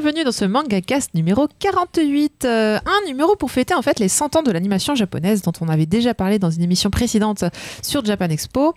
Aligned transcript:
bienvenue 0.00 0.24
dans 0.24 0.32
ce 0.32 0.44
manga 0.44 0.82
cast 0.82 1.14
numéro 1.14 1.48
48. 1.58 2.44
Euh, 2.44 2.78
un 2.84 3.06
numéro 3.06 3.34
pour 3.34 3.50
fêter 3.50 3.72
en 3.72 3.80
fait 3.80 3.98
les 3.98 4.08
100 4.08 4.36
ans 4.36 4.42
de 4.42 4.50
l'animation 4.50 4.94
japonaise 4.94 5.40
dont 5.40 5.54
on 5.62 5.68
avait 5.70 5.86
déjà 5.86 6.12
parlé 6.12 6.38
dans 6.38 6.50
une 6.50 6.62
émission 6.62 6.90
précédente 6.90 7.44
sur 7.80 8.04
Japan 8.04 8.26
Expo. 8.26 8.74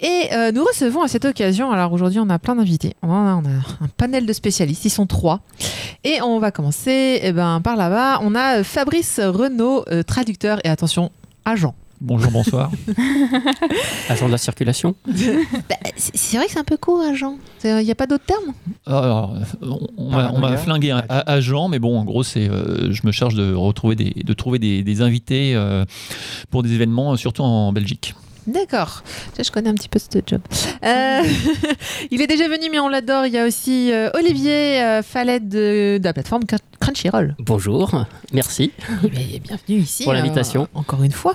Et 0.00 0.24
euh, 0.32 0.50
nous 0.50 0.64
recevons 0.64 1.02
à 1.02 1.06
cette 1.06 1.24
occasion, 1.26 1.70
alors 1.70 1.92
aujourd'hui 1.92 2.18
on 2.18 2.28
a 2.28 2.40
plein 2.40 2.56
d'invités, 2.56 2.94
on 3.02 3.12
a, 3.12 3.40
un 3.40 3.88
panel 3.96 4.26
de 4.26 4.32
spécialistes, 4.32 4.84
ils 4.84 4.90
sont 4.90 5.06
trois. 5.06 5.42
Et 6.02 6.20
on 6.22 6.40
va 6.40 6.50
commencer 6.50 7.20
eh 7.22 7.30
ben, 7.30 7.60
par 7.60 7.76
là-bas, 7.76 8.18
on 8.22 8.34
a 8.34 8.64
Fabrice 8.64 9.20
Renaud, 9.20 9.84
euh, 9.92 10.02
traducteur 10.02 10.58
et 10.64 10.68
attention, 10.68 11.12
agent. 11.44 11.76
Bonjour, 12.00 12.30
bonsoir. 12.30 12.70
Agent 14.08 14.26
de 14.26 14.30
la 14.32 14.38
circulation. 14.38 14.94
Bah, 15.68 15.76
c'est 15.96 16.36
vrai 16.36 16.46
que 16.46 16.52
c'est 16.52 16.58
un 16.60 16.64
peu 16.64 16.76
court, 16.76 17.00
agent. 17.00 17.36
Il 17.64 17.76
n'y 17.84 17.90
a 17.90 17.94
pas 17.96 18.06
d'autre 18.06 18.24
terme? 18.24 18.54
Alors, 18.86 19.34
on- 19.62 19.88
on 19.98 20.38
m'a 20.38 20.56
flingué 20.58 20.92
un 20.92 21.02
agent, 21.08 21.68
mais 21.68 21.80
bon, 21.80 21.98
en 21.98 22.04
gros, 22.04 22.22
c'est, 22.22 22.48
euh, 22.48 22.92
je 22.92 23.02
me 23.04 23.10
charge 23.10 23.34
de 23.34 23.52
retrouver 23.52 23.96
des, 23.96 24.10
de 24.24 24.32
trouver 24.32 24.58
des, 24.60 24.84
des 24.84 25.02
invités 25.02 25.54
euh, 25.56 25.84
pour 26.50 26.62
des 26.62 26.72
événements, 26.72 27.12
euh, 27.14 27.16
surtout 27.16 27.42
en 27.42 27.72
Belgique. 27.72 28.14
D'accord. 28.48 29.02
Je 29.38 29.50
connais 29.50 29.68
un 29.70 29.74
petit 29.74 29.88
peu 29.88 29.98
ce 29.98 30.06
job. 30.26 30.40
Euh, 30.84 31.22
il 32.10 32.20
est 32.22 32.26
déjà 32.26 32.48
venu, 32.48 32.68
mais 32.72 32.80
on 32.80 32.88
l'adore. 32.88 33.26
Il 33.26 33.32
y 33.34 33.38
a 33.38 33.44
aussi 33.46 33.92
euh, 33.92 34.08
Olivier 34.14 34.82
euh, 34.82 35.02
Fallet 35.02 35.38
de, 35.38 35.98
de 35.98 36.04
la 36.04 36.12
plateforme 36.12 36.44
Cr- 36.44 36.58
Crunchyroll. 36.80 37.36
Bonjour, 37.38 38.04
merci. 38.32 38.72
Eh 39.04 39.08
bien, 39.08 39.20
bienvenue 39.44 39.78
ici. 39.80 40.04
Pour 40.04 40.14
l'invitation. 40.14 40.62
euh, 40.62 40.78
encore 40.78 41.02
une 41.02 41.12
fois. 41.12 41.34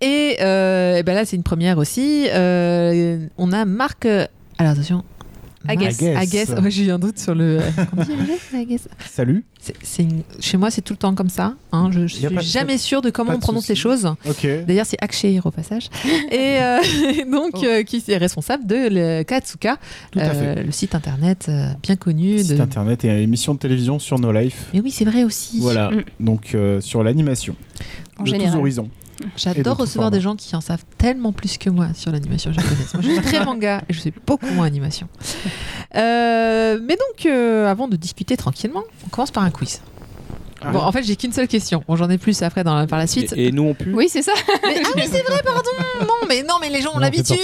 Et, 0.00 0.36
euh, 0.42 0.96
eh 0.98 1.02
ben 1.02 1.14
là, 1.14 1.24
c'est 1.24 1.34
une 1.36 1.42
première 1.42 1.78
aussi. 1.78 2.26
On 2.32 3.52
a 3.52 3.64
Marc. 3.64 4.04
alors 4.06 4.28
attention. 4.72 5.02
Agues. 5.66 5.82
Agues. 5.84 6.04
Agues. 6.16 6.36
Agues. 6.36 6.62
Ouais, 6.62 6.70
J'ai 6.70 6.84
eu 6.84 6.90
un 6.90 6.98
doute 6.98 7.18
sur 7.18 7.34
le. 7.34 7.58
euh, 7.60 7.70
Salut. 9.10 9.44
C'est- 9.60 9.74
c'est 9.82 10.02
une- 10.04 10.22
Chez 10.40 10.56
moi, 10.56 10.70
c'est 10.70 10.82
tout 10.82 10.92
le 10.92 10.98
temps 10.98 11.14
comme 11.14 11.28
ça. 11.28 11.54
hein. 11.72 11.90
Je, 11.92 12.06
je 12.06 12.16
suis 12.16 12.28
jamais 12.42 12.78
sûre 12.78 13.02
de 13.02 13.10
comment 13.10 13.30
pas 13.30 13.34
on 13.34 13.38
de 13.38 13.42
prononce 13.42 13.68
les 13.68 13.74
souci. 13.74 13.82
choses. 13.82 14.14
D'ailleurs, 14.66 14.86
c'est 14.86 14.96
Akshay 15.02 15.40
au 15.44 15.50
passage. 15.50 15.88
Et 16.30 16.58
euh, 16.60 16.78
donc, 17.30 17.54
Oh. 17.54 17.64
euh, 17.64 17.82
qui 17.82 18.02
est 18.06 18.16
responsable 18.16 18.66
de 18.66 18.88
le 18.90 19.22
Katsuka, 19.24 19.78
euh, 20.16 20.62
le 20.62 20.70
site 20.70 20.94
internet 20.94 21.46
euh, 21.48 21.68
bien 21.82 21.96
connu. 21.96 22.38
Site 22.38 22.56
de... 22.56 22.60
internet 22.62 23.04
et 23.04 23.08
émission 23.22 23.54
de 23.54 23.58
télévision 23.58 23.98
sur 23.98 24.18
No 24.18 24.30
Life. 24.32 24.66
Mais 24.72 24.80
oui, 24.80 24.90
c'est 24.90 25.04
vrai 25.04 25.24
aussi. 25.24 25.58
Voilà. 25.60 25.90
Mm. 25.90 26.04
Donc 26.20 26.54
euh, 26.54 26.80
sur 26.80 27.02
l'animation. 27.02 27.56
En 28.18 28.22
de 28.24 28.28
général. 28.28 28.52
tous 28.52 28.58
horizons. 28.58 28.90
J'adore 29.36 29.76
recevoir 29.76 30.10
des 30.10 30.20
gens 30.20 30.36
qui 30.36 30.54
en 30.56 30.60
savent 30.60 30.84
tellement 30.96 31.32
plus 31.32 31.58
que 31.58 31.70
moi 31.70 31.88
sur 31.94 32.10
l'animation 32.12 32.52
japonaise. 32.52 32.90
moi, 32.94 33.02
je 33.02 33.10
suis 33.10 33.20
très 33.22 33.44
manga 33.44 33.82
et 33.88 33.92
je 33.92 34.00
sais 34.00 34.12
beaucoup 34.26 34.46
moins 34.46 34.66
animation. 34.66 35.08
Euh, 35.96 36.78
mais 36.82 36.96
donc, 36.96 37.26
euh, 37.26 37.66
avant 37.66 37.88
de 37.88 37.96
discuter 37.96 38.36
tranquillement, 38.36 38.82
on 39.06 39.08
commence 39.08 39.30
par 39.30 39.42
un 39.42 39.50
quiz. 39.50 39.80
Ah. 40.60 40.72
Bon, 40.72 40.80
en 40.80 40.90
fait, 40.90 41.04
j'ai 41.04 41.14
qu'une 41.14 41.32
seule 41.32 41.46
question. 41.46 41.84
Bon, 41.86 41.94
j'en 41.94 42.10
ai 42.10 42.18
plus 42.18 42.42
après 42.42 42.64
dans 42.64 42.74
la- 42.74 42.88
par 42.88 42.98
la 42.98 43.06
suite. 43.06 43.32
Et, 43.36 43.46
et 43.46 43.52
nous 43.52 43.62
on 43.62 43.74
pue 43.74 43.94
Oui, 43.94 44.08
c'est 44.08 44.22
ça. 44.22 44.32
Mais- 44.64 44.80
ah 44.84 44.88
oui, 44.96 45.02
c'est 45.04 45.22
vrai, 45.22 45.40
pardon. 45.44 45.70
Non, 46.00 46.26
mais 46.28 46.42
non, 46.42 46.54
mais 46.60 46.68
les 46.68 46.80
gens 46.82 46.90
ont 46.96 46.98
l'habitude. 46.98 47.36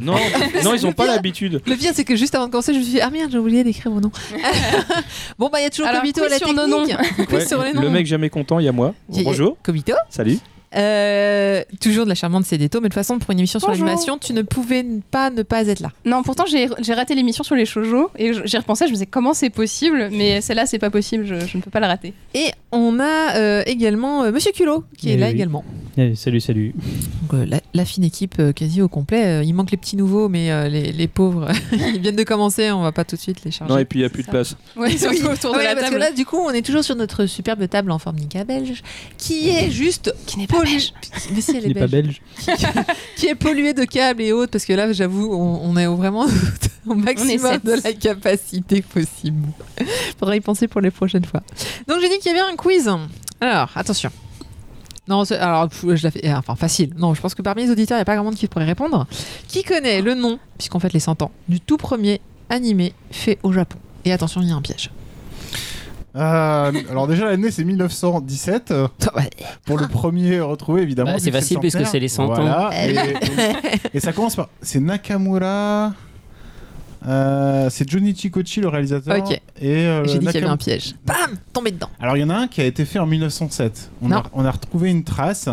non, 0.64 0.74
ils 0.74 0.84
ont 0.84 0.92
pas 0.92 1.06
l'habitude. 1.06 1.62
Le 1.64 1.76
pire, 1.76 1.92
c'est 1.94 2.04
que 2.04 2.16
juste 2.16 2.34
avant 2.34 2.46
de 2.46 2.50
commencer, 2.50 2.74
je 2.74 2.78
me 2.78 2.82
suis 2.82 2.94
dit, 2.94 3.00
ah 3.00 3.10
merde, 3.10 3.30
j'ai 3.30 3.38
oublié 3.38 3.62
d'écrire 3.62 3.92
mon 3.92 4.00
nom. 4.00 4.10
bon, 5.38 5.50
bah, 5.52 5.60
il 5.60 5.62
y 5.62 5.66
a 5.66 5.70
toujours 5.70 5.86
Alors, 5.86 6.00
Kobito 6.00 6.24
à 6.24 6.28
la 6.28 6.38
sur 6.38 6.52
nos 6.52 6.84
technique. 6.84 7.30
Ouais, 7.32 7.46
sur 7.46 7.62
les 7.62 7.72
noms. 7.72 7.80
le 7.80 7.90
mec 7.90 8.06
jamais 8.06 8.28
content, 8.28 8.58
il 8.58 8.64
y 8.64 8.68
a 8.68 8.72
moi. 8.72 8.92
Bonjour, 9.08 9.56
Kobito. 9.62 9.92
salut. 10.10 10.38
Euh, 10.76 11.62
toujours 11.80 12.04
de 12.04 12.08
la 12.10 12.14
charmante 12.14 12.44
Cédéto, 12.44 12.78
mais 12.80 12.88
de 12.88 12.92
toute 12.92 13.00
façon, 13.00 13.18
pour 13.18 13.30
une 13.30 13.38
émission 13.38 13.58
sur 13.58 13.70
l'animation, 13.70 14.18
tu 14.18 14.32
ne 14.34 14.42
pouvais 14.42 14.84
pas 15.10 15.30
ne 15.30 15.42
pas 15.42 15.66
être 15.66 15.80
là. 15.80 15.92
Non, 16.04 16.22
pourtant 16.22 16.44
j'ai 16.46 16.68
j'ai 16.80 16.92
raté 16.94 17.14
l'émission 17.14 17.42
sur 17.42 17.54
les 17.54 17.64
shoujo 17.64 18.10
et 18.18 18.32
j'y 18.44 18.56
repensais, 18.58 18.84
je 18.86 18.90
me 18.90 18.94
disais 18.94 19.06
comment 19.06 19.32
c'est 19.34 19.50
possible, 19.50 20.10
mais 20.12 20.40
celle-là 20.42 20.66
c'est 20.66 20.78
pas 20.78 20.90
possible, 20.90 21.24
je, 21.24 21.40
je 21.46 21.56
ne 21.56 21.62
peux 21.62 21.70
pas 21.70 21.80
la 21.80 21.88
rater. 21.88 22.12
Et 22.34 22.50
on 22.70 23.00
a 23.00 23.36
euh, 23.36 23.62
également 23.66 24.24
euh, 24.24 24.30
Monsieur 24.32 24.52
Culot 24.52 24.84
qui 24.98 25.10
est 25.10 25.14
Eh 25.14 25.16
là 25.16 25.26
oui. 25.28 25.32
également. 25.32 25.64
Salut, 26.14 26.40
salut. 26.40 26.74
Donc, 27.22 27.34
euh, 27.40 27.44
la, 27.44 27.60
la 27.74 27.84
fine 27.84 28.04
équipe 28.04 28.36
euh, 28.38 28.52
quasi 28.52 28.80
au 28.80 28.88
complet. 28.88 29.40
Euh, 29.40 29.42
il 29.44 29.52
manque 29.52 29.72
les 29.72 29.76
petits 29.76 29.96
nouveaux, 29.96 30.28
mais 30.28 30.52
euh, 30.52 30.68
les, 30.68 30.92
les 30.92 31.08
pauvres, 31.08 31.48
ils 31.72 32.00
viennent 32.00 32.14
de 32.14 32.22
commencer. 32.22 32.70
On 32.70 32.82
va 32.82 32.92
pas 32.92 33.04
tout 33.04 33.16
de 33.16 33.20
suite 33.20 33.44
les 33.44 33.50
charger. 33.50 33.72
Non, 33.72 33.78
et 33.80 33.84
puis 33.84 33.98
il 33.98 34.02
y 34.02 34.04
a 34.04 34.08
plus 34.08 34.22
de 34.22 34.28
place. 34.30 34.54
Ouais, 34.76 34.92
ils 34.92 34.98
sont 35.00 35.08
Oui. 35.08 35.20
autour 35.24 35.52
de 35.54 35.58
Ouais, 35.58 35.64
la 35.64 35.70
parce 35.74 35.86
table. 35.86 35.96
que 35.96 36.00
là, 36.00 36.12
du 36.12 36.24
coup, 36.24 36.36
on 36.36 36.50
est 36.50 36.62
toujours 36.62 36.84
sur 36.84 36.94
notre 36.94 37.26
superbe 37.26 37.66
table 37.68 37.90
en 37.90 37.98
forme 37.98 38.16
Nika 38.16 38.44
belge, 38.44 38.82
qui 39.16 39.48
est 39.50 39.72
juste 39.72 40.14
qui 40.26 40.38
n'est 40.38 40.46
pas 40.46 40.62
belge. 40.62 40.92
Mais 41.34 41.40
si 41.40 41.50
elle 41.50 41.62
Qui 41.62 41.64
est 41.64 41.68
n'est 41.74 41.80
pas 41.80 41.86
belge. 41.88 42.22
belge. 42.46 42.58
qui 43.16 43.26
est 43.26 43.34
polluée 43.34 43.74
de 43.74 43.84
câbles 43.84 44.22
et 44.22 44.30
autres, 44.32 44.52
parce 44.52 44.66
que 44.66 44.74
là, 44.74 44.92
j'avoue, 44.92 45.32
on, 45.32 45.68
on 45.68 45.76
est 45.76 45.86
vraiment 45.86 46.26
au 46.86 46.94
maximum 46.94 47.58
de 47.64 47.72
la 47.82 47.92
capacité 47.92 48.82
possible. 48.82 49.48
Faudra 50.20 50.36
y 50.36 50.40
penser 50.40 50.68
pour 50.68 50.80
les 50.80 50.92
prochaines 50.92 51.24
fois. 51.24 51.42
Donc, 51.88 51.98
j'ai 52.00 52.08
dit 52.08 52.18
qu'il 52.18 52.30
y 52.32 52.38
avait 52.38 52.52
un 52.52 52.54
quiz. 52.54 52.88
Alors, 53.40 53.70
attention. 53.74 54.10
Non, 55.08 55.24
c'est- 55.24 55.38
alors, 55.38 55.68
je 55.72 56.02
la 56.04 56.10
fais. 56.10 56.32
Enfin, 56.32 56.54
facile. 56.54 56.92
Non, 56.96 57.14
je 57.14 57.20
pense 57.20 57.34
que 57.34 57.42
parmi 57.42 57.64
les 57.64 57.70
auditeurs, 57.70 57.96
il 57.96 58.00
n'y 58.00 58.02
a 58.02 58.04
pas 58.04 58.14
grand 58.14 58.24
monde 58.24 58.34
qui 58.34 58.46
pourrait 58.46 58.64
répondre. 58.66 59.06
Qui 59.48 59.64
connaît 59.64 60.02
le 60.02 60.14
nom, 60.14 60.38
puisqu'on 60.58 60.78
fête 60.80 60.92
les 60.92 61.00
100 61.00 61.22
ans, 61.22 61.30
du 61.48 61.60
tout 61.60 61.76
premier 61.78 62.20
animé 62.50 62.92
fait 63.10 63.38
au 63.42 63.52
Japon? 63.52 63.78
Et 64.04 64.12
attention, 64.12 64.40
il 64.42 64.48
y 64.48 64.52
a 64.52 64.54
un 64.54 64.62
piège. 64.62 64.90
Euh, 66.16 66.72
alors 66.90 67.06
déjà 67.06 67.26
l'année 67.26 67.50
c'est 67.50 67.64
1917 67.64 68.70
euh, 68.70 68.88
Ouais. 69.14 69.28
pour 69.66 69.78
le 69.78 69.86
premier 69.86 70.40
retrouvé 70.40 70.82
évidemment. 70.82 71.12
Bah, 71.12 71.18
c'est 71.20 71.30
facile, 71.30 71.58
puisque 71.60 71.86
c'est 71.86 72.00
les 72.00 72.08
100 72.08 72.24
ans. 72.24 72.34
Voilà. 72.34 72.70
Et, 72.88 72.96
et 73.94 74.00
ça 74.00 74.12
commence 74.12 74.34
par 74.34 74.48
c'est 74.62 74.80
Nakamura. 74.80 75.92
Euh, 77.06 77.68
c'est 77.70 77.88
Junichi 77.88 78.30
Kochi 78.30 78.60
le 78.60 78.68
réalisateur. 78.68 79.16
Ok. 79.18 79.40
Et 79.60 79.86
euh, 79.86 80.04
J'ai 80.06 80.18
dit 80.18 80.26
qu'il 80.26 80.34
y 80.34 80.38
avait 80.38 80.46
un 80.46 80.56
piège. 80.56 80.94
Bam 81.06 81.36
Tombé 81.52 81.70
dedans. 81.70 81.90
Alors 82.00 82.16
il 82.16 82.20
y 82.20 82.24
en 82.24 82.30
a 82.30 82.34
un 82.36 82.48
qui 82.48 82.60
a 82.60 82.64
été 82.64 82.84
fait 82.84 82.98
en 82.98 83.06
1907. 83.06 83.90
On, 84.02 84.10
a, 84.12 84.22
on 84.32 84.44
a 84.44 84.50
retrouvé 84.50 84.90
une 84.90 85.04
trace, 85.04 85.48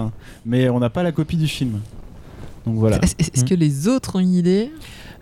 mais 0.45 0.69
on 0.69 0.79
n'a 0.79 0.89
pas 0.89 1.03
la 1.03 1.11
copie 1.11 1.37
du 1.37 1.47
film. 1.47 1.79
Donc 2.65 2.75
voilà. 2.75 2.97
Est-ce 3.03 3.15
est-ce 3.19 3.45
que 3.45 3.53
les 3.53 3.87
autres 3.87 4.15
ont 4.15 4.19
une 4.19 4.33
idée? 4.33 4.71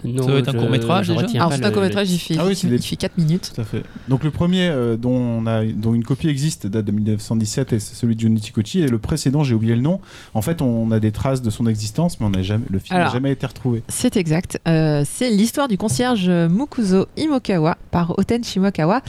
Non, 0.05 0.23
Ça 0.23 0.29
doit 0.29 0.39
être 0.39 0.49
un 0.49 0.53
court-métrage, 0.53 1.05
je 1.07 1.13
déjà 1.13 1.37
Alors, 1.37 1.49
pas 1.49 1.55
c'est 1.57 1.65
un 1.65 1.71
court-métrage, 1.71 2.11
il 2.11 2.17
fait, 2.19 2.35
Ah 2.39 2.45
oui, 2.45 2.55
c'est 2.55 2.67
des- 2.67 2.75
il 2.75 2.81
fait 2.81 2.95
4 2.95 3.17
minutes. 3.17 3.51
Tout 3.55 3.61
à 3.61 3.63
fait. 3.63 3.83
Donc 4.09 4.23
le 4.23 4.31
premier 4.31 4.67
euh, 4.67 4.97
dont, 4.97 5.11
on 5.15 5.45
a, 5.47 5.63
dont 5.65 5.93
une 5.93 6.03
copie 6.03 6.27
existe 6.27 6.67
date 6.67 6.85
de 6.85 6.91
1917 6.91 7.73
et 7.73 7.79
c'est 7.79 7.95
celui 7.95 8.15
de 8.15 8.19
Junichi 8.21 8.51
Kochi 8.51 8.79
et 8.81 8.87
le 8.87 8.97
précédent 8.99 9.43
j'ai 9.43 9.55
oublié 9.55 9.75
le 9.75 9.81
nom. 9.81 9.99
En 10.33 10.41
fait 10.41 10.61
on 10.61 10.91
a 10.91 10.99
des 10.99 11.11
traces 11.11 11.41
de 11.41 11.49
son 11.49 11.67
existence 11.67 12.19
mais 12.19 12.25
on 12.25 12.33
a 12.33 12.41
jamais, 12.41 12.65
le 12.69 12.79
film 12.79 12.99
n'a 12.99 13.09
jamais 13.09 13.31
été 13.31 13.45
retrouvé. 13.45 13.83
C'est 13.87 14.17
exact. 14.17 14.59
Euh, 14.67 15.03
c'est 15.09 15.29
l'histoire 15.29 15.67
du 15.67 15.77
concierge 15.77 16.29
Mukuzo 16.29 17.07
Imokawa 17.17 17.77
par 17.91 18.17
Oten 18.17 18.43
Shimokawa. 18.43 19.01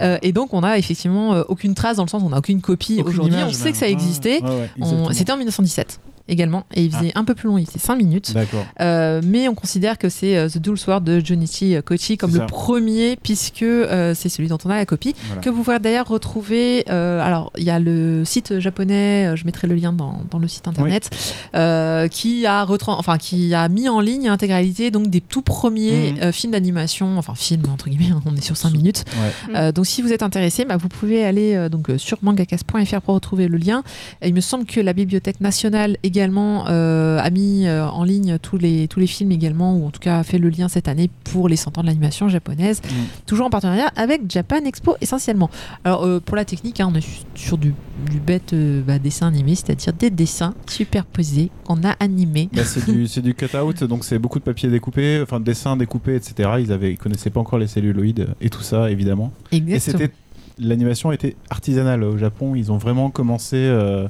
Euh, 0.00 0.18
et 0.22 0.32
donc, 0.32 0.52
on 0.54 0.62
a 0.62 0.78
effectivement 0.78 1.30
aucune 1.48 1.74
trace 1.74 1.96
dans 1.96 2.04
le 2.04 2.08
sens 2.08 2.22
où 2.22 2.26
on 2.26 2.30
n'a 2.30 2.38
aucune 2.38 2.60
copie 2.60 3.02
aujourd'hui. 3.04 3.34
On 3.44 3.50
sait 3.52 3.64
même. 3.64 3.72
que 3.72 3.78
ça 3.78 3.88
existait. 3.88 4.42
ouais, 4.42 4.48
ouais, 4.48 4.70
On- 4.80 4.84
exactement. 4.84 5.12
C'était 5.12 5.32
en 5.32 5.36
1917 5.36 6.00
également. 6.28 6.64
Et 6.74 6.84
il 6.84 6.92
faisait 6.92 7.12
un 7.14 7.24
peu 7.24 7.34
plus 7.34 7.48
long, 7.48 7.58
il 7.58 7.66
faisait 7.66 7.78
5 7.78 7.96
minutes. 7.96 8.32
D'accord. 8.34 8.64
Euh, 8.80 9.20
mais 9.24 9.48
on 9.48 9.54
considère 9.54 9.98
que 9.98 10.08
c'est 10.08 10.36
euh, 10.36 10.48
The 10.48 10.58
Dual 10.58 10.78
Sword 10.78 11.00
de 11.02 11.20
Junichi 11.20 11.76
Kochi 11.84 12.16
comme 12.16 12.32
le 12.32 12.38
ça. 12.40 12.46
premier, 12.46 13.16
puisque 13.16 13.62
euh, 13.62 14.14
c'est 14.14 14.28
celui 14.28 14.48
dont 14.48 14.58
on 14.64 14.70
a 14.70 14.76
la 14.76 14.86
copie. 14.86 15.14
Voilà. 15.26 15.42
Que 15.42 15.50
vous 15.50 15.62
pouvez 15.62 15.78
d'ailleurs 15.78 16.08
retrouver. 16.08 16.84
euh, 16.90 17.20
alors, 17.20 17.52
il 17.58 17.64
y 17.64 17.70
a 17.70 17.78
le 17.78 18.24
site 18.24 18.58
japonais, 18.60 19.36
je 19.36 19.44
mettrai 19.44 19.66
le 19.66 19.74
lien 19.74 19.92
dans, 19.92 20.20
dans 20.30 20.38
le 20.38 20.48
site 20.48 20.68
internet, 20.68 21.10
euh, 21.54 22.08
qui, 22.08 22.46
a 22.46 22.66
enfin, 22.86 23.18
qui 23.18 23.54
a 23.54 23.68
mis 23.68 23.88
en 23.88 24.00
ligne 24.00 24.28
intégralité 24.28 24.90
donc, 24.90 25.08
des 25.08 25.20
tout 25.20 25.42
premiers 25.42 26.14
euh, 26.22 26.32
films 26.32 26.52
d'animation, 26.52 27.18
enfin, 27.18 27.34
films 27.34 27.64
entre 27.72 27.88
guillemets, 27.88 28.14
on 28.26 28.36
est 28.36 28.40
sur 28.40 28.56
5 28.56 28.72
minutes. 28.72 29.04
Ouais. 29.16 29.52
Mm. 29.52 29.56
Euh, 29.56 29.72
donc, 29.72 29.86
si 29.86 30.02
vous 30.02 30.12
êtes 30.12 30.22
intéressé, 30.22 30.64
bah, 30.64 30.76
vous 30.76 30.88
pouvez 30.88 31.24
aller 31.24 31.54
euh, 31.54 31.68
donc, 31.68 31.90
sur 31.98 32.18
mangakas.fr 32.22 33.00
pour 33.02 33.14
retrouver 33.14 33.48
le 33.48 33.58
lien. 33.58 33.82
Et 34.20 34.28
il 34.28 34.34
me 34.34 34.40
semble 34.40 34.64
que 34.64 34.80
la 34.80 34.92
Bibliothèque 34.92 35.40
nationale 35.40 35.96
également 36.12 36.66
euh, 36.68 37.18
a 37.18 37.30
mis 37.30 37.66
euh, 37.66 37.86
en 37.88 38.04
ligne 38.04 38.36
tous 38.38 38.58
les, 38.58 38.86
tous 38.86 39.00
les 39.00 39.06
films 39.06 39.32
également, 39.32 39.76
ou 39.76 39.86
en 39.86 39.90
tout 39.90 40.00
cas 40.00 40.18
a 40.18 40.22
fait 40.24 40.36
le 40.38 40.50
lien 40.50 40.68
cette 40.68 40.86
année 40.88 41.08
pour 41.24 41.48
les 41.48 41.56
100 41.56 41.78
ans 41.78 41.80
de 41.80 41.86
l'animation 41.86 42.28
japonaise, 42.28 42.80
Mm. 42.82 42.94
toujours 43.26 43.46
en 43.46 43.50
partenariat 43.50 43.90
avec 43.96 44.30
Japan 44.30 44.58
Expo 44.64 44.96
essentiellement. 45.00 45.48
Alors 45.84 46.04
euh, 46.04 46.20
pour 46.20 46.36
la 46.36 46.44
technique, 46.44 46.80
hein, 46.80 46.88
on 46.92 46.94
est 46.94 47.00
su- 47.00 47.22
sur 47.34 47.56
du, 47.56 47.74
du 48.10 48.18
bête 48.20 48.54
bah, 48.86 48.98
dessin 48.98 49.28
animé, 49.28 49.54
c'est-à-dire 49.54 49.92
des 49.94 50.10
dessins 50.10 50.54
superposés 50.68 51.50
qu'on 51.64 51.82
a 51.84 51.92
animés. 52.00 52.48
Bah, 52.52 52.64
c'est 52.64 52.84
du, 52.90 53.06
du 53.22 53.34
cut-out, 53.34 53.84
donc 53.84 54.04
c'est 54.04 54.18
beaucoup 54.18 54.38
de 54.38 54.44
papier 54.44 54.68
découpé, 54.68 55.20
enfin 55.22 55.40
de 55.40 55.44
dessins 55.44 55.76
découpés, 55.76 56.16
etc. 56.16 56.50
Ils 56.60 56.72
avaient, 56.72 56.92
ils 56.92 56.98
connaissaient 56.98 57.30
pas 57.30 57.40
encore 57.40 57.58
les 57.58 57.66
celluloïdes 57.68 58.28
et 58.40 58.50
tout 58.50 58.62
ça, 58.62 58.90
évidemment. 58.90 59.32
Et 59.52 59.56
Exactement. 59.56 59.98
c'était, 59.98 60.12
l'animation 60.58 61.12
était 61.12 61.36
artisanale 61.50 62.02
au 62.04 62.18
Japon. 62.18 62.54
Ils 62.54 62.70
ont 62.70 62.76
vraiment 62.76 63.10
commencé 63.10 63.56
euh, 63.56 64.06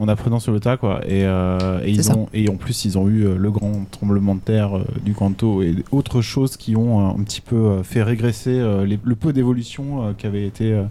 en 0.00 0.08
apprenant 0.08 0.40
sur 0.40 0.52
le 0.52 0.58
tas, 0.60 0.76
quoi. 0.76 1.00
Et, 1.06 1.24
euh, 1.24 1.80
et 1.84 1.90
ils 1.90 2.10
ont, 2.16 2.28
et 2.34 2.48
en 2.48 2.56
plus, 2.56 2.84
ils 2.86 2.98
ont 2.98 3.08
eu 3.08 3.24
euh, 3.26 3.36
le 3.36 3.50
grand 3.50 3.84
tremblement 3.90 4.34
de 4.34 4.40
terre 4.40 4.76
euh, 4.78 4.84
du 5.04 5.12
Kanto 5.14 5.62
et 5.62 5.76
autres 5.92 6.22
choses 6.22 6.56
qui 6.56 6.74
ont 6.74 7.08
un 7.16 7.22
petit 7.22 7.40
peu 7.42 7.82
fait 7.84 8.02
régresser 8.02 8.58
les- 8.86 8.98
le 9.02 9.14
peu 9.14 9.32
d'évolution 9.32 10.14
qui 10.18 10.26
avait 10.26 10.46
été 10.46 10.72
euh, 10.72 10.84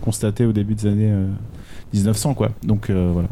constaté 0.00 0.46
au 0.46 0.52
début 0.52 0.74
des 0.76 0.86
années 0.86 1.10
euh, 1.10 1.26
1900, 1.92 2.34
quoi. 2.34 2.50
Donc 2.62 2.90
voilà. 2.90 3.28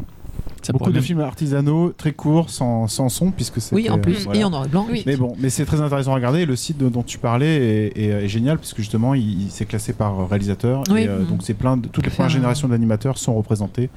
Ça 0.71 0.77
Beaucoup 0.77 0.89
de 0.89 0.95
même- 0.95 1.03
films 1.03 1.19
artisanaux, 1.21 1.91
très 1.95 2.11
courts, 2.13 2.49
sans, 2.49 2.87
sans 2.87 3.09
son, 3.09 3.31
puisque 3.31 3.59
c'est. 3.61 3.75
Oui, 3.75 3.89
en 3.89 3.99
plus. 3.99 4.23
voilà. 4.25 4.39
Et 4.39 4.43
en 4.43 4.49
noir 4.49 4.65
et 4.65 4.67
blanc. 4.67 4.85
Oui. 4.89 5.03
Mais 5.05 5.15
bon, 5.17 5.35
mais 5.39 5.49
c'est 5.49 5.65
très 5.65 5.81
intéressant 5.81 6.11
à 6.11 6.15
regarder. 6.15 6.39
Et 6.41 6.45
le 6.45 6.55
site 6.55 6.77
dont 6.77 7.03
tu 7.03 7.17
parlais 7.17 7.55
est, 7.87 7.97
est- 7.97 8.07
est 8.25 8.27
génial, 8.27 8.57
puisque 8.57 8.77
justement, 8.77 9.13
il, 9.13 9.43
il 9.43 9.51
s'est 9.51 9.65
classé 9.65 9.93
par 9.93 10.27
réalisateur. 10.29 10.83
Oui. 10.91 11.01
Et, 11.01 11.07
euh, 11.07 11.19
Mhm. 11.19 11.25
donc, 11.27 11.39
c'est 11.43 11.53
plein 11.53 11.77
de. 11.77 11.87
Toutes 11.87 12.05
les 12.05 12.11
premières 12.11 12.27
un- 12.31 12.33
générations 12.33 12.67
d'animateurs 12.67 13.17
sont 13.17 13.33
représentées, 13.35 13.89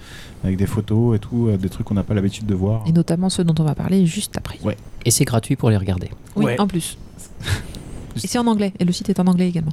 avec 0.43 0.57
des 0.57 0.67
photos 0.67 1.17
et 1.17 1.19
tout, 1.19 1.49
euh, 1.49 1.57
des 1.57 1.69
trucs 1.69 1.87
qu'on 1.87 1.95
n'a 1.95 2.03
pas 2.03 2.15
l'habitude 2.15 2.47
de 2.47 2.55
voir. 2.55 2.83
Et 2.87 2.93
notamment 2.93 3.29
ceux 3.31 3.45
dont 3.45 3.55
on 3.59 3.65
va 3.65 3.75
parler 3.75 4.07
juste 4.07 4.37
après. 4.37 4.59
Ouais. 4.65 4.77
Et 5.05 5.11
c'est 5.11 5.25
gratuit 5.25 5.57
pour 5.57 5.71
les 5.71 5.77
regarder. 5.77 6.11
Oui, 6.37 6.45
Ouais. 6.47 6.61
en 6.61 6.67
plus. 6.67 6.97
Et 8.17 8.27
c'est 8.29 8.39
en 8.39 8.47
anglais. 8.47 8.73
Et 8.79 8.85
le 8.85 8.93
site 8.93 9.09
est 9.09 9.19
en 9.19 9.27
anglais 9.27 9.49
également. 9.49 9.73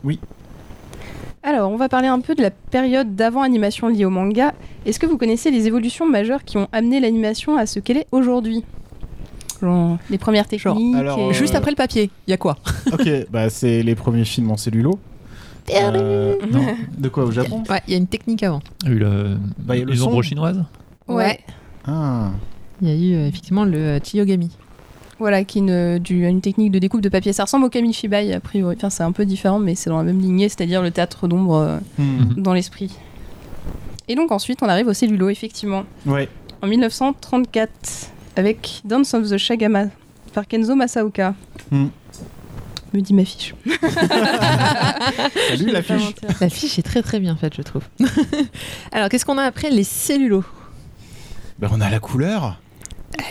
Alors, 1.43 1.71
on 1.71 1.75
va 1.75 1.89
parler 1.89 2.07
un 2.07 2.19
peu 2.19 2.35
de 2.35 2.41
la 2.43 2.51
période 2.51 3.15
d'avant 3.15 3.41
animation 3.41 3.87
liée 3.87 4.05
au 4.05 4.09
manga. 4.11 4.53
Est-ce 4.85 4.99
que 4.99 5.07
vous 5.07 5.17
connaissez 5.17 5.49
les 5.49 5.65
évolutions 5.67 6.07
majeures 6.07 6.43
qui 6.43 6.57
ont 6.57 6.67
amené 6.71 6.99
l'animation 6.99 7.57
à 7.57 7.65
ce 7.65 7.79
qu'elle 7.79 7.97
est 7.97 8.07
aujourd'hui 8.11 8.63
Genre, 9.59 9.97
les 10.09 10.17
premières 10.19 10.45
Genre, 10.51 10.75
techniques. 10.75 10.95
alors, 10.95 11.17
et- 11.19 11.21
Euh, 11.29 11.33
Juste 11.33 11.55
après 11.55 11.71
le 11.71 11.75
papier, 11.75 12.09
il 12.27 12.31
y 12.31 12.33
a 12.33 12.37
quoi 12.37 12.57
ok, 12.93 13.09
bah, 13.31 13.49
c'est 13.49 13.81
les 13.83 13.95
premiers 13.95 14.25
films 14.25 14.51
en 14.51 14.57
cellulo. 14.57 14.99
Euh, 15.73 16.35
non, 16.51 16.65
de 16.97 17.09
quoi 17.09 17.23
au 17.25 17.31
Japon 17.31 17.63
Ouais, 17.69 17.81
il 17.87 17.91
y 17.91 17.95
a 17.95 17.97
une 17.97 18.07
technique 18.07 18.43
avant. 18.43 18.61
Il 18.83 18.89
y 18.89 18.91
a 18.91 18.95
eu 18.95 18.99
le- 18.99 19.37
Bah, 19.59 19.75
il 19.75 19.79
y 19.79 19.81
a 19.83 19.85
le 19.85 19.91
les 19.91 19.97
son. 19.97 20.07
ombres 20.09 20.23
chinoises. 20.23 20.63
Ouais. 21.07 21.39
Ah, 21.85 22.31
Il 22.81 22.87
y 22.89 22.91
a 22.91 22.95
eu 22.95 23.27
effectivement 23.27 23.63
le 23.65 23.77
euh, 23.77 23.99
Chiyogami. 24.03 24.49
Voilà, 25.21 25.43
qui 25.43 25.59
est 25.59 25.61
une, 25.61 25.99
du- 25.99 26.25
une 26.27 26.41
technique 26.41 26.71
de 26.71 26.79
découpe 26.79 27.01
de 27.01 27.07
papier. 27.09 27.31
Ça 27.31 27.43
ressemble 27.43 27.65
au 27.65 27.69
Kamishibai, 27.69 28.33
a 28.33 28.39
priori. 28.39 28.75
Enfin, 28.75 28.89
c'est 28.89 29.03
un 29.03 29.11
peu 29.11 29.23
différent, 29.23 29.59
mais 29.59 29.75
c'est 29.75 29.91
dans 29.91 29.99
la 29.99 30.03
même 30.03 30.19
lignée, 30.19 30.49
c'est-à-dire 30.49 30.81
le 30.81 30.89
théâtre 30.89 31.27
d'ombre 31.27 31.57
euh, 31.57 31.77
hmm. 31.99 32.41
dans 32.41 32.53
l'esprit. 32.53 32.89
Et 34.07 34.15
donc 34.15 34.31
ensuite, 34.31 34.63
on 34.63 34.67
arrive 34.67 34.87
au 34.87 34.93
cellulo, 34.93 35.29
effectivement. 35.29 35.83
ouais. 36.07 36.27
En 36.63 36.67
1934, 36.67 37.69
avec 38.35 38.81
Dance 38.83 39.13
of 39.13 39.29
the 39.29 39.37
Shagama, 39.37 39.85
par 40.33 40.47
Kenzo 40.47 40.73
Masaoka. 40.73 41.35
Hmm. 41.69 41.89
Me 42.93 43.01
dit 43.01 43.13
ma 43.13 43.23
fiche. 43.23 43.53
Salut 45.49 45.71
la 45.71 45.83
fiche. 45.83 46.03
mentir. 46.03 46.29
La 46.41 46.49
fiche 46.49 46.79
est 46.79 46.83
très 46.83 47.03
très 47.03 47.19
bien 47.19 47.35
faite, 47.35 47.53
je 47.55 47.61
trouve. 47.61 47.83
Alors, 48.91 49.07
qu'est-ce 49.09 49.25
qu'on 49.25 49.37
a 49.37 49.43
après 49.43 49.69
Les 49.69 49.83
cellulos? 49.83 50.43
Bah, 51.59 51.69
on 51.71 51.79
a 51.79 51.89
la 51.91 51.99
couleur, 51.99 52.59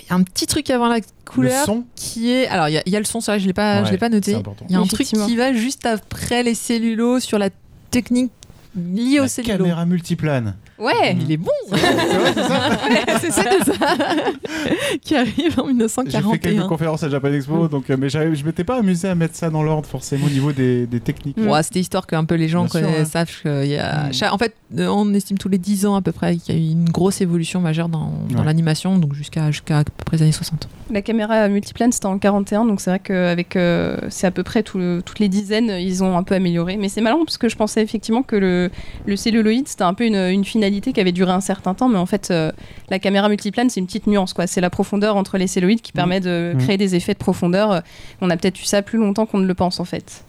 y 0.08 0.12
a 0.12 0.14
un 0.16 0.22
petit 0.22 0.46
truc 0.46 0.68
avant 0.70 0.88
la 0.88 0.96
le 0.98 1.02
couleur 1.24 1.64
son. 1.66 1.84
qui 1.94 2.30
est. 2.30 2.46
Alors, 2.48 2.68
il 2.68 2.72
y, 2.72 2.78
a- 2.78 2.82
il 2.86 2.92
y 2.92 2.96
a 2.96 2.98
le 2.98 3.04
son, 3.04 3.20
c'est 3.20 3.30
vrai, 3.32 3.38
je 3.38 3.44
ne 3.44 3.48
l'ai 3.48 3.54
pas, 3.54 3.80
je 3.80 3.84
Ouais, 3.86 3.90
l'ai 3.92 3.98
pas 3.98 4.08
noté. 4.08 4.32
Il 4.68 4.72
y 4.72 4.76
a 4.76 4.80
un 4.80 4.86
truc 4.86 5.06
qui 5.06 5.36
va 5.36 5.52
juste 5.52 5.86
après 5.86 6.42
les 6.42 6.54
cellulos 6.54 7.20
sur 7.20 7.38
la 7.38 7.50
technique 7.90 8.32
liée 8.76 9.16
La 9.18 9.24
aux 9.24 9.28
cellulos. 9.28 9.56
caméra 9.58 9.84
multiplane. 9.86 10.56
Ouais 10.80 11.16
Il 11.20 11.30
est 11.30 11.36
bon 11.36 11.50
C'est 11.68 11.76
vrai, 11.76 12.34
c'est 12.34 12.42
ça 12.42 12.70
C'est 13.20 13.30
ça, 13.30 13.84
Qui 15.02 15.14
arrive 15.16 15.58
en 15.60 15.66
J'ai 15.68 15.88
fait 15.88 16.04
quelques 16.08 16.46
1941. 16.56 16.66
conférences 16.68 17.02
à 17.02 17.08
Japan 17.08 17.32
Expo, 17.32 17.68
donc, 17.68 17.90
euh, 17.90 17.96
mais 17.98 18.08
je 18.08 18.44
m'étais 18.44 18.64
pas 18.64 18.78
amusé 18.78 19.08
à 19.08 19.14
mettre 19.14 19.34
ça 19.34 19.50
dans 19.50 19.62
l'ordre 19.62 19.86
forcément 19.86 20.26
au 20.26 20.30
niveau 20.30 20.52
des, 20.52 20.86
des 20.86 21.00
techniques. 21.00 21.36
Mm. 21.36 21.48
Ouais, 21.48 21.62
C'était 21.62 21.80
histoire 21.80 22.06
que 22.06 22.16
un 22.16 22.24
peu 22.24 22.34
les 22.34 22.48
gens 22.48 22.66
sûr, 22.68 22.80
connaissent, 22.80 22.98
ouais. 23.00 23.04
savent 23.04 23.30
qu'il 23.42 23.66
y 23.70 23.76
a. 23.76 24.08
Mm. 24.08 24.32
En 24.32 24.38
fait, 24.38 24.54
euh, 24.78 24.86
on 24.88 25.12
estime 25.14 25.38
tous 25.38 25.48
les 25.48 25.58
10 25.58 25.86
ans 25.86 25.94
à 25.96 26.02
peu 26.02 26.12
près 26.12 26.36
qu'il 26.36 26.54
y 26.54 26.58
a 26.58 26.60
eu 26.60 26.70
une 26.72 26.88
grosse 26.88 27.20
évolution 27.20 27.60
majeure 27.60 27.88
dans, 27.88 28.12
dans 28.30 28.38
Ouais. 28.40 28.44
l'animation, 28.44 28.96
donc 28.98 29.14
jusqu'à 29.14 29.50
jusqu'à 29.50 29.78
à 29.80 29.84
peu 29.84 29.92
près 30.04 30.16
les 30.16 30.22
années 30.24 30.32
60. 30.32 30.68
La 30.90 31.02
caméra 31.02 31.46
multiplane, 31.48 31.92
c'était 31.92 32.06
en 32.06 32.18
41, 32.18 32.64
donc 32.64 32.80
c'est 32.80 32.90
vrai 32.90 33.00
qu'avec. 33.00 33.54
euh, 33.56 33.96
c'est 34.08 34.26
à 34.26 34.30
peu 34.30 34.42
près 34.42 34.62
tout 34.62 34.78
le- 34.78 35.02
toutes 35.04 35.18
les 35.18 35.28
dizaines, 35.28 35.70
ils 35.78 36.02
ont 36.02 36.16
un 36.16 36.22
peu 36.22 36.34
amélioré. 36.34 36.76
Mais 36.76 36.88
c'est 36.88 37.00
marrant 37.00 37.24
parce 37.24 37.38
que 37.38 37.48
je 37.48 37.56
pensais 37.56 37.82
effectivement 37.82 38.22
que 38.22 38.36
le, 38.36 38.70
le 39.06 39.16
celluloïd, 39.16 39.68
c'était 39.68 39.84
un 39.84 39.94
peu 39.94 40.04
une, 40.06 40.16
une 40.16 40.44
finalité 40.44 40.69
qui 40.70 41.00
avait 41.00 41.12
duré 41.12 41.32
un 41.32 41.40
certain 41.40 41.74
temps, 41.74 41.88
mais 41.88 41.98
en 41.98 42.06
fait, 42.06 42.28
euh, 42.30 42.52
la 42.90 42.98
caméra 42.98 43.28
multiplane, 43.28 43.68
c'est 43.70 43.80
une 43.80 43.86
petite 43.86 44.06
nuance, 44.06 44.32
quoi. 44.32 44.46
C'est 44.46 44.60
la 44.60 44.70
profondeur 44.70 45.16
entre 45.16 45.36
les 45.38 45.46
celluloïdes 45.46 45.80
qui 45.82 45.92
permet 45.92 46.20
de 46.20 46.52
Mhm. 46.54 46.62
créer 46.62 46.76
des 46.76 46.94
effets 46.94 47.14
de 47.14 47.18
profondeur. 47.18 47.72
Euh, 47.72 47.80
On 48.20 48.30
a 48.30 48.36
peut-être 48.36 48.60
eu 48.60 48.64
ça 48.64 48.82
plus 48.82 48.98
longtemps 48.98 49.26
qu'on 49.26 49.38
ne 49.38 49.46
le 49.46 49.54
pense, 49.54 49.80
en 49.80 49.84
fait. 49.84 50.22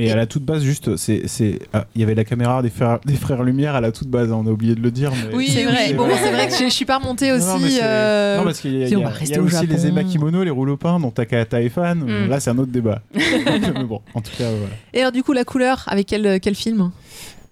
Et 0.00 0.12
à 0.12 0.16
la 0.16 0.26
toute 0.26 0.44
base, 0.44 0.62
juste, 0.62 0.94
c'est, 0.96 1.22
c'est, 1.26 1.58
ah, 1.72 1.86
il 1.96 2.00
y 2.00 2.04
avait 2.04 2.14
la 2.14 2.22
caméra 2.24 2.62
des 2.62 2.70
frères, 2.70 3.00
des 3.04 3.16
frères 3.16 3.42
Lumière 3.42 3.74
à 3.74 3.80
la 3.80 3.90
toute 3.90 4.06
base. 4.06 4.30
hein, 4.30 4.38
on 4.44 4.46
a 4.46 4.50
oublié 4.50 4.76
de 4.76 4.80
le 4.80 4.92
dire. 4.92 5.10
Mais 5.10 5.34
Oui, 5.34 5.48
C'est 5.52 5.64
vrai. 5.64 5.92
Bon, 5.94 6.06
c'est 6.22 6.30
vrai 6.30 6.46
que 6.46 6.54
je, 6.54 6.64
je 6.66 6.68
suis 6.68 6.84
pas 6.84 6.98
remontée 6.98 7.30
Non, 7.30 7.34
aussi. 7.36 7.46
non, 7.48 7.58
mais 7.58 7.68
c'est- 7.70 7.80
euh, 7.82 8.36
Non, 8.38 8.44
parce 8.44 8.60
qu'il 8.60 8.78
y 8.78 8.84
a, 8.84 8.86
si 8.86 8.92
il 8.92 8.98
y 8.98 9.02
on 9.02 9.06
a- 9.06 9.10
va 9.10 9.10
il 9.10 9.16
y 9.16 9.18
rester 9.18 9.38
a 9.38 9.42
au 9.42 9.46
aussi 9.46 9.66
les 9.66 9.76
Japon. 9.78 9.88
emakimono, 9.88 10.44
les 10.44 10.50
rouleaux 10.50 10.76
peints 10.76 11.00
dont 11.00 11.10
Takahata 11.10 11.60
est 11.62 11.68
fan. 11.68 11.98
Mm. 11.98 12.28
Là, 12.28 12.38
c'est 12.38 12.50
un 12.50 12.58
autre 12.58 12.70
débat. 12.70 13.02
mais 13.12 13.84
bon, 13.84 14.00
en 14.14 14.20
tout 14.20 14.30
cas, 14.38 14.44
voilà. 14.50 14.72
Et 14.94 15.00
alors, 15.00 15.10
du 15.10 15.24
coup, 15.24 15.32
la 15.32 15.42
couleur, 15.44 15.82
avec 15.88 16.06
quel, 16.06 16.38
quel 16.38 16.54
film? 16.54 16.92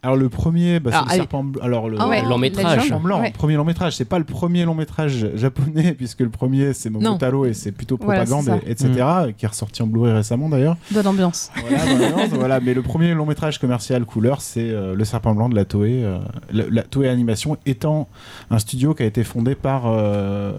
Alors, 0.07 0.17
le 0.17 0.29
premier, 0.29 0.79
bah, 0.79 0.91
c'est 0.93 1.11
le 1.11 1.17
serpent 1.23 1.43
blanc. 1.43 1.63
Alors, 1.65 1.89
le, 1.89 1.97
Ah 2.01 2.07
ouais, 2.09 2.23
le 2.23 2.29
long 2.29 2.39
métrage. 2.39 2.81
serpent 2.83 3.01
blanc, 3.01 3.21
Ouais. 3.21 3.33
premier 3.33 3.55
long 3.57 3.65
métrage. 3.65 3.97
C'est 3.97 4.05
pas 4.05 4.19
le 4.19 4.25
premier 4.25 4.65
long 4.65 4.75
métrage 4.75 5.27
japonais, 5.35 5.93
puisque 5.99 6.21
le 6.21 6.29
premier, 6.29 6.73
c'est 6.75 6.91
Momotaro 6.91 7.45
et 7.47 7.55
c'est 7.55 7.73
plutôt 7.73 7.99
Voilà, 8.01 8.25
propagande, 8.25 8.61
et- 8.67 8.71
etc., 8.71 8.93
qui 9.37 9.45
est 9.45 9.49
ressorti 9.49 9.83
en 9.83 9.87
Blu-ray 9.89 10.13
récemment 10.13 10.49
d'ailleurs. 10.49 10.77
Bonne 10.93 11.07
ambiance. 11.09 11.51
Voilà, 11.69 11.85
voilà, 11.85 12.27
voilà, 12.33 12.61
mais 12.61 12.73
le 12.75 12.83
premier 12.83 13.15
long 13.15 13.27
métrage 13.27 13.59
commercial 13.59 14.05
couleur, 14.05 14.41
c'est 14.41 14.71
euh, 14.71 14.95
Le 14.95 15.05
Serpent 15.05 15.35
Blanc 15.35 15.49
de 15.49 15.57
la 15.57 15.65
Toei. 15.65 16.05
euh, 16.05 16.19
la, 16.53 16.65
la 16.71 16.83
Toei 16.83 17.09
Animation 17.09 17.57
étant 17.67 18.09
un 18.51 18.59
studio 18.61 18.95
qui 18.95 19.03
a 19.03 19.07
été 19.07 19.25
fondé 19.25 19.55
par 19.57 19.83
euh, 19.87 20.53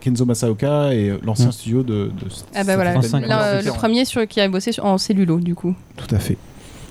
Kenzo 0.00 0.24
Masaoka 0.26 0.92
et 0.92 1.14
l'ancien 1.24 1.48
Mm. 1.48 1.52
studio 1.52 1.82
de. 1.82 1.92
de 2.08 2.12
Ah 2.54 2.64
bah 2.64 2.74
voilà, 2.74 2.94
le, 2.96 3.02
50. 3.02 3.30
le 3.64 3.72
premier 3.72 4.04
sur 4.04 4.26
qui 4.28 4.40
a 4.40 4.48
bossé 4.48 4.72
sur- 4.72 4.84
en 4.84 4.98
cellulo, 4.98 5.40
du 5.40 5.54
coup. 5.54 5.74
Tout 5.96 6.14
à 6.14 6.18
fait. 6.18 6.36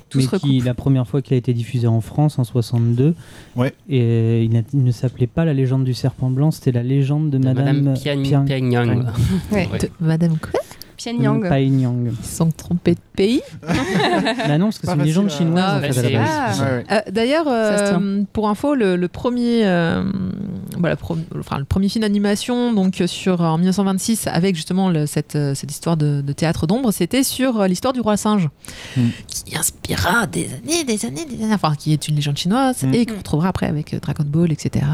Tout 0.10 0.20
mais 0.20 0.40
qui, 0.40 0.60
la 0.62 0.74
première 0.74 1.08
fois 1.08 1.22
qu'il 1.22 1.36
a 1.36 1.38
été 1.38 1.54
diffusé 1.54 1.86
en 1.88 2.02
France 2.02 2.40
en 2.40 2.44
62, 2.44 3.14
Ouais. 3.56 3.74
et 3.90 4.44
il, 4.44 4.64
ne 4.84 4.92
s'appelait 4.92 5.28
pas 5.28 5.46
la 5.46 5.54
légende 5.54 5.84
du 5.84 5.94
serpent 5.94 6.30
blanc, 6.32 6.50
c'était 6.52 6.72
la 6.72 6.82
légende 6.84 7.30
de 7.30 7.38
De 7.38 7.44
Madame, 7.46 7.82
Madame 7.84 7.94
Pian- 7.96 8.22
Pian- 8.24 8.46
Pianyang. 8.46 9.06
Ouais. 9.52 9.68
Ouais. 9.72 9.78
de 9.80 9.90
Madame 10.00 10.38
quoi? 10.38 10.60
Pyongyang. 11.04 11.42
Pyongyang. 11.50 12.12
Ils 12.22 12.26
sont 12.28 12.52
trompés 12.52 12.96
de 12.96 13.00
pays. 13.16 13.42
bah 14.48 14.58
non, 14.58 14.66
parce 14.68 14.80
que 14.80 14.88
c'est 14.88 14.94
une 14.94 15.04
légende 15.04 15.28
à- 15.28 15.30
chinoise 15.30 15.64
Ah, 15.66 15.78
en 15.78 15.82
fait. 15.94 16.16
Ah. 16.18 16.54
Ouais, 16.58 16.64
ouais. 16.78 16.84
Euh, 16.92 17.00
D'ailleurs, 17.12 17.46
euh, 17.48 18.22
pour 18.34 18.50
info, 18.50 18.76
le, 18.76 18.96
le 18.96 19.08
premier, 19.08 19.66
euh, 19.66 20.04
voilà, 20.78 20.96
pro- 20.96 21.18
enfin, 21.40 21.58
le 21.60 21.66
premier 21.66 21.90
film 21.90 22.02
d'animation, 22.04 22.74
donc 22.74 23.02
sur 23.08 23.42
en 23.42 23.58
1926, 23.58 24.28
avec 24.28 24.56
justement 24.56 24.90
le- 24.90 25.06
cette, 25.06 25.38
cette 25.56 25.72
histoire 25.72 25.98
de, 25.98 26.22
de 26.22 26.34
théâtre 26.34 26.68
d'ombre, 26.68 26.92
c'était 26.92 27.24
sur 27.24 27.64
l'histoire 27.66 27.94
du 27.94 28.02
roi 28.02 28.18
singe, 28.18 28.50
Mm. 28.98 29.02
qui 29.28 29.56
inspira 29.58 30.26
des 30.28 30.50
années, 30.54 30.84
des 30.84 31.06
années, 31.06 31.26
des 31.26 31.44
années, 31.44 31.54
enfin, 31.54 31.74
qui 31.78 31.94
est 31.94 32.08
une 32.08 32.16
légende 32.16 32.38
chinoise 32.38 32.84
Mm. 32.84 32.94
et 32.94 33.06
qu'on 33.06 33.18
retrouvera 33.18 33.50
après 33.50 33.68
avec 33.68 33.96
Dragon 34.02 34.24
Ball, 34.26 34.52
etc. 34.52 34.86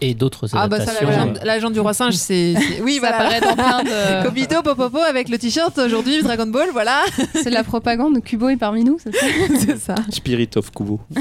Et 0.00 0.14
d'autres 0.14 0.48
Ah 0.52 0.68
bah 0.68 0.76
ça, 0.78 0.82
adaptations. 0.92 1.06
la 1.08 1.12
légende, 1.12 1.40
la 1.44 1.54
légende 1.54 1.72
du 1.72 1.80
roi 1.80 1.94
singe, 1.94 2.14
c'est, 2.14 2.54
c'est- 2.54 2.82
oui, 2.82 2.94
Ça 2.94 3.00
voilà. 3.00 3.16
apparaît 3.16 3.40
dans 3.40 3.54
plein 3.54 3.82
de. 3.84 4.24
Kobito, 4.26 4.62
Popopo 4.62 4.98
avec 4.98 5.28
le 5.28 5.35
t-shirt 5.38 5.76
aujourd'hui 5.78 6.22
Dragon 6.22 6.46
Ball, 6.46 6.68
voilà, 6.72 7.02
C'est 7.34 7.46
de 7.46 7.50
la 7.54 7.64
propagande. 7.64 8.22
Kubo 8.22 8.48
est 8.48 8.56
parmi 8.56 8.84
nous, 8.84 8.98
c'est 9.02 9.14
ça 9.14 9.26
c'est 9.58 9.78
ça. 9.78 9.94
Spirit 10.10 10.50
of 10.56 10.70
Kubo. 10.72 11.00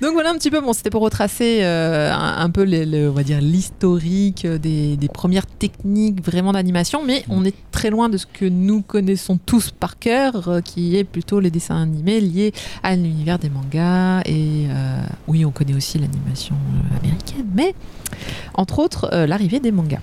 Donc 0.00 0.12
voilà 0.12 0.30
un 0.30 0.34
petit 0.34 0.50
peu, 0.50 0.60
bon, 0.60 0.72
c'était 0.72 0.90
pour 0.90 1.02
retracer 1.02 1.60
euh, 1.62 2.12
un, 2.12 2.38
un 2.38 2.50
peu 2.50 2.64
le, 2.64 2.84
le- 2.84 3.10
on 3.10 3.12
va 3.12 3.22
dire 3.22 3.40
l'historique 3.40 4.44
euh, 4.44 4.58
des, 4.58 4.96
des 4.96 5.08
premières 5.08 5.46
techniques 5.46 6.24
vraiment 6.24 6.52
d'animation, 6.52 7.02
mais 7.04 7.24
on 7.28 7.44
est 7.44 7.54
très 7.72 7.90
loin 7.90 8.08
de 8.08 8.16
ce 8.16 8.26
que 8.26 8.44
nous 8.44 8.82
connaissons 8.82 9.38
tous 9.44 9.70
par 9.70 9.98
cœur, 9.98 10.48
euh, 10.48 10.60
qui 10.60 10.96
est 10.96 11.04
plutôt 11.04 11.40
les 11.40 11.50
dessins 11.50 11.80
animés 11.82 12.20
liés 12.20 12.52
à 12.82 12.94
l'univers 12.96 13.38
des 13.38 13.50
mangas 13.50 14.22
et 14.26 14.66
euh, 14.70 15.00
oui, 15.26 15.44
on 15.44 15.50
connaît 15.50 15.74
aussi 15.74 15.98
l'animation 15.98 16.54
américaine, 17.00 17.46
mais 17.54 17.74
entre 18.54 18.78
autres 18.78 19.08
euh, 19.12 19.26
l'arrivée 19.26 19.60
des 19.60 19.72
mangas. 19.72 20.00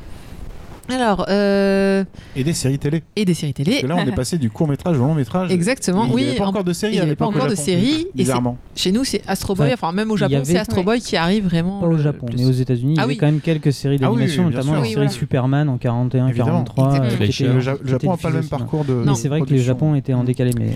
Alors, 0.87 1.25
euh, 1.29 2.03
Et 2.35 2.43
des 2.43 2.53
séries 2.53 2.77
télé. 2.77 3.01
et 3.15 3.25
des 3.25 3.33
séries 3.33 3.53
télé. 3.53 3.71
Parce 3.71 3.81
que 3.83 3.87
là, 3.87 3.95
on 3.97 4.07
est 4.07 4.15
passé 4.15 4.37
du 4.37 4.51
court 4.51 4.67
métrage 4.67 4.95
au 4.97 4.99
long 5.01 5.15
métrage. 5.15 5.51
Exactement, 5.51 6.03
Il 6.05 6.09
n'y 6.09 6.15
oui. 6.15 6.27
avait 6.29 6.35
pas 6.37 6.45
en- 6.45 6.49
encore 6.49 6.63
de 6.63 6.73
séries. 6.73 6.93
il 6.93 6.97
y 6.97 6.99
à 6.99 7.03
avait 7.03 7.15
pas 7.15 7.25
encore 7.25 7.47
de 7.47 7.55
séries, 7.55 8.07
Bizarrement. 8.13 8.57
Chez 8.75 8.91
nous, 8.91 9.03
c'est 9.03 9.21
Astro 9.27 9.55
Boy, 9.55 9.73
Enfin, 9.73 9.91
même 9.91 10.11
au 10.11 10.17
Japon, 10.17 10.35
avait- 10.35 10.45
c'est 10.45 10.57
Astro 10.57 10.83
Boy 10.83 11.01
qui 11.01 11.15
arrive 11.17 11.45
vraiment. 11.45 11.79
Pas 11.79 11.87
au 11.87 11.91
le 11.91 11.97
Japon, 11.97 12.27
mais 12.37 12.45
aux 12.45 12.51
États-Unis, 12.51 12.93
il 12.93 12.97
y 12.97 12.99
Ah 12.99 13.03
avait 13.03 13.13
oui. 13.13 13.17
quand 13.17 13.25
même 13.25 13.41
quelques 13.41 13.73
séries 13.73 13.97
Ah 14.01 14.11
oui, 14.11 14.17
d'animation, 14.17 14.43
oui, 14.45 14.49
bien 14.49 14.57
notamment 14.59 14.73
sûr. 14.73 14.75
la 14.75 14.81
Oui, 14.81 14.87
série 14.89 14.95
voilà. 15.05 15.09
Superman 15.09 15.69
en 15.69 15.77
41, 15.77 16.27
Évidemment. 16.27 16.49
43. 16.63 16.85
Exactement. 16.87 17.05
euh, 17.05 17.09
qui 17.09 17.15
Fleischer. 17.17 17.43
était- 17.45 17.53
Le, 17.53 17.59
Ja- 17.61 17.75
qui 17.77 17.83
le 17.83 17.89
Japon 17.89 18.11
n'a 18.11 18.17
pas 18.17 18.29
le 18.29 18.35
même 18.35 18.47
parcours 18.47 18.85
de. 18.85 18.93
Mais 18.93 19.15
c'est 19.15 19.27
vrai 19.29 19.41
que 19.41 19.49
le. 19.49 19.57
Japon 19.57 19.95
était 19.95 20.13
en 20.13 20.23
décalé, 20.23 20.51
mais 20.57 20.69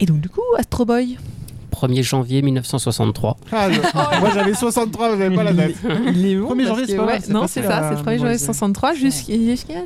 Et 0.00 0.06
donc 0.06 0.20
du 0.20 0.28
coup, 0.30 0.40
Astro 0.58 0.84
Boy, 0.86 1.18
1er 1.72 2.02
janvier 2.02 2.42
1963. 2.42 3.36
Ah, 3.52 3.70
je- 3.70 3.80
Moi, 4.20 4.30
j'avais 4.34 4.54
63, 4.54 5.16
j'avais 5.16 5.34
pas 5.34 5.42
la 5.44 5.52
date. 5.52 5.72
il 6.14 6.26
est 6.26 6.36
bon. 6.36 6.54
1er 6.54 6.56
parce 6.56 6.68
janvier, 6.68 6.84
c'est 6.88 6.96
pas 6.96 7.04
ouais, 7.06 7.18
Non, 7.28 7.46
c'est 7.48 7.62
ça, 7.62 7.82
c'est 7.90 7.90
le 7.90 7.96
1er 7.96 8.04
janvier 8.04 8.16
mémoriser. 8.18 8.44
63 8.46 8.94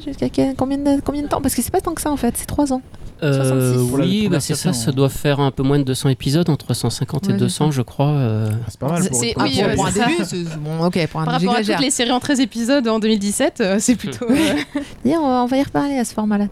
jusqu'à 0.05 0.29
combien 0.57 0.79
de 0.79 1.01
combien 1.01 1.23
de 1.23 1.29
temps? 1.29 1.41
Parce 1.41 1.55
que 1.55 1.63
c'est 1.63 1.71
pas 1.71 1.81
tant 1.81 1.95
que 1.95 2.01
ça 2.01 2.11
en 2.11 2.17
fait, 2.17 2.35
c'est 2.37 2.47
3 2.47 2.73
ans. 2.73 2.83
Euh, 3.23 3.33
66. 3.75 3.89
Pour 3.89 3.99
la 3.99 4.05
oui, 4.05 4.29
bah 4.29 4.41
c'est 4.41 4.55
ça, 4.55 4.73
ça 4.75 4.91
hein. 4.91 4.93
doit 4.95 5.09
faire 5.09 5.41
un 5.41 5.51
peu 5.51 5.63
moins 5.63 5.79
de 5.79 5.85
200 5.85 6.11
épisodes, 6.11 6.51
entre 6.51 6.75
150 6.75 7.27
Ouais, 7.29 7.35
et 7.35 7.37
200, 7.39 7.71
je 7.71 7.81
crois. 7.81 8.09
euh. 8.09 8.51
Ah, 8.53 8.57
C'est 8.69 8.79
pas 8.79 8.89
mal. 8.91 9.09
pour- 9.09 9.21
oui, 9.21 9.35
euh, 9.63 9.75
pour 9.75 9.87
un 9.87 9.91
début, 9.93 10.17
c'est 10.25 10.45
bon, 10.59 10.85
OK, 10.85 11.07
pour 11.09 11.21
un 11.21 11.25
Par 11.25 11.35
rapport 11.35 11.55
à 11.55 11.63
toutes 11.63 11.81
les 11.81 11.91
séries 11.91 12.11
en 12.13 12.21
13 12.21 12.41
épisodes 12.41 12.87
en 12.89 12.99
2017, 12.99 13.61
euh, 13.61 13.77
c'est 13.81 13.95
plutôt. 13.97 14.27
euh, 14.31 14.35
D'ailleurs, 15.05 15.23
on 15.23 15.29
va- 15.29 15.43
on 15.45 15.47
va 15.47 15.57
y 15.57 15.63
reparler 15.63 15.97
à 15.99 16.05
ce 16.05 16.13
format-là. 16.13 16.47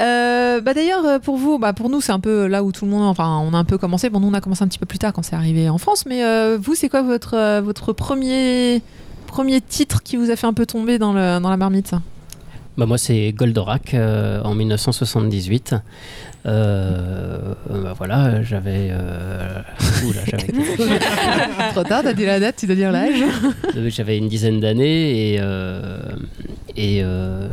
Euh, 0.00 0.60
bah 0.60 0.74
d'ailleurs, 0.74 1.20
pour 1.20 1.36
vous, 1.36 1.58
bah 1.58 1.72
pour 1.72 1.88
nous, 1.88 2.00
c'est 2.00 2.12
un 2.12 2.20
peu 2.20 2.46
là 2.46 2.64
où 2.64 2.72
tout 2.72 2.84
le 2.84 2.90
monde, 2.90 3.02
enfin, 3.04 3.38
on 3.44 3.54
a 3.54 3.58
un 3.58 3.64
peu 3.64 3.78
commencé. 3.78 4.10
Bon, 4.10 4.18
nous, 4.20 4.28
on 4.28 4.34
a 4.34 4.40
commencé 4.40 4.64
un 4.64 4.68
petit 4.68 4.78
peu 4.80 4.86
plus 4.86 4.98
tard 4.98 5.12
quand 5.12 5.22
c'est 5.22 5.36
arrivé 5.36 5.68
en 5.68 5.78
France. 5.78 6.04
Mais 6.06 6.24
euh, 6.24 6.58
vous, 6.60 6.74
c'est 6.74 6.88
quoi 6.88 7.02
votre 7.02 7.60
votre 7.60 7.92
premier 7.92 8.82
premier 9.26 9.60
titre 9.60 10.02
qui 10.02 10.16
vous 10.16 10.30
a 10.30 10.36
fait 10.36 10.46
un 10.46 10.52
peu 10.52 10.66
tomber 10.66 10.98
dans, 10.98 11.12
le, 11.12 11.38
dans 11.40 11.48
la 11.48 11.56
marmite? 11.56 11.92
Bah 12.76 12.86
moi, 12.86 12.96
c'est 12.96 13.32
Goldorak 13.32 13.94
euh, 13.94 14.42
en 14.42 14.54
1978. 14.54 15.74
Euh, 16.44 17.54
bah 17.70 17.94
voilà, 17.96 18.42
j'avais. 18.42 18.88
Euh... 18.90 19.60
Oula, 20.06 20.20
j'avais. 20.26 20.52
Trop 21.72 21.84
tard, 21.84 22.02
t'as 22.02 22.12
dit 22.12 22.26
la 22.26 22.40
date, 22.40 22.56
tu 22.58 22.66
dois 22.66 22.74
dire 22.74 22.90
l'âge. 22.92 23.22
Euh, 23.76 23.88
j'avais 23.90 24.18
une 24.18 24.28
dizaine 24.28 24.58
d'années 24.60 25.34
et, 25.34 25.38
euh, 25.40 26.00
et, 26.76 27.00
euh, 27.04 27.46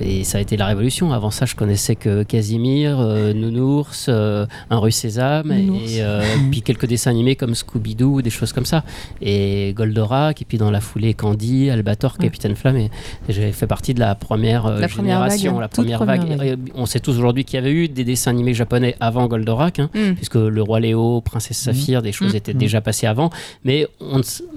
et 0.00 0.22
ça 0.24 0.38
a 0.38 0.40
été 0.40 0.56
la 0.56 0.66
révolution. 0.66 1.12
Avant 1.12 1.30
ça, 1.30 1.44
je 1.46 1.56
connaissais 1.56 1.96
que 1.96 2.22
Casimir, 2.22 3.00
euh, 3.00 3.32
Nounours, 3.32 4.06
euh, 4.08 4.46
Un 4.70 4.78
rue 4.78 4.92
Sésame 4.92 5.50
et, 5.50 5.62
Nounours. 5.62 5.92
et, 5.96 6.02
euh, 6.02 6.22
puis 6.52 6.62
quelques 6.62 6.86
dessins 6.86 7.10
animés 7.10 7.34
comme 7.34 7.54
Scooby-Doo, 7.54 8.22
des 8.22 8.30
choses 8.30 8.52
comme 8.52 8.66
ça. 8.66 8.84
Et 9.20 9.72
Goldorak, 9.76 10.40
et 10.40 10.44
puis 10.44 10.58
dans 10.58 10.70
la 10.70 10.80
foulée 10.80 11.14
Candy, 11.14 11.68
Albator, 11.70 12.16
Ouais. 12.18 12.26
Capitaine 12.26 12.54
Flamme. 12.54 12.76
Et 12.76 12.90
j'ai 13.28 13.50
fait 13.52 13.66
partie 13.66 13.94
de 13.94 14.00
la 14.00 14.14
première 14.14 14.66
euh, 14.66 14.78
La 14.80 14.88
première 14.88 15.16
génération, 15.28 15.52
vague. 15.52 15.60
la 15.62 15.68
première 15.68 15.98
première 15.98 16.18
vague. 16.24 16.38
vague. 16.38 16.48
Et 16.68 16.72
on 16.76 16.86
sait 16.86 17.00
tous 17.00 17.16
aujourd'hui 17.18 17.44
qu'il 17.44 17.56
y 17.56 17.58
avait 17.58 17.72
eu 17.72 17.88
des 17.88 18.04
dessins 18.04 18.19
animés 18.28 18.52
japonais 18.54 18.96
avant 19.00 19.26
Goldorak. 19.26 19.78
hein 19.78 19.88
Mm. 19.94 20.14
puisque 20.14 20.34
le 20.34 20.62
roi 20.62 20.80
Léo, 20.80 21.20
princesse 21.22 21.56
Saphir, 21.58 22.02
des 22.02 22.12
choses 22.12 22.32
Mm. 22.34 22.36
étaient 22.36 22.54
Mm. 22.54 22.58
déjà 22.58 22.80
passées 22.80 23.06
avant, 23.06 23.30
mais 23.64 23.86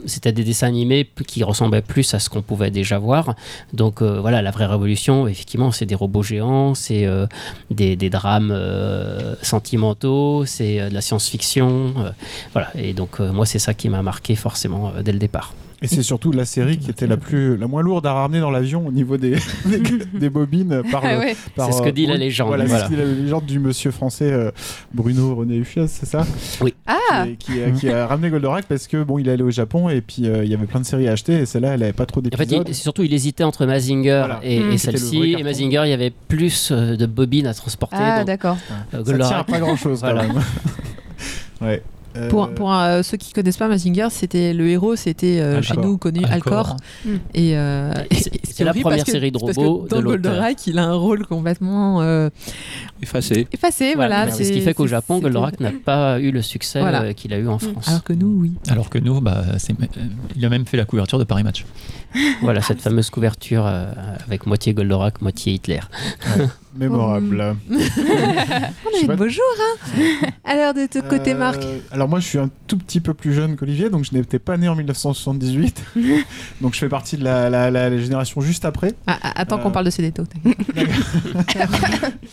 c'était 0.06 0.32
des 0.32 0.44
dessins 0.44 0.68
animés 0.68 1.08
qui 1.28 1.44
ressemblaient 1.44 1.82
plus 1.82 2.14
à 2.14 2.20
ce 2.20 2.30
qu'on 2.30 2.42
pouvait 2.42 2.72
déjà 2.72 2.98
voir. 3.00 3.36
Donc 3.74 4.02
euh, 4.02 4.20
voilà, 4.20 4.42
la 4.42 4.52
vraie 4.52 4.66
révolution, 4.66 5.28
effectivement, 5.28 5.72
c'est 5.72 5.86
des 5.86 5.96
robots 5.96 6.24
géants, 6.24 6.74
c'est 6.76 7.06
euh, 7.06 7.26
des, 7.72 7.96
des 7.96 8.10
drames 8.10 8.52
euh, 8.52 9.36
sentimentaux, 9.42 10.46
c'est 10.46 10.90
de 10.90 10.94
la 10.94 11.02
science-fiction, 11.02 11.94
voilà. 12.54 12.70
Et 12.76 12.94
donc 12.94 13.20
moi, 13.20 13.46
c'est 13.46 13.60
ça 13.60 13.74
qui 13.74 13.90
m'a 13.90 14.02
marqué 14.02 14.36
forcément 14.36 14.92
dès 15.04 15.12
le 15.12 15.20
départ. 15.20 15.54
Et 15.84 15.88
c'est 15.88 16.02
surtout 16.02 16.32
la 16.32 16.46
série 16.46 16.78
qui 16.78 16.90
était 16.90 17.06
la 17.08 17.18
plus, 17.18 17.58
la 17.58 17.68
moins 17.68 17.82
lourde 17.84 18.06
à 18.08 18.14
ramener 18.14 18.40
dans 18.40 18.50
l'avion 18.50 18.88
au 18.88 18.92
niveau 18.92 19.18
des, 19.18 19.36
des, 19.66 19.80
des 20.20 20.30
bobines 20.30 20.82
par 20.92 21.04
Ah 21.06 21.14
le- 21.14 21.20
ouais. 21.20 21.36
par, 21.56 21.68
C'est 21.68 21.74
ce 21.78 21.82
que 21.84 21.90
euh, 21.90 21.92
dit 21.92 22.06
la 22.08 22.16
légende, 22.18 22.48
Voilà, 22.48 22.66
c'est 22.68 22.88
voilà. 22.88 23.06
la 23.06 23.12
légende 23.14 23.46
du 23.46 23.60
monsieur 23.60 23.92
français 23.92 24.32
euh, 24.32 24.50
Bruno 24.94 25.36
René 25.36 25.56
Hufias, 25.58 25.88
c'est 25.88 26.06
ça? 26.06 26.26
Ah 26.88 27.26
qui, 27.26 27.36
qui 27.54 27.62
a, 27.62 27.72
qui 27.72 27.90
a 27.90 28.08
ramené 28.08 28.30
Goldorak 28.30 28.66
parce 28.66 28.88
que 28.88 29.04
bon, 29.04 29.20
il 29.20 29.28
est 29.28 29.32
allé 29.34 29.44
au 29.44 29.52
Japon 29.52 29.90
et 29.90 30.02
puis 30.02 30.26
euh, 30.28 30.44
il 30.46 30.50
y 30.50 30.54
avait 30.56 30.66
plein 30.66 30.80
de 30.80 30.86
séries 30.86 31.08
à 31.08 31.12
acheter 31.12 31.34
et 31.34 31.46
celle-là, 31.46 31.74
elle 31.74 31.84
avait 31.84 31.94
pas 31.94 32.06
trop 32.06 32.22
En 32.22 32.24
fait, 32.24 32.30
d'épisodes. 32.46 32.66
il- 32.70 32.76
surtout, 32.76 33.04
il 33.04 33.14
hésitait 33.14 33.44
entre 33.44 33.66
Mazinger 33.66 34.24
Voilà. 34.26 34.40
et, 34.44 34.60
Mm. 34.62 34.72
et 34.72 34.78
celle-ci. 34.78 35.36
Et. 35.38 35.44
Mazinger, 35.44 35.82
il 35.86 35.90
y 35.90 35.94
avait 35.94 36.14
plus 36.30 36.72
de 36.72 37.06
bobines 37.06 37.48
à 37.48 37.54
transporter. 37.54 37.98
Ah, 38.00 38.24
d'accord. 38.24 38.58
euh, 38.94 39.04
Ça 39.06 39.18
tient 39.18 39.38
à 39.40 39.44
pas 39.44 39.60
grand-chose 39.60 40.00
quand 40.02 40.16
même. 40.16 40.42
ouais. 41.62 41.82
Euh, 42.16 42.30
Pour, 42.30 42.50
pour 42.52 42.74
euh, 42.74 43.02
ceux 43.02 43.18
qui 43.18 43.34
connaissent 43.34 43.58
pas 43.58 43.68
Mazinger, 43.68 44.08
c'était 44.12 44.54
le 44.54 44.68
héros, 44.70 44.96
c'était 44.96 45.40
euh, 45.40 45.62
chez 45.62 45.76
nous 45.78 45.98
connu 45.98 46.24
Alcor. 46.26 46.78
Et, 47.34 47.58
euh, 47.58 47.92
Et 48.12 48.16
c'est- 48.16 48.64
la 48.64 48.72
première 48.72 48.90
parce 49.00 49.04
que- 49.06 49.12
série 49.12 49.32
de 49.32 49.40
parce 49.40 49.58
robots 49.58 49.80
que 49.86 49.96
de 49.96 50.02
dans. 50.02 50.02
Goldorak, 50.10 50.68
il 50.68 50.78
a 50.78 50.84
un 50.86 50.94
rôle 50.94 51.26
complètement 51.26 52.02
euh, 52.02 52.30
Effacé. 53.02 53.48
effacé. 53.52 53.94
Voilà, 53.96 54.30
c'est 54.32 54.44
ce 54.44 54.52
qui 54.52 54.62
fait 54.62 54.74
qu'au 54.74 54.88
Japon, 54.88 55.20
Goldorak 55.20 55.60
n'a 55.60 55.72
pas 55.72 56.20
eu 56.20 56.32
le 56.32 56.42
succès 56.42 56.80
Voilà. 56.80 57.14
qu'il 57.14 57.34
a 57.34 57.38
eu 57.38 57.48
en 57.48 57.58
France. 57.60 57.88
Alors 57.88 58.04
que 58.04 58.14
nous, 58.14 58.40
oui. 58.42 58.52
Alors 58.70 58.90
que 58.90 59.00
nous, 59.00 59.20
bah, 59.20 59.44
il 60.36 60.46
a 60.46 60.50
même 60.50 60.66
fait 60.66 60.78
la 60.78 60.86
couverture 60.86 61.18
de 61.20 61.24
Paris 61.24 61.44
Match. 61.44 61.66
Voilà 62.42 62.62
cette 62.62 62.82
fameuse 62.82 63.10
couverture 63.10 63.66
euh, 63.66 63.92
avec 64.28 64.46
moitié 64.46 64.74
Goldorak, 64.74 65.22
moitié 65.22 65.54
Hitler. 65.54 65.80
Mémorable. 66.76 67.56
On 67.72 67.76
a 67.76 69.00
eu 69.04 69.08
de 69.08 69.16
beaux 69.16 69.28
jours, 69.30 69.44
hein 69.60 70.28
Alors 70.44 70.74
de 70.74 70.88
ton 70.88 71.02
côté, 71.08 71.34
Euh, 71.34 71.38
Marc 71.38 71.62
Alors 71.92 72.10
moi 72.10 72.20
je 72.20 72.26
suis 72.28 72.40
un 72.40 72.50
tout 72.68 72.78
petit 72.78 73.00
peu 73.00 73.14
plus 73.14 73.34
jeune 73.34 73.56
qu'Olivier, 73.56 73.90
donc 73.92 74.06
je 74.06 74.14
n'étais 74.16 74.40
pas 74.40 74.58
né 74.58 74.68
en 74.68 74.76
1978. 74.76 75.84
donc 76.62 76.74
je 76.74 76.80
fais 76.80 76.90
partie 76.90 77.18
de 77.18 77.24
la, 77.24 77.50
la- 77.50 77.70
la- 77.70 77.90
la 77.92 77.98
génération 78.00 78.42
juste 78.42 78.66
après. 78.66 78.94
Ah, 79.08 79.18
ah, 79.22 79.32
Attends 79.36 79.60
Euh, 79.60 79.62
qu'on 79.64 79.72
parle 79.72 79.86
de 79.86 79.92
Cédéto. 79.92 80.24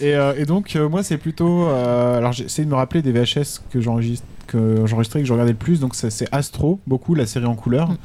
Et, 0.00 0.14
euh, 0.14 0.32
et 0.36 0.44
donc 0.46 0.74
euh, 0.76 0.88
moi 0.88 1.02
c'est 1.02 1.18
plutôt... 1.18 1.66
euh, 1.68 2.18
alors 2.18 2.32
j'essaie 2.32 2.64
de 2.64 2.70
me 2.70 2.74
rappeler 2.74 3.02
des 3.02 3.12
VHS 3.12 3.60
que 3.70 3.80
j'enregistre 3.80 4.24
que 4.50 4.84
j'enregistrais, 4.86 5.20
que 5.20 5.26
je 5.26 5.32
regardais 5.32 5.52
le 5.52 5.58
plus. 5.58 5.80
Donc 5.80 5.94
c'est 5.94 6.28
Astro, 6.32 6.80
beaucoup, 6.86 7.14
la 7.14 7.26
série 7.26 7.46
en 7.46 7.54
couleur. 7.54 7.90
Mm. 7.90 7.96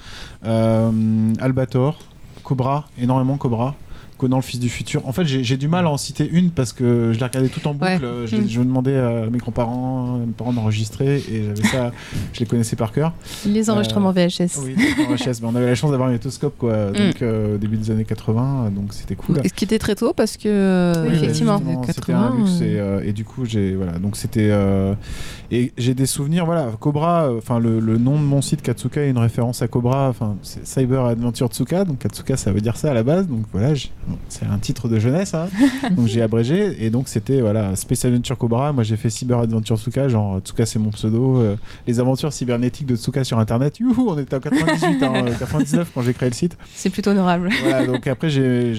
Euh, 0.46 1.34
Albator, 1.40 2.00
Cobra, 2.44 2.86
énormément 3.00 3.38
Cobra. 3.38 3.76
Conan 4.18 4.38
le 4.38 4.42
fils 4.42 4.60
du 4.60 4.70
futur. 4.70 5.08
En 5.08 5.12
fait, 5.12 5.26
j'ai 5.26 5.58
du 5.58 5.68
mal 5.68 5.86
à 5.86 5.90
en 5.90 5.98
citer 5.98 6.28
une 6.32 6.50
parce 6.52 6.74
que 6.74 7.12
je 7.14 7.20
l'ai 7.20 7.26
regardé 7.26 7.50
tout 7.50 7.68
en 7.68 7.74
boucle. 7.74 7.84
Ouais. 7.92 8.00
Euh, 8.04 8.28
Je, 8.28 8.36
Mm. 8.38 8.48
je 8.48 8.60
demandais 8.62 8.98
à 8.98 9.26
mes 9.32 9.38
grands-parents, 9.38 10.18
mes 10.20 10.32
parents 10.34 10.54
d'enregistrer 10.54 11.18
et 11.18 11.44
j'avais 11.56 11.68
ça, 11.68 11.92
je 12.34 12.40
les 12.40 12.46
connaissais 12.46 12.76
par 12.76 12.92
cœur. 12.92 13.14
Les 13.46 13.70
enregistrements 13.70 14.12
VHS. 14.12 14.60
Oui, 14.64 14.76
en 15.08 15.14
VHS, 15.14 15.42
mais 15.42 15.48
on 15.48 15.56
avait 15.56 15.66
la 15.68 15.76
chance 15.76 15.92
d'avoir 15.92 16.10
un 16.10 16.14
métoscope 16.14 16.56
quoi, 16.58 16.92
donc 16.92 17.22
euh, 17.22 17.56
au 17.56 17.58
début 17.58 17.78
des 17.78 17.92
années 17.92 18.06
80, 18.06 18.72
donc 18.76 18.94
c'était 18.94 19.16
cool. 19.16 19.42
Ce 19.46 19.54
qui 19.54 19.66
était 19.66 19.80
très 19.80 19.96
tôt 19.96 20.14
parce 20.14 20.38
que. 20.38 20.44
euh, 20.48 21.06
Oui, 21.08 21.16
effectivement. 21.16 21.58
justement, 21.58 21.82
les 21.82 21.94
C'était 21.94 22.14
un 22.14 22.22
80, 22.30 22.36
luxe 22.38 22.52
euh, 22.62 22.66
et, 22.66 22.80
euh, 22.80 23.10
et 23.10 23.14
du 23.14 23.26
coup 23.26 23.46
j'ai 23.46 23.76
voilà 23.76 23.94
donc 24.00 24.16
c'était 24.18 24.50
euh, 24.52 24.94
et 25.52 25.72
j'ai 25.78 25.94
des 25.94 26.06
souvenirs 26.06 26.46
voilà 26.46 26.70
Cobra 26.80 27.26
euh, 27.26 27.38
enfin 27.38 27.60
le, 27.60 27.80
le 27.80 27.98
nom 27.98 28.14
de 28.14 28.24
mon 28.24 28.42
site 28.42 28.62
Katsuka 28.62 29.02
est 29.02 29.10
une 29.10 29.18
référence 29.18 29.62
à 29.62 29.68
Cobra 29.68 30.10
enfin 30.10 30.36
c'est 30.42 30.66
Cyber 30.66 31.06
Adventure 31.06 31.48
Tsuka 31.48 31.86
donc 31.86 32.00
Katsuka 32.00 32.38
ça 32.38 32.52
veut 32.52 32.62
dire 32.62 32.78
ça 32.78 32.92
à 32.92 32.94
la 32.94 33.04
base 33.04 33.28
donc 33.28 33.44
voilà 33.52 33.74
j'ai- 33.76 33.90
c'est 34.30 34.46
un 34.46 34.58
titre 34.58 34.88
de 34.88 35.00
jeunesse 35.00 35.34
hein. 35.34 35.48
donc 35.92 36.08
j'ai 36.08 36.22
abrégé 36.22 36.84
et 36.86 36.90
donc 36.90 37.08
c'était 37.08 37.42
voilà 37.42 37.76
Space 37.76 38.06
Adventure 38.06 38.38
Cobra 38.38 38.72
moi 38.74 38.84
j'ai 38.84 38.98
fait 38.98 39.10
Cyber 39.10 39.40
Adventure 39.40 39.78
Tsuka 39.78 40.08
genre 40.10 40.40
Tsuka 40.40 40.66
c'est 40.66 40.80
mon 40.80 40.90
pseudo 40.92 41.38
euh, 41.38 41.56
les 41.88 42.00
aventures 42.00 42.32
cybernétiques 42.34 42.86
de 42.88 42.96
Tsuka 42.96 43.24
sur 43.24 43.40
internet 43.40 43.80
youhou 43.80 44.08
on 44.10 44.18
était 44.20 44.36
en 44.36 44.40
98 44.40 45.04
hein, 45.04 45.14
euh, 45.28 45.34
99 45.40 45.92
quand 45.94 46.02
j'ai 46.02 46.14
créé 46.14 46.30
le 46.30 46.36
site 46.36 46.58
C'est 46.74 46.90
plutôt 46.90 47.12
honorable. 47.12 47.50
voilà, 47.64 47.86
donc 47.86 48.06
après 48.08 48.30
j'ai- 48.30 48.74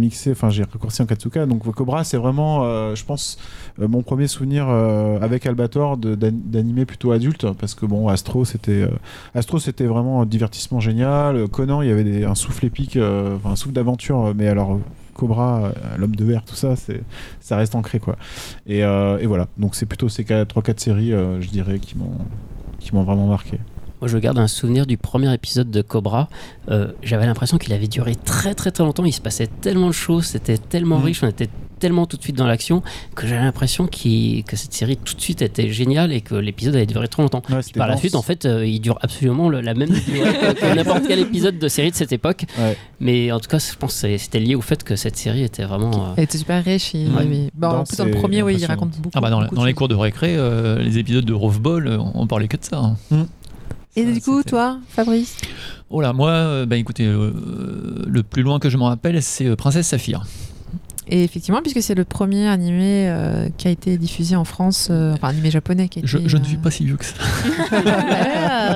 mixé, 0.00 0.30
enfin 0.32 0.48
j'ai 0.50 0.62
raccourci 0.62 1.02
en 1.02 1.06
Katsuka. 1.06 1.44
Donc 1.46 1.62
Cobra, 1.74 2.04
c'est 2.04 2.16
vraiment, 2.16 2.64
euh, 2.64 2.94
je 2.94 3.04
pense, 3.04 3.38
euh, 3.80 3.86
mon 3.88 4.02
premier 4.02 4.26
souvenir 4.28 4.68
avec 4.68 5.44
Albator 5.46 5.96
de- 5.96 6.14
d'an- 6.14 6.30
d'animé 6.32 6.84
plutôt 6.86 7.12
adulte, 7.12 7.46
parce 7.58 7.74
que 7.74 7.84
bon, 7.86 8.08
Astro, 8.08 8.44
c'était 8.44 8.86
Astro, 9.34 9.58
c'était 9.58 9.84
vraiment 9.84 10.22
un 10.22 10.26
divertissement 10.26 10.80
génial. 10.80 11.48
Conan, 11.48 11.82
il 11.82 11.88
y 11.88 11.92
avait 11.92 12.04
des- 12.04 12.24
un 12.24 12.34
souffle 12.34 12.64
épique, 12.66 12.96
enfin 12.96 13.50
un 13.52 13.56
souffle 13.56 13.74
d'aventure, 13.74 14.32
mais 14.34 14.48
alors. 14.50 14.78
Cobra, 15.12 15.64
euh, 15.64 15.72
l'homme 15.98 16.16
de 16.16 16.24
verre, 16.24 16.42
tout 16.46 16.54
ça, 16.54 16.76
c'est, 16.76 17.02
ça 17.40 17.56
reste 17.58 17.74
ancré 17.74 17.98
quoi. 17.98 18.16
Et, 18.66 18.82
euh, 18.84 19.18
et 19.18 19.26
voilà, 19.26 19.48
donc 19.58 19.74
c'est 19.74 19.84
plutôt 19.84 20.08
ces 20.08 20.24
3-4 20.24 20.78
séries, 20.80 21.12
euh, 21.12 21.42
je 21.42 21.48
dirais, 21.50 21.78
qui 21.78 21.98
m'ont, 21.98 22.16
qui 22.78 22.94
m'ont 22.94 23.02
vraiment 23.02 23.26
marqué. 23.26 23.58
Moi, 24.00 24.08
je 24.08 24.16
garde 24.16 24.38
un 24.38 24.46
souvenir 24.48 24.86
du 24.86 24.96
premier 24.96 25.30
épisode 25.34 25.70
de 25.70 25.82
Cobra. 25.82 26.30
Euh, 26.70 26.92
J'avais 27.02 27.26
l'impression 27.26 27.58
qu'il 27.58 27.74
avait 27.74 27.88
duré 27.88 28.14
très 28.14 28.54
très 28.54 28.70
très 28.70 28.82
longtemps. 28.82 29.04
Il 29.04 29.12
se 29.12 29.20
passait 29.20 29.48
tellement 29.60 29.88
de 29.88 29.92
choses, 29.92 30.24
c'était 30.24 30.56
tellement 30.56 30.98
Mhm. 30.98 31.04
riche, 31.04 31.22
on 31.22 31.26
était 31.28 31.50
tellement 31.80 32.06
tout 32.06 32.16
de 32.16 32.22
suite 32.22 32.36
dans 32.36 32.46
l'action 32.46 32.82
que 33.16 33.26
j'avais 33.26 33.42
l'impression 33.42 33.88
que 33.88 34.56
cette 34.56 34.72
série 34.72 34.96
tout 34.96 35.14
de 35.14 35.20
suite 35.20 35.42
était 35.42 35.70
géniale 35.70 36.12
et 36.12 36.20
que 36.20 36.36
l'épisode 36.36 36.76
avait 36.76 36.86
duré 36.86 37.08
trop 37.08 37.22
longtemps. 37.22 37.42
Ouais, 37.50 37.60
Par 37.74 37.88
la 37.88 37.96
suite, 37.96 38.14
en 38.14 38.22
fait, 38.22 38.44
euh, 38.46 38.64
il 38.64 38.80
dure 38.80 38.98
absolument 39.02 39.48
le- 39.48 39.60
la 39.60 39.74
même 39.74 39.88
durée 39.90 40.54
que, 40.54 40.74
n'importe 40.76 41.08
quel 41.08 41.18
épisode 41.18 41.58
de 41.58 41.66
série 41.68 41.90
de 41.90 41.96
cette 41.96 42.12
époque. 42.12 42.44
Ouais. 42.58 42.76
Mais 43.00 43.32
en 43.32 43.40
tout 43.40 43.48
cas, 43.48 43.58
je 43.58 43.74
pense 43.76 44.00
que 44.02 44.16
c'était 44.18 44.38
lié 44.40 44.54
au 44.54 44.60
fait 44.60 44.84
que 44.84 44.94
cette 44.94 45.16
série 45.16 45.42
était 45.42 45.64
vraiment. 45.64 46.10
euh, 46.10 46.14
Elle 46.16 46.24
était 46.24 46.38
super 46.38 46.62
riche. 46.64 46.92
Ouais. 46.94 47.24
mais- 47.28 47.50
bon, 47.54 47.66
en 47.68 47.76
Non, 47.78 47.84
plus, 47.84 47.96
dans 47.96 48.04
le 48.04 48.10
premier, 48.12 48.42
oui, 48.42 48.56
il 48.58 48.64
raconte 48.66 48.90
beaucoup. 48.98 49.10
Ah 49.14 49.20
bah 49.20 49.30
dans, 49.30 49.40
beaucoup 49.42 49.54
dans 49.56 49.62
de 49.62 49.66
les 49.66 49.72
choses. 49.72 49.78
cours 49.78 49.88
de 49.88 49.94
récré, 49.94 50.36
euh, 50.36 50.78
les 50.78 50.98
épisodes 50.98 51.24
de 51.24 51.32
Rove 51.32 51.60
Ball, 51.60 51.86
euh, 51.88 51.98
on, 51.98 52.12
on 52.22 52.26
parlait 52.26 52.46
que 52.48 52.56
de 52.58 52.64
ça. 52.64 52.78
hein. 53.10 53.26
Et 53.96 54.04
Ça, 54.04 54.12
du 54.12 54.20
coup, 54.20 54.42
toi, 54.44 54.78
Fabrice? 54.88 55.36
Oh 55.88 56.00
là, 56.00 56.12
moi, 56.12 56.30
euh, 56.30 56.66
bah 56.66 56.76
écoutez, 56.76 57.04
euh, 57.06 57.32
le 58.06 58.22
plus 58.22 58.42
loin 58.44 58.60
que 58.60 58.68
je 58.70 58.76
m'en 58.76 58.84
rappelle, 58.86 59.20
c'est 59.22 59.46
euh, 59.46 59.56
Princesse 59.56 59.88
Saphir. 59.88 60.24
Et 61.08 61.24
effectivement, 61.24 61.60
puisque 61.62 61.82
c'est 61.82 61.94
le 61.96 62.04
premier 62.04 62.46
animé 62.46 63.08
euh, 63.08 63.48
qui 63.56 63.66
a 63.66 63.70
été 63.70 63.96
diffusé 63.98 64.36
en 64.36 64.44
France, 64.44 64.88
euh, 64.90 65.14
enfin 65.14 65.28
animé 65.28 65.50
japonais 65.50 65.88
qui 65.88 65.98
a 65.98 66.02
Je, 66.04 66.18
été, 66.18 66.28
je 66.28 66.36
ne 66.36 66.44
suis 66.44 66.56
euh, 66.56 66.60
pas 66.60 66.70
si 66.70 66.84
vieux 66.84 66.96
que 66.96 67.04
ça. 67.04 67.14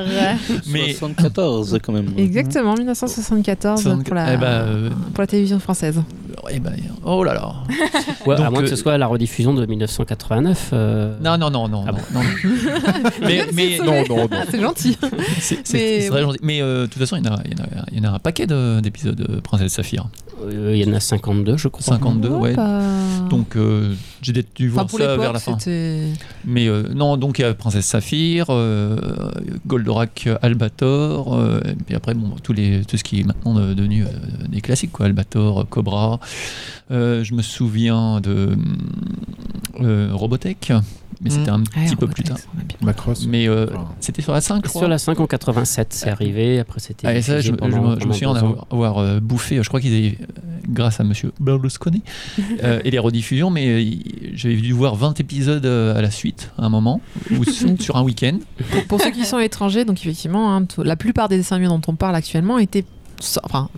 Mais- 0.67 0.93
74 0.95 1.79
quand 1.83 1.93
même. 1.93 2.09
Exactement, 2.17 2.75
1974 2.75 3.99
pour 4.05 4.15
la, 4.15 4.35
Eh 4.35 4.37
ben, 4.37 4.91
pour 5.13 5.21
la 5.23 5.27
télévision 5.27 5.61
française. 5.61 6.01
eh 6.51 6.59
ben, 6.61 6.73
oh 7.05 7.23
là 7.25 7.35
là. 7.35 7.55
ouais, 8.27 8.41
à 8.41 8.51
moins 8.51 8.63
que 8.63 8.69
ce 8.69 8.77
soit 8.77 8.99
la 8.99 9.07
rediffusion 9.07 9.55
de 9.55 9.65
1989. 9.67 10.71
euh, 10.73 11.17
Non, 11.23 11.39
non, 11.39 11.51
non, 11.51 11.69
non. 11.69 11.85
Ah 11.87 11.93
non, 11.93 11.99
bon. 12.13 12.21
non. 12.21 13.11
mais 13.23 13.47
mais 13.53 13.79
Non, 13.79 14.03
non, 14.09 14.17
non. 14.29 14.29
C'est 14.51 14.61
gentil. 14.61 14.99
c'est 15.41 15.59
c'est- 15.65 15.73
Mais- 15.75 16.01
c'est 16.03 16.11
très 16.11 16.23
gentil. 16.23 16.39
Mais 16.43 16.61
euh, 16.63 16.83
de 16.83 16.87
toute 16.87 16.99
façon, 16.99 17.17
il 17.17 17.25
y 17.25 17.29
en 17.29 17.35
a, 17.35 17.41
il 17.45 17.53
y 17.53 17.61
en 17.61 17.65
a- 17.65 17.85
il 17.93 17.99
y 17.99 18.07
en 18.07 18.13
a 18.13 18.15
un 18.17 18.19
paquet 18.19 18.47
de- 18.47 18.81
d'épisodes 18.81 19.15
de 19.15 19.41
Princesse 19.41 19.73
Saphir. 19.73 20.07
Euh, 20.45 20.77
Il 20.77 20.87
y 20.87 20.91
en 20.91 20.95
a 20.95 21.01
52, 21.01 21.57
je 21.57 21.69
crois. 21.69 21.83
52, 21.83 22.29
ouais. 22.29 22.55
bah. 22.55 22.81
Donc 23.31 23.57
euh, 23.57 23.95
j'ai 24.23 24.33
dû 24.33 24.71
Enfin, 24.71 24.85
voir 24.85 24.91
ça 24.91 25.17
vers 25.17 25.33
la 25.33 25.39
fin. 25.41 25.59
c'était. 25.59 26.09
Mais 26.45 26.69
euh, 26.69 26.85
non, 26.95 27.17
donc 27.17 27.39
il 27.39 27.43
y 27.43 27.45
a 27.45 27.55
Princesse 27.55 27.87
Saphir, 27.87 28.47
euh, 28.51 28.97
Goldorak, 29.67 30.29
Albator, 30.43 31.35
euh, 31.35 31.61
et 31.69 31.75
puis 31.75 31.95
après 31.95 32.15
bon, 32.15 32.31
tous 32.43 32.53
les, 32.53 32.85
tout 32.85 32.97
ce 32.97 33.05
qui 33.05 33.21
est 33.21 33.25
maintenant 33.25 33.55
devenu 33.55 34.05
euh, 34.05 34.09
des 34.49 34.61
classiques, 34.61 34.93
quoi, 34.93 35.07
Albator, 35.07 35.67
Cobra. 35.69 36.21
Euh, 36.91 37.25
je 37.25 37.35
me 37.35 37.43
souviens 37.43 38.21
de 38.21 38.57
euh, 39.81 40.11
Robotech, 40.13 40.73
mais 41.23 41.31
c'était 41.31 41.51
un 41.51 41.61
Ouais, 41.61 41.85
petit 41.87 41.97
peu 41.97 42.07
plus 42.07 42.23
tard. 42.25 42.37
Macross. 42.83 43.27
Mais 43.27 43.49
euh, 43.49 43.67
c'était 44.01 44.23
sur 44.23 44.33
la 44.33 44.41
5, 44.41 44.63
je 44.65 44.69
crois. 44.69 44.81
Sur 44.83 44.89
la 44.89 44.99
5 44.99 45.19
en 45.21 45.27
87, 45.27 45.93
c'est 45.93 46.11
arrivé. 46.11 46.59
Après, 46.61 46.81
c'était. 46.81 47.07
Ah, 47.07 47.15
et 47.15 47.23
ça, 47.23 47.41
je, 47.41 47.51
me- 47.53 47.57
je 47.57 47.59
pendant- 47.59 47.77
me- 47.83 47.89
je 47.91 47.95
me 47.95 47.99
pendant 48.01 48.13
souviens 48.15 48.35
avoir, 48.35 48.67
avoir, 48.71 48.99
euh, 48.99 49.21
bouffé, 49.21 49.63
je 49.63 49.69
crois 49.69 49.81
qu'ils 49.81 49.95
avaient, 49.95 50.19
grâce 50.69 51.01
à 51.01 51.05
monsieur 51.05 51.33
Berlusconi, 51.41 52.03
euh, 52.65 52.81
et 52.85 52.91
les 52.91 52.99
rediffusions, 52.99 53.51
mais 53.51 53.67
euh, 53.69 53.95
j'avais 54.35 54.57
dû 54.57 54.73
voir 54.73 54.95
20 54.97 55.19
épisodes 55.21 55.65
à 55.67 56.01
la 56.03 56.11
suite, 56.11 56.51
à 56.59 56.65
un 56.67 56.69
moment, 56.69 57.01
ou 57.31 57.45
sur, 57.79 57.97
un 57.97 58.03
week-end. 58.03 58.39
Pour, 58.71 58.85
pour 58.85 59.01
ceux 59.01 59.11
qui 59.11 59.25
sont 59.25 59.39
étrangers, 59.39 59.85
donc 59.85 59.99
effectivement, 60.01 60.55
hein, 60.57 60.67
la 60.79 60.97
plupart 60.97 61.29
des 61.29 61.37
dessins 61.37 61.57
animés 61.57 61.69
dont 61.71 61.81
on 61.89 61.95
parle 61.95 62.15
actuellement 62.17 62.59
étaient. 62.59 62.85
Enfin, 63.45 63.69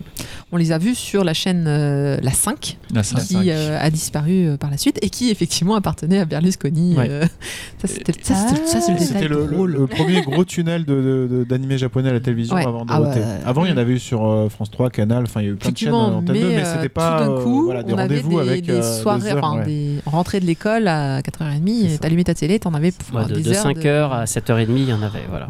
on 0.51 0.57
les 0.57 0.71
a 0.71 0.77
vus 0.77 0.95
sur 0.95 1.23
la 1.23 1.33
chaîne 1.33 1.65
euh, 1.67 2.17
La 2.21 2.31
5, 2.31 2.77
La 2.93 3.03
5. 3.03 3.19
qui 3.21 3.49
euh, 3.51 3.77
a 3.79 3.89
disparu 3.89 4.47
euh, 4.47 4.57
par 4.57 4.69
la 4.71 4.77
suite 4.77 4.97
et 5.01 5.09
qui 5.09 5.29
effectivement 5.29 5.75
appartenait 5.75 6.19
à 6.19 6.25
Berlusconi. 6.25 6.95
Ouais. 6.95 7.07
euh, 7.09 7.25
ça, 7.79 7.87
c'était 7.87 8.13
c'est 8.23 9.27
le 9.27 9.45
le, 9.45 9.65
le- 9.65 9.65
le 9.79 9.87
premier 9.87 10.21
gros 10.21 10.45
tunnel 10.45 10.85
de- 10.85 10.93
de- 10.93 11.27
de- 11.39 11.43
d'animé 11.43 11.77
japonais 11.77 12.09
à 12.09 12.13
la 12.13 12.19
télévision 12.19 12.55
Ouais. 12.55 12.65
avant 12.65 12.85
Ah 12.89 12.97
Dorothée. 12.99 13.19
ouais. 13.19 13.25
Avant, 13.45 13.65
il 13.65 13.71
y 13.71 13.73
en 13.73 13.77
avait 13.77 13.93
eu 13.93 13.99
sur 13.99 14.25
euh, 14.25 14.49
France 14.49 14.71
3, 14.71 14.89
Canal, 14.89 15.23
enfin, 15.23 15.41
il 15.41 15.45
y 15.45 15.49
a 15.49 15.51
eu 15.51 15.55
plein 15.55 15.71
de 15.71 15.77
chaînes 15.77 15.89
Effectivement, 15.89 16.09
euh, 16.09 16.15
Antenne 16.19 16.35
2, 16.35 16.47
mais 16.49 16.57
euh, 16.63 16.73
c'était 16.75 16.89
pas 16.89 17.25
tout 17.25 17.31
euh, 17.31 17.43
coup, 17.43 17.65
voilà, 17.65 17.83
des 17.83 17.93
on 17.93 17.97
avait 17.97 18.19
rendez-vous 18.19 18.41
des, 18.41 18.49
avec 18.49 18.65
des 18.65 18.71
euh, 18.73 19.01
soirées, 19.01 19.19
deux 19.21 19.27
heures, 19.27 19.43
enfin 19.43 19.57
ouais. 19.59 19.65
des 19.65 19.95
rentrées 20.05 20.39
de 20.39 20.45
l'école 20.45 20.87
à 20.87 21.21
4h30, 21.21 21.93
et 21.93 21.97
t'allumais 21.97 22.23
ta 22.23 22.33
télé, 22.33 22.59
t'en 22.59 22.73
avais 22.73 22.91
pour 22.91 23.19
Ouais, 23.19 23.25
de, 23.27 23.35
des 23.35 23.43
de 23.43 23.51
heures 23.53 23.65
5h 23.65 24.11
à 24.11 24.23
7h30, 24.25 24.65
il 24.69 24.89
y 24.89 24.93
en 24.93 25.01
avait. 25.01 25.23
Voilà. 25.29 25.47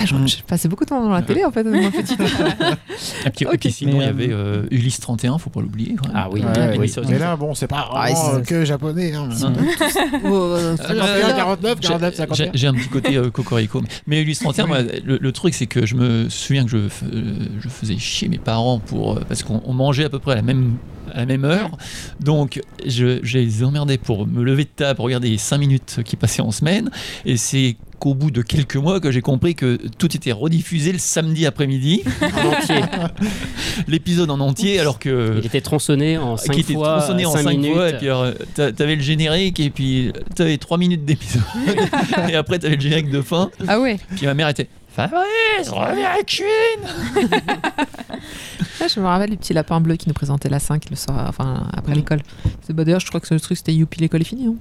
Je, 0.00 0.06
je 0.26 0.42
passais 0.42 0.68
beaucoup 0.68 0.84
de 0.84 0.88
temps 0.90 1.02
dans 1.02 1.08
la 1.10 1.22
télé 1.22 1.44
en 1.44 1.50
fait, 1.52 1.62
petite. 1.64 2.18
Et 3.26 3.30
puis, 3.30 3.44
et 3.44 3.48
Ok. 3.48 3.58
puis 3.58 3.72
sinon, 3.72 3.98
Mais, 3.98 3.98
il 3.98 4.02
y 4.02 4.06
euh, 4.06 4.10
avait 4.10 4.28
euh, 4.32 4.66
Ulysse 4.70 5.00
31, 5.00 5.38
faut 5.38 5.50
pas 5.50 5.60
l'oublier. 5.60 5.90
même. 5.94 6.12
Ah 6.14 6.28
oui, 6.30 6.40
Ouais, 6.42 6.76
oui. 6.78 6.92
Mais 7.08 7.18
là, 7.18 7.36
bon, 7.36 7.54
c'est 7.54 7.66
pas 7.66 7.88
Ah, 7.92 8.06
vraiment 8.10 8.34
euh, 8.34 8.40
que 8.40 8.64
japonais. 8.64 9.12
Hein. 9.14 9.28
Hein. 9.42 9.52
Euh, 10.24 10.76
51, 10.76 11.32
49, 11.36 11.78
J'ai- 11.80 11.88
49, 11.88 12.10
J'ai 12.12 12.16
51. 12.16 12.50
j'ai 12.54 12.66
un 12.66 12.74
petit 12.74 12.88
côté 12.88 13.16
euh, 13.16 13.30
cocorico. 13.30 13.80
Mais, 13.80 13.88
mais 14.06 14.22
Ulysse 14.22 14.40
31, 14.40 14.66
moi, 14.66 14.78
le, 14.82 15.18
le 15.20 15.32
truc, 15.32 15.54
c'est 15.54 15.66
que 15.66 15.86
je 15.86 15.94
me 15.94 16.28
souviens 16.28 16.64
que 16.64 16.70
je, 16.70 16.76
f- 16.78 16.90
euh, 17.12 17.34
je 17.60 17.68
faisais 17.68 17.96
chier 17.98 18.28
mes 18.28 18.38
parents 18.38 18.78
pour, 18.78 19.16
euh, 19.16 19.20
parce 19.28 19.42
qu'on 19.42 19.62
on 19.64 19.72
mangeait 19.72 20.04
à 20.04 20.08
peu 20.10 20.18
près 20.18 20.32
à 20.32 20.36
la 20.36 20.42
même, 20.42 20.76
à 21.12 21.20
la 21.20 21.26
même 21.26 21.44
heure. 21.44 21.70
Donc, 22.20 22.60
je, 22.86 23.20
je 23.22 23.38
les 23.38 23.64
emmerdais 23.64 23.98
pour 23.98 24.26
me 24.26 24.42
lever 24.42 24.64
de 24.64 24.70
table, 24.74 24.96
pour 24.96 25.04
regarder 25.06 25.30
les 25.30 25.38
5 25.38 25.58
minutes 25.58 26.00
qui 26.04 26.16
passaient 26.16 26.42
en 26.42 26.50
semaine. 26.50 26.90
Et 27.24 27.36
c'est 27.36 27.76
qu'au 27.98 28.14
bout 28.14 28.30
de 28.30 28.42
quelques 28.42 28.76
mois 28.76 29.00
que 29.00 29.10
j'ai 29.10 29.20
compris 29.22 29.54
que 29.54 29.78
tout 29.98 30.14
était 30.16 30.32
rediffusé 30.32 30.92
le 30.92 30.98
samedi 30.98 31.46
après-midi, 31.46 32.02
En 32.22 32.48
entier. 32.52 32.80
l'épisode 33.88 34.30
en 34.30 34.40
entier, 34.40 34.78
alors 34.80 34.98
que 34.98 35.36
Il 35.38 35.46
était 35.46 35.60
tronçonné 35.60 36.18
en 36.18 36.36
5 36.36 36.52
qui 36.52 36.60
était 36.60 36.74
fois. 36.74 36.98
tronçonné 36.98 37.26
en 37.26 37.32
5 37.32 37.42
5 37.44 37.50
minutes. 37.50 37.72
fois, 37.74 37.88
et 37.90 37.96
puis 37.98 38.06
alors, 38.06 38.22
euh, 38.24 38.32
t'a- 38.54 38.72
t'avais 38.72 38.96
le 38.96 39.02
générique, 39.02 39.60
et 39.60 39.70
puis 39.70 40.12
t'avais 40.34 40.58
3 40.58 40.78
minutes 40.78 41.04
d'épisode, 41.04 41.42
et 42.28 42.34
après 42.36 42.58
t'avais 42.58 42.76
le 42.76 42.80
générique 42.80 43.10
de 43.10 43.22
fin, 43.22 43.50
Ah 43.68 43.80
ouais. 43.80 43.98
puis 44.16 44.26
ma 44.26 44.34
mère 44.34 44.48
était 44.48 44.68
Fabrice, 44.94 45.68
reviens 45.70 46.08
à 46.08 46.16
la 46.18 46.22
cuisine 46.22 47.40
Ah, 48.80 48.86
je 48.88 49.00
me 49.00 49.06
rappelle 49.06 49.30
les 49.30 49.36
petits 49.36 49.52
lapins 49.52 49.80
bleus 49.80 49.96
qui 49.96 50.08
nous 50.08 50.14
présentaient 50.14 50.48
la 50.48 50.58
5 50.60 50.88
le 50.90 50.96
soir, 50.96 51.26
enfin 51.28 51.66
après 51.76 51.94
l'école. 51.94 52.20
C'est 52.62 52.72
bah, 52.74 52.84
d'ailleurs, 52.84 53.00
je 53.00 53.06
crois 53.06 53.20
que 53.20 53.26
ce 53.26 53.34
truc 53.34 53.56
c'était 53.56 53.72
Youpi 53.74 54.00
l'école 54.00 54.20
est 54.20 54.24
finie. 54.24 54.46
hein. 54.46 54.54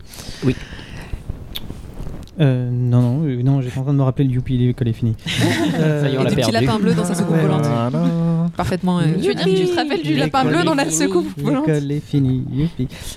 Euh, 2.40 2.70
non, 2.72 3.02
non, 3.02 3.24
euh, 3.26 3.44
non, 3.44 3.62
j'étais 3.62 3.78
en 3.78 3.84
train 3.84 3.94
de 3.94 3.98
me 4.00 4.04
rappeler 4.04 4.26
le 4.26 4.32
Youpi, 4.32 4.58
l'école 4.58 4.88
est 4.88 4.94
finie. 4.94 5.16
Euh, 5.80 6.02
Ça 6.02 6.10
y 6.10 6.16
est, 6.16 6.18
on 6.18 6.24
l'a 6.24 6.30
des 6.32 6.36
petits 6.36 6.52
perdu. 6.52 6.66
lapins 6.66 6.80
bleus 6.80 6.94
dans 6.96 7.04
sa 7.06 7.14
soucoupe 7.16 7.36
volante. 7.38 7.64
Parfaitement. 8.56 9.00
euh, 9.00 9.04
Tu 9.22 9.28
veux 9.30 9.34
dire 9.36 9.46
que 9.46 9.50
tu 9.62 9.66
te 9.66 9.76
rappelles 9.76 10.04
du 10.04 10.14
lapin 10.16 10.46
bleu 10.46 10.64
dans 10.64 10.76
la 10.76 10.90
secoupe 10.90 11.28
volante 11.38 11.68
L'école 11.68 11.92
est 11.92 12.00
finie. 12.00 12.46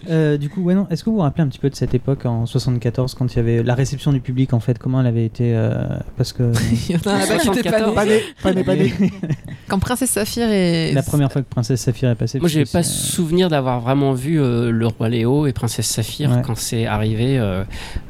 Euh, 0.09 0.37
du 0.37 0.49
coup, 0.49 0.62
ouais, 0.62 0.75
non. 0.75 0.87
Est-ce 0.90 1.05
que 1.05 1.11
vous 1.11 1.16
vous 1.16 1.22
rappelez 1.22 1.44
un 1.44 1.49
petit 1.49 1.59
peu 1.59 1.68
de 1.70 1.75
cette 1.75 1.94
époque 1.94 2.25
en 2.27 2.46
74 2.46 3.14
quand 3.14 3.33
il 3.33 3.37
y 3.37 3.40
avait 3.40 3.62
la 3.62 3.75
réception 3.75 4.12
du 4.12 4.20
public 4.20 4.53
en 4.55 4.61
fait 4.61 4.79
Comment 4.79 5.01
elle 5.01 5.07
avait 5.07 5.25
été 5.27 5.55
euh, 5.55 5.85
Parce 6.16 6.33
que 6.33 6.53
Il 6.88 6.94
y 6.94 6.96
en 6.96 7.11
a 7.11 7.14
un 7.14 7.18
là-bas 7.18 7.38
qui 7.38 7.49
était 7.59 7.70
pas 7.70 7.79
né. 7.81 7.85
74. 7.85 7.94
Pas 7.94 8.05
né, 8.07 8.20
pas 8.42 8.53
né, 8.53 8.64
pas 8.64 8.75
né. 8.77 9.11
Quand 9.68 9.79
Princesse 9.79 10.11
Saphir 10.11 10.51
et. 10.51 10.92
la 10.92 11.03
première 11.03 11.31
fois 11.33 11.42
que 11.42 11.49
Princesse 11.49 11.81
Saphir 11.81 12.11
est 12.11 12.14
passée. 12.14 12.38
Moi, 12.38 12.49
j'ai 12.49 12.64
pas 12.64 12.83
c'est- 12.83 12.90
souvenir 13.12 13.49
d'avoir 13.49 13.81
vraiment 13.81 14.12
vu 14.12 14.40
euh, 14.40 14.70
Le 14.70 14.87
Roi 14.87 15.09
Léo 15.09 15.46
et 15.46 15.53
Princesse 15.53 15.87
Saphir 15.88 16.31
Ouais. 16.31 16.42
quand 16.44 16.57
c'est 16.57 16.87
arrivé. 16.87 17.38
euh, 17.38 17.64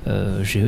euh, 0.07 0.41
je, 0.43 0.61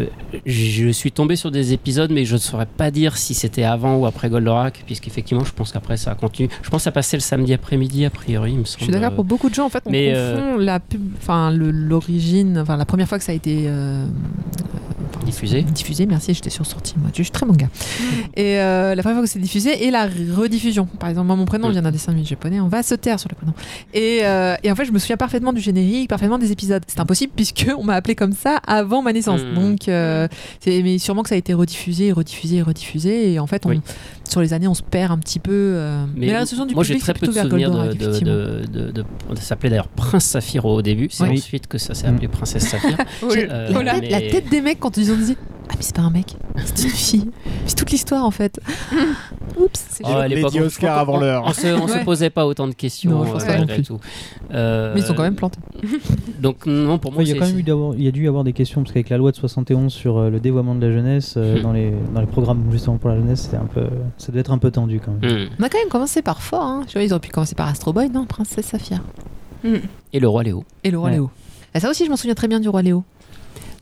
je 0.47 0.88
suis 0.90 1.12
tombé 1.12 1.37
sur 1.37 1.51
des 1.51 1.73
épisodes, 1.73 2.11
mais 2.11 2.25
je 2.25 2.35
ne 2.35 2.38
saurais 2.40 2.66
pas 2.66 2.90
dire 2.90 3.16
si 3.16 3.35
c'était 3.35 3.62
avant 3.64 3.97
ou 3.97 4.07
après 4.07 4.29
Goldorak, 4.29 4.83
puisqu'effectivement, 4.87 5.44
je 5.44 5.53
pense 5.53 5.73
qu'après 5.73 5.97
ça 5.97 6.11
a 6.11 6.14
Je 6.62 6.70
pense 6.70 6.80
que 6.80 6.84
ça 6.84 6.92
passait 6.92 7.16
le 7.16 7.22
samedi 7.22 7.52
après-midi, 7.54 8.04
a 8.04 8.11
priori, 8.11 8.52
il 8.52 8.58
me 8.58 8.64
semble. 8.64 8.80
Je 8.80 8.84
suis 8.84 8.92
d'accord, 8.92 9.14
pour 9.14 9.24
beaucoup 9.24 9.48
de 9.48 9.54
gens, 9.54 9.66
en 9.66 9.68
fait, 9.68 9.82
on 9.87 9.90
Mais, 9.90 10.12
confond 10.12 10.56
la 10.58 10.80
pub, 10.80 11.02
enfin, 11.18 11.50
l'origine, 11.52 12.58
enfin, 12.58 12.76
la 12.76 12.84
première 12.84 13.08
fois 13.08 13.18
que 13.18 13.24
ça 13.24 13.32
a 13.32 13.34
été 13.34 13.64
euh, 13.66 14.04
diffusé. 15.31 15.62
diffusé, 15.62 16.07
merci, 16.07 16.35
j'étais 16.35 16.51
sur 16.51 16.67
sortie, 16.67 16.95
moi, 16.99 17.11
je 17.14 17.23
suis 17.23 17.31
très 17.31 17.47
manga. 17.47 17.67
Et 18.37 18.59
euh, 18.61 18.95
la 18.95 19.03
première 19.03 19.19
fois 19.19 19.25
que 19.27 19.31
c'est 19.31 19.38
diffusé 19.38 19.85
et 19.87 19.91
la 19.91 20.07
rediffusion. 20.07 20.87
Par 20.99 21.09
exemple, 21.09 21.27
moi, 21.27 21.37
mon 21.37 21.45
prénom 21.45 21.69
Mm. 21.69 21.73
vient 21.73 21.83
d'un 21.83 21.91
dessin 21.91 22.12
animé 22.12 22.27
japonais, 22.27 22.61
on 22.61 22.69
va 22.69 22.83
se 22.83 22.95
taire 22.95 23.19
sur 23.21 23.29
le 23.31 23.35
prénom. 23.37 23.53
Et, 23.95 24.21
euh, 24.23 24.55
et 24.62 24.71
en 24.71 24.75
fait, 24.75 24.85
je 24.85 24.93
me 24.93 24.99
souviens 24.99 25.17
parfaitement 25.17 25.53
du 25.53 25.61
générique, 25.61 26.09
parfaitement 26.09 26.38
des 26.38 26.53
épisodes. 26.53 26.83
C'est 26.87 27.01
impossible 27.01 27.33
puisque 27.37 27.67
on 27.77 27.85
m'a 27.85 27.95
appelé 27.95 28.14
comme 28.14 28.33
ça 28.33 28.57
avant 28.67 29.03
ma 29.03 29.12
naissance. 29.12 29.41
Mm. 29.43 29.55
Donc, 29.55 29.88
euh, 29.88 30.29
mais 30.67 30.99
sûrement 30.99 31.23
que 31.23 31.29
ça 31.29 31.35
a 31.35 31.38
été 31.38 31.55
rediffusé, 31.55 32.12
rediffusé, 32.12 32.62
rediffusé. 32.62 33.33
Et 33.33 33.38
en 33.38 33.47
fait, 33.47 33.67
on, 33.67 33.71
Oui. 33.71 33.81
sur 34.29 34.41
les 34.41 34.53
années, 34.53 34.69
on 34.69 34.75
se 34.75 34.83
perd 34.83 35.12
un 35.12 35.19
petit 35.19 35.38
peu. 35.38 35.53
euh, 35.53 36.05
mais, 36.17 36.27
la 36.33 36.41
réception 36.41 36.67
du 36.67 36.75
moi, 36.75 36.85
j'ai 36.85 36.95
public, 36.95 37.03
très 37.05 37.12
c'est 37.14 37.19
peu 37.21 37.27
de 37.27 37.33
souvenirs 37.33 37.71
de, 37.71 37.93
de, 37.93 38.19
de, 38.21 38.67
de- 38.67 38.91
de- 38.93 39.05
Ça 39.37 39.43
s'appelait 39.43 39.71
d'ailleurs 39.71 39.88
Prince 39.88 40.25
Saphir 40.25 40.64
au 40.64 40.83
début. 40.83 41.09
C'est 41.11 41.25
Oui. 41.25 41.38
ensuite 41.38 41.67
que 41.67 41.79
ça 41.79 41.95
s'est 41.95 42.07
appelé 42.07 42.29
Princesse 42.29 42.67
Saphir. 42.69 42.97
J'ai- 43.35 43.47
la, 43.47 43.67
tête, 44.01 44.11
la 44.11 44.21
mais- 44.21 44.29
tête 44.31 44.49
des 44.51 44.61
mecs 44.61 44.81
quand 44.81 44.97
ils 44.97 45.11
ont 45.12 45.17
dit 45.26 45.37
Ah, 45.68 45.72
mais 45.76 45.83
c'est 45.83 45.94
pas 45.94 46.02
un 46.02 46.11
mec, 46.11 46.37
c'est 46.64 46.85
une 46.85 46.90
fille. 46.90 47.31
C'est 47.66 47.74
toute 47.76 47.90
l'histoire 47.90 48.24
en 48.24 48.31
fait. 48.31 48.59
Oups, 49.59 49.85
c'est 49.90 50.04
Oh, 50.07 50.11
à 50.16 50.28
l'époque, 50.28 50.52
on- 50.57 50.62
Oscar 50.62 50.96
on- 50.96 51.00
avant 51.00 51.20
l'heure. 51.20 51.42
On 51.46 51.52
se, 51.52 51.66
on 51.66 51.88
se 51.88 52.04
posait 52.04 52.31
pas 52.31 52.46
autant 52.46 52.68
de 52.68 52.74
questions. 52.74 53.11
Non, 53.11 53.24
je 53.26 53.33
pense 53.33 53.42
euh, 53.48 53.66
pas 53.66 53.83
tout. 53.83 53.98
Euh, 54.52 54.92
Mais 54.94 55.00
ils 55.00 55.04
sont 55.07 55.14
quand 55.14 55.22
même 55.22 55.35
plantés. 55.35 55.59
Donc, 56.40 56.66
non, 56.66 56.98
pour 56.98 57.12
moi, 57.12 57.22
il 57.22 57.28
y 57.28 57.33
a 57.33 57.35
quand 57.35 57.46
même 57.46 57.59
eu 57.59 57.64
il 57.98 58.04
y 58.04 58.09
a 58.09 58.11
dû 58.11 58.24
y 58.24 58.28
avoir 58.28 58.44
des 58.44 58.52
questions 58.52 58.83
parce 58.83 58.92
qu'avec 58.92 59.09
la 59.09 59.16
loi 59.18 59.31
de 59.33 59.37
71 59.37 59.92
sur 59.92 60.16
euh, 60.18 60.31
le 60.31 60.40
dévoiement 60.40 60.74
de 60.74 60.87
la 60.87 60.92
jeunesse 60.92 61.35
euh, 61.37 61.59
Hmm. 61.59 61.62
dans 61.62 61.72
les 61.72 61.92
dans 62.14 62.20
les 62.20 62.26
programmes 62.26 62.62
justement 62.70 62.96
pour 62.98 63.11
la 63.11 63.16
jeunesse, 63.16 63.42
c'était 63.42 63.57
un 63.57 63.66
peu 63.66 63.87
ça 64.16 64.28
devait 64.28 64.40
être 64.40 64.52
un 64.52 64.59
peu 64.59 64.70
tendu 64.70 65.00
quand 65.00 65.12
même. 65.20 65.31
Hmm. 65.31 65.48
On 65.59 65.62
a 65.64 65.68
quand 65.68 65.78
même 65.78 65.88
commencé 65.88 66.22
par 66.22 66.42
fort. 66.42 66.62
Hein. 66.62 66.85
Tu 66.87 66.92
vois, 66.94 67.02
ils 67.02 67.12
auraient 67.12 67.20
pu 67.20 67.31
commencer 67.31 67.54
par 67.54 67.68
Astro 67.68 67.92
Boy, 67.92 68.09
non 68.11 68.24
Princesse 68.26 68.66
Saphir. 68.66 69.00
Et 70.12 70.20
le 70.20 70.28
roi 70.28 70.44
Léo. 70.44 70.64
Et 70.85 70.90
le 70.90 70.98
roi 70.98 71.09
Ouais. 71.09 71.14
Léo. 71.16 71.31
Et 71.74 71.81
ça 71.81 71.90
aussi, 71.90 72.04
je 72.04 72.11
m'en 72.11 72.16
souviens 72.16 72.35
très 72.35 72.48
bien 72.48 72.61
du 72.61 72.68
roi 72.68 72.81
Léo. 72.83 73.02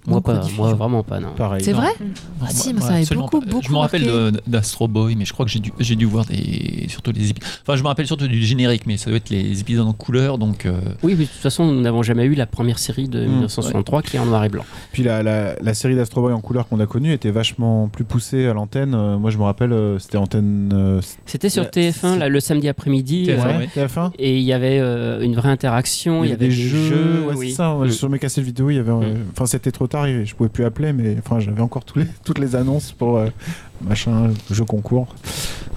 Moi, 0.07 0.21
pas, 0.21 0.40
moi, 0.57 0.73
vraiment 0.75 1.03
pas, 1.03 1.21
non. 1.21 1.29
Pareil. 1.37 1.62
C'est 1.64 1.73
vrai 1.73 1.88
Non, 2.01 2.07
Ah 2.42 2.47
si, 2.51 2.73
moi- 2.73 2.83
ça 2.87 2.95
avait 2.95 3.05
beaucoup, 3.14 3.40
pas. 3.40 3.47
beaucoup 3.47 3.62
Je 3.66 3.73
me 3.73 3.77
rappelle 3.79 4.33
d'Astro 4.47 4.88
Boy, 4.88 5.16
mais 5.16 5.25
je 5.25 5.33
crois 5.33 5.45
que 5.47 5.51
j'ai 5.53 5.59
dû, 5.61 5.73
j'ai 5.81 5.97
dû 5.97 6.05
voir 6.05 6.25
des, 6.25 6.87
surtout 6.88 7.12
les 7.12 7.31
épisodes. 7.31 7.49
Enfin, 7.62 7.77
je 7.77 7.83
me 7.83 7.88
rappelle 7.88 8.07
surtout 8.07 8.29
du 8.29 8.42
générique, 8.42 8.87
mais 8.87 8.97
ça 8.97 9.11
doit 9.11 9.16
être 9.16 9.31
les 9.31 9.61
épisodes 9.61 9.87
en 9.87 9.92
couleur, 9.92 10.38
donc. 10.38 10.66
euh, 10.66 10.79
Oui, 11.03 11.14
mais 11.19 11.25
de 11.25 11.31
toute 11.31 11.40
façon, 11.40 11.66
nous 11.66 11.81
n'avons 11.81 12.03
jamais 12.03 12.25
eu 12.25 12.35
la 12.35 12.47
première 12.47 12.79
série 12.79 13.09
de 13.09 13.21
Hmm. 13.25 13.29
1963 13.31 14.03
qui 14.03 14.16
est 14.16 14.21
en 14.21 14.27
noir 14.27 14.45
et 14.45 14.49
blanc. 14.49 14.64
Puis 14.92 15.03
la, 15.03 15.23
la, 15.23 15.57
la 15.61 15.75
série 15.75 15.97
d'Astro 15.97 16.21
Boy 16.23 16.33
en 16.33 16.40
couleur 16.40 16.69
qu'on 16.69 16.79
a 16.81 16.87
connue 16.87 17.12
était 17.12 17.31
vachement 17.31 17.88
plus 17.88 18.05
poussée 18.05 18.47
à 18.47 18.53
l'antenne. 18.55 18.95
Euh, 18.95 19.19
moi, 19.19 19.31
je 19.31 19.38
me 19.38 19.42
rappelle, 19.42 19.73
euh, 19.73 19.99
c'était 19.99 20.19
antenne. 20.19 20.71
euh, 20.73 21.01
C'était 21.25 21.49
sur 21.49 21.64
Ouais, 21.64 21.71
TF1 21.71 22.12
c'est- 22.14 22.19
là, 22.19 22.29
le 22.29 22.40
samedi 22.40 22.69
après-midi. 22.69 23.25
TF1, 23.27 23.47
euh, 23.49 23.59
ouais. 23.59 23.69
TF1 23.75 24.12
Et 24.19 24.37
il 24.38 24.45
y 24.45 24.53
avait 24.53 24.79
euh, 24.81 25.21
une 25.23 25.35
vraie 25.35 25.49
interaction, 25.51 26.23
il 26.25 26.31
y 26.31 26.33
avait 26.33 26.47
des 26.47 26.51
jeux. 26.53 27.25
ouais, 27.29 27.35
oui. 27.37 27.51
c'est 27.51 27.57
ça. 27.57 27.75
Mm. 27.75 27.90
Sur 27.90 28.09
mes 28.11 28.19
cassettes 28.19 28.45
vidéo, 28.45 28.71
il 28.71 28.77
y 28.77 28.79
avait. 28.79 28.92
Mm. 28.92 29.25
Enfin, 29.33 29.47
c'était 29.47 29.73
trop 29.73 29.87
tard, 29.87 29.96
et 30.05 30.25
je 30.27 30.35
pouvais 30.35 30.49
plus 30.49 30.65
appeler, 30.65 30.93
mais 30.93 31.17
enfin, 31.19 31.41
j'avais 31.41 31.63
encore 31.63 31.85
toutes 31.85 32.39
les 32.39 32.55
annonces 32.57 32.93
pour 32.93 33.17
euh, 33.17 33.29
machin, 33.81 34.31
jeu 34.51 34.65
concours. 34.65 35.07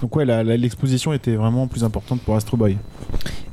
Donc 0.01 0.15
ouais, 0.15 0.25
l'exposition 0.57 1.13
était 1.13 1.35
vraiment 1.35 1.67
plus 1.67 1.83
importante 1.83 2.21
pour 2.21 2.35
Astro 2.35 2.57
Boy. 2.57 2.77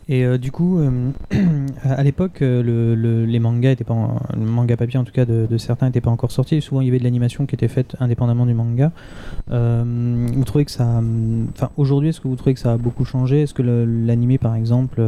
Et 0.08 0.24
euh, 0.24 0.38
du 0.38 0.52
coup, 0.52 0.78
euh, 0.78 1.10
à 1.82 2.00
l'époque, 2.04 2.38
le, 2.40 2.94
le- 2.94 3.24
les 3.24 3.40
mangas 3.40 3.72
étaient 3.72 3.82
pas, 3.82 3.94
en- 3.94 4.20
le 4.38 4.46
manga 4.46 4.76
papier 4.76 5.00
en 5.00 5.04
tout 5.04 5.10
cas 5.12 5.24
de, 5.24 5.48
certains 5.58 5.86
n'étaient 5.86 6.00
pas 6.00 6.10
encore 6.12 6.30
sortis. 6.30 6.62
Souvent, 6.62 6.80
il 6.80 6.86
y 6.86 6.90
avait 6.90 7.00
de 7.00 7.04
l'animation 7.04 7.44
qui 7.46 7.56
était 7.56 7.66
faite 7.66 7.96
indépendamment 7.98 8.46
du 8.46 8.54
manga. 8.54 8.92
Vous 9.48 10.44
trouvez 10.44 10.64
que 10.64 10.70
ça, 10.70 11.00
enfin 11.54 11.70
aujourd'hui, 11.76 12.10
est-ce 12.10 12.20
que 12.20 12.28
vous 12.28 12.36
trouvez 12.36 12.54
que 12.54 12.60
ça 12.60 12.74
a 12.74 12.76
beaucoup 12.76 13.04
changé? 13.04 13.42
Est-ce 13.42 13.54
que 13.54 13.62
l'animé, 13.62 14.38
par 14.38 14.54
exemple, 14.54 15.02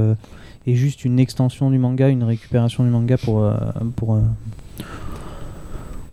est 0.67 0.75
juste 0.75 1.05
une 1.05 1.21
extension 1.21 1.71
du 1.71 1.79
manga, 1.79 2.09
une 2.09 2.25
récupération 2.25 2.83
du 2.83 2.91
manga 2.91 3.17
pour 3.19 3.49
pour 3.95 4.19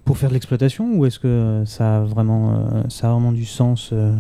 pour 0.06 0.20
faire 0.20 0.30
de 0.30 0.36
l'exploitation, 0.36 0.94
ou 0.96 1.06
est-ce 1.06 1.18
que 1.20 1.64
ça 1.66 1.98
a 1.98 2.02
vraiment, 2.04 2.54
euh, 2.54 2.84
ça 2.90 3.10
a 3.10 3.12
vraiment 3.12 3.32
du 3.32 3.46
sens 3.46 3.90
euh, 3.92 4.16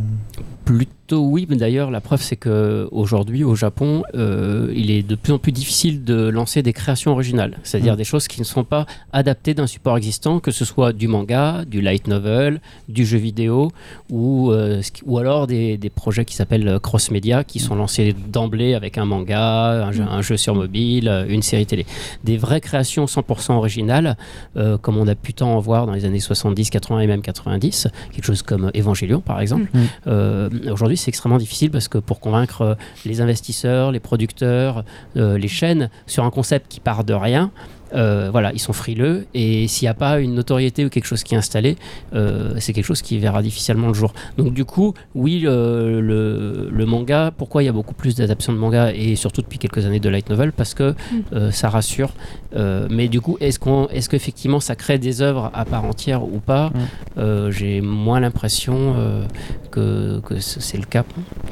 Plus 0.65 0.88
plutôt 1.06 1.22
oui, 1.22 1.46
mais 1.48 1.56
d'ailleurs 1.56 1.91
la 1.91 2.02
preuve 2.02 2.22
c'est 2.24 2.36
que 2.36 2.88
aujourd'hui 2.91 3.44
au 3.44 3.54
Japon, 3.54 4.02
euh, 4.15 4.74
il 4.76 4.89
est 4.89 5.04
de 5.04 5.13
plus 5.13 5.34
en 5.34 5.38
plus 5.38 5.52
difficile 5.52 6.04
de 6.04 6.30
lancer 6.30 6.63
des 6.63 6.74
créations 6.74 7.12
originales, 7.12 7.60
c'est-à-dire 7.63 7.94
Mm. 7.94 7.98
des 7.98 8.04
choses 8.04 8.28
qui 8.28 8.39
ne 8.39 8.46
sont 8.46 8.63
pas 8.63 8.88
adaptées 9.13 9.54
d'un 9.54 9.68
support 9.68 9.98
existant, 9.98 10.39
que 10.39 10.50
ce 10.50 10.65
soit 10.65 10.94
du 10.94 11.08
manga, 11.08 11.63
du 11.65 11.82
light 11.82 12.08
novel, 12.08 12.60
du 12.89 13.06
jeu 13.06 13.20
vidéo 13.20 13.72
ou 14.10 14.52
euh, 14.52 14.82
ou 15.06 15.20
alors 15.20 15.46
des, 15.46 15.78
des 15.78 15.91
projets 15.91 16.26
qui 16.26 16.36
s'appellent 16.36 16.68
euh, 16.68 16.80
cross-média 16.80 17.44
qui 17.44 17.60
sont 17.60 17.76
lancés 17.76 18.15
d'emblée 18.28 18.74
avec 18.74 18.98
un 18.98 19.06
manga, 19.06 19.86
un 19.86 19.91
jeu, 19.91 20.04
un 20.04 20.24
jeu 20.24 20.38
sur 20.38 20.56
mobile, 20.56 21.26
une 21.30 21.44
série 21.44 21.68
télé. 21.68 21.86
Des 22.24 22.38
vraies 22.38 22.62
créations 22.62 23.06
100% 23.06 23.52
originales, 23.52 24.18
euh, 24.58 24.80
comme 24.80 24.98
on 24.98 25.08
a 25.08 25.13
pu 25.13 25.36
tant 25.36 25.56
en 25.56 25.60
voir 25.60 25.86
dans 25.86 25.94
les 25.94 26.06
années 26.06 26.20
70, 26.20 26.72
80 26.72 27.02
et 27.02 27.08
même 27.08 27.22
90, 27.22 27.89
quelque 28.12 28.26
chose 28.26 28.41
comme 28.41 28.72
Evangelion 28.76 29.22
par 29.22 29.39
exemple. 29.39 29.70
Mm. 29.72 29.80
Euh, 30.08 30.50
C'est 30.95 31.10
extrêmement 31.10 31.38
difficile 31.38 31.71
parce 31.71 31.88
que 31.88 31.97
pour 31.97 32.19
convaincre 32.19 32.62
euh, 32.62 32.75
les 33.05 33.21
investisseurs, 33.21 33.91
les 33.91 33.99
producteurs, 33.99 34.84
euh, 35.17 35.38
les 35.38 35.47
chaînes 35.47 35.89
sur 36.08 36.23
un 36.23 36.31
concept 36.31 36.67
qui 36.69 36.79
part 36.79 37.03
de 37.03 37.13
rien, 37.13 37.51
euh, 37.95 38.29
voilà, 38.31 38.51
ils 38.53 38.60
sont 38.60 38.73
frileux 38.73 39.25
et 39.34 39.67
s'il 39.67 39.86
n'y 39.86 39.89
a 39.89 39.93
pas 39.93 40.19
une 40.19 40.34
notoriété 40.36 40.86
ou 40.86 40.89
quelque 40.89 41.05
chose 41.05 41.23
qui 41.23 41.34
est 41.34 41.38
installé, 41.38 41.77
euh, 42.13 42.53
c'est 42.60 42.73
quelque 42.73 42.86
chose 42.86 43.01
qui 43.01 43.17
verra 43.19 43.41
difficilement 43.41 43.88
le 43.88 43.93
jour. 43.93 44.13
Donc 44.38 44.53
du 44.53 44.65
coup, 44.65 44.93
oui, 45.15 45.39
le, 45.39 46.01
le- 46.01 46.69
le 46.71 46.86
manga, 46.86 47.31
pourquoi 47.38 47.63
il 47.63 47.65
y 47.67 47.69
a 47.69 47.71
beaucoup 47.71 47.93
plus 47.93 48.15
d'adaptations 48.15 48.53
de 48.53 48.58
manga 48.58 48.91
et 48.93 49.15
surtout 49.15 49.41
depuis 49.41 49.58
quelques 49.60 49.86
années 49.86 49.99
de 49.99 50.10
light 50.10 50.29
novel? 50.29 50.51
Parce 50.51 50.73
que 50.73 50.93
euh, 51.34 51.51
ça 51.51 51.69
rassure. 51.69 52.12
Euh, 52.55 52.88
mais 52.89 53.08
du 53.08 53.21
coup, 53.21 53.38
est-ce 53.39 53.60
qu'on, 53.60 53.88
est-ce 53.89 54.10
qu'effectivement 54.10 54.60
ça 54.60 54.75
crée 54.75 54.97
des 54.97 55.21
œuvres 55.21 55.51
à 55.53 55.65
part 55.65 55.86
entière 55.86 56.23
ou 56.23 56.39
pas? 56.39 56.69
Mm. 56.69 56.79
Euh, 57.17 57.51
J'ai 57.51 57.81
moins 57.81 58.19
l'impression 58.19 58.95
euh, 58.97 59.23
que, 59.71 60.19
que 60.21 60.39
ce- 60.39 60.60
c'est 60.60 60.77
le 60.77 60.86
cas 60.86 61.03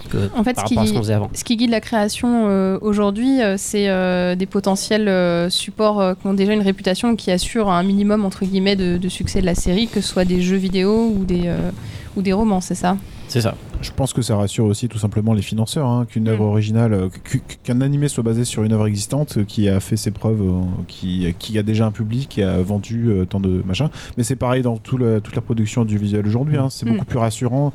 que 0.09 0.17
En 0.35 0.43
fait, 0.43 0.53
par 0.53 0.63
ce 0.67 0.69
qui- 0.69 0.75
rapport 0.75 0.83
à 0.83 0.87
ce 0.87 0.93
qu'on 0.93 0.99
faisait 0.99 1.13
avant. 1.13 1.29
Ce 1.33 1.43
qui 1.43 1.57
guide 1.57 1.69
la 1.71 1.81
création 1.81 2.47
euh, 2.47 2.77
aujourd'hui, 2.81 3.41
euh, 3.41 3.55
c'est 3.57 3.89
euh, 3.89 4.35
des 4.35 4.45
potentiels 4.45 5.07
euh, 5.07 5.49
supports 5.49 5.99
euh, 6.01 6.13
qui 6.15 6.27
déjà 6.33 6.53
une 6.53 6.61
réputation 6.61 7.15
qui 7.15 7.31
assurent 7.31 7.69
un 7.69 7.83
minimum 7.83 8.25
entre 8.25 8.45
guillemets 8.45 8.75
de, 8.75 8.97
de 8.97 9.09
succès 9.09 9.41
de 9.41 9.45
la 9.45 9.55
série, 9.55 9.87
que 9.87 10.01
ce 10.01 10.07
soit 10.07 10.25
des 10.25 10.41
jeux 10.41 10.57
vidéo 10.57 11.11
ou 11.15 11.25
des, 11.25 11.43
euh, 11.45 11.71
ou 12.15 12.21
des 12.21 12.33
romans, 12.33 12.61
c'est 12.61 12.75
ça? 12.75 12.97
C'est 13.27 13.41
ça. 13.41 13.55
Je 13.83 13.91
pense 13.91 14.13
que 14.13 14.21
ça 14.21 14.35
rassure 14.37 14.65
aussi 14.65 14.87
tout 14.87 14.97
simplement 14.97 15.33
les 15.33 15.41
financeurs, 15.41 15.87
hein, 15.87 16.05
qu'une 16.09 16.27
œuvre 16.29 16.45
Mm. 16.45 16.47
originale, 16.47 16.93
euh, 16.93 17.09
qu- 17.23 17.41
qu'un 17.63 17.81
animé 17.81 18.07
soit 18.07 18.23
basé 18.23 18.45
sur 18.45 18.63
une 18.63 18.71
œuvre 18.71 18.87
existante 18.87 19.37
euh, 19.37 19.43
qui 19.43 19.67
a 19.69 19.79
fait 19.81 19.97
ses 19.97 20.11
preuves, 20.11 20.41
euh, 20.41 20.61
qui, 20.87 21.27
qui 21.37 21.57
a 21.59 21.63
déjà 21.63 21.85
un 21.85 21.91
public, 21.91 22.29
qui 22.29 22.41
a 22.43 22.61
vendu 22.61 23.11
tant 23.29 23.39
de 23.41 23.61
machin. 23.67 23.89
Mais 24.17 24.23
c'est 24.23 24.37
pareil 24.37 24.61
dans 24.63 24.77
tout 24.77 24.97
le- 24.97 25.19
toute 25.21 25.35
la 25.35 25.41
production 25.41 25.81
audiovisuelle 25.81 26.25
aujourd'hui. 26.25 26.57
hein. 26.57 26.69
C'est 26.69 26.85
Mm. 26.85 26.93
beaucoup 26.93 27.05
plus 27.05 27.17
rassurant 27.19 27.73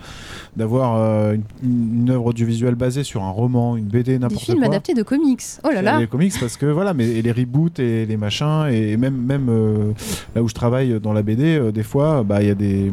d'avoir 0.57 0.97
euh, 0.97 1.37
une, 1.63 2.01
une 2.03 2.11
œuvre 2.11 2.27
audiovisuelle 2.27 2.75
basée 2.75 3.05
sur 3.05 3.23
un 3.23 3.31
roman, 3.31 3.77
une 3.77 3.85
BD, 3.85 4.13
Des 4.13 4.19
n'importe 4.19 4.43
films 4.45 4.59
quoi. 4.59 4.67
adaptés 4.69 4.95
de 4.95 5.03
comics. 5.03 5.43
Oh 5.63 5.69
là 5.73 5.83
là 5.83 6.01
Les 6.01 6.07
comics 6.07 6.33
parce 6.41 6.57
que 6.57 6.67
voilà, 6.67 6.95
mais 6.95 7.07
et 7.07 7.23
les 7.23 7.33
reboots 7.33 7.79
et 7.81 8.07
les 8.07 8.17
machins 8.17 8.67
et 8.71 8.97
même 8.97 9.15
même 9.17 9.49
euh, 9.51 9.93
là 10.35 10.43
où 10.43 10.49
je 10.49 10.55
travaille 10.55 10.99
dans 11.01 11.13
la 11.13 11.23
BD, 11.23 11.59
euh, 11.59 11.71
des 11.71 11.83
fois, 11.83 12.23
bah 12.25 12.41
il 12.43 12.49
y 12.49 12.51
a 12.51 12.55
des, 12.55 12.91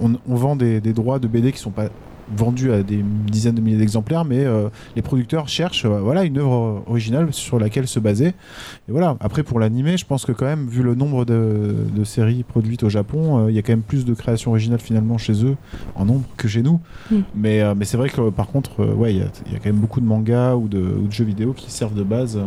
on, 0.00 0.12
on 0.28 0.34
vend 0.36 0.54
des, 0.54 0.80
des 0.80 0.92
droits 0.92 1.18
de 1.18 1.26
BD 1.26 1.50
qui 1.52 1.58
sont 1.58 1.70
pas 1.70 1.88
vendus 2.34 2.72
à 2.72 2.82
des 2.82 3.04
dizaines 3.30 3.54
de 3.54 3.60
milliers 3.60 3.76
d'exemplaires, 3.76 4.24
mais 4.24 4.44
euh, 4.44 4.68
les 4.96 5.02
producteurs 5.02 5.48
cherchent 5.48 5.84
euh, 5.84 6.00
voilà 6.00 6.24
une 6.24 6.38
œuvre 6.38 6.82
originale 6.86 7.28
sur 7.32 7.58
laquelle 7.58 7.86
se 7.86 8.00
baser. 8.00 8.28
Et 8.28 8.34
voilà. 8.88 9.16
Après 9.20 9.42
pour 9.42 9.60
l'animé, 9.60 9.96
je 9.96 10.04
pense 10.06 10.24
que 10.26 10.32
quand 10.32 10.46
même 10.46 10.66
vu 10.66 10.82
le 10.82 10.94
nombre 10.94 11.24
de, 11.24 11.74
de 11.94 12.04
séries 12.04 12.42
produites 12.42 12.82
au 12.82 12.88
Japon, 12.88 13.46
euh, 13.46 13.50
il 13.50 13.54
y 13.54 13.58
a 13.58 13.62
quand 13.62 13.72
même 13.72 13.82
plus 13.82 14.04
de 14.04 14.14
créations 14.14 14.50
originales 14.50 14.80
finalement 14.80 15.18
chez 15.18 15.44
eux 15.44 15.56
en 15.94 16.04
nombre 16.04 16.24
que 16.36 16.48
chez 16.48 16.62
nous. 16.62 16.80
Mm. 17.10 17.16
Mais 17.34 17.74
mais 17.74 17.84
c'est 17.84 17.96
vrai 17.96 18.08
que 18.08 18.30
par 18.30 18.48
contre, 18.48 18.84
ouais, 18.84 19.14
il 19.14 19.18
y, 19.18 19.22
a- 19.22 19.28
il 19.46 19.52
y 19.52 19.56
a 19.56 19.58
quand 19.58 19.66
même 19.70 19.76
beaucoup 19.80 20.00
de 20.00 20.06
mangas 20.06 20.54
ou 20.56 20.68
de, 20.68 20.78
ou 20.78 21.06
de 21.06 21.12
jeux 21.12 21.24
vidéo 21.24 21.52
qui 21.52 21.70
servent 21.70 21.94
de 21.94 22.02
base. 22.02 22.38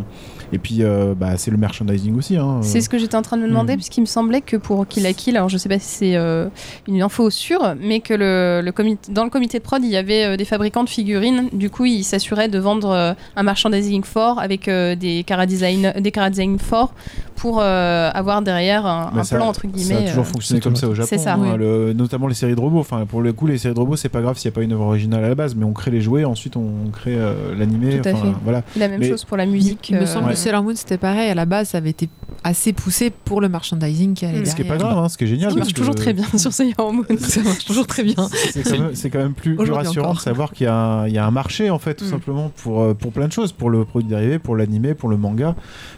Et 0.52 0.58
puis 0.58 0.82
bah, 1.18 1.38
c'est 1.38 1.52
le 1.52 1.58
merchandising 1.58 2.18
aussi. 2.18 2.36
Hein. 2.38 2.60
C'est 2.62 2.82
ce 2.82 2.90
que 2.90 2.98
j'étais 2.98 3.16
en 3.16 3.22
train 3.22 3.38
de 3.38 3.44
me 3.44 3.48
demander, 3.48 3.74
Mm. 3.74 3.78
puisqu'il 3.78 4.02
me 4.02 4.06
semblait 4.08 4.42
que 4.42 4.58
pour 4.58 4.88
Kill 4.88 5.04
la 5.04 5.14
Kill, 5.14 5.38
alors 5.38 5.50
je 5.50 5.58
sais 5.58 5.70
pas 5.70 5.80
si 5.80 5.88
c'est 6.16 6.50
une 6.88 7.02
info 7.02 7.30
sûre, 7.30 7.76
mais 7.82 8.00
que 8.00 8.14
le, 8.14 8.62
le 8.66 8.72
comité, 8.72 9.12
dans 9.12 9.24
le 9.24 9.30
comité 9.30 9.60
de 9.60 9.64
prod, 9.70 9.84
il 9.84 9.90
y 9.92 9.98
avait 9.98 10.24
euh, 10.26 10.36
des 10.38 10.46
fabricants 10.46 10.84
de 10.84 10.90
figurines. 10.90 11.48
Du 11.54 11.70
coup, 11.70 11.86
ils 11.86 12.04
s'assuraient 12.04 12.48
de 12.50 12.58
vendre 12.58 12.90
euh, 12.90 13.14
un 13.36 13.44
merchandising 13.44 14.04
fort 14.04 14.40
avec 14.40 14.68
euh, 14.68 14.96
des 14.96 15.24
cara 15.24 15.46
design, 15.46 15.94
des 16.00 16.12
cara 16.12 16.30
design 16.32 16.58
forts 16.58 16.94
pour 17.36 17.60
euh, 17.62 18.10
avoir 18.14 18.42
derrière 18.42 18.86
un, 18.86 19.12
Bah, 19.14 19.22
un 19.22 19.24
ça- 19.24 19.36
plan 19.38 19.48
entre 19.48 19.62
Ça 19.62 19.68
a 19.68 19.72
guillemets. 19.72 20.06
toujours 20.08 20.24
euh, 20.24 20.34
fonctionné 20.34 20.60
comme 20.62 20.76
ça 20.76 20.88
au 20.88 20.96
Japon. 20.96 21.18
Ça. 21.18 21.34
hein, 21.36 21.40
Oui. 21.40 21.50
le- 21.58 21.94
notamment 21.94 22.28
les 22.28 22.34
séries 22.34 22.56
de 22.56 22.60
robots. 22.60 22.80
Enfin, 22.80 23.06
pour 23.06 23.22
le 23.22 23.32
coup, 23.32 23.46
les 23.48 23.58
séries 23.60 23.76
de 23.76 23.80
robots, 23.80 23.96
c'est 23.96 24.10
pas 24.10 24.22
grave 24.22 24.38
s'il 24.40 24.50
n'y 24.50 24.54
a 24.54 24.56
pas 24.56 24.64
une 24.64 24.72
œuvre 24.74 24.86
originale 24.86 25.24
à 25.24 25.30
la 25.30 25.36
base, 25.36 25.54
mais 25.56 25.66
on 25.66 25.72
crée 25.74 25.92
les 25.92 26.02
jouets, 26.02 26.26
ensuite 26.26 26.56
on 26.58 26.90
crée 26.92 27.16
euh, 27.16 27.54
l'animé. 27.58 28.00
Tout 28.02 28.10
à 28.10 28.14
enfin, 28.14 28.22
fait. 28.26 28.34
Voilà. 28.44 28.64
la 28.76 28.88
même 28.88 29.00
mais- 29.00 29.10
chose 29.10 29.24
pour 29.24 29.38
la 29.38 29.46
musique. 29.46 29.90
Il 29.92 29.98
me 29.98 30.06
semble 30.06 30.26
Ouais. 30.26 30.32
que 30.34 30.38
Sailor 30.40 30.64
Moon 30.64 30.74
c'était 30.76 30.98
pareil. 30.98 31.30
À 31.30 31.36
la 31.36 31.46
base, 31.46 31.70
ça 31.70 31.78
avait 31.78 31.92
été 31.92 32.10
assez 32.44 32.74
poussé 32.74 33.10
pour 33.12 33.40
le 33.42 33.50
merchandising 33.50 34.14
qui 34.16 34.26
allait. 34.26 34.46
Ce 34.46 34.56
qui 34.56 34.62
est 34.64 34.66
pas 34.66 34.78
grave, 34.78 34.98
hein, 34.98 35.10
ce 35.10 35.18
qui 35.18 35.26
est 35.26 35.28
génial. 35.28 35.52
Ça 35.52 35.58
marche 35.58 35.74
que 35.74 35.80
toujours 35.80 35.96
très 35.96 36.14
bien 36.14 36.26
sur 36.38 36.52
Sailor 36.54 36.92
Moon. 36.94 37.04
Ça 37.20 37.42
marche 37.42 37.66
toujours 37.66 37.86
très 37.88 38.04
bien. 38.04 38.16
C'est 38.52 38.64
quand, 38.64 38.72
même- 38.80 38.92
c'est 38.96 39.10
quand 39.10 39.20
même 39.20 39.34
plus, 39.34 39.56
plus 39.66 39.72
rassurant 39.74 40.06
encore. 40.10 40.16
de 40.18 40.22
savoir 40.22 40.52
qu'il 40.52 40.66
y, 40.66 40.68
a 40.68 40.76
un- 40.76 41.08
il 41.08 41.14
y 41.14 41.18
a 41.18 41.26
un 41.26 41.32
marché, 41.32 41.70
en 41.70 41.80
fait, 41.80 41.96
tout 41.96 42.06
Mm. 42.06 42.10
simplement, 42.10 42.52
pour, 42.64 42.82
euh, 42.82 42.94
pour 42.94 43.12
plein 43.12 43.28
de 43.28 43.32
choses. 43.32 43.52
Pour 43.52 43.70
le 43.70 43.86
produit 43.86 44.10
dérivé, 44.10 44.40
pour 44.40 44.56
l'animé, 44.56 44.94
pour 44.94 45.10
le 45.10 45.18
manga. 45.18 45.56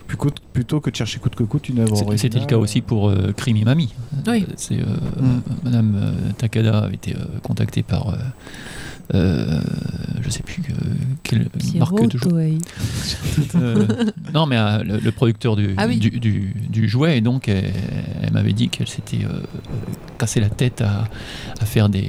Plutôt, 0.07 0.29
plutôt 0.53 0.79
que 0.81 0.89
de 0.89 0.95
chercher 0.95 1.19
coûte 1.19 1.35
que 1.35 1.43
coûte 1.43 1.69
une 1.69 1.79
œuvre. 1.79 1.95
C'était 2.17 2.39
le 2.39 2.45
cas 2.45 2.57
aussi 2.57 2.81
pour 2.81 3.09
euh, 3.09 3.31
Crimi 3.35 3.63
Mami. 3.63 3.93
Oui. 4.27 4.45
Euh, 4.71 4.75
euh, 4.75 5.21
Mm. 5.21 5.41
Madame 5.63 5.95
euh, 5.95 6.11
Takada 6.37 6.79
avait 6.79 6.95
été 6.95 7.15
euh, 7.15 7.39
contactée 7.43 7.83
par. 7.83 8.15
Euh, 9.13 9.61
je 10.21 10.29
sais 10.29 10.43
plus 10.43 10.61
euh, 10.69 10.73
quelle 11.23 11.47
marque 11.77 12.07
de 12.07 12.17
jouet. 12.17 12.53
Euh, 13.55 13.85
non, 14.33 14.45
mais 14.45 14.57
euh, 14.57 14.83
le, 14.83 14.97
le 14.99 15.11
producteur 15.11 15.55
du, 15.55 15.73
Ah 15.77 15.85
oui. 15.87 15.97
du, 15.97 16.09
du- 16.19 16.53
du 16.69 16.87
jouet, 16.89 17.17
et 17.17 17.21
donc 17.21 17.47
elle, 17.47 17.71
elle 18.21 18.31
m'avait 18.31 18.51
dit 18.53 18.67
qu'elle 18.69 18.87
s'était 18.87 19.23
euh, 19.25 19.41
cassé 20.17 20.39
la 20.39 20.49
tête 20.49 20.81
à, 20.81 21.05
à 21.59 21.65
faire 21.65 21.87
des, 21.89 22.05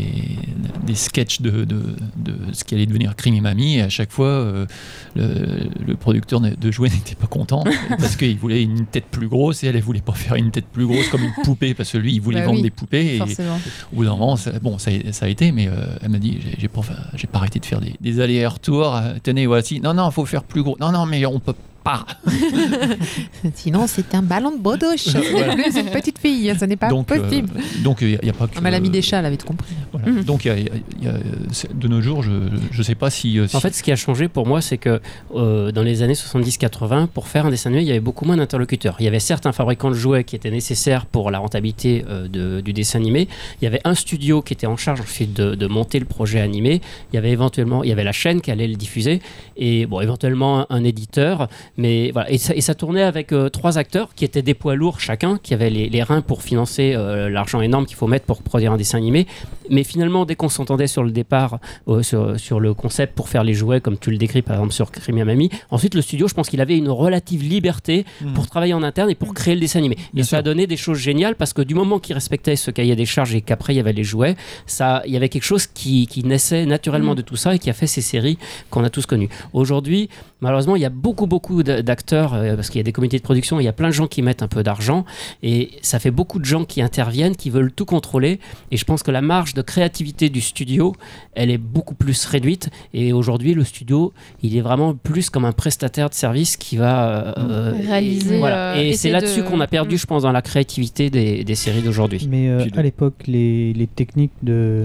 des 0.87 0.95
sketchs 0.95 1.41
de, 1.41 1.65
de, 1.65 1.81
de 2.17 2.35
ce 2.53 2.65
qui 2.65 2.75
allait 2.75 2.87
devenir 2.87 3.15
Crime 3.17 3.35
et 3.35 3.41
Mamie, 3.41 3.77
et 3.77 3.83
à 3.83 3.89
chaque 3.89 4.11
fois, 4.11 4.27
euh, 4.27 4.67
le, 5.15 5.69
le 5.87 5.95
producteur 5.97 6.41
de 6.41 6.71
jouet 6.71 6.89
n'était 6.91 7.15
pas 7.15 7.27
content 7.29 7.65
parce 7.91 8.17
qu'il 8.17 8.37
voulait 8.39 8.63
une 8.63 8.87
tête 8.87 9.07
plus 9.11 9.29
grosse 9.29 9.63
et 9.65 9.69
elle, 9.69 9.77
elle 9.77 9.83
voulait 9.83 10.01
pas 10.01 10.13
faire 10.15 10.35
une 10.35 10.51
tête 10.51 10.67
plus 10.67 10.87
grosse 10.87 11.09
comme 11.09 11.23
une 11.23 11.45
poupée 11.45 11.75
parce 11.75 11.91
que 11.93 11.99
lui, 11.99 12.15
il 12.15 12.21
voulait 12.21 12.41
Bah 12.41 12.47
vendre 12.47 12.59
oui, 12.59 12.63
des 12.65 12.71
poupées. 12.71 13.15
Et, 13.15 13.19
Forcément. 13.19 13.59
au 13.93 13.97
bout 13.97 14.05
d'un 14.05 14.11
moment, 14.13 14.37
ça, 14.37 14.53
bon, 14.61 14.79
ça, 14.79 14.91
a- 14.91 15.13
ça 15.13 15.27
a 15.27 15.29
été, 15.29 15.53
mais 15.53 15.69
elle 16.03 16.09
m'a 16.11 16.19
dit, 16.19 16.39
j'ai- 16.59 16.69
pas, 16.69 16.81
j'ai 17.15 17.27
pas 17.27 17.39
arrêté 17.39 17.59
de 17.59 17.67
faire 17.67 17.81
des, 17.81 17.95
des 18.01 18.21
allers-retours. 18.21 18.95
euh, 18.95 19.15
tenez, 19.23 19.47
voici. 19.47 19.81
Non, 19.81 19.95
non, 19.95 20.11
faut 20.11 20.25
faire 20.27 20.45
plus 20.45 20.63
gros. 20.63 20.77
Non, 20.81 20.93
non, 20.93 21.07
mais 21.07 21.25
on 21.27 21.41
peut 21.41 21.55
pas. 21.83 22.07
Sinon, 23.55 23.87
c'est 23.87 24.15
un 24.15 24.23
ballon 24.23 24.53
de 24.53 24.59
brodoche. 24.59 25.09
Voilà. 25.33 25.55
plus 25.55 25.77
une 25.77 25.87
petite 25.91 26.19
fille. 26.19 26.53
Ce 26.59 26.65
n'est 26.65 26.77
pas 26.77 26.89
donc, 26.89 27.11
euh, 27.11 27.21
possible. 27.21 27.49
donc, 27.83 27.99
il 28.03 28.19
n'y 28.23 28.29
a, 28.29 28.33
pas 28.33 28.47
que. 28.47 28.53
Ah, 28.57 28.61
mais 28.61 28.71
l'ami 28.71 28.91
des 28.91 29.03
chats, 29.03 29.19
elle 29.21 29.27
avait 29.27 29.37
tout 29.37 29.47
compris. 29.47 29.73
voilà. 29.93 30.09
Mhm. 30.11 30.25
Donc, 30.25 30.45
il 30.45 30.49
y 30.49 30.51
a- 30.51 30.59
il 30.59 30.65
y 30.65 30.69
a- 30.69 30.73
il 31.01 31.05
y 31.05 31.09
a- 31.09 31.15
c'est- 31.53 31.77
de 31.77 31.89
nos 31.89 32.01
jours, 32.03 32.23
je 32.23 32.31
ne 32.31 32.83
sais 32.83 32.95
pas 32.95 33.09
si. 33.11 33.39
euh, 33.39 33.45
En 33.45 33.49
si- 33.49 33.61
fait, 33.61 33.75
ce 33.75 33.83
qui 33.83 33.91
a 33.93 33.97
changé 33.97 34.29
pour 34.29 34.47
moi, 34.47 34.61
c'est 34.61 34.79
que 34.79 35.01
euh, 35.35 35.73
dans 35.73 35.83
les 35.83 36.03
années 36.03 36.15
70-80, 36.15 37.07
pour 37.07 37.29
faire 37.29 37.47
un 37.47 37.51
dessin 37.51 37.71
animé, 37.71 37.83
il 37.83 37.89
y 37.89 37.91
avait 37.93 38.01
beaucoup 38.01 38.25
moins 38.25 38.37
d'interlocuteurs. 38.37 38.97
Il 39.01 39.05
y 39.05 39.09
avait 39.09 39.19
certes 39.21 39.47
un 39.47 39.53
fabricant 39.53 39.89
de 39.91 39.95
jouets 39.95 40.25
qui 40.25 40.37
était 40.37 40.51
nécessaire 40.51 41.07
pour 41.07 41.31
la 41.31 41.39
rentabilité 41.39 42.05
euh, 42.09 42.29
de- 42.29 42.61
du 42.61 42.73
dessin 42.73 42.99
animé. 42.99 43.29
Il 43.61 43.65
y 43.65 43.67
avait 43.69 43.81
un 43.85 43.95
studio 43.95 44.43
qui 44.43 44.53
était 44.53 44.67
en 44.67 44.77
charge 44.77 45.01
ensuite 45.01 45.33
de, 45.35 45.55
de 45.55 45.67
monter 45.67 45.99
le 45.99 46.05
projet 46.07 46.41
animé. 46.41 46.81
Il 47.13 47.17
y 47.17 47.19
avait 47.19 47.31
éventuellement, 47.31 47.83
il 47.85 47.89
y 47.89 47.93
avait 47.93 48.05
la 48.05 48.13
chaîne 48.13 48.41
qui 48.41 48.51
allait 48.51 48.69
le 48.69 48.77
diffuser 48.77 49.21
et 49.57 49.87
bon, 49.87 50.01
éventuellement 50.01 50.61
un, 50.61 50.67
un 50.71 50.85
éditeur. 50.85 51.49
Mais 51.79 52.11
voilà, 52.13 52.31
et 52.31 52.37
ça, 52.39 52.55
et 52.55 52.61
ça 52.61 52.75
tournait 52.75 53.03
avec 53.03 53.33
euh, 53.33 53.49
trois 53.49 53.79
acteurs 53.79 54.15
qui 54.15 54.25
étaient 54.27 54.43
des 54.43 54.53
poids 54.55 54.75
lourds 54.75 55.01
chacun, 55.01 55.39
qui 55.43 55.55
avaient 55.55 55.71
les, 55.71 55.89
les 55.89 56.03
reins 56.03 56.21
pour 56.21 56.43
financer 56.43 56.93
euh, 56.95 57.31
l'argent 57.31 57.63
énorme 57.63 57.87
qu'il 57.87 57.97
faut 57.97 58.07
mettre 58.07 58.27
pour 58.27 58.43
produire 58.43 58.73
un 58.73 58.77
dessin 58.77 58.99
animé. 58.99 59.27
Mais 59.71 59.83
finalement, 59.85 60.27
dès 60.27 60.35
qu'on 60.35 60.51
s'entendait 60.51 60.87
sur 60.87 61.03
le 61.03 61.11
départ, 61.13 61.59
euh, 61.89 62.03
sur, 62.03 62.39
sur 62.39 62.61
le 62.61 62.75
concept 62.75 63.15
pour 63.15 63.29
faire 63.31 63.43
les 63.43 63.55
jouets, 63.55 63.81
comme 63.81 63.97
tu 63.97 64.11
le 64.11 64.19
décris 64.19 64.43
par 64.43 64.57
exemple 64.57 64.73
sur 64.75 64.91
Crimea 64.91 65.25
Mamie, 65.25 65.49
ensuite 65.71 65.95
le 65.95 66.03
studio, 66.03 66.29
je 66.29 66.35
pense 66.35 66.51
qu'il 66.51 66.61
avait 66.61 66.77
une 66.77 66.91
relative 66.91 67.43
liberté 67.43 68.05
Mhm. 68.21 68.35
pour 68.35 68.47
travailler 68.47 68.75
en 68.75 68.83
interne 68.83 69.09
et 69.11 69.15
pour 69.15 69.33
créer 69.33 69.55
le 69.55 69.61
dessin 69.61 69.79
animé. 69.79 69.97
Bien 70.13 70.23
et 70.25 70.27
ça 70.27 70.39
a 70.39 70.43
donné 70.43 70.67
des 70.67 70.77
choses 70.77 70.99
géniales 70.99 71.37
parce 71.37 71.53
que 71.55 71.63
du 71.63 71.75
moment 71.75 71.99
qu'il 71.99 72.15
respectait 72.15 72.57
ce 72.57 72.71
cahier 72.71 72.97
des 72.97 73.07
charges 73.07 73.35
et 73.35 73.41
qu'après 73.41 73.73
il 73.73 73.77
y 73.77 73.81
avait 73.81 73.93
les 73.95 74.05
jouets, 74.05 74.37
ça, 74.67 75.03
il 75.07 75.13
y 75.13 75.17
avait 75.17 75.29
quelque 75.31 75.43
chose 75.45 75.67
qui, 75.67 76.07
qui 76.07 76.23
naissait 76.25 76.67
naturellement 76.67 77.13
Mhm. 77.13 77.17
de 77.17 77.23
tout 77.23 77.37
ça 77.37 77.55
et 77.55 77.59
qui 77.59 77.71
a 77.71 77.73
fait 77.73 77.87
ces 77.87 78.03
séries 78.03 78.37
qu'on 78.71 78.85
a 78.85 78.91
tous 78.91 79.07
connues. 79.07 79.29
Aujourd'hui, 79.53 80.09
malheureusement, 80.41 80.77
il 80.77 80.83
y 80.83 80.85
a 80.85 80.91
beaucoup, 80.91 81.27
beaucoup 81.27 81.62
beaucoup 81.63 81.83
d'acteurs, 81.83 82.35
euh, 82.35 82.55
parce 82.57 82.69
qu'il 82.71 82.79
y 82.79 82.81
a 82.81 82.85
des 82.85 82.93
comités 82.93 83.17
de 83.19 83.23
production, 83.23 83.61
il 83.61 83.65
y 83.65 83.69
a 83.69 83.73
plein 83.73 83.89
de 83.89 83.93
gens 83.95 84.07
qui 84.07 84.23
mettent 84.23 84.43
un 84.43 84.49
peu 84.49 84.63
d'argent, 84.63 85.05
et 85.43 85.71
ça 85.83 85.99
fait 85.99 86.11
beaucoup 86.11 86.39
de 86.39 86.45
gens 86.45 86.65
qui 86.65 86.83
interviennent, 86.83 87.37
qui 87.37 87.51
veulent 87.51 87.73
tout 87.73 87.85
contrôler, 87.85 88.41
et 88.71 88.77
je 88.77 88.85
pense 88.85 89.03
que 89.03 89.11
la 89.11 89.21
marge 89.23 89.55
de 89.55 89.63
créativité 89.63 90.29
du 90.31 90.41
studio, 90.41 90.95
elle 91.35 91.51
est 91.51 91.59
beaucoup 91.59 91.95
plus 91.95 92.25
réduite, 92.27 92.69
et 92.95 93.13
aujourd'hui, 93.13 93.55
le 93.55 93.65
studio, 93.65 94.13
il 94.43 94.57
est 94.57 94.61
vraiment 94.61 94.95
plus 94.95 95.31
comme 95.31 95.45
un 95.45 95.53
prestataire 95.53 96.09
de 96.11 96.15
service 96.15 96.57
qui 96.57 96.77
va 96.77 97.35
euh, 97.39 97.73
Réaliser, 97.87 98.37
et, 98.37 98.39
voilà. 98.39 98.73
euh, 98.75 98.81
et 98.83 98.93
c'est 98.95 99.11
là-dessus 99.11 99.41
de- 99.43 99.47
qu'on 99.47 99.61
a 99.61 99.67
perdu, 99.67 99.97
je 99.99 100.07
pense, 100.07 100.23
dans 100.23 100.33
la 100.33 100.43
créativité 100.43 101.11
des, 101.11 101.45
des 101.45 101.55
séries 101.55 101.83
d'aujourd'hui. 101.83 102.27
Mais 102.31 102.49
euh, 102.49 102.65
à 102.77 102.83
l'époque, 102.83 103.15
les, 103.27 103.73
les 103.73 103.87
techniques 103.87 104.33
de- 104.43 104.85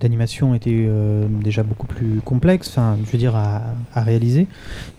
d'animation 0.00 0.54
étaient 0.54 0.70
euh, 0.88 1.26
déjà 1.42 1.62
beaucoup 1.62 1.86
plus 1.86 2.20
complexes, 2.24 2.68
enfin, 2.68 2.96
je 3.06 3.10
veux 3.10 3.18
dire, 3.18 3.36
à, 3.36 3.62
à 3.94 4.02
réaliser. 4.02 4.46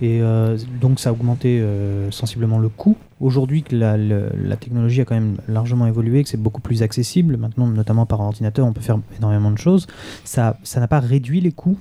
Et 0.02 0.22
euh, 0.22 0.58
donc, 0.98 1.02
ça 1.04 1.10
a 1.10 1.14
augmenté 1.14 1.60
euh, 1.62 2.10
sensiblement 2.10 2.58
le 2.58 2.70
coût. 2.70 2.98
Aujourd'hui, 3.20 3.62
que 3.62 3.76
la, 3.76 3.98
le- 3.98 4.32
la 4.44 4.56
technologie 4.56 5.02
a 5.02 5.06
quand 5.06 5.14
même 5.14 5.38
largement 5.48 5.86
évolué, 5.86 6.24
que 6.24 6.30
c'est 6.30 6.42
beaucoup 6.42 6.60
plus 6.60 6.82
accessible, 6.82 7.38
maintenant, 7.38 7.68
notamment 7.68 8.08
par 8.08 8.20
ordinateur, 8.22 8.66
on 8.66 8.74
peut 8.74 8.82
faire 8.82 8.98
énormément 9.20 9.52
de 9.52 9.60
choses. 9.60 9.86
Ça 10.24 10.58
ça 10.64 10.80
n'a 10.80 10.88
pas 10.88 11.00
réduit 11.00 11.40
les 11.40 11.52
coûts, 11.52 11.78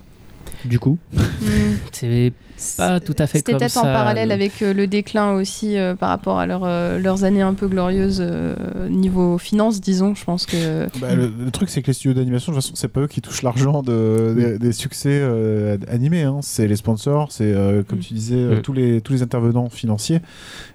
du 0.66 0.78
coup. 0.78 0.98
C'est 1.92 2.34
pas 2.76 3.00
tout 3.00 3.14
à 3.18 3.26
fait 3.26 3.38
C'était 3.38 3.52
comme 3.52 3.60
peut-être 3.60 3.76
en 3.78 3.82
parallèle 3.82 4.32
avec 4.32 4.62
euh, 4.62 4.72
le 4.72 4.86
déclin 4.86 5.32
aussi 5.32 5.76
euh, 5.76 5.94
par 5.94 6.08
rapport 6.08 6.38
à 6.38 6.46
leur, 6.46 6.62
euh, 6.64 6.98
leurs 6.98 7.24
années 7.24 7.42
un 7.42 7.54
peu 7.54 7.68
glorieuses 7.68 8.20
euh, 8.24 8.54
niveau 8.88 9.38
finance, 9.38 9.80
disons. 9.80 10.14
Je 10.14 10.24
pense 10.24 10.46
que. 10.46 10.86
Bah, 11.00 11.14
le, 11.14 11.30
le 11.44 11.50
truc, 11.50 11.68
c'est 11.68 11.82
que 11.82 11.88
les 11.88 11.92
studios 11.92 12.14
d'animation, 12.14 12.52
de 12.52 12.56
toute 12.56 12.64
façon, 12.64 12.74
c'est 12.76 12.88
pas 12.88 13.00
eux 13.00 13.06
qui 13.08 13.20
touchent 13.20 13.42
l'argent 13.42 13.82
de, 13.82 14.34
des, 14.36 14.58
des 14.58 14.72
succès 14.72 15.18
euh, 15.22 15.76
animés. 15.88 16.22
hein. 16.22 16.38
C'est 16.42 16.66
les 16.68 16.76
sponsors, 16.76 17.32
c'est, 17.32 17.52
euh, 17.52 17.82
comme 17.82 17.98
Mm. 17.98 18.02
tu 18.02 18.14
disais, 18.14 18.36
Mm. 18.36 18.62
tous, 18.62 18.72
les, 18.72 19.00
tous 19.00 19.12
les 19.12 19.22
intervenants 19.22 19.68
financiers. 19.68 20.20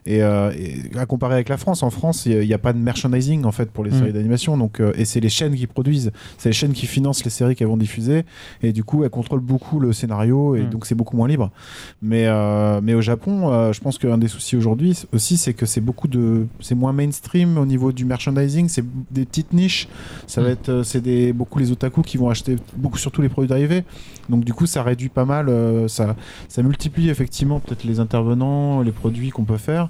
Et, 0.06 0.24
euh, 0.24 0.52
et 0.58 0.82
à 0.98 1.06
comparer 1.06 1.36
avec 1.36 1.50
la 1.50 1.58
France, 1.58 1.84
en 1.84 1.89
France, 1.89 2.26
il 2.26 2.39
n'y 2.39 2.54
a, 2.54 2.58
pas 2.58 2.74
de 2.74 2.78
merchandising 2.80 3.46
en 3.46 3.52
fait 3.52 3.72
pour 3.72 3.84
les 3.84 3.91
Mm. 3.91 3.98
séries 4.00 4.13
d'animation. 4.13 4.58
Donc, 4.58 4.80
euh, 4.80 4.94
et 4.96 5.06
c'est 5.06 5.20
les 5.20 5.30
chaînes 5.30 5.56
qui 5.56 5.67
produisent, 5.67 6.12
c'est 6.38 6.50
les 6.50 6.54
chaînes 6.54 6.74
qui 6.74 6.86
financent 6.86 7.24
les 7.24 7.32
séries 7.32 7.56
qu'elles 7.56 7.67
vont 7.67 7.78
diffuser. 7.78 8.24
Et 8.62 8.72
du 8.72 8.84
coup, 8.84 9.04
elles 9.04 9.10
contrôlent 9.10 9.39
beaucoup 9.39 9.80
le 9.80 9.94
scénario 9.94 10.56
et 10.56 10.62
Mm. 10.62 10.70
donc 10.70 10.86
c'est 10.86 10.96
beaucoup 10.96 11.15
moins 11.17 11.28
libre. 11.28 11.52
Mais, 12.02 12.26
euh, 12.28 12.80
mais 12.82 12.94
au 12.94 13.02
Japon, 13.02 13.52
euh, 13.52 13.74
je 13.74 13.82
pense 13.82 13.98
qu'un 13.98 14.18
des 14.18 14.28
soucis 14.28 14.56
aujourd'hui 14.58 14.98
aussi, 15.14 15.38
c'est 15.38 15.54
que 15.54 15.66
c'est 15.66 15.82
beaucoup 15.82 16.08
de, 16.08 16.48
c'est 16.60 16.76
moins 16.76 16.94
mainstream 16.94 17.58
au 17.58 17.66
niveau 17.66 17.92
du 17.92 18.06
merchandising. 18.06 18.70
C'est 18.70 18.84
des 19.12 19.26
petites 19.26 19.54
niches. 19.54 19.88
Ça 20.28 20.42
va 20.42 20.50
Mm. 20.50 20.52
être, 20.52 20.70
euh, 20.70 20.84
c'est 20.84 21.02
des 21.02 21.34
beaucoup 21.34 21.60
les 21.60 21.72
otaku 21.72 22.02
qui 22.02 22.18
vont 22.18 22.30
acheter 22.30 22.56
beaucoup 22.76 22.98
surtout 22.98 23.22
les 23.22 23.30
produits 23.30 23.50
dérivés. 23.50 23.84
Donc 24.30 24.44
du 24.46 24.54
coup, 24.54 24.66
ça 24.66 24.84
réduit 24.84 25.10
pas 25.10 25.26
mal, 25.26 25.52
ça, 25.90 26.16
ça 26.48 26.64
multiplie 26.64 27.10
effectivement 27.10 27.60
peut-être 27.60 27.84
les 27.84 28.00
intervenants, 28.00 28.82
les 28.82 28.92
produits 28.92 29.30
qu'on 29.30 29.44
peut 29.44 29.58
faire. 29.58 29.90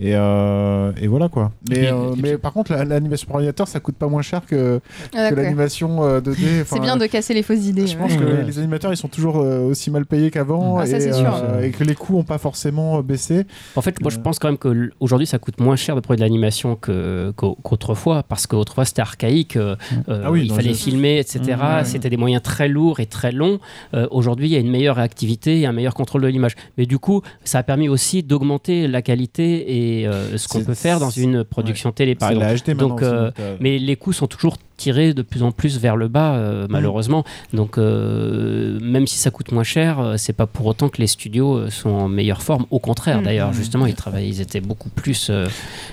Et, 0.00 0.14
euh, 0.14 0.92
et 1.00 1.06
voilà 1.06 1.28
quoi. 1.28 1.52
Mais, 1.70 1.86
euh, 1.90 2.10
et 2.10 2.12
puis- 2.12 2.22
mais 2.22 2.38
par 2.38 2.52
contre, 2.52 2.72
la- 2.72 2.84
l'animation 2.84 3.26
par 3.26 3.36
ordinateur, 3.36 3.68
ça 3.68 3.80
coûte 3.80 3.94
pas 3.96 4.08
moins 4.08 4.22
cher 4.22 4.42
que, 4.46 4.80
Ah, 5.16 5.30
que 5.30 5.34
l'animation 5.34 6.04
euh, 6.04 6.20
2D. 6.20 6.36
C'est 6.66 6.72
Enfin, 6.74 6.80
bien 6.80 6.96
de 6.96 7.06
casser 7.06 7.32
les 7.34 7.42
fausses 7.42 7.66
idées. 7.66 7.86
je 7.86 7.94
ouais. 7.96 8.02
pense 8.02 8.16
que 8.16 8.24
Ouais. 8.24 8.42
les 8.44 8.58
animateurs 8.58 8.92
ils 8.92 8.96
sont 8.96 9.08
toujours 9.08 9.36
euh, 9.38 9.60
aussi 9.60 9.90
mal 9.90 10.04
payés 10.06 10.30
qu'avant 10.30 10.78
Ah, 10.78 10.86
ça, 10.86 10.96
et, 10.96 11.00
c'est 11.00 11.12
sûr. 11.12 11.32
euh, 11.34 11.62
et 11.62 11.70
que 11.70 11.84
les 11.84 11.94
coûts 11.94 12.18
ont 12.18 12.24
pas 12.24 12.38
forcément 12.38 12.98
euh, 12.98 13.02
baissé. 13.02 13.44
En 13.76 13.82
fait, 13.82 14.00
moi, 14.00 14.10
je 14.10 14.18
Euh. 14.18 14.22
pense 14.22 14.38
quand 14.38 14.48
même 14.48 14.58
qu'aujourd'hui, 14.58 15.26
ça 15.26 15.38
coûte 15.38 15.60
moins 15.60 15.76
cher 15.76 15.94
de 15.94 16.00
produire 16.00 16.26
de 16.26 16.30
l'animation 16.30 16.76
qu'autrefois, 16.76 18.22
parce 18.22 18.46
qu'autrefois, 18.46 18.84
c'était 18.84 19.02
archaïque. 19.02 19.56
euh, 19.56 19.76
euh, 20.08 20.22
Ah 20.24 20.30
oui, 20.32 20.42
il 20.44 20.52
fallait 20.52 20.68
les- 20.68 20.74
filmer, 20.74 21.18
etc. 21.18 21.40
Mmh, 21.40 21.76
ouais. 21.76 21.84
C'était 21.84 22.10
des 22.10 22.16
moyens 22.16 22.42
très 22.42 22.68
lourds 22.68 23.00
et 23.00 23.06
très 23.06 23.32
longs. 23.32 23.58
Euh, 23.94 24.06
Aujourd'hui, 24.10 24.46
il 24.48 24.52
y 24.52 24.56
a 24.56 24.58
une 24.60 24.70
meilleure 24.70 24.96
réactivité 24.96 25.60
et 25.60 25.66
un 25.66 25.72
meilleur 25.72 25.94
contrôle 25.94 26.22
de 26.22 26.28
l'image. 26.28 26.54
Mais 26.78 26.86
du 26.86 26.98
coup, 26.98 27.22
ça 27.44 27.58
a 27.58 27.62
permis 27.62 27.88
aussi 27.88 28.22
d'augmenter 28.22 28.86
la 28.88 29.02
qualité 29.02 29.76
et 29.76 29.83
euh, 30.06 30.36
ce 30.36 30.48
qu'on 30.48 30.64
peut 30.64 30.74
faire 30.74 31.00
dans 31.00 31.10
une 31.10 31.44
production 31.44 31.92
télé, 31.92 32.14
par 32.14 32.30
exemple. 32.30 32.74
donc, 32.74 33.02
euh, 33.02 33.30
Mais 33.60 33.78
les 33.78 33.96
coûts 33.96 34.12
sont 34.12 34.26
toujours 34.26 34.56
tirés 34.76 35.14
de 35.14 35.22
plus 35.22 35.42
en 35.42 35.52
plus 35.52 35.78
vers 35.78 35.96
le 35.96 36.08
bas, 36.08 36.34
euh, 36.34 36.66
malheureusement. 36.68 37.24
Donc, 37.52 37.78
euh, 37.78 38.78
même 38.80 39.06
si 39.06 39.16
ça 39.18 39.30
coûte 39.30 39.52
moins 39.52 39.62
cher, 39.64 40.00
euh, 40.00 40.14
c'est 40.16 40.32
pas 40.32 40.46
pour 40.46 40.66
autant 40.66 40.88
que 40.88 41.00
les 41.00 41.06
studios 41.06 41.56
euh, 41.56 41.70
sont 41.70 41.90
en 41.90 42.08
meilleure 42.08 42.42
forme. 42.42 42.66
Au 42.70 42.78
contraire, 42.78 43.20
Mm. 43.20 43.24
d'ailleurs, 43.24 43.50
Mm. 43.50 43.54
justement, 43.54 43.86
ils 43.86 43.94
travaillent, 43.94 44.28
ils 44.28 44.40
étaient 44.40 44.60
beaucoup 44.60 44.88
plus. 44.88 45.28
euh, 45.30 45.46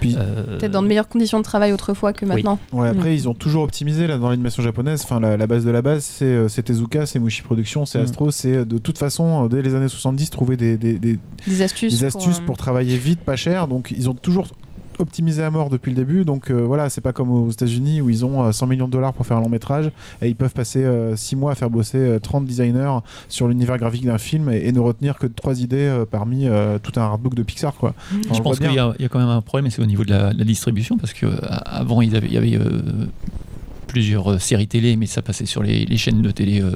euh, 0.03 0.57
Peut-être 0.57 0.71
dans 0.71 0.81
de 0.81 0.87
meilleures 0.87 1.07
conditions 1.07 1.37
de 1.39 1.43
travail 1.43 1.73
autrefois 1.73 2.13
que 2.13 2.25
maintenant. 2.25 2.59
Ouais, 2.71 2.87
après, 2.89 3.13
ils 3.15 3.29
ont 3.29 3.33
toujours 3.33 3.63
optimisé 3.63 4.07
là, 4.07 4.17
dans 4.17 4.29
l'animation 4.29 4.63
japonaise. 4.63 5.01
Enfin, 5.03 5.19
la, 5.19 5.37
la 5.37 5.47
base 5.47 5.63
de 5.65 5.71
la 5.71 5.81
base, 5.81 6.03
c'est 6.03 6.25
euh, 6.25 6.47
c'est 6.47 6.63
Tezuka, 6.63 7.05
c'est 7.05 7.19
Mushi 7.19 7.41
Productions, 7.43 7.85
c'est 7.85 7.99
Mm. 7.99 8.03
Astro. 8.03 8.31
C'est 8.31 8.65
de 8.65 8.77
toute 8.77 8.97
façon, 8.97 9.47
dès 9.47 9.61
les 9.61 9.75
années 9.75 9.87
70, 9.87 10.29
trouver 10.29 10.57
des, 10.57 10.77
des, 10.77 10.97
des- 10.99 11.19
Des 11.47 11.61
astuces. 11.61 11.99
des 11.99 12.05
astuces 12.05 12.39
euh, 12.39 12.45
pour, 12.45 12.57
travailler 12.57 12.97
vite, 12.97 13.19
pas 13.21 13.35
cher. 13.35 13.67
Donc, 13.67 13.93
ils 13.95 14.09
ont 14.09 14.13
toujours 14.13 14.47
optimisé 15.01 15.43
à 15.43 15.49
mort 15.51 15.69
depuis 15.69 15.89
le 15.91 15.95
début. 15.95 16.23
Donc, 16.25 16.49
euh, 16.51 16.61
voilà, 16.61 16.89
c'est 16.89 17.01
pas 17.01 17.11
comme 17.13 17.29
aux 17.31 17.49
États-Unis 17.49 18.01
où 18.01 18.09
ils 18.09 18.23
ont 18.25 18.43
euh, 18.43 18.51
100 18.51 18.67
millions 18.67 18.87
de 18.87 18.91
dollars 18.91 19.13
pour 19.13 19.25
faire 19.25 19.37
un 19.37 19.41
long 19.41 19.49
métrage 19.49 19.91
et 20.21 20.27
ils 20.29 20.35
peuvent 20.35 20.53
passer 20.53 20.85
6 21.15 21.35
mois 21.35 21.51
à 21.51 21.55
faire 21.55 21.69
bosser 21.69 21.97
euh, 21.97 22.19
30 22.19 22.45
designers 22.45 22.99
sur 23.27 23.47
l'univers 23.47 23.77
graphique 23.77 24.05
d'un 24.05 24.17
film 24.17 24.49
et, 24.49 24.67
et 24.67 24.71
ne 24.71 24.79
retenir 24.79 25.17
que 25.17 25.27
3 25.27 25.61
idées 25.61 25.77
euh, 25.79 26.05
parmi 26.09 26.47
euh, 26.47 26.77
tout 26.81 26.97
un 26.99 27.03
artbook 27.03 27.33
de 27.35 27.43
Pixar, 27.43 27.73
quoi. 27.75 27.93
Enfin, 28.11 28.19
on 28.29 28.33
Je 28.35 28.41
pense 28.41 28.59
qu'il 28.59 28.71
y, 28.73 28.79
a- 28.79 28.93
il 28.99 29.01
y 29.01 29.05
a 29.05 29.09
quand 29.09 29.19
même 29.19 29.27
un 29.29 29.41
problème, 29.41 29.65
et 29.67 29.69
c'est 29.69 29.81
au 29.81 29.85
niveau 29.85 30.03
de 30.05 30.11
la, 30.11 30.31
la 30.33 30.43
distribution, 30.45 30.97
parce 30.97 31.13
que 31.13 31.25
euh, 31.25 31.35
avant 31.65 32.01
il 32.01 32.13
y 32.13 32.15
avait, 32.15 32.27
il 32.27 32.33
y 32.33 32.37
avait, 32.37 32.55
euh, 32.57 32.81
plusieurs 33.91 34.31
euh, 34.31 34.39
séries 34.39 34.67
télé, 34.67 34.95
mais 34.95 35.05
ça 35.05 35.21
passait 35.21 35.45
sur 35.45 35.61
les, 35.63 35.97
chaînes 35.97 36.21
de 36.21 36.31
télé 36.31 36.61
euh, 36.61 36.71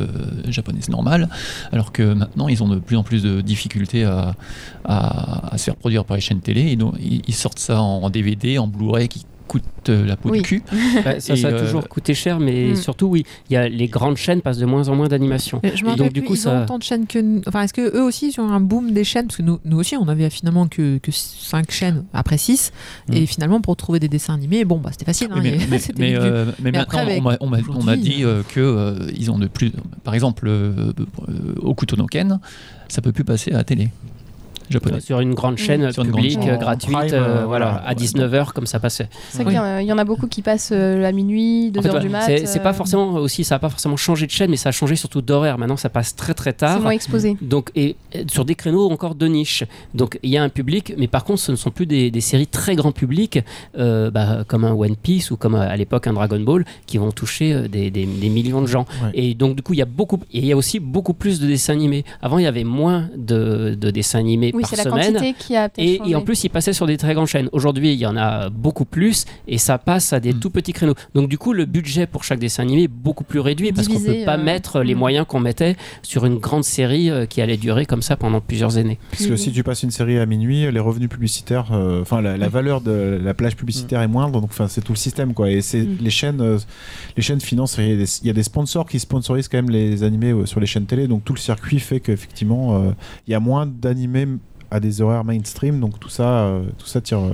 japonaises 0.50 0.90
normales, 0.90 1.30
alors 1.72 1.94
que 1.94 2.04
maintenant 2.04 2.50
ils 2.50 2.62
ont 2.62 2.68
de 2.68 2.80
plus 2.80 2.98
en 2.98 3.04
plus 3.04 3.24
de 3.24 3.40
difficultés 3.40 4.04
à, 4.04 5.58
se 5.58 5.64
faire 5.64 5.78
produire 5.78 6.04
par 6.04 6.18
les 6.18 6.22
chaînes 6.22 6.42
télé, 6.42 6.72
et 6.72 6.76
donc 6.76 6.96
ils 7.00 7.34
sortent 7.34 7.60
ça 7.60 7.82
en 7.82 8.10
DVD, 8.10 8.58
en 8.58 8.68
Blu-ray 8.68 9.08
qui 9.08 9.26
coûte 9.48 9.64
euh, 9.90 10.06
la 10.06 10.16
peau 10.18 10.30
Oui. 10.30 10.38
du 10.40 10.44
cul. 10.44 10.64
bah, 11.06 11.20
ça, 11.20 11.36
ça 11.36 11.48
a 11.48 11.52
euh, 11.52 11.66
toujours 11.66 11.88
coûté 11.88 12.14
cher, 12.14 12.40
mais 12.40 12.70
Mm. 12.72 12.76
surtout, 12.76 13.08
oui, 13.08 13.26
il 13.50 13.54
y 13.54 13.58
a, 13.58 13.68
les 13.70 13.88
grandes 13.88 14.18
chaînes 14.18 14.42
passent 14.42 14.58
de 14.58 14.66
moins 14.66 14.88
en 14.90 14.96
moins 14.96 15.08
d'animation. 15.08 15.62
Je 15.64 15.84
me 15.84 15.90
rappelle 15.90 16.06
donc, 16.06 16.14
du 16.14 16.24
coup, 16.24 16.34
ils 16.34 16.38
ça- 16.38 16.52
ont 16.54 16.64
autant 16.64 16.78
de 16.78 16.84
chaînes 16.84 17.06
que 17.08 17.20
nous. 17.20 17.42
Enfin, 17.48 17.62
est-ce 17.64 17.74
que 17.74 17.96
eux 17.96 18.02
aussi 18.04 18.32
ils 18.36 18.42
ont 18.42 18.50
un 18.50 18.60
boom 18.60 18.92
des 18.92 19.04
chaînes? 19.04 19.28
Parce 19.28 19.38
que 19.38 19.44
nous, 19.44 19.60
nous 19.66 19.78
aussi, 19.78 19.96
on 19.96 20.08
avait 20.08 20.30
finalement 20.30 20.68
que, 20.68 20.98
que 20.98 21.12
5 21.12 21.70
chaînes 21.72 22.04
après 22.14 22.38
6. 22.38 22.72
Mm. 23.10 23.14
Et 23.14 23.26
finalement, 23.26 23.62
pour 23.62 23.76
trouver 23.76 24.00
des 24.00 24.08
dessins 24.08 24.34
animés, 24.34 24.66
bon, 24.66 24.78
bah, 24.80 24.90
c'était 24.92 25.06
facile. 25.06 25.28
hein, 25.32 25.40
mais, 25.42 25.58
mais- 25.70 26.16
euh, 26.16 26.46
maintenant, 26.62 26.82
après, 26.82 27.00
avec 27.02 27.22
on 27.42 27.84
m'a- 27.84 27.98
dit 27.98 28.24
euh, 28.24 28.42
que 28.54 28.60
euh, 28.60 29.12
ils 29.16 29.32
ont 29.32 29.38
de 29.38 29.48
plus. 29.48 29.72
Par 30.04 30.14
exemple, 30.16 30.48
euh, 30.48 30.92
euh, 31.30 31.34
Okuto 31.62 31.96
no 31.96 32.06
Ken, 32.08 32.40
ça 32.88 33.02
peut 33.02 33.12
plus 33.12 33.24
passer 33.24 33.52
à 33.52 33.58
la 33.58 33.64
télé 33.64 33.90
Sur 35.00 35.20
une 35.20 35.34
grande 35.34 35.58
chaîne 35.58 35.92
publique, 35.94 36.40
grande 36.40 36.50
euh, 36.50 36.58
gratuite, 36.58 36.92
prime, 36.96 37.14
euh, 37.14 37.42
euh, 37.42 37.46
voilà, 37.46 37.84
à 37.86 37.94
19h, 37.94 38.52
comme 38.54 38.66
ça 38.66 38.80
passait. 38.80 39.08
C'est 39.30 39.44
vrai 39.44 39.54
qu'il 39.54 39.56
y 39.56 39.60
en 39.60 39.64
a- 39.64 39.82
il 39.82 39.88
y 39.88 39.92
en 39.94 39.98
a 39.98 40.04
beaucoup 40.04 40.28
qui 40.28 40.42
passent 40.42 40.72
euh, 40.74 41.04
à 41.04 41.12
minuit, 41.12 41.72
2 41.72 41.80
En 41.80 41.84
fait, 41.84 41.90
heures 41.90 41.96
ouais, 41.96 42.02
du 42.02 42.10
mat. 42.10 42.22
c'est 42.26 42.46
c'est 42.46 42.60
pas 42.60 42.74
forcément 42.74 43.14
aussi, 43.14 43.44
ça 43.44 43.56
a 43.56 43.60
pas 43.60 43.70
forcément 43.70 43.98
changé 43.98 44.26
de 44.26 44.32
chaîne, 44.32 44.50
mais 44.50 44.58
ça 44.58 44.70
a 44.70 44.72
changé 44.72 44.96
surtout 44.96 45.22
d'horaire. 45.22 45.58
Maintenant, 45.58 45.78
ça 45.78 45.90
passe 45.90 46.16
très 46.16 46.34
très 46.34 46.52
C'est 46.52 46.58
tard. 46.58 46.82
moins 46.82 46.92
exposé. 46.92 47.38
Donc, 47.42 47.72
et 47.76 47.96
et 48.14 48.26
sur 48.32 48.46
des 48.46 48.56
créneaux 48.56 48.90
encore 48.90 49.16
de 49.16 49.28
niche. 49.28 49.64
Donc, 49.94 50.20
il 50.24 50.30
y 50.30 50.38
a 50.38 50.44
un 50.44 50.50
public, 50.50 50.94
mais 50.98 51.08
par 51.08 51.24
contre, 51.24 51.40
ce 51.42 51.52
ne 51.52 51.58
sont 51.58 51.70
plus 51.72 51.86
des, 51.86 52.12
des 52.12 52.22
séries 52.22 52.48
très 52.48 52.76
grand 52.76 52.92
public, 52.92 53.40
euh, 53.78 54.10
bah, 54.12 54.44
comme 54.48 54.64
un 54.64 54.72
One 54.74 54.96
Piece 54.96 55.32
ou 55.32 55.38
comme 55.38 55.56
à 55.56 55.76
l'époque 55.76 56.08
un 56.08 56.14
Dragon 56.14 56.40
Ball, 56.40 56.66
qui 56.86 56.98
vont 56.98 57.12
toucher 57.12 57.68
des, 57.68 57.92
des- 57.92 58.06
des 58.06 58.30
millions 58.30 58.62
de 58.62 58.68
gens. 58.68 58.86
Ouais. 59.04 59.12
Et 59.14 59.34
donc, 59.34 59.56
du 59.56 59.62
coup, 59.64 59.74
il 59.74 59.80
y 59.80 59.82
a 59.82 59.86
beaucoup, 59.86 60.18
et 60.34 60.40
il 60.40 60.46
y 60.46 60.52
a 60.52 60.58
aussi 60.58 60.80
beaucoup 60.80 61.14
plus 61.14 61.40
de 61.40 61.48
dessins 61.48 61.74
animés. 61.74 62.06
Avant, 62.22 62.38
il 62.38 62.44
y 62.44 62.48
avait 62.48 62.64
moins 62.64 63.10
de, 63.16 63.76
de 63.80 63.92
dessins 63.92 64.20
animés 64.20 64.52
Oui, 64.56 64.62
par 64.64 64.70
c'est 64.72 64.76
la 64.78 64.84
semaine. 64.84 65.14
quantité 65.14 65.36
qui 65.38 65.56
a 65.56 65.70
Et, 65.78 66.16
en 66.16 66.22
plus, 66.22 66.44
il 66.44 66.50
passait 66.50 66.74
sur 66.74 66.88
des 66.88 66.98
très 66.98 67.14
grandes 67.14 67.28
chaînes. 67.28 67.50
Aujourd'hui, 67.52 67.94
il 67.94 68.00
y 68.00 68.06
en 68.06 68.18
a 68.18 68.50
beaucoup 68.50 68.86
plus 68.86 69.26
et 69.48 69.58
ça 69.58 69.78
passe 69.78 70.14
à 70.14 70.20
des 70.20 70.34
Mm. 70.34 70.40
tout 70.40 70.50
petits 70.50 70.74
créneaux. 70.74 70.96
Donc, 71.14 71.30
du 71.30 71.38
coup, 71.38 71.54
le 71.54 71.66
budget 71.66 72.08
pour 72.08 72.24
chaque 72.24 72.40
dessin 72.40 72.64
animé 72.64 72.84
est 72.84 72.88
beaucoup 72.88 73.24
plus 73.24 73.40
réduit 73.40 73.72
parce 73.72 73.88
qu'on 73.88 74.00
ne 74.00 74.06
peut 74.06 74.26
pas 74.26 74.38
euh, 74.38 74.44
mettre 74.44 74.82
les 74.82 74.96
mm. 74.96 74.98
moyens 74.98 75.26
qu'on 75.28 75.40
mettait 75.40 75.76
sur 76.02 76.26
une 76.26 76.38
grande 76.40 76.64
série 76.64 77.10
euh, 77.10 77.26
qui 77.26 77.42
allait 77.42 77.58
durer 77.58 77.86
comme 77.86 78.02
ça 78.02 78.16
pendant 78.16 78.42
plusieurs 78.42 78.78
années. 78.78 78.98
Parce 79.12 79.26
que 79.28 79.36
si 79.36 79.52
tu 79.52 79.64
passes 79.64 79.84
une 79.84 79.92
série 79.92 80.18
à 80.20 80.26
minuit, 80.26 80.72
les 80.72 80.80
revenus 80.80 81.10
publicitaires, 81.10 81.68
euh, 81.72 82.02
enfin 82.02 82.22
la, 82.22 82.38
la 82.38 82.50
valeur 82.50 82.82
de 82.82 83.20
la 83.24 83.34
plage 83.34 83.56
publicitaire 83.56 84.02
est 84.02 84.08
moindre, 84.08 84.42
donc 84.42 84.50
enfin 84.52 84.68
c'est 84.68 84.82
tout 84.82 84.92
le 84.94 84.98
système 84.98 85.34
quoi. 85.34 85.50
Et 85.50 85.62
c'est 85.62 85.86
Mm. 85.86 85.98
les 86.02 86.10
chaînes, 86.10 86.42
euh, 86.42 86.58
les 87.18 87.24
chaînes 87.24 87.42
financent. 87.42 87.76
Il 87.78 87.88
y, 87.88 87.92
a 87.92 87.96
des, 87.96 88.18
il 88.22 88.28
y 88.28 88.30
a 88.30 88.34
des 88.34 88.44
sponsors 88.44 88.88
qui 88.88 89.00
sponsorisent 89.00 89.48
quand 89.48 89.58
même 89.58 89.70
les 89.70 90.04
animés 90.04 90.32
euh, 90.32 90.46
sur 90.46 90.60
les 90.60 90.66
chaînes 90.66 90.86
télé, 90.86 91.08
donc 91.08 91.24
tout 91.24 91.34
le 91.34 91.40
circuit 91.40 91.80
fait 91.80 92.00
qu'effectivement 92.00 92.82
euh, 92.82 92.92
il 93.28 93.32
y 93.32 93.34
a 93.36 93.40
moins 93.40 93.66
d'animés 93.66 94.28
à 94.72 94.80
des 94.80 95.02
horaires 95.02 95.24
mainstream, 95.24 95.80
donc 95.80 96.00
tout 96.00 96.10
ça, 96.10 96.24
euh, 96.46 96.64
tout 96.78 96.88
ça 96.88 97.02
tire 97.02 97.20
euh, 97.20 97.32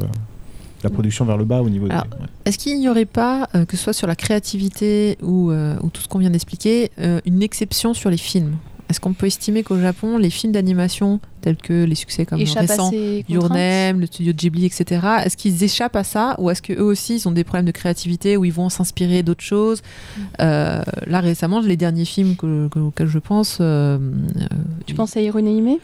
la 0.84 0.89
production 0.89 1.26
vers 1.26 1.38
le 1.38 1.46
bas 1.46 1.62
au 1.62 1.70
niveau. 1.70 1.88
des- 1.88 1.96
ouais. 1.96 2.02
Est-ce 2.46 2.58
qu'il 2.58 2.80
n'y 2.80 2.89
aurait 2.89 3.06
pas, 3.06 3.48
euh, 3.56 3.65
que 3.65 3.78
ce 3.78 3.84
soit 3.84 3.94
sur 3.94 4.08
la 4.08 4.15
créativité 4.15 5.17
ou, 5.22 5.52
euh, 5.52 5.76
ou 5.84 5.89
tout 5.89 6.02
ce 6.02 6.08
qu'on 6.08 6.20
vient 6.20 6.30
d'expliquer, 6.32 6.91
euh, 7.00 7.20
une 7.26 7.44
exception 7.44 7.94
sur 7.94 8.10
les 8.10 8.17
films? 8.17 8.56
Est-ce 8.89 9.00
qu'on 9.00 9.13
peut 9.13 9.28
estimer 9.28 9.63
qu'au 9.63 9.80
Japon, 9.80 10.17
les 10.17 10.30
films 10.30 10.52
d'animation, 10.52 11.22
tels 11.39 11.56
que 11.56 11.86
les 11.86 11.96
succès 11.96 12.26
comme 12.26 12.39
récents, 12.44 12.91
Your. 13.30 13.50
Name, 13.50 14.02
le 14.02 14.06
studio 14.06 14.34
Ghibli, 14.34 14.65
etc. 14.65 15.00
Est-ce 15.24 15.38
qu'ils 15.38 15.63
échappent 15.63 15.96
à 15.96 16.04
ça 16.04 16.36
ou 16.39 16.50
est-ce 16.50 16.62
qu'eux 16.62 16.82
aussi 16.82 17.15
ils 17.15 17.26
ont 17.28 17.32
des 17.32 17.46
problèmes 17.46 17.65
de 17.65 17.72
créativité 17.72 18.36
où 18.36 18.44
ils 18.44 18.52
vont 18.52 18.67
s'inspirer 18.67 19.24
d'autres 19.24 19.44
choses? 19.46 19.82
Mm. 20.17 20.22
Euh, 20.41 20.82
Là 21.08 21.22
récemment, 21.22 21.62
les 21.62 21.78
derniers 21.78 22.04
films 22.04 22.36
que, 22.36 22.67
que- 22.67 22.80
auxquels 22.80 23.08
je 23.08 23.20
pense, 23.20 23.60
euh, 23.62 23.98
euh, 23.98 24.46
Tu 24.86 24.94
penses 24.94 25.15
à 25.15 25.22
Hironoime 25.22 25.67
euh, 25.67 25.76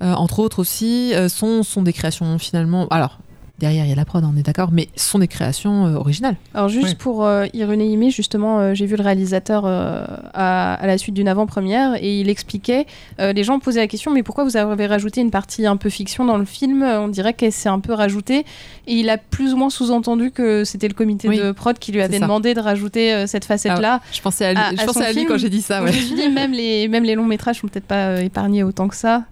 entre 0.00 0.40
autres 0.40 0.58
aussi, 0.58 1.14
euh, 1.14 1.28
sont, 1.28 1.62
sont 1.62 1.82
des 1.82 1.92
créations 1.92 2.38
finalement. 2.38 2.86
Alors, 2.88 3.18
derrière, 3.58 3.84
il 3.84 3.88
y 3.88 3.92
a 3.92 3.94
la 3.94 4.04
prod, 4.04 4.24
on 4.24 4.36
est 4.36 4.42
d'accord, 4.42 4.70
mais 4.72 4.88
sont 4.96 5.18
des 5.18 5.28
créations 5.28 5.86
euh, 5.86 5.94
originales. 5.94 6.36
Alors 6.54 6.68
juste 6.68 6.86
Oui. 6.88 6.94
pour 6.96 7.24
euh, 7.24 7.46
Irene 7.54 7.80
Hime, 7.80 8.10
justement, 8.10 8.58
euh, 8.58 8.74
j'ai 8.74 8.86
vu 8.86 8.96
le 8.96 9.02
réalisateur 9.02 9.64
euh, 9.64 10.04
à, 10.34 10.74
à 10.74 10.86
la 10.86 10.98
suite 10.98 11.14
d'une 11.14 11.28
avant-première 11.28 11.94
et 12.02 12.20
il 12.20 12.28
expliquait, 12.28 12.86
euh, 13.20 13.32
les 13.32 13.44
gens 13.44 13.58
posaient 13.60 13.80
la 13.80 13.86
question, 13.86 14.10
mais 14.12 14.22
pourquoi 14.22 14.44
vous 14.44 14.56
avez 14.56 14.86
rajouté 14.86 15.20
une 15.20 15.30
partie 15.30 15.66
un 15.66 15.76
peu 15.76 15.88
fiction 15.90 16.24
dans 16.24 16.36
le 16.36 16.44
film? 16.44 16.82
On 16.82 17.08
dirait 17.08 17.32
qu'elle 17.34 17.52
s'est 17.52 17.68
un 17.68 17.80
peu 17.80 17.92
rajoutée 17.92 18.40
et 18.86 18.92
il 18.94 19.08
a 19.08 19.18
plus 19.18 19.52
ou 19.54 19.56
moins 19.56 19.70
sous-entendu 19.70 20.30
que 20.30 20.64
c'était 20.64 20.88
le 20.88 20.94
comité 20.94 21.28
Oui, 21.28 21.38
de 21.38 21.52
prod 21.52 21.78
qui 21.78 21.92
lui 21.92 22.02
avait 22.02 22.18
demandé 22.18 22.54
de 22.54 22.60
rajouter 22.60 23.14
euh, 23.14 23.26
cette 23.26 23.44
facette-là. 23.44 24.00
Je 24.12 24.20
pensais 24.20 24.44
à 24.46 24.52
lui, 24.52 24.60
À- 24.60 24.74
je 24.76 24.82
à 24.82 24.84
pensais 24.86 25.04
à 25.04 25.08
lui 25.12 25.18
film. 25.20 25.28
quand 25.28 25.38
j'ai 25.38 25.50
dit 25.50 25.62
ça, 25.62 25.82
ouais. 25.82 25.92
Je 25.92 25.96
me 25.98 26.02
suis 26.02 26.14
dit, 26.16 26.28
même 26.28 26.52
les, 26.52 26.88
même 26.88 27.04
les 27.04 27.14
longs 27.14 27.24
métrages 27.24 27.60
sont 27.60 27.68
peut-être 27.68 27.86
pas 27.86 28.08
euh, 28.08 28.20
épargnés 28.20 28.62
autant 28.62 28.88
que 28.88 28.96
ça. 28.96 29.22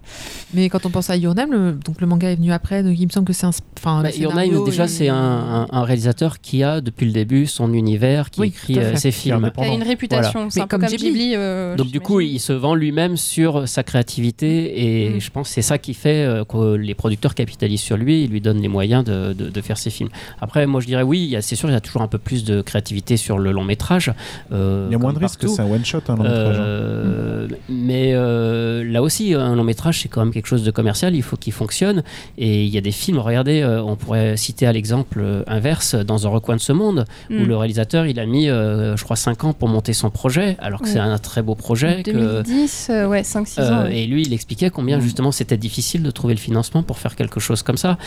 Mais 0.53 0.69
quand 0.69 0.85
on 0.85 0.89
pense 0.89 1.09
à 1.09 1.15
Your 1.17 1.35
Name, 1.35 1.51
le, 1.51 1.71
donc 1.73 1.99
le 1.99 2.07
manga 2.07 2.31
est 2.31 2.35
venu 2.35 2.51
après, 2.51 2.83
donc 2.83 2.97
il 2.97 3.05
me 3.05 3.11
semble 3.11 3.25
que 3.27 3.33
c'est 3.33 3.45
un. 3.45 3.51
Enfin, 3.77 4.01
Bah, 4.03 4.09
scénario, 4.13 4.65
déjà, 4.65 4.87
c'est 4.87 5.09
un, 5.09 5.15
un- 5.15 5.67
un 5.71 5.83
réalisateur 5.83 6.39
qui 6.41 6.63
a, 6.63 6.81
depuis 6.81 7.05
le 7.05 7.11
début, 7.11 7.45
son 7.47 7.73
univers, 7.73 8.29
qui 8.29 8.41
Oui, 8.41 8.47
écrit 8.47 8.77
euh, 8.79 8.95
ses 8.95 9.11
films. 9.11 9.51
Il 9.57 9.63
a 9.63 9.67
une 9.67 9.83
réputation, 9.83 10.49
c'est 10.49 10.59
Mais 10.59 10.63
un 10.63 10.67
peu 10.67 10.77
comme 10.77 10.87
Ghibli. 10.87 11.05
Ghibli. 11.09 11.33
euh, 11.35 11.75
Donc 11.75 11.87
du 11.87 11.99
coup, 11.99 12.19
il 12.21 12.39
se 12.39 12.53
vend 12.53 12.75
lui-même 12.75 13.17
sur 13.17 13.67
sa 13.67 13.83
créativité 13.83 15.03
et 15.05 15.09
Mm. 15.09 15.19
je 15.19 15.29
pense 15.31 15.47
que 15.49 15.53
c'est 15.53 15.61
ça 15.61 15.77
qui 15.77 15.93
fait 15.93 16.23
euh, 16.25 16.43
que 16.45 16.75
les 16.75 16.93
producteurs 16.95 17.35
capitalisent 17.35 17.81
sur 17.81 17.97
lui 17.97 18.23
et 18.23 18.27
lui 18.27 18.41
donnent 18.41 18.61
les 18.61 18.67
moyens 18.67 19.03
de, 19.03 19.33
de- 19.33 19.49
de 19.49 19.61
faire 19.61 19.77
ses 19.77 19.89
films. 19.89 20.09
Après, 20.41 20.65
moi 20.65 20.81
je 20.81 20.87
dirais 20.87 21.03
oui, 21.03 21.35
c'est 21.41 21.55
sûr, 21.55 21.69
il 21.69 21.73
y 21.73 21.75
a 21.75 21.81
toujours 21.81 22.01
un 22.01 22.07
peu 22.07 22.17
plus 22.17 22.43
de 22.43 22.61
créativité 22.61 23.17
sur 23.17 23.37
le 23.39 23.51
long 23.51 23.63
métrage. 23.63 24.11
euh, 24.51 24.85
Il 24.89 24.93
y 24.93 24.95
a 24.95 24.97
moins 24.99 25.13
de 25.13 25.19
risques 25.19 25.41
que 25.41 25.47
c'est 25.47 25.61
un 25.61 25.69
one-shot, 25.71 25.99
un 26.07 26.15
long 26.15 26.23
métrage. 26.23 26.57
hein. 26.59 27.47
Mais 27.69 28.11
euh, 28.13 28.83
là 28.83 29.01
aussi, 29.01 29.33
un 29.33 29.55
long 29.55 29.63
métrage, 29.63 30.01
c'est 30.01 30.09
quand 30.09 30.21
même 30.23 30.33
quelque 30.33 30.47
chose 30.47 30.63
de 30.63 30.71
commercial, 30.71 31.15
il 31.15 31.21
faut 31.23 31.37
qu'il 31.37 31.53
fonctionne. 31.53 32.03
Et 32.37 32.63
il 32.63 32.69
y 32.69 32.77
a 32.77 32.81
des 32.81 32.91
films, 32.91 33.19
regardez, 33.19 33.63
on 33.85 33.95
pourrait 34.03 34.37
citer 34.37 34.65
à 34.67 34.71
l'exemple 34.73 35.19
euh, 35.21 35.43
inverse, 35.47 35.95
dans 35.95 36.27
un 36.27 36.29
recoin 36.29 36.55
de 36.55 36.61
ce 36.61 36.73
monde, 36.73 37.05
où 37.29 37.33
Mm. 37.33 37.43
le 37.45 37.57
réalisateur, 37.57 38.05
il 38.05 38.19
a 38.19 38.25
mis, 38.25 38.49
euh, 38.49 38.95
je 38.97 39.03
crois, 39.03 39.15
5 39.15 39.43
ans 39.45 39.53
pour 39.53 39.69
monter 39.69 39.93
son 39.93 40.09
projet, 40.09 40.55
alors 40.59 40.81
que 40.81 40.87
c'est 40.87 40.99
un 40.99 41.17
très 41.17 41.41
beau 41.41 41.55
projet. 41.55 42.03
que- 42.03 42.11
2010, 42.11 42.87
euh, 42.89 43.07
ouais, 43.07 43.23
5-6 43.23 43.61
ans. 43.61 43.63
euh, 43.63 43.83
ouais. 43.85 43.99
et 43.99 44.05
lui, 44.07 44.23
il 44.23 44.33
expliquait 44.33 44.69
combien 44.69 44.97
Mm. 44.97 45.01
justement 45.01 45.31
c'était 45.31 45.57
difficile 45.57 46.03
de 46.03 46.11
trouver 46.11 46.33
le 46.33 46.39
financement 46.39 46.83
pour 46.83 46.97
faire 46.97 47.15
quelque 47.15 47.39
chose 47.39 47.61
comme 47.63 47.77
ça. 47.77 47.97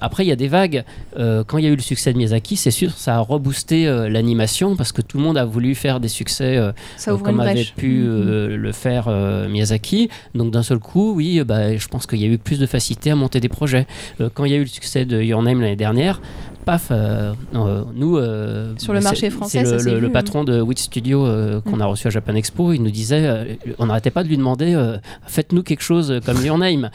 Après, 0.00 0.24
il 0.24 0.28
y 0.28 0.32
a 0.32 0.36
des 0.36 0.48
vagues. 0.48 0.84
Quand 1.16 1.58
il 1.58 1.64
y 1.64 1.66
a 1.66 1.70
eu 1.70 1.76
le 1.76 1.82
succès 1.82 2.12
de 2.12 2.18
Miyazaki, 2.18 2.56
c'est 2.56 2.70
sûr, 2.70 2.90
ça 2.92 3.16
a 3.16 3.20
reboosté 3.20 3.86
l'animation 4.08 4.76
parce 4.76 4.92
que 4.92 5.02
tout 5.02 5.18
le 5.18 5.22
monde 5.24 5.38
a 5.38 5.44
voulu 5.44 5.74
faire 5.74 6.00
des 6.00 6.08
succès 6.08 6.58
comme 7.06 7.40
avait 7.40 7.52
brèche. 7.54 7.74
pu 7.74 8.02
euh, 8.06 8.56
le 8.56 8.72
faire 8.72 9.08
Miyazaki. 9.48 10.08
Donc 10.34 10.50
d'un 10.52 10.62
seul 10.62 10.78
coup, 10.78 11.14
oui, 11.14 11.42
bah, 11.44 11.76
je 11.76 11.88
pense 11.88 12.06
qu'il 12.06 12.18
y 12.20 12.24
a 12.24 12.28
eu 12.28 12.38
plus 12.38 12.58
de 12.58 12.66
facilité 12.66 13.10
à 13.10 13.16
monter 13.16 13.40
des 13.40 13.48
projets. 13.48 13.86
Quand 14.34 14.44
il 14.44 14.52
y 14.52 14.54
a 14.54 14.58
eu 14.58 14.62
le 14.62 14.66
succès 14.66 15.04
de 15.04 15.22
Your 15.28 15.42
Name 15.42 15.60
l'année 15.60 15.76
dernière, 15.76 16.20
paf, 16.68 16.88
euh, 16.90 17.32
euh, 17.54 17.82
nous... 17.94 18.16
euh, 18.18 18.74
Sur 18.76 18.92
le 18.92 19.00
marché 19.00 19.30
français, 19.30 19.64
c'est 19.64 19.72
le, 19.72 19.78
ça 19.78 19.84
s'est 19.84 19.90
le- 19.90 19.96
vu, 19.96 20.00
le 20.02 20.08
hein. 20.08 20.10
patron 20.12 20.44
de 20.44 20.60
Wit 20.60 20.78
Studio 20.78 21.24
euh, 21.26 21.60
qu'on 21.62 21.76
Mm. 21.78 21.82
a 21.82 21.86
reçu 21.86 22.06
à 22.06 22.10
Japan 22.10 22.34
Expo, 22.34 22.72
il 22.74 22.82
nous 22.82 22.90
disait, 22.90 23.22
euh, 23.26 23.44
on 23.78 23.86
n'arrêtait 23.86 24.10
pas 24.10 24.22
de 24.22 24.28
lui 24.28 24.36
demander, 24.36 24.74
euh, 24.74 24.98
faites-nous 25.26 25.62
quelque 25.62 25.82
chose 25.82 26.20
comme 26.26 26.44
Your 26.44 26.58
Name. 26.66 26.90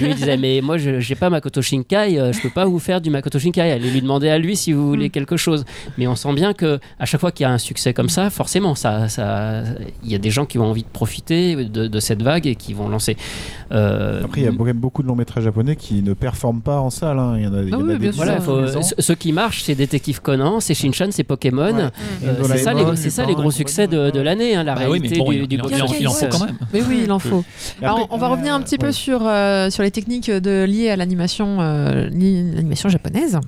Lui 0.00 0.10
il 0.10 0.14
disait, 0.14 0.36
mais 0.38 0.60
moi 0.62 0.78
je 0.78 1.00
j'ai 1.00 1.14
pas 1.14 1.28
Makoto 1.30 1.60
Shinkai, 1.60 2.18
euh, 2.18 2.32
je 2.32 2.40
peux 2.40 2.50
pas 2.50 2.64
vous 2.64 2.78
faire 2.78 3.00
du 3.02 3.10
Makoto 3.10 3.38
Shinkai. 3.38 3.70
Allez 3.72 3.90
lui 3.90 4.00
demander 4.00 4.28
à 4.30 4.38
lui 4.38 4.56
si 4.56 4.72
vous 4.72 4.86
voulez 4.88 5.08
Mm. 5.08 5.10
quelque 5.10 5.36
chose. 5.36 5.64
Mais 5.98 6.06
on 6.06 6.14
sent 6.16 6.32
bien 6.34 6.54
que 6.54 6.78
à 6.98 7.04
chaque 7.04 7.20
fois 7.20 7.32
qu'il 7.32 7.44
y 7.44 7.46
a 7.46 7.52
un 7.52 7.58
succès 7.58 7.92
comme 7.92 8.08
ça, 8.08 8.30
forcément, 8.30 8.74
ça, 8.74 9.08
ça, 9.08 9.62
il 10.04 10.10
y 10.10 10.14
a 10.14 10.18
des 10.18 10.30
gens 10.30 10.46
qui 10.46 10.58
ont 10.58 10.64
envie 10.66 10.84
de 10.84 10.88
profiter 10.92 11.56
de, 11.56 11.86
de 11.86 12.00
cette 12.00 12.22
vague 12.22 12.46
et 12.46 12.54
qui 12.56 12.72
vont 12.72 12.88
lancer. 12.88 13.16
Euh, 13.72 14.22
Après, 14.24 14.40
il 14.40 14.44
y 14.44 14.48
a 14.48 14.52
quand 14.52 14.64
même 14.64 14.78
beaucoup 14.78 15.02
de 15.02 15.08
longs 15.08 15.16
métrages 15.16 15.44
japonais 15.44 15.76
qui 15.76 16.02
ne 16.02 16.12
performent 16.14 16.60
pas 16.62 16.78
en 16.80 16.90
salle. 16.90 17.18
hein. 17.18 17.34
Il 17.36 17.44
y 17.44 17.46
en 17.46 17.54
a, 17.54 17.62
il 17.62 17.68
y 17.68 17.74
en 17.74 17.78
Ah 17.80 17.82
a 17.82 17.84
oui, 17.94 17.98
des 17.98 18.10
voilà, 18.10 18.40
faut-. 18.40 18.66
Ce- 19.02 19.06
ceux 19.08 19.14
qui 19.14 19.32
marchent, 19.32 19.62
c'est 19.64 19.74
Détective 19.74 20.20
Conan, 20.22 20.60
c'est 20.60 20.74
Shinchan, 20.74 21.08
c'est 21.10 21.24
Pokémon. 21.24 21.74
Ouais. 21.74 21.82
Euh, 22.24 22.42
c'est 22.46 22.58
ça, 22.58 22.72
les, 22.72 22.84
c'est 22.96 23.10
ça 23.10 23.22
les 23.22 23.28
Lupin 23.30 23.40
gros 23.42 23.50
succès 23.50 23.86
de, 23.86 24.20
l'année, 24.20 24.54
hein, 24.54 24.64
la 24.64 24.74
Bah 24.74 24.82
oui, 24.88 25.00
mais 25.00 25.08
réalité 25.08 25.18
bon, 25.18 25.30
du, 25.30 25.46
du 25.46 25.56
il 25.56 25.62
en- 25.62 25.68
il 25.68 25.82
en- 25.82 25.86
il 26.00 26.08
en 26.08 26.10
office. 26.12 26.24
faut 26.28 26.38
quand 26.38 26.46
même. 26.46 26.58
Mais 26.72 26.82
oui, 26.82 27.00
il 27.04 27.12
en 27.12 27.18
faut. 27.18 27.44
Alors, 27.82 28.06
on 28.10 28.16
va 28.16 28.28
revenir 28.28 28.54
un 28.54 28.60
petit 28.62 28.78
peu 28.78 28.86
ouais. 28.86 28.92
sur, 28.92 29.20
euh, 29.26 29.68
sur 29.70 29.82
les 29.82 29.90
techniques 29.90 30.30
de, 30.30 30.64
liées 30.64 30.90
à 30.90 30.96
l'animation 30.96 31.58
euh, 31.60 32.08
japonaise. 32.86 33.38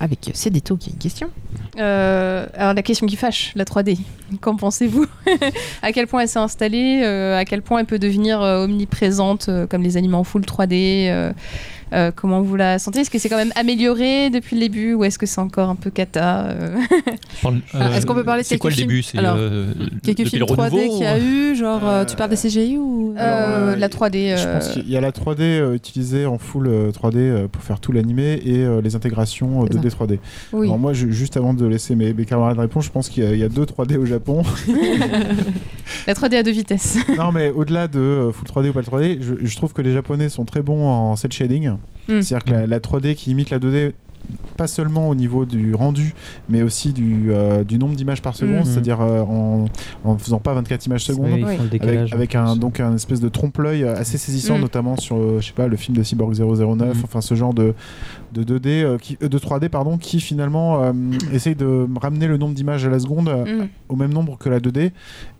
Avec 0.00 0.32
Cédéto 0.34 0.76
qui 0.76 0.90
a 0.90 0.92
une 0.92 0.98
question. 0.98 1.30
Euh, 1.78 2.46
alors 2.56 2.74
la 2.74 2.82
question 2.82 3.06
qui 3.06 3.14
fâche, 3.14 3.52
la 3.54 3.64
3D. 3.64 3.96
Qu'en 4.40 4.56
pensez-vous 4.56 5.06
À 5.82 5.92
quel 5.92 6.08
point 6.08 6.22
elle 6.22 6.28
s'est 6.28 6.40
installée 6.40 7.02
euh, 7.04 7.38
À 7.38 7.44
quel 7.44 7.62
point 7.62 7.78
elle 7.78 7.86
peut 7.86 8.00
devenir 8.00 8.42
euh, 8.42 8.64
omniprésente 8.64 9.48
euh, 9.48 9.68
comme 9.68 9.82
les 9.82 9.96
animaux 9.96 10.18
en 10.18 10.24
full 10.24 10.42
3D 10.42 11.06
euh, 11.94 12.08
euh, 12.08 12.10
Comment 12.14 12.40
vous 12.42 12.56
la 12.56 12.78
sentez? 12.78 13.00
Est-ce 13.00 13.10
que 13.10 13.18
c'est 13.18 13.28
quand 13.28 13.36
même 13.36 13.52
amélioré 13.56 14.30
depuis 14.30 14.56
le 14.56 14.60
début 14.62 14.94
ou 14.94 15.04
est-ce 15.04 15.18
que 15.18 15.26
c'est 15.26 15.40
encore 15.40 15.68
un 15.68 15.74
peu 15.76 15.90
cata 15.90 16.46
euh? 16.48 16.76
Ah, 17.72 17.96
est-ce 17.96 18.04
qu'on 18.06 18.14
peut 18.14 18.24
parler 18.24 18.42
de 18.42 18.46
C'est 18.46 18.58
quoi 18.58 18.70
le 18.70 18.76
quelques 18.76 18.88
début? 18.88 19.02
Films? 19.02 19.10
C'est 19.12 19.26
Alors, 19.26 19.36
euh, 19.38 19.72
Quelques 20.02 20.24
films 20.26 20.40
le 20.40 20.46
3D 20.46 20.60
renouveau 20.70 20.92
qu'il 20.92 21.02
y 21.04 21.06
a 21.06 21.18
eu, 21.18 21.54
genre 21.56 21.88
euh, 21.88 22.04
tu 22.04 22.16
parles 22.16 22.30
des 22.30 22.36
CGI 22.36 22.76
ou 22.78 23.14
Euh, 23.16 23.72
euh, 23.74 23.76
La 23.76 23.88
3D. 23.88 24.36
Je 24.36 24.46
euh, 24.46 24.58
pense 24.58 24.68
qu'il 24.70 24.88
y 24.90 24.96
a 24.96 25.00
la 25.00 25.10
3D 25.12 25.40
euh, 25.40 25.74
utilisée 25.74 26.26
en 26.26 26.38
full 26.38 26.66
euh, 26.66 26.90
3D 26.90 27.16
euh, 27.16 27.48
pour 27.48 27.62
faire 27.62 27.78
tout 27.80 27.92
l'animé 27.92 28.40
et 28.44 28.58
euh, 28.64 28.80
les 28.80 28.96
intégrations 28.96 29.62
euh, 29.62 29.66
C'est 29.70 29.78
2D 29.78 29.90
3D. 29.90 30.18
oui. 30.52 30.66
Alors 30.66 30.78
moi, 30.78 30.92
je- 30.92 31.08
juste 31.10 31.36
avant 31.36 31.54
de 31.54 31.64
laisser 31.66 31.94
mes, 31.94 32.12
mes 32.12 32.24
camarades 32.24 32.58
répondre, 32.58 32.84
je 32.84 32.90
pense 32.90 33.08
qu'il 33.08 33.22
y, 33.24 33.26
a- 33.26 33.32
il 33.32 33.38
y 33.38 33.44
a 33.44 33.48
deux 33.48 33.64
3D 33.64 33.96
au 33.96 34.04
Japon. 34.06 34.42
La 36.06 36.14
3D 36.14 36.36
à 36.36 36.42
deux 36.42 36.50
vitesses. 36.50 36.98
non, 37.16 37.32
mais 37.32 37.50
au-delà 37.50 37.88
de 37.88 37.98
euh, 37.98 38.32
full 38.32 38.46
3D 38.46 38.70
ou 38.70 38.72
pas 38.72 38.80
le 38.80 38.86
3D, 38.86 39.18
je, 39.20 39.46
je 39.46 39.56
trouve 39.56 39.72
que 39.72 39.82
les 39.82 39.92
Japonais 39.92 40.28
sont 40.28 40.44
très 40.44 40.62
bons 40.62 40.84
en 40.86 41.16
cel 41.16 41.32
shading. 41.32 41.72
Mm. 42.08 42.22
C'est-à-dire 42.22 42.44
que 42.44 42.50
la, 42.52 42.66
la 42.66 42.80
3D 42.80 43.14
qui 43.14 43.30
imite 43.30 43.50
la 43.50 43.58
2D, 43.58 43.92
pas 44.56 44.66
seulement 44.66 45.10
au 45.10 45.14
niveau 45.14 45.44
du 45.44 45.74
rendu, 45.74 46.14
mais 46.48 46.62
aussi 46.62 46.94
du, 46.94 47.26
euh, 47.28 47.62
du 47.62 47.78
nombre 47.78 47.94
d'images 47.94 48.22
par 48.22 48.34
seconde, 48.34 48.60
Mm. 48.60 48.64
c'est-à-dire 48.64 49.00
euh, 49.02 49.20
en, 49.20 49.66
en 50.02 50.16
faisant 50.16 50.38
pas 50.38 50.54
24 50.54 50.86
images 50.86 51.04
secondes. 51.04 51.28
Oui. 51.44 51.78
Avec, 51.82 52.10
avec 52.12 52.34
un, 52.34 52.56
donc 52.56 52.80
un 52.80 52.94
espèce 52.94 53.20
de 53.20 53.28
trompe-l'œil 53.28 53.84
assez 53.84 54.16
saisissant, 54.16 54.56
Mm. 54.56 54.62
notamment 54.62 54.96
sur 54.96 55.16
euh, 55.16 55.40
je 55.42 55.48
sais 55.48 55.52
pas, 55.52 55.66
le 55.66 55.76
film 55.76 55.94
de 55.96 56.02
Cyborg 56.02 56.32
009, 56.34 56.96
Mm. 56.96 57.00
enfin 57.04 57.20
ce 57.20 57.34
genre 57.34 57.52
de, 57.52 57.74
de 58.32 58.44
2D, 58.44 58.66
euh, 58.82 58.96
qui, 58.96 59.18
euh, 59.22 59.28
de 59.28 59.38
3D, 59.38 59.68
pardon, 59.68 59.98
qui 59.98 60.20
finalement 60.20 60.82
euh, 60.82 60.92
essaye 61.32 61.54
de 61.54 61.86
ramener 62.00 62.26
le 62.26 62.38
nombre 62.38 62.54
d'images 62.54 62.86
à 62.86 62.90
la 62.90 62.98
seconde 63.00 63.28
Mm. 63.28 63.66
au 63.90 63.96
même 63.96 64.12
nombre 64.14 64.38
que 64.38 64.48
la 64.48 64.58
2D, 64.58 64.92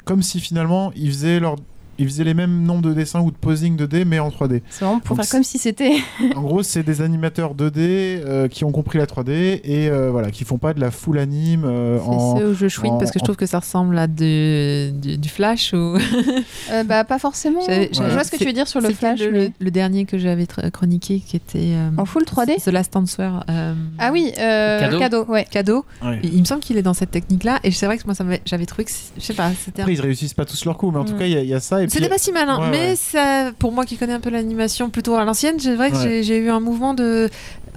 comme 0.04 0.20
si 0.22 0.40
finalement 0.40 0.92
ils 0.94 1.08
faisaient, 1.08 1.40
leur, 1.40 1.56
ils 1.98 2.06
faisaient 2.06 2.24
les 2.24 2.34
mêmes 2.34 2.62
nombres 2.62 2.82
de 2.82 2.92
dessins 2.92 3.20
ou 3.20 3.30
de 3.30 3.36
posing 3.36 3.76
2D, 3.76 4.04
mais 4.04 4.18
en 4.18 4.28
3D. 4.30 4.62
C'est 4.70 4.84
vraiment 4.84 5.00
pour 5.00 5.16
Donc, 5.16 5.24
faire 5.24 5.32
comme 5.32 5.44
si 5.44 5.58
c'était. 5.58 5.92
en 6.36 6.42
gros, 6.42 6.62
c'est 6.62 6.82
des 6.82 7.02
animateurs 7.02 7.54
2D 7.54 7.72
euh, 7.78 8.48
qui 8.48 8.64
ont 8.64 8.72
compris 8.72 8.98
la 8.98 9.06
3D 9.06 9.60
et 9.64 9.88
euh, 9.88 10.10
voilà, 10.10 10.30
qui 10.30 10.44
font 10.44 10.58
pas 10.58 10.74
de 10.74 10.80
la 10.80 10.90
full 10.90 11.18
anime 11.18 11.64
euh, 11.64 11.98
C'est 11.98 12.40
ce 12.40 12.44
où 12.50 12.54
je 12.54 12.68
chouine 12.68 12.92
en- 12.92 12.98
parce 12.98 13.10
que 13.10 13.18
je 13.18 13.22
en- 13.22 13.26
trouve 13.26 13.36
que 13.36 13.46
ça 13.46 13.58
ressemble 13.60 13.98
à 13.98 14.06
du, 14.06 14.92
du 15.18 15.28
Flash 15.28 15.72
ou 15.72 15.96
Euh, 16.70 16.82
bah, 16.84 17.04
pas 17.04 17.18
forcément. 17.18 17.60
Je 17.60 18.12
vois 18.12 18.24
ce 18.24 18.30
que 18.30 18.36
tu 18.36 18.44
veux 18.44 18.52
dire 18.52 18.66
sur 18.68 18.80
le 18.80 18.90
flash. 18.90 19.20
le, 19.20 19.30
mais- 19.30 19.38
le- 19.46 19.52
le 19.60 19.70
dernier 19.70 20.04
que 20.06 20.16
j'avais 20.18 20.46
chroniqué 20.72 21.20
qui 21.20 21.36
était 21.36 21.74
euh, 21.74 21.90
En 21.98 22.04
full 22.06 22.22
3D 22.24 22.62
The 22.62 22.68
Last 22.68 22.96
Answer. 22.96 23.30
euh, 23.50 23.74
Ah 23.98 24.10
oui, 24.12 24.32
euh, 24.38 24.80
Cadeau. 24.80 24.98
cadeau, 24.98 25.24
ouais. 25.28 25.46
Cadeau. 25.50 25.84
Ouais. 26.02 26.20
Il, 26.22 26.34
il 26.34 26.40
me 26.40 26.44
semble 26.44 26.60
qu'il 26.62 26.76
est 26.78 26.82
dans 26.82 26.94
cette 26.94 27.10
technique-là 27.10 27.60
et 27.64 27.70
c'est 27.70 27.86
vrai 27.86 27.98
que 27.98 28.04
moi 28.06 28.14
j'avais 28.46 28.66
trouvé 28.66 28.84
que 28.84 28.90
je 29.16 29.22
sais 29.22 29.34
pas, 29.34 29.50
c'était 29.62 29.82
un- 29.82 29.84
Après, 29.84 29.94
ils 29.94 30.00
réussissent 30.00 30.34
pas 30.34 30.44
tous 30.46 30.64
leur 30.64 30.76
coup, 30.78 30.90
mais 30.90 30.98
en 30.98 31.04
tout 31.04 31.14
Mm. 31.14 31.18
cas, 31.18 31.26
il 31.26 31.32
y, 31.32 31.36
a- 31.36 31.42
il 31.42 31.48
y 31.48 31.54
a 31.54 31.60
ça. 31.60 31.82
Et 31.84 31.86
puis, 31.88 31.94
C'était 31.94 32.08
pas 32.08 32.18
si 32.18 32.32
malin, 32.32 32.58
Ouais, 32.60 32.70
mais 32.70 32.88
ouais. 32.90 32.96
ça, 32.96 33.52
pour 33.58 33.72
moi 33.72 33.84
qui 33.84 33.96
connais 33.96 34.12
un 34.14 34.20
peu 34.20 34.30
l'animation 34.30 34.90
plutôt 34.90 35.14
à 35.16 35.24
l'ancienne, 35.24 35.56
c'est 35.58 35.74
vrai 35.74 35.90
que 35.90 35.96
Ouais. 35.96 36.22
j'ai- 36.22 36.36
eu 36.38 36.50
un 36.50 36.60
mouvement 36.60 36.94
de. 36.94 37.28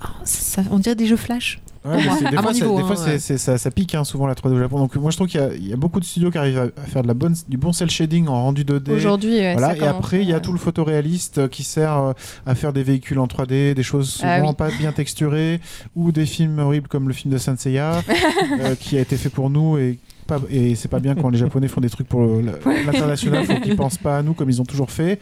Oh, 0.03 0.07
ça- 0.23 0.61
on 0.71 0.79
dirait 0.79 0.95
des 0.95 1.05
jeux 1.07 1.15
flash. 1.17 1.59
Ouais, 1.85 1.97
des 1.97 2.03
fois, 2.03 2.15
ça- 2.17 2.29
des 2.29 2.37
hein, 2.37 2.41
fois, 2.85 3.05
ouais. 3.05 3.17
ça, 3.19 3.57
ça 3.57 3.71
pique 3.71 3.95
hein, 3.95 4.03
souvent 4.03 4.27
la 4.27 4.35
3D 4.35 4.55
au 4.55 4.59
Japon. 4.59 4.77
Donc 4.77 4.95
moi 4.97 5.09
je 5.09 5.15
trouve 5.15 5.27
qu'il 5.29 5.39
y 5.39 5.43
a- 5.43 5.53
il 5.53 5.67
y, 5.69 5.71
a 5.71 5.77
beaucoup 5.77 6.01
de 6.01 6.05
studios 6.05 6.31
qui 6.31 6.37
arrivent 6.37 6.71
à, 6.75 6.81
faire 6.81 7.01
de 7.01 7.07
la 7.07 7.13
bonne, 7.13 7.33
du 7.47 7.55
bon 7.57 7.71
cel 7.71 7.89
shading 7.89 8.27
en 8.27 8.33
rendu 8.43 8.65
2D. 8.65 8.91
Aujourd'hui, 8.91 9.37
ouais, 9.37 9.53
Voilà, 9.53 9.73
et 9.77 9.87
après, 9.87 10.21
il 10.21 10.27
y 10.27 10.33
a 10.33 10.41
tout 10.41 10.51
le 10.51 10.57
photoréaliste 10.57 11.37
euh, 11.37 11.47
qui 11.47 11.63
sert 11.63 11.97
euh, 11.97 12.13
à 12.45 12.55
faire 12.55 12.73
des 12.73 12.83
véhicules 12.83 13.19
en 13.19 13.27
3D, 13.27 13.73
des 13.73 13.83
choses 13.83 14.09
souvent 14.09 14.29
Ah 14.29 14.41
oui. 14.45 14.53
pas 14.57 14.69
bien 14.69 14.91
texturées, 14.91 15.61
ou 15.95 16.11
des 16.11 16.25
films 16.25 16.59
horribles 16.59 16.89
comme 16.89 17.07
le 17.07 17.13
film 17.13 17.33
de 17.33 17.37
Senseiya, 17.37 18.01
euh, 18.59 18.75
qui 18.75 18.97
a 18.97 19.01
été 19.01 19.15
fait 19.15 19.29
pour 19.29 19.49
nous 19.49 19.77
et 19.77 19.97
pas, 20.27 20.39
et 20.49 20.75
c'est 20.75 20.87
pas 20.87 20.99
bien 20.99 21.15
quand 21.15 21.29
les 21.29 21.37
Japonais 21.37 21.67
font 21.67 21.81
des 21.81 21.89
trucs 21.89 22.07
pour 22.07 22.21
l'international, 22.85 23.45
faut 23.45 23.59
qu'ils 23.61 23.75
pensent 23.75 23.97
pas 23.97 24.17
à 24.17 24.21
nous 24.23 24.33
comme 24.33 24.49
ils 24.49 24.61
ont 24.61 24.65
toujours 24.65 24.91
fait. 24.91 25.19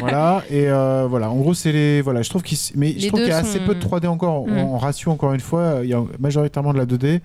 voilà, 0.00 0.42
et 0.50 0.68
euh, 0.68 1.06
voilà, 1.08 1.30
en 1.30 1.36
gros, 1.36 1.54
c'est 1.54 1.72
les. 1.72 2.00
Voilà, 2.02 2.22
je 2.22 2.28
trouve 2.30 2.42
qu'il 2.42 2.58
mais 2.76 2.94
je 2.98 3.08
trouve 3.08 3.20
qu'il 3.20 3.28
y 3.28 3.32
a 3.32 3.38
assez 3.38 3.58
peu 3.60 3.74
de 3.74 3.80
3D 3.82 4.06
encore, 4.06 4.46
Mm. 4.46 4.58
en, 4.58 4.74
en 4.74 4.78
ratio, 4.78 5.10
encore 5.10 5.32
une 5.32 5.40
fois, 5.40 5.80
il 5.82 5.88
y 5.90 5.94
a 5.94 6.02
majoritairement 6.18 6.72
de 6.72 6.78
la 6.78 6.86
2D, 6.86 7.20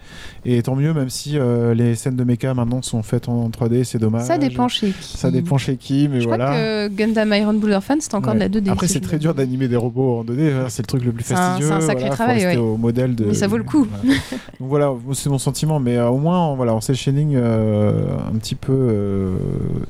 et 0.45 0.61
tant 0.61 0.75
mieux, 0.75 0.93
même 0.93 1.09
si 1.09 1.37
euh, 1.37 1.73
les 1.73 1.95
scènes 1.95 2.15
de 2.15 2.23
mecha 2.23 2.53
maintenant 2.53 2.81
sont 2.81 3.03
faites 3.03 3.29
en 3.29 3.49
3D, 3.49 3.83
c'est 3.83 3.97
dommage. 3.99 4.23
Ça 4.25 4.37
dépend 4.37 4.67
chez 4.67 4.91
qui. 4.91 5.17
Ça 5.17 5.31
dépend 5.31 5.57
chez 5.57 5.75
qui, 5.77 6.07
mais 6.11 6.21
Je 6.21 6.27
voilà. 6.27 6.45
crois 6.45 6.57
que 6.57 6.87
Gundam 6.89 7.33
Iron 7.33 7.53
Blood 7.53 7.73
Orphan, 7.75 7.95
c'est 7.99 8.13
encore 8.15 8.33
de 8.35 8.39
la 8.39 8.49
2D. 8.49 8.69
Après, 8.69 8.87
c'est 8.87 8.99
très 9.01 9.17
dur 9.19 9.33
d'animer 9.33 9.67
des 9.67 9.75
robots 9.75 10.19
en 10.19 10.23
2D, 10.23 10.51
hein, 10.53 10.65
c'est 10.69 10.81
le 10.83 10.87
truc 10.87 11.03
le 11.03 11.11
plus 11.11 11.23
C'est 11.23 11.33
un- 11.33 11.37
fastidieux. 11.37 11.67
c'est 11.67 11.73
un 11.73 11.81
sacré 11.81 11.99
voilà, 12.03 12.15
travail, 12.15 12.45
ouais. 12.45 12.57
au 12.57 12.77
modèle 12.77 13.15
de. 13.15 13.25
Mais 13.25 13.33
ça 13.33 13.47
vaut 13.47 13.57
le 13.57 13.63
coup. 13.63 13.85
Voilà. 13.91 14.15
Donc 14.59 14.69
voilà, 14.69 14.93
c'est 15.13 15.29
mon 15.29 15.37
sentiment, 15.37 15.79
mais 15.79 15.97
euh, 15.97 16.07
au 16.09 16.17
moins, 16.17 16.55
voilà, 16.55 16.73
on 16.75 16.81
sait 16.81 16.93
euh, 17.35 17.93
un 18.31 18.37
petit 18.37 18.55
peu, 18.55 18.73
euh, 18.73 19.35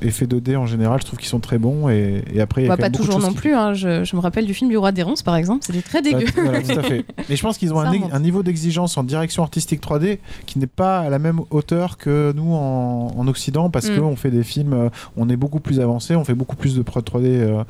effets 0.02 0.26
2D 0.26 0.56
en 0.56 0.66
général, 0.66 1.00
je 1.00 1.06
trouve 1.06 1.18
qu'ils 1.18 1.28
sont 1.28 1.40
très 1.40 1.58
bons. 1.58 1.88
Et, 1.88 2.22
et 2.32 2.40
après, 2.40 2.62
il 2.62 2.66
y 2.66 2.70
a 2.70 2.76
Bah, 2.76 2.82
pas 2.82 2.90
toujours 2.90 3.18
non 3.18 3.28
qui- 3.28 3.34
plus. 3.36 3.54
hein. 3.54 3.74
Je, 3.74 4.04
je 4.04 4.16
me 4.16 4.20
rappelle 4.20 4.46
du 4.46 4.54
film 4.54 4.70
du 4.70 4.76
roi 4.76 4.92
des 4.92 5.02
ronces, 5.02 5.22
par 5.22 5.36
exemple. 5.36 5.64
C'était 5.64 5.82
très 5.82 6.02
Bah, 6.02 6.10
dégueu. 6.18 6.26
voilà, 6.42 6.62
tout 6.62 6.78
à 6.78 6.82
fait. 6.82 7.04
Mais 7.28 7.36
je 7.36 7.42
pense 7.42 7.58
qu'ils 7.58 7.72
ont 7.74 7.80
un, 7.80 8.20
niveau 8.20 8.42
d'exigence 8.42 8.96
en 8.96 9.02
direction 9.04 9.42
artistique 9.42 9.80
3D 9.82 10.18
qui 10.46 10.58
n'est 10.58 10.66
pas 10.66 11.00
à 11.00 11.10
la 11.10 11.18
même 11.18 11.40
hauteur 11.50 11.96
que 11.98 12.32
nous 12.36 12.52
en, 12.54 13.12
en 13.16 13.28
Occident 13.28 13.70
parce 13.70 13.88
Mm. 13.90 13.98
qu'on 14.00 14.16
fait 14.16 14.30
des 14.30 14.42
films, 14.44 14.72
euh, 14.72 14.88
on 15.16 15.28
est 15.28 15.36
beaucoup 15.36 15.60
plus 15.60 15.80
avancé, 15.80 16.14
on 16.16 16.24
fait 16.24 16.34
beaucoup 16.34 16.56
plus 16.56 16.74
de 16.76 16.82
prod 16.82 17.04
3D. 17.04 17.24
euh, 17.26 17.62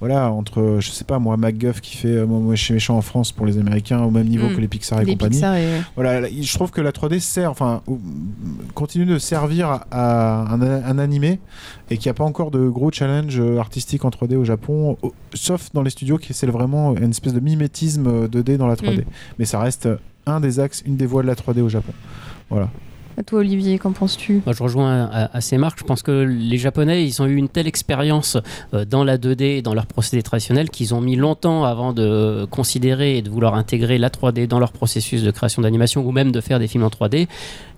voilà, 0.00 0.30
entre, 0.32 0.76
je 0.80 0.90
sais 0.90 1.04
pas 1.04 1.18
moi, 1.18 1.36
MacGuff 1.36 1.80
qui 1.80 1.96
fait 1.96 2.24
Moi 2.26 2.54
chez 2.56 2.74
Méchant 2.74 2.96
en 2.96 3.02
France 3.02 3.32
pour 3.32 3.46
les 3.46 3.58
Américains 3.58 4.02
au 4.02 4.10
même 4.10 4.26
niveau 4.26 4.48
Mm. 4.48 4.54
que 4.56 4.60
les 4.60 4.68
Pixar 4.68 5.00
et 5.00 5.04
Les 5.04 5.12
compagnie. 5.12 5.32
Pixar 5.36 5.56
et... 5.56 5.66
Voilà, 5.94 6.20
là, 6.20 6.28
je 6.40 6.54
trouve 6.54 6.70
que 6.70 6.80
la 6.80 6.92
3D 6.92 7.20
sert, 7.20 7.50
enfin, 7.50 7.82
continue 8.74 9.05
de 9.06 9.18
servir 9.18 9.80
à, 9.90 10.52
un, 10.52 10.60
un 10.62 10.98
animé 10.98 11.40
et 11.90 11.96
qu'il 11.96 12.06
n'y 12.08 12.10
a 12.10 12.14
pas 12.14 12.24
encore 12.24 12.50
de 12.50 12.68
gros 12.68 12.90
challenge 12.92 13.38
euh, 13.40 13.58
artistique 13.58 14.04
en 14.04 14.10
3D 14.10 14.36
au 14.36 14.44
Japon, 14.44 14.96
au- 15.02 15.12
sauf 15.34 15.70
dans 15.72 15.82
les 15.82 15.90
studios 15.90 16.18
qui 16.18 16.32
essaient 16.32 16.46
vraiment 16.46 16.94
une 16.96 17.10
espèce 17.10 17.32
de 17.34 17.40
mimétisme 17.40 18.06
euh, 18.06 18.28
2D 18.28 18.56
dans 18.56 18.66
la 18.66 18.74
3D. 18.76 19.00
Mm. 19.02 19.04
Mais 19.38 19.44
ça 19.44 19.58
reste 19.60 19.88
un 20.26 20.40
des 20.40 20.58
axes, 20.60 20.82
une 20.86 20.96
des 20.96 21.06
voies 21.06 21.22
de 21.22 21.28
la 21.28 21.34
3D 21.34 21.60
au 21.60 21.68
Japon. 21.68 21.92
Voilà. 22.50 22.68
Toi, 23.24 23.38
Olivier, 23.40 23.78
qu'en 23.78 23.92
penses-tu? 23.92 24.42
Moi, 24.44 24.54
je 24.54 24.62
rejoins 24.62 25.04
à, 25.10 25.34
à 25.36 25.40
ces 25.40 25.56
marques. 25.56 25.78
Je 25.78 25.84
pense 25.84 26.02
que 26.02 26.10
les 26.22 26.58
Japonais, 26.58 27.04
ils 27.06 27.22
ont 27.22 27.26
eu 27.26 27.36
une 27.36 27.48
telle 27.48 27.66
expérience 27.66 28.36
euh, 28.74 28.84
dans 28.84 29.04
la 29.04 29.16
2D 29.16 29.42
et 29.42 29.62
dans 29.62 29.72
leur 29.74 29.86
procédé 29.86 30.22
traditionnel 30.22 30.68
qu'ils 30.68 30.94
ont 30.94 31.00
mis 31.00 31.16
longtemps 31.16 31.64
avant 31.64 31.92
de 31.94 32.46
considérer 32.50 33.16
et 33.16 33.22
de 33.22 33.30
vouloir 33.30 33.54
intégrer 33.54 33.96
la 33.98 34.10
3D 34.10 34.46
dans 34.46 34.58
leur 34.58 34.70
processus 34.72 35.22
de 35.22 35.30
création 35.30 35.62
d'animation 35.62 36.04
ou 36.06 36.12
même 36.12 36.30
de 36.30 36.40
faire 36.42 36.58
des 36.58 36.68
films 36.68 36.84
en 36.84 36.88
3D. 36.88 37.26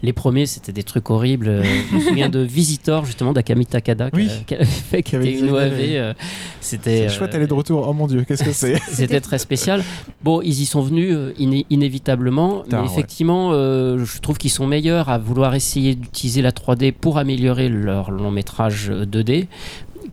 Les 0.03 0.13
premiers, 0.13 0.47
c'était 0.47 0.73
des 0.73 0.83
trucs 0.83 1.09
horribles. 1.11 1.49
Euh, 1.49 1.63
Je 1.91 1.95
me 1.97 2.01
souviens 2.01 2.29
de 2.29 2.41
Visitor, 2.41 3.05
justement, 3.05 3.33
d'Akami 3.33 3.67
Takada, 3.67 4.11
qui 4.11 4.17
Oui. 4.17 4.29
a- 4.29 4.45
qui 4.45 4.55
avait 4.55 4.65
fait, 4.65 5.03
qui 5.03 5.17
avait 5.17 5.33
une 5.39 5.51
OAV. 5.51 5.73
euh, 5.81 6.15
C'était 6.61 6.91
C'est 6.99 7.07
euh, 7.07 7.09
chouette, 7.11 7.31
elle 7.35 7.43
est 7.43 7.47
de 7.49 7.55
retour. 7.55 7.87
Oh 7.89 7.93
mon 7.93 8.07
dieu, 8.07 8.25
qu'est-ce 8.27 8.45
que 8.45 8.53
c'est? 8.53 8.79
c'était 8.91 9.21
très 9.21 9.39
spécial. 9.39 9.83
Bon, 10.23 10.41
ils 10.43 10.61
y 10.61 10.67
sont 10.67 10.83
venus 10.83 11.13
euh, 11.15 11.33
iné- 11.39 11.67
inévitablement, 11.71 12.61
Tard, 12.69 12.83
mais 12.83 12.89
ouais. 12.89 12.93
effectivement, 12.93 13.51
euh, 13.53 14.05
je 14.05 14.19
trouve 14.21 14.37
qu'ils 14.39 14.51
sont 14.51 14.67
meilleurs 14.67 15.09
à 15.09 15.19
vouloir 15.29 15.55
essayer 15.55 15.95
d'utiliser 15.95 16.41
la 16.41 16.53
3D 16.53 16.93
pour 16.93 17.19
améliorer 17.19 17.69
leur 17.69 18.11
long 18.11 18.31
métrage 18.31 18.89
euh, 18.91 19.05
2D. 19.05 19.47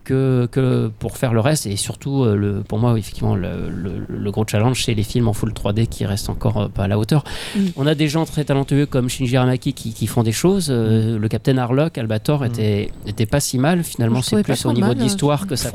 Que, 0.06 0.46
que 0.52 0.86
pour 1.00 1.16
faire 1.16 1.34
le 1.34 1.40
reste 1.40 1.66
et 1.66 1.74
surtout 1.74 2.22
euh, 2.22 2.36
le, 2.36 2.60
pour 2.62 2.78
moi 2.78 2.96
effectivement 2.96 3.34
le, 3.34 3.68
le- 3.68 4.06
le 4.08 4.30
gros 4.30 4.44
challenge 4.48 4.84
c'est 4.84 4.94
les 4.94 5.02
films 5.02 5.26
en 5.26 5.32
full 5.32 5.50
3D 5.52 5.88
qui 5.88 6.06
restent 6.06 6.30
encore 6.30 6.58
euh, 6.58 6.68
pas 6.68 6.84
à 6.84 6.88
la 6.88 6.96
hauteur 6.96 7.24
Mm. 7.56 7.60
on 7.74 7.86
a 7.88 7.94
des 7.96 8.06
gens 8.08 8.24
très 8.24 8.44
talentueux 8.44 8.86
comme 8.86 9.08
Shinji 9.08 9.36
Aramaki 9.36 9.72
qui, 9.72 9.92
qui 9.92 10.06
font 10.06 10.22
des 10.22 10.30
choses 10.30 10.68
Euh, 10.70 11.18
le 11.18 11.28
Capitaine 11.28 11.58
Harlock 11.58 11.98
Albator 11.98 12.42
Mm. 12.42 12.46
était, 12.46 12.92
était 13.08 13.26
pas 13.26 13.40
si 13.40 13.58
mal 13.58 13.82
finalement 13.82 14.22
c'est 14.22 14.42
plus 14.44 14.64
au 14.64 14.72
niveau 14.72 14.86
mal, 14.88 14.96
de 14.96 15.02
l'histoire 15.02 15.44
que 15.48 15.56
ça 15.56 15.72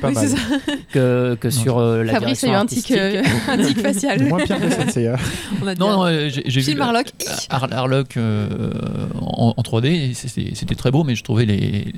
pas 0.00 0.08
Oui, 0.08 0.14
ça. 0.28 0.36
que, 0.92 1.36
que 1.40 1.50
sur 1.50 1.78
euh, 1.78 2.02
la 2.02 2.14
Fabrice 2.14 2.42
a 2.42 2.46
direction 2.48 2.52
eu 2.52 2.56
un 2.56 2.66
tic, 2.66 2.90
euh, 2.90 3.22
un 3.48 3.58
tic 3.64 3.78
facial. 3.80 4.24
Moins 4.26 4.38
pire 4.44 4.58
que 4.60 4.70
a 5.68 5.74
dit 5.74 5.80
Non, 5.80 5.90
non, 6.04 6.28
j'ai 6.46 6.60
vu 6.62 6.80
Harlock. 6.80 7.06
Har- 7.50 7.72
Harlock 7.72 8.16
euh, 8.16 8.48
en, 9.20 9.54
en 9.56 9.62
3D, 9.62 9.86
et 10.10 10.14
c'était 10.54 10.74
très 10.74 10.90
beau, 10.90 11.04
mais 11.04 11.14
je 11.14 11.22
trouvais 11.22 11.44
les, 11.44 11.92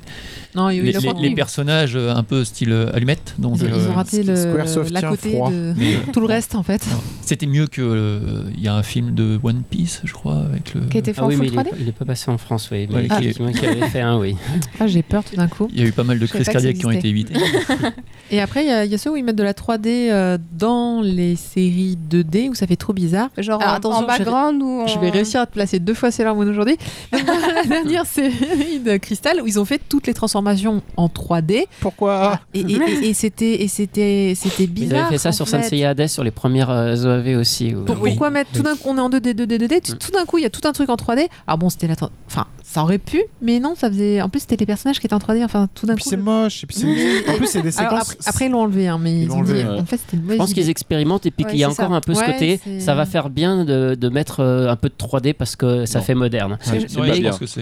Non, 0.55 0.69
a 0.69 0.83
les, 0.83 0.91
les 1.29 1.33
personnages 1.35 1.70
euh, 1.71 2.13
un 2.15 2.23
peu 2.23 2.43
style 2.43 2.71
euh, 2.71 2.91
allumette. 2.93 3.35
Donc, 3.39 3.57
Ils, 3.59 3.65
ils 3.67 3.73
euh, 3.73 3.89
ont 3.89 3.93
raté 3.93 4.23
le, 4.23 4.35
Squaresoftien 4.35 5.01
la 5.01 5.09
côté 5.09 5.31
froid. 5.31 5.49
de 5.51 5.73
mais, 5.77 5.95
euh, 5.95 5.97
tout 6.13 6.19
le 6.19 6.25
reste 6.27 6.55
en 6.55 6.63
fait. 6.63 6.85
C'était 7.21 7.45
mieux 7.47 7.67
que. 7.67 7.81
euh, 7.81 8.43
Il 8.55 8.61
y 8.63 8.67
a 8.67 8.75
un 8.75 8.83
film 8.83 9.13
de 9.13 9.39
One 9.43 9.63
Piece, 9.69 10.01
je 10.03 10.13
crois, 10.13 10.37
avec 10.39 10.73
le. 10.73 10.81
Qui 10.81 10.97
a 10.97 10.99
été 10.99 11.13
fait 11.13 11.21
Ah 11.21 11.25
en 11.25 11.27
oui, 11.29 11.35
mais 11.37 11.47
full 11.47 11.55
il 11.55 11.59
est, 11.59 11.63
3D 11.63 11.69
pas- 11.69 11.75
il 11.81 11.87
est 11.89 11.91
pas 11.91 12.05
passé 12.05 12.31
en 12.31 12.37
France, 12.37 12.69
oui. 12.71 12.87
Mais 12.89 12.95
Ouais, 12.95 13.07
qui 13.07 13.13
est- 13.13 13.17
effectivement, 13.17 13.51
qui 13.51 13.65
avait 13.65 13.87
fait 13.89 14.01
un, 14.01 14.17
oui. 14.17 14.35
Ah, 14.79 14.87
j'ai 14.87 15.01
peur 15.03 15.23
tout 15.23 15.35
d'un 15.35 15.47
coup. 15.47 15.67
Il 15.73 15.79
y 15.79 15.83
a 15.83 15.87
eu 15.87 15.91
pas 15.91 16.03
mal 16.03 16.19
de 16.19 16.25
Je 16.25 16.31
crises 16.33 16.47
cardiaques 16.47 16.77
qui 16.77 16.85
ont 16.85 16.91
été 16.91 17.07
évitées. 17.09 17.33
Et 18.31 18.39
après, 18.41 18.63
il 18.63 18.67
y, 18.67 18.71
a- 18.71 18.85
il 18.85 18.91
y 18.91 18.95
a 18.95 18.97
ceux 18.97 19.11
où 19.11 19.15
ils 19.17 19.23
mettent 19.23 19.35
de 19.35 19.43
la 19.43 19.53
3D 19.53 20.09
euh, 20.11 20.37
dans 20.57 21.01
les 21.01 21.35
séries 21.35 21.97
2D 22.09 22.49
où 22.49 22.55
ça 22.55 22.65
fait 22.67 22.75
trop 22.77 22.93
bizarre. 22.93 23.29
Genre 23.37 23.61
Alors, 23.61 23.73
en- 23.73 23.77
attention, 23.77 24.03
en 24.03 24.07
background 24.07 24.61
ou 24.61 24.81
en... 24.81 24.87
Je 24.87 24.99
vais 24.99 25.09
réussir 25.09 25.41
à 25.41 25.45
te 25.45 25.51
placer 25.53 25.79
deux 25.79 25.93
fois 25.93 26.11
Sailor 26.11 26.35
Moon 26.35 26.47
aujourd'hui. 26.49 26.77
la 27.11 27.63
dernière 27.67 28.05
série 28.05 28.79
de 28.83 28.97
Crystal 28.97 29.41
où 29.41 29.47
ils 29.47 29.59
ont 29.59 29.65
fait 29.65 29.81
toutes 29.89 30.07
les 30.07 30.13
transformations 30.13 30.81
en 30.97 31.07
3D. 31.07 31.60
Pourquoi 31.79 32.39
Et, 32.53 32.59
et- 32.61 32.63
et- 32.73 33.09
et 33.09 33.13
c'était 33.13 33.61
et 33.63 33.67
c'était 33.67 34.33
c'était 34.35 34.63
Ils 34.63 34.67
bizarre. 34.71 35.01
avaient 35.07 35.11
fait 35.15 35.17
ça 35.17 35.31
sur. 35.31 35.47
Sensei 35.47 35.83
Hades, 35.83 36.07
sur 36.07 36.23
les 36.23 36.31
premières 36.31 36.69
euh, 36.69 36.95
OAV 36.95 37.35
aussi. 37.37 37.73
où- 37.75 37.83
Pour- 37.83 37.97
Oui. 38.01 38.11
Pourquoi 38.11 38.29
mettre 38.29 38.51
tout 38.51 38.61
d'un 38.63 38.75
coup 38.75 38.87
on 38.89 38.97
est 38.97 39.01
en 39.01 39.09
2D, 39.09 39.33
2D, 39.33 39.57
2D, 39.57 39.77
Mm. 39.93 39.97
tout, 39.97 40.11
d'un 40.11 40.25
coup 40.25 40.37
il 40.37 40.43
y 40.43 40.45
a 40.45 40.49
tout 40.49 40.65
un 40.67 40.71
truc 40.71 40.89
en 40.89 40.95
3D. 40.95 41.27
Alors 41.47 41.57
bon, 41.57 41.69
c'était 41.69 41.87
la 41.87 41.95
enfin 42.27 42.45
ça 42.63 42.83
aurait 42.83 42.99
pu, 42.99 43.21
mais 43.41 43.59
non, 43.59 43.73
ça 43.75 43.89
faisait 43.89 44.21
en 44.21 44.29
plus 44.29 44.39
c'était 44.41 44.55
les 44.55 44.65
personnages 44.65 44.99
qui 44.99 45.05
étaient 45.07 45.13
en 45.13 45.19
3D, 45.19 45.43
enfin 45.43 45.67
tout 45.75 45.85
d'un 45.85 45.93
Et 45.93 45.95
puis 45.97 46.03
coup. 46.05 46.09
c'est 46.11 46.15
le- 46.15 46.21
moche. 46.23 46.63
Et 46.63 46.67
puis 46.67 46.77
c'est- 46.77 47.29
en 47.29 47.33
plus, 47.35 47.47
c'est 47.47 47.61
des 47.61 47.77
Alors, 47.79 47.91
séquences. 47.91 48.11
après, 48.11 48.29
après, 48.29 48.45
ils 48.45 48.51
l'ont 48.51 48.61
enlevé, 48.61 48.87
hein, 48.87 48.97
mais 49.01 49.11
Ils 49.11 49.21
ils, 49.23 49.27
l'ont 49.27 49.35
ont 49.35 49.37
enlevé, 49.39 49.63
dit 49.63 49.69
ouais. 49.69 49.79
en 49.79 49.85
fait 49.85 49.97
c'était 49.97 50.17
une 50.23 50.31
Je 50.31 50.35
pense 50.37 50.53
qu'ils 50.53 50.69
expérimentent 50.69 51.25
et 51.25 51.31
puis 51.31 51.43
Ouais, 51.43 51.51
qu'il 51.51 51.59
y 51.59 51.63
a 51.63 51.69
encore 51.69 51.89
ça. 51.89 51.93
un 51.95 52.01
peu 52.01 52.13
ce 52.13 52.23
côté, 52.23 52.59
ça 52.79 52.95
va 52.95 53.05
faire 53.05 53.29
bien 53.29 53.65
de, 53.65 53.95
de 53.95 54.09
mettre 54.09 54.39
euh, 54.39 54.69
un 54.69 54.75
peu 54.77 54.87
de 54.89 54.93
3D 54.97 55.33
parce 55.33 55.55
que 55.57 55.85
ça 55.85 55.99
fait 56.01 56.15
moderne. 56.15 56.57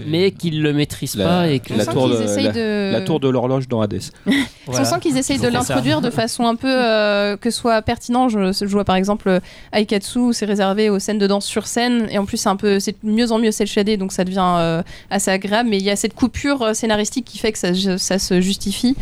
Mais 0.06 0.30
qu'ils 0.32 0.62
le 0.62 0.72
maîtrisent 0.72 1.16
pas 1.16 1.48
et 1.48 1.58
que. 1.60 1.74
La 1.74 3.00
tour 3.02 3.20
de 3.20 3.28
l'horloge 3.28 3.68
dans 3.68 3.80
Hades. 3.90 4.10
Voilà. 4.66 4.86
On 4.86 4.90
sent 4.90 5.00
qu'ils 5.00 5.16
essayent 5.16 5.36
Ils 5.36 5.42
de 5.42 5.48
l'introduire 5.48 6.00
de 6.00 6.10
façon 6.10 6.44
un 6.44 6.54
peu 6.54 6.68
euh, 6.70 7.36
que 7.36 7.50
ce 7.50 7.58
soit 7.58 7.82
pertinent. 7.82 8.28
Je, 8.28 8.52
je 8.52 8.66
vois 8.66 8.84
par 8.84 8.94
exemple 8.94 9.28
euh, 9.28 9.40
Aikatsu, 9.72 10.18
où 10.18 10.32
c'est 10.32 10.44
réservé 10.44 10.90
aux 10.90 11.00
scènes 11.00 11.18
de 11.18 11.26
danse 11.26 11.44
sur 11.44 11.66
scène, 11.66 12.06
et 12.10 12.18
en 12.18 12.24
plus 12.24 12.36
c'est 12.36 12.48
un 12.48 12.56
peu, 12.56 12.78
c'est 12.78 12.94
mieux 13.02 13.32
en 13.32 13.38
mieux 13.38 13.50
cel 13.50 13.66
shadé, 13.66 13.96
donc 13.96 14.12
ça 14.12 14.22
devient 14.22 14.54
euh, 14.58 14.82
assez 15.10 15.30
agréable. 15.30 15.68
Mais 15.68 15.78
il 15.78 15.84
y 15.84 15.90
a 15.90 15.96
cette 15.96 16.14
coupure 16.14 16.62
euh, 16.62 16.74
scénaristique 16.74 17.24
qui 17.24 17.38
fait 17.38 17.50
que 17.50 17.58
ça, 17.58 17.72
ça 17.98 18.18
se 18.18 18.40
justifie. 18.40 18.94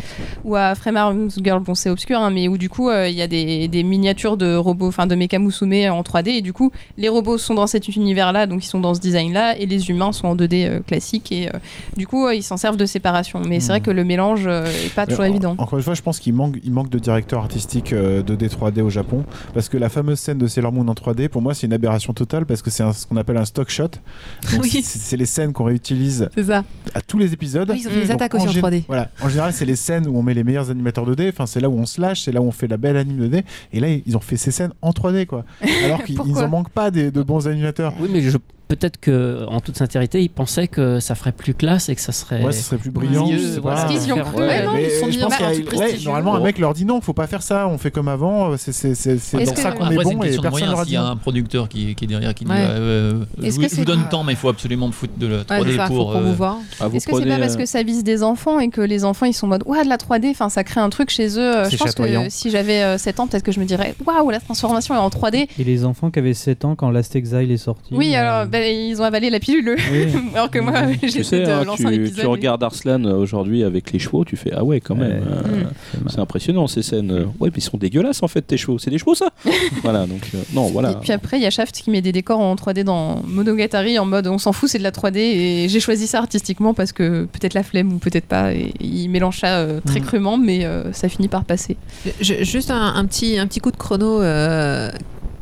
Ou 0.43 0.55
à 0.55 0.73
Frame 0.73 0.97
Arms 0.97 1.29
Girl, 1.43 1.59
bon 1.61 1.75
c'est 1.75 1.89
obscur, 1.89 2.19
hein, 2.19 2.31
mais 2.31 2.47
où 2.47 2.57
du 2.57 2.69
coup 2.69 2.89
euh, 2.89 3.07
il 3.07 3.15
y 3.15 3.21
a 3.21 3.27
des, 3.27 3.67
des 3.67 3.83
miniatures 3.83 4.37
de 4.37 4.55
robots, 4.55 4.87
enfin 4.87 5.05
de 5.05 5.15
Mecha 5.15 5.37
Musume 5.37 5.91
en 5.91 6.01
3D, 6.01 6.29
et 6.29 6.41
du 6.41 6.53
coup 6.53 6.71
les 6.97 7.09
robots 7.09 7.37
sont 7.37 7.53
dans 7.53 7.67
cet 7.67 7.87
univers-là, 7.87 8.47
donc 8.47 8.63
ils 8.63 8.67
sont 8.67 8.79
dans 8.79 8.93
ce 8.93 8.99
design-là, 8.99 9.57
et 9.57 9.65
les 9.65 9.89
humains 9.89 10.11
sont 10.11 10.27
en 10.27 10.35
2D 10.35 10.67
euh, 10.67 10.79
classique, 10.79 11.31
et 11.31 11.47
euh, 11.47 11.51
du 11.97 12.07
coup 12.07 12.25
euh, 12.25 12.35
ils 12.35 12.43
s'en 12.43 12.57
servent 12.57 12.77
de 12.77 12.85
séparation. 12.85 13.41
Mais 13.47 13.59
c'est 13.59 13.69
vrai 13.69 13.81
que 13.81 13.91
le 13.91 14.03
mélange 14.03 14.49
euh, 14.85 14.89
pas 14.95 15.05
toujours 15.05 15.21
Mais 15.23 15.27
en- 15.29 15.31
évident. 15.31 15.55
Encore 15.57 15.77
une 15.79 15.83
fois, 15.83 15.93
je 15.93 16.01
pense 16.01 16.19
qu'il 16.19 16.33
manque, 16.33 16.57
il 16.63 16.71
manque 16.71 16.89
de 16.89 16.99
directeur 16.99 17.39
artistique 17.41 17.93
euh, 17.93 18.21
de 18.23 18.35
D3D 18.35 18.81
au 18.81 18.89
Japon. 18.89 19.23
Parce 19.53 19.69
que 19.69 19.77
la 19.77 19.89
fameuse 19.89 20.19
scène 20.19 20.37
de 20.37 20.47
Sailor 20.47 20.71
Moon 20.71 20.87
en 20.87 20.93
3D, 20.93 21.27
pour 21.29 21.41
moi, 21.41 21.53
c'est 21.53 21.67
une 21.67 21.73
aberration 21.73 22.13
totale 22.13 22.45
parce 22.45 22.61
que 22.61 22.69
c'est 22.69 22.83
ce 22.93 23.05
qu'on 23.07 23.17
appelle 23.17 23.37
un 23.37 23.45
stock 23.45 23.69
shot. 23.69 23.83
Donc, 24.51 24.61
Oui. 24.63 24.69
c'est- 24.69 24.99
C'est 24.99 25.17
les 25.17 25.25
scènes 25.25 25.53
qu'on 25.53 25.63
réutilise 25.65 26.29
ça. 26.45 26.63
à 26.93 27.01
tous 27.01 27.17
les 27.17 27.33
épisodes. 27.33 27.69
Oui, 27.69 27.79
ils 27.81 27.87
ont 27.87 27.91
fait 27.91 28.01
des 28.01 28.11
attaques 28.11 28.35
aussi 28.35 28.47
en 28.47 28.51
gé- 28.51 28.59
3D. 28.61 28.83
Voilà. 28.87 29.09
En 29.21 29.29
général, 29.29 29.53
c'est 29.53 29.65
les 29.65 29.75
scènes 29.75 30.07
où 30.07 30.17
on 30.17 30.23
met 30.23 30.33
les 30.33 30.43
meilleurs 30.43 30.69
animateurs 30.69 31.05
2D. 31.05 31.29
Enfin, 31.29 31.45
c'est 31.45 31.59
là 31.59 31.69
où 31.69 31.77
on 31.77 31.85
se 31.85 31.99
lâche, 32.01 32.21
c'est 32.21 32.31
là 32.31 32.41
où 32.41 32.45
on 32.45 32.51
fait 32.51 32.67
la 32.67 32.77
belle 32.77 32.97
anime 32.97 33.19
2D. 33.27 33.43
Et 33.73 33.79
là, 33.79 33.87
ils 34.05 34.17
ont 34.17 34.21
fait 34.21 34.37
ces 34.37 34.51
scènes 34.51 34.71
en 34.81 34.91
3D, 34.91 35.25
quoi. 35.25 35.45
Alors 35.85 36.03
qu'ils 36.03 36.19
en 36.19 36.47
manquent 36.47 36.69
pas 36.69 36.91
des, 36.91 37.11
de 37.11 37.21
bons 37.23 37.47
animateurs. 37.47 37.93
Oui, 37.99 38.09
mais 38.11 38.21
je- 38.21 38.37
peut-être 38.69 38.99
que, 38.99 39.45
en 39.47 39.59
toute 39.59 39.77
sincérité, 39.77 40.21
ils 40.21 40.29
pensaient 40.29 40.67
que 40.67 40.99
ça 40.99 41.15
ferait 41.15 41.31
plus 41.31 41.53
classe 41.55 41.89
et 41.89 41.95
que 41.95 42.01
ça 42.01 42.11
serait. 42.11 42.43
Ouais, 42.43 42.51
ce 42.53 42.61
serait 42.61 42.77
plus 42.77 42.91
brillant. 42.91 43.27
mieux, 43.27 43.37
je 43.55 43.59
voilà. 43.59 43.81
Parce 43.83 43.91
qu'ils 43.93 44.07
y 44.07 44.13
ont 44.13 44.19
cru. 44.23 44.35
Ouais, 44.41 44.47
ouais, 44.47 44.63
non, 44.65 44.77
ils 44.77 44.91
sont 44.91 45.05
je 45.07 45.17
mis 45.17 45.17
pense 45.17 45.33
en 45.33 45.37
qu'il 45.37 45.45
y 45.45 45.47
a- 45.47 45.49
un 45.49 45.53
truc 45.53 45.71
ouais, 45.71 45.77
prestigieux. 45.77 46.05
normalement, 46.09 46.35
un 46.35 46.39
mec 46.43 46.59
leur 46.59 46.73
dit 46.75 46.85
non, 46.85 47.01
faut 47.01 47.13
pas 47.13 47.25
faire 47.27 47.41
ça, 47.41 47.67
on 47.67 47.77
fait 47.79 47.89
comme 47.91 48.07
avant, 48.07 48.55
c'est 48.57 48.71
c'est- 48.71 48.93
c'est- 48.95 49.17
c'est 49.17 49.37
Est-ce 49.41 49.49
dans 49.49 49.55
que- 49.55 49.59
ça 49.61 49.71
qu'on 49.71 49.85
est 49.89 49.97
c'est 49.97 50.03
bon 50.03 50.23
et 50.23 50.37
personne 50.39 50.69
leur 50.69 50.79
a 50.81 50.85
dit 50.85 50.93
y 50.93 50.95
a 50.97 51.03
un 51.03 51.15
producteur 51.15 51.67
qui, 51.67 51.95
qui 51.95 52.05
est 52.05 52.07
derrière 52.07 52.33
qui 52.35 52.45
dit 52.45 52.51
Ouais. 52.51 52.57
ouais, 52.57 52.63
euh, 52.69 53.13
je, 53.39 53.45
Est-ce 53.47 53.59
vous, 53.59 53.67
je 53.69 53.83
donne 53.83 54.03
tant, 54.09 54.23
mais 54.23 54.33
il 54.33 54.37
faut 54.37 54.49
absolument 54.49 54.87
me 54.87 54.91
foutre 54.93 55.17
de 55.17 55.25
la 55.27 55.43
3D 55.43 55.61
Ouais, 55.61 55.71
c'est 55.71 55.77
ça, 55.77 55.87
faut 55.87 55.93
pour. 55.95 56.15
euh. 56.15 56.33
Ah, 56.79 56.87
Est-ce 56.93 57.07
que 57.07 57.17
c'est 57.17 57.25
pas 57.27 57.37
parce 57.39 57.55
euh, 57.55 57.57
que 57.57 57.65
ça 57.65 57.81
vise 57.83 58.03
des 58.03 58.21
enfants 58.21 58.59
et 58.59 58.69
que 58.69 58.81
les 58.81 59.03
enfants 59.03 59.25
ils 59.25 59.33
sont 59.33 59.47
en 59.47 59.49
mode 59.49 59.63
ouah 59.65 59.83
de 59.83 59.89
la 59.89 59.97
3D, 59.97 60.29
enfin 60.29 60.49
ça 60.49 60.63
crée 60.63 60.79
un 60.79 60.89
truc 60.89 61.09
chez 61.09 61.37
eux. 61.39 61.57
euh, 61.57 61.69
Je 61.69 61.75
pense 61.77 61.95
que 61.95 62.03
si 62.29 62.51
j'avais 62.51 62.83
euh, 62.83 62.97
7 62.99 63.19
ans, 63.19 63.25
peut-être 63.27 63.43
que 63.43 63.51
je 63.51 63.59
me 63.59 63.65
dirais 63.65 63.95
waouh 64.05 64.29
la 64.29 64.39
transformation 64.39 64.93
est 64.93 64.99
en 64.99 65.09
3D. 65.09 65.47
Et 65.57 65.63
les 65.63 65.85
enfants 65.85 66.11
qui 66.11 66.19
avaient 66.19 66.33
7 66.35 66.65
ans 66.65 66.75
quand 66.75 66.91
Last 66.91 67.15
Exile 67.15 67.51
est 67.51 67.57
sorti. 67.57 67.93
Oui, 67.95 68.13
euh, 68.15 68.19
alors 68.19 68.45
ils 68.65 69.01
ont 69.01 69.03
avalé 69.05 69.29
la 69.29 69.39
pilule. 69.39 69.75
oui. 69.91 70.05
Alors 70.35 70.49
que 70.51 70.59
moi 70.59 70.73
j'ai 71.01 71.09
Tu 71.09 71.23
sais, 71.23 71.41
de 71.41 71.45
hein, 71.49 71.63
lancer 71.63 71.83
tu, 71.83 71.87
un 71.87 71.91
tu 71.91 71.95
épisode. 72.01 72.17
mais- 72.17 72.25
regardes 72.25 72.63
Arslan 72.63 73.03
euh, 73.05 73.13
aujourd'hui 73.15 73.63
avec 73.63 73.91
les 73.91 73.99
chevaux, 73.99 74.25
tu 74.25 74.35
fais 74.37 74.51
ah 74.55 74.63
ouais 74.63 74.79
quand 74.79 74.95
même. 74.95 75.11
Ouais. 75.11 75.27
euh, 75.27 75.63
Mm. 75.99 76.07
C'est 76.09 76.19
impressionnant 76.19 76.67
ces 76.67 76.81
scènes. 76.81 77.11
Euh, 77.11 77.25
Ouais, 77.39 77.49
puis 77.51 77.61
ils 77.61 77.65
sont 77.65 77.77
dégueulasses 77.77 78.21
en 78.23 78.27
fait 78.27 78.41
tes 78.41 78.57
chevaux. 78.57 78.77
C'est 78.79 78.89
des 78.91 78.97
chevaux 78.97 79.15
ça 79.15 79.29
Voilà 79.83 80.05
donc 80.05 80.21
euh, 80.35 80.37
non 80.53 80.67
voilà. 80.67 80.91
Et 80.91 80.95
puis 81.01 81.11
après, 81.11 81.37
il 81.37 81.43
y 81.43 81.45
a 81.45 81.49
Shaft 81.49 81.75
qui 81.75 81.89
met 81.91 82.01
des 82.01 82.11
décors 82.11 82.39
en 82.39 82.55
3D 82.55 82.83
dans 82.83 83.21
Monogatari 83.27 83.97
en 83.99 84.05
mode 84.05 84.27
on 84.27 84.37
s'en 84.37 84.51
fout, 84.53 84.69
c'est 84.69 84.77
de 84.77 84.83
la 84.83 84.91
3D. 84.91 85.17
Et 85.17 85.67
j'ai 85.69 85.79
choisi 85.79 86.07
ça 86.07 86.19
artistiquement 86.19 86.73
parce 86.73 86.91
que 86.91 87.25
peut-être 87.25 87.53
la 87.53 87.63
flemme 87.63 87.93
ou 87.93 87.97
peut-être 87.97 88.25
pas. 88.25 88.53
Et 88.53 88.73
il 88.79 89.09
mélange 89.09 89.39
ça 89.39 89.59
euh, 89.59 89.79
très 89.85 89.99
Mhm. 89.99 90.05
crûment, 90.05 90.37
mais 90.37 90.65
euh, 90.65 90.91
ça 90.93 91.09
finit 91.09 91.27
par 91.27 91.43
passer. 91.45 91.77
Je- 92.21 92.43
juste 92.43 92.71
un, 92.71 92.93
un 92.95 93.05
petit, 93.05 93.37
un 93.39 93.47
petit 93.47 93.59
coup 93.59 93.71
de 93.71 93.77
chrono. 93.77 94.21
euh, 94.21 94.91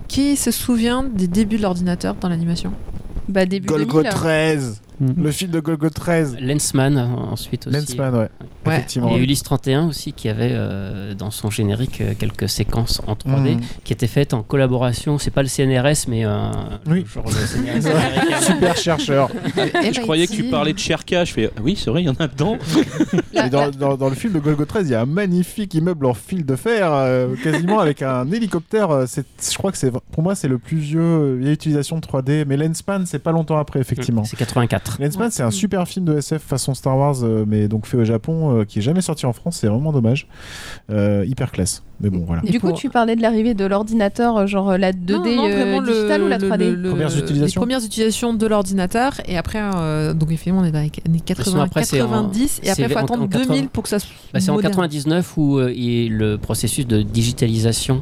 qui 0.07 0.37
se 0.37 0.51
souvient 0.51 1.03
des 1.03 1.27
débuts 1.27 1.57
de 1.57 1.63
l'ordinateur 1.63 2.15
dans 2.15 2.29
l'animation? 2.29 2.71
Bah, 3.27 3.45
début 3.45 3.67
Golgo 3.67 4.03
2000. 4.03 4.09
13 4.13 4.81
Mhm. 4.99 5.13
Le 5.23 5.31
film 5.31 5.51
de 5.51 5.59
Golgo 5.59 5.89
13 5.89 6.37
Lensman 6.41 6.97
euh, 6.97 7.05
ensuite 7.31 7.67
aussi. 7.67 7.75
Lensman, 7.77 8.13
ouais. 8.15 8.29
Ouais. 8.65 8.75
effectivement. 8.77 9.15
Et 9.15 9.19
Ulysse 9.19 9.43
31 9.43 9.87
aussi 9.87 10.11
qui 10.13 10.27
avait 10.27 10.49
euh, 10.51 11.13
dans 11.13 11.29
son 11.31 11.49
générique 11.51 12.01
euh, 12.01 12.13
quelques 12.17 12.49
séquences 12.49 13.01
en 13.07 13.13
3D 13.13 13.55
Mhm. 13.55 13.59
qui 13.83 13.93
étaient 13.93 14.07
faites 14.07 14.33
en 14.33 14.41
collaboration. 14.43 15.17
C'est 15.19 15.31
pas 15.31 15.43
le 15.43 15.49
CNRS 15.49 16.07
mais 16.07 16.25
euh, 16.25 16.49
Oui. 16.87 17.05
genre 17.13 17.25
le 17.25 17.31
CNRS 17.31 17.85
américain. 17.95 18.41
Super 18.41 18.75
chercheur. 18.77 19.29
Je 19.55 20.01
croyais 20.01 20.25
que 20.27 20.33
tu 20.33 20.45
parlais 20.45 20.73
de 20.73 20.79
Cherka. 20.79 21.25
Je 21.25 21.33
fais 21.33 21.51
ah 21.55 21.61
oui, 21.63 21.75
c'est 21.81 21.89
vrai, 21.89 22.01
il 22.03 22.05
y 22.05 22.09
en 22.09 22.15
a 22.19 22.27
dedans. 22.27 22.57
Et 23.33 23.49
dans, 23.49 23.69
dans- 23.69 23.97
dans 23.97 24.09
le 24.09 24.15
film 24.15 24.33
de 24.33 24.39
Golgo 24.39 24.65
13, 24.65 24.87
il 24.87 24.91
y 24.91 24.95
a 24.95 25.01
un 25.01 25.05
magnifique 25.05 25.73
immeuble 25.75 26.05
en 26.07 26.13
fil 26.15 26.43
de 26.45 26.55
fer, 26.55 26.89
euh, 26.91 27.35
quasiment 27.43 27.79
avec 27.79 28.01
un 28.01 28.29
hélicoptère. 28.31 29.03
c'est- 29.07 29.25
Je 29.51 29.57
crois 29.57 29.71
que 29.71 29.77
c'est 29.77 29.91
pour 29.91 30.23
moi 30.23 30.33
c'est 30.33 30.47
le 30.47 30.57
plus 30.57 30.77
vieux 30.77 31.35
vieille 31.35 31.53
utilisation 31.53 31.97
de 31.97 32.01
3D. 32.01 32.45
Mais 32.47 32.57
Lenspan, 32.57 33.03
c'est 33.05 33.19
pas 33.19 33.31
longtemps 33.31 33.57
après 33.59 33.79
effectivement. 33.79 34.23
C'est 34.23 34.37
84. 34.37 34.86
Lenspan, 34.99 35.29
c'est 35.29 35.43
un 35.43 35.51
super 35.51 35.87
film 35.87 36.05
de 36.05 36.17
SF 36.17 36.41
façon 36.41 36.73
Star 36.73 36.97
Wars, 36.97 37.23
euh, 37.23 37.45
mais 37.47 37.67
donc 37.67 37.85
fait 37.85 37.97
au 37.97 38.03
Japon, 38.03 38.59
euh, 38.59 38.63
qui 38.65 38.79
est 38.79 38.81
jamais 38.81 39.01
sorti 39.01 39.25
en 39.25 39.33
France. 39.33 39.57
C'est 39.57 39.67
vraiment 39.67 39.91
dommage. 39.91 40.27
Euh, 40.89 41.25
hyper 41.27 41.51
classe. 41.51 41.83
Mais 41.99 42.09
bon, 42.11 42.23
voilà. 42.27 42.41
Et 42.45 42.51
du 42.51 42.59
coup, 42.59 42.67
pour- 42.69 42.77
tu 42.77 42.89
parlais 42.89 43.15
de 43.15 43.21
l'arrivée 43.23 43.53
de 43.55 43.65
l'ordinateur, 43.65 44.45
genre 44.45 44.71
euh, 44.71 44.77
la 44.77 44.91
2D 44.93 45.35
Non, 45.35 45.35
non, 45.35 45.49
euh, 45.49 45.81
digitale 45.81 46.21
ou 46.23 46.27
la 46.27 46.37
le- 46.37 46.47
3D 46.47 46.65
le- 46.69 46.75
le- 46.75 46.89
Premières 46.89 47.09
Les 47.09 47.51
premières 47.51 47.83
utilisations 47.83 48.33
de 48.35 48.45
l'ordinateur 48.47 49.13
et 49.25 49.35
après, 49.37 49.59
euh, 49.75 50.13
donc 50.13 50.29
effectivement, 50.31 50.59
on 50.61 50.63
est 50.65 50.71
dans 50.71 50.79
les 50.81 50.91
années 51.07 51.19
80, 51.25 51.63
après, 51.63 51.83
c'est 51.83 51.99
en- 52.01 52.05
90 52.05 52.59
et 52.63 52.69
après, 52.69 52.83
il 52.83 52.89
faut 52.89 52.97
en- 52.99 53.03
attendre 53.03 53.23
en 53.23 53.27
80. 53.27 53.53
2000 53.55 53.69
pour 53.69 53.81
que 53.83 53.89
ça 53.89 53.97
se. 53.99 54.05
Bah, 54.33 54.39
c'est 54.39 54.51
en 54.51 54.55
moderne. 54.55 54.73
99 54.73 55.37
où 55.37 55.57
euh, 55.57 55.73
il- 55.75 56.13
le 56.15 56.37
processus 56.37 56.85
de 56.85 57.01
digitalisation 57.01 58.01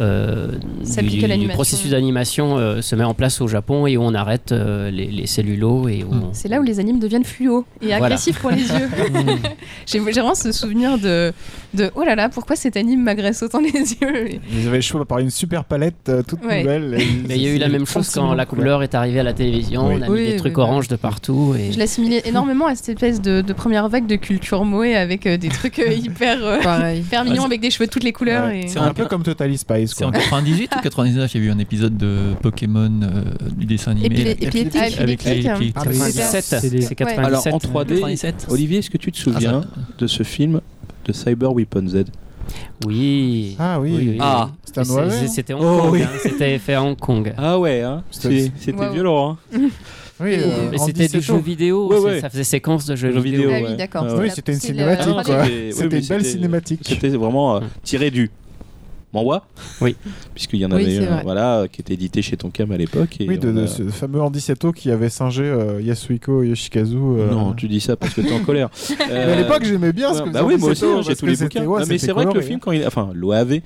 euh, 0.00 0.52
S'applique 0.84 1.24
du, 1.38 1.48
processus 1.48 1.90
d'animation 1.90 2.56
euh, 2.58 2.80
se 2.80 2.96
met 2.96 3.04
en 3.04 3.14
place 3.14 3.40
au 3.40 3.48
Japon 3.48 3.86
et 3.86 3.96
où 3.96 4.02
on 4.02 4.14
arrête 4.14 4.52
euh, 4.52 4.90
les, 4.90 5.06
les 5.06 5.26
cellulos 5.26 5.88
et 5.88 6.04
où 6.04 6.14
Mm. 6.14 6.22
on- 6.24 6.30
C'est 6.32 6.48
là 6.48 6.60
où 6.60 6.62
les 6.62 6.80
animes 6.80 6.98
deviennent 6.98 7.24
fluo 7.24 7.64
et 7.82 7.86
Voilà. 7.88 8.06
agressifs 8.06 8.38
pour 8.40 8.50
les 8.50 8.56
yeux. 8.62 8.88
J'ai 9.04 9.18
j'ai 9.86 9.98
vraiment 9.98 10.34
ce 10.34 10.52
souvenir 10.52 10.98
de, 10.98 11.32
de 11.74 11.90
oh 11.94 12.02
là 12.04 12.14
là, 12.14 12.28
pourquoi 12.28 12.56
cet 12.56 12.76
anime 12.76 13.02
m'agresse 13.02 13.33
autant 13.42 13.60
les 13.60 13.70
yeux 14.02 14.38
Ils 14.52 14.68
avaient 14.68 14.80
choix 14.82 15.04
par 15.04 15.18
une 15.18 15.30
super 15.30 15.64
palette 15.64 16.08
euh, 16.08 16.22
toute 16.22 16.44
Ouais. 16.44 16.62
nouvelle. 16.62 16.94
et 17.00 17.06
Mais 17.28 17.36
il 17.36 17.42
y 17.42 17.46
a 17.46 17.50
eu 17.54 17.58
la 17.58 17.68
même 17.68 17.86
chose 17.86 18.08
quand 18.10 18.34
la 18.34 18.46
couleur 18.46 18.82
est 18.82 18.94
arrivée 18.94 19.20
à 19.20 19.22
la 19.22 19.32
télévision. 19.32 19.88
Oui. 19.88 19.94
On 19.98 20.02
a 20.02 20.06
mis 20.08 20.12
Oui, 20.12 20.26
des 20.26 20.36
trucs 20.36 20.56
oui, 20.56 20.62
orange 20.62 20.88
de 20.88 20.96
partout. 20.96 21.54
Et... 21.58 21.72
Je 21.72 21.78
l'assimilais 21.78 22.22
énormément 22.28 22.66
à 22.66 22.74
cette 22.74 22.90
espèce 22.90 23.20
de, 23.20 23.40
de 23.40 23.52
première 23.52 23.88
vague 23.88 24.06
de 24.06 24.16
culture 24.16 24.64
moé 24.64 24.94
avec 24.96 25.26
euh, 25.26 25.36
des 25.36 25.48
trucs 25.48 25.78
euh, 25.78 25.92
hyper, 25.92 26.38
euh, 26.42 26.94
hyper 26.94 27.24
mignons 27.24 27.44
avec 27.44 27.60
des 27.60 27.70
cheveux 27.70 27.86
de 27.86 27.90
toutes 27.90 28.04
les 28.04 28.12
couleurs. 28.12 28.46
Ouais. 28.46 28.64
et... 28.64 28.68
C'est 28.68 28.78
un 28.78 28.92
peu 28.94 29.06
comme 29.06 29.22
Totally 29.22 29.58
Spice. 29.58 29.94
C'est 29.96 30.04
en 30.04 30.10
Quoi. 30.10 30.20
98 30.20 30.70
ou 30.76 30.80
99, 30.82 31.34
il 31.34 31.40
y 31.40 31.44
a 31.44 31.46
eu 31.48 31.50
un 31.50 31.58
épisode 31.58 31.96
de 31.96 32.34
Pokémon 32.42 32.90
euh, 33.02 33.22
du 33.56 33.66
dessin 33.66 33.92
animé. 33.92 34.06
Avec 34.06 34.52
les, 34.54 34.68
Ah, 34.76 34.88
c'est 34.90 35.06
97, 35.72 36.44
c'est 36.44 36.70
des- 36.70 36.80
c'est 36.82 36.94
97. 36.94 37.24
Alors 37.26 37.46
en 37.54 37.58
3D, 37.58 37.88
97. 37.94 38.46
Olivier, 38.50 38.78
est-ce 38.78 38.90
que 38.90 38.98
tu 38.98 39.10
te 39.12 39.16
souviens 39.18 39.62
Ah, 39.64 39.80
de 39.98 40.06
ce 40.06 40.22
film 40.22 40.60
de 41.06 41.12
Cyber 41.12 41.52
Weapon 41.52 41.86
Z? 41.88 42.04
Oui. 42.86 43.56
Ah 43.58 43.80
oui. 43.80 44.18
Ah. 44.20 44.50
C'était 44.64 44.80
hein 44.80 45.26
C'était 45.28 45.54
Hong 45.54 45.62
Oh, 45.62 45.80
Kong. 45.82 45.90
oui. 45.92 46.02
hein, 46.02 46.08
C'était 46.22 46.58
fait 46.58 46.74
à 46.74 46.82
Hong 46.82 46.96
Kong. 46.98 47.32
Ah 47.36 47.58
ouais, 47.58 47.82
hein 47.82 48.02
C'était- 48.10 48.50
violent. 48.92 49.36
Hein 49.54 49.58
Oui, 50.20 50.34
euh, 50.38 50.70
c'était 50.78 51.08
du 51.08 51.18
17 51.18 51.20
jeu 51.22 51.36
vidéo. 51.38 51.88
Ouais, 51.90 51.98
ouais. 51.98 52.20
Ça 52.20 52.30
faisait 52.30 52.44
séquence 52.44 52.86
de 52.86 52.94
jeux 52.94 53.08
vidéo. 53.18 53.48
vidéo. 53.48 53.50
Ah 53.52 53.68
oui, 53.68 53.76
d'accord. 53.76 54.06
Oui, 54.16 54.30
c'était 54.32 54.52
une 54.52 54.58
la- 54.58 55.02
cinématique. 55.02 55.14
C'était- 55.72 55.82
oui, 55.96 56.00
une 56.00 56.06
belle 56.08 56.24
cinématique. 56.24 56.80
C'était 56.84 57.08
vraiment 57.08 57.56
euh, 57.56 57.60
tiré 57.82 58.12
du 58.12 58.30
manhwa. 59.14 59.46
Oui. 59.80 59.96
Puisqu'il 60.34 60.58
y 60.60 60.66
en 60.66 60.70
Oui, 60.72 60.96
avait 60.98 61.06
un, 61.06 61.22
voilà, 61.22 61.66
qui 61.70 61.80
était 61.80 61.94
édité 61.94 62.20
chez 62.20 62.36
Tonkam 62.36 62.70
à 62.72 62.76
l'époque. 62.76 63.16
Oui, 63.20 63.38
de, 63.38 63.48
on 63.48 63.52
de 63.54 63.62
a- 63.62 63.66
ce 63.66 63.84
fameux 63.84 64.20
Andy 64.20 64.40
Seto 64.40 64.72
qui 64.72 64.90
avait 64.90 65.08
singé 65.08 65.44
euh, 65.44 65.80
Yasuhiko 65.80 66.42
Yoshikazu. 66.42 66.96
euh, 66.96 67.30
Non, 67.30 67.52
tu 67.54 67.68
dis 67.68 67.80
ça 67.80 67.96
parce 67.96 68.12
que 68.12 68.20
t'es 68.20 68.32
en 68.32 68.40
colère. 68.40 68.68
Mais 69.08 69.14
à 69.14 69.36
l'époque, 69.36 69.64
j'aimais 69.64 69.92
bien 69.92 70.12
ce 70.12 70.20
que 70.20 70.26
Ouais, 70.26 70.32
bah 70.32 70.42
oui, 70.44 70.56
moi 70.58 70.70
aussi, 70.70 70.84
hein, 70.84 71.00
j'ai 71.06 71.14
tous 71.16 71.26
les 71.26 71.36
bouquins. 71.36 71.64
ouais, 71.64 71.82
mais 71.88 71.98
c'est 71.98 72.12
vrai 72.12 72.26
que 72.26 72.32
le 72.34 72.40
film, 72.40 72.56
hein. 72.56 72.60
quand 72.62 72.72
il, 72.72 72.86
enfin, 72.86 73.10
l'OAV, 73.14 73.60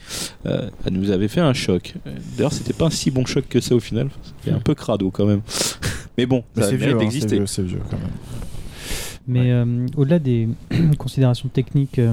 euh, 0.47 0.69
elle 0.87 0.93
nous 0.93 1.11
avait 1.11 1.29
fait 1.29 1.41
un 1.41 1.53
choc. 1.55 1.95
D'ailleurs, 2.37 2.53
c'était 2.53 2.73
pas 2.75 2.87
un 2.87 2.91
si 2.91 3.11
bon 3.11 3.25
choc 3.27 3.45
que 3.49 3.61
ça 3.61 3.75
au 3.75 3.81
final. 3.81 4.09
C'était 4.43 4.55
un 4.55 4.61
peu 4.61 4.75
crado 4.75 5.11
quand 5.11 5.25
même. 5.27 5.41
Mais 6.19 6.27
bon, 6.27 6.43
Mais 6.57 6.63
ça 6.63 6.71
c'est 6.71 6.77
mérite 6.79 6.87
vieux, 6.87 6.95
hein, 6.95 6.99
c'est 6.99 7.05
d'exister. 7.05 7.37
vieux, 7.37 7.47
c'est 7.47 7.63
vieux 7.63 7.81
quand 7.91 7.97
même. 7.97 8.09
Mais 9.27 9.53
euh, 9.53 9.87
au-delà 9.97 10.19
des 10.19 10.49
considérations 10.99 11.49
techniques, 11.49 11.99
euh, 11.99 12.13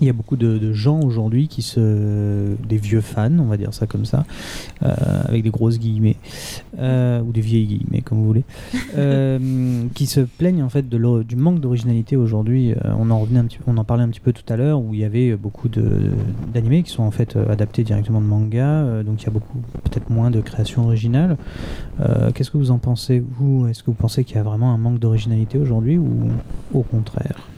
il 0.00 0.06
y 0.06 0.10
a 0.10 0.12
beaucoup 0.12 0.36
de, 0.36 0.58
de 0.58 0.72
gens 0.72 1.00
aujourd'hui 1.00 1.48
qui 1.48 1.62
se. 1.62 2.54
des 2.68 2.76
vieux 2.76 3.00
fans, 3.00 3.38
on 3.38 3.46
va 3.46 3.56
dire 3.56 3.74
ça 3.74 3.86
comme 3.86 4.04
ça, 4.04 4.24
euh, 4.82 4.94
avec 5.24 5.42
des 5.42 5.50
grosses 5.50 5.78
guillemets, 5.78 6.16
euh, 6.78 7.20
ou 7.20 7.32
des 7.32 7.40
vieilles 7.40 7.66
guillemets, 7.66 8.00
comme 8.02 8.18
vous 8.18 8.26
voulez, 8.26 8.44
euh, 8.96 9.84
qui 9.94 10.06
se 10.06 10.20
plaignent 10.20 10.62
en 10.62 10.68
fait 10.68 10.88
de 10.88 11.22
du 11.22 11.36
manque 11.36 11.60
d'originalité 11.60 12.16
aujourd'hui. 12.16 12.74
On, 12.98 13.10
en 13.10 13.18
revenait 13.18 13.40
un 13.40 13.44
petit, 13.44 13.58
on 13.66 13.76
en 13.78 13.84
parlait 13.84 14.04
un 14.04 14.08
petit 14.08 14.20
peu 14.20 14.32
tout 14.32 14.50
à 14.52 14.56
l'heure, 14.56 14.80
où 14.80 14.94
il 14.94 15.00
y 15.00 15.04
avait 15.04 15.34
beaucoup 15.36 15.68
d'animés 15.68 16.82
qui 16.82 16.90
sont 16.90 17.02
en 17.02 17.10
fait 17.10 17.36
adaptés 17.36 17.84
directement 17.84 18.20
de 18.20 18.26
manga, 18.26 19.02
donc 19.02 19.22
il 19.22 19.24
y 19.24 19.28
a 19.28 19.32
beaucoup, 19.32 19.58
peut-être 19.84 20.10
moins 20.10 20.30
de 20.30 20.40
création 20.40 20.84
originale. 20.84 21.36
Euh, 22.00 22.30
Qu'est-ce 22.32 22.50
que 22.50 22.58
vous 22.58 22.70
en 22.70 22.78
pensez, 22.78 23.22
vous? 23.38 23.66
Est-ce 23.68 23.82
que 23.82 23.86
vous 23.86 23.94
pensez 23.94 24.24
qu'il 24.24 24.36
y 24.36 24.38
a 24.38 24.42
vraiment 24.42 24.72
un 24.72 24.78
manque 24.78 24.98
d'originalité 24.98 25.58
aujourd'hui 25.58 25.98
ou 25.98 26.30
au 26.72 26.82
contraire? 26.82 27.48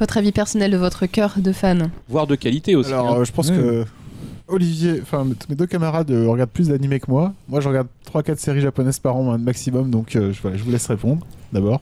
Votre 0.00 0.18
avis 0.18 0.32
personnel 0.32 0.70
de 0.70 0.76
votre 0.76 1.06
cœur 1.06 1.34
de 1.38 1.52
fan 1.52 1.90
Voire 2.08 2.26
de 2.26 2.34
qualité 2.34 2.74
aussi. 2.76 2.92
Alors, 2.92 3.12
hein. 3.14 3.20
euh, 3.20 3.24
je 3.24 3.32
pense 3.32 3.50
Oui. 3.50 3.56
que 3.56 3.84
Olivier, 4.48 5.00
enfin 5.02 5.24
mes 5.48 5.54
deux 5.54 5.66
camarades 5.66 6.10
euh, 6.10 6.28
regardent 6.28 6.50
plus 6.50 6.68
d'animés 6.68 7.00
que 7.00 7.10
moi. 7.10 7.32
Moi, 7.48 7.60
je 7.60 7.68
regarde 7.68 7.86
3-4 8.12 8.36
séries 8.38 8.60
japonaises 8.60 8.98
par 8.98 9.16
an 9.16 9.38
maximum, 9.38 9.90
donc 9.90 10.16
euh, 10.16 10.32
je, 10.32 10.42
voilà, 10.42 10.56
je 10.56 10.62
vous 10.64 10.70
laisse 10.70 10.86
répondre 10.86 11.24
d'abord. 11.52 11.80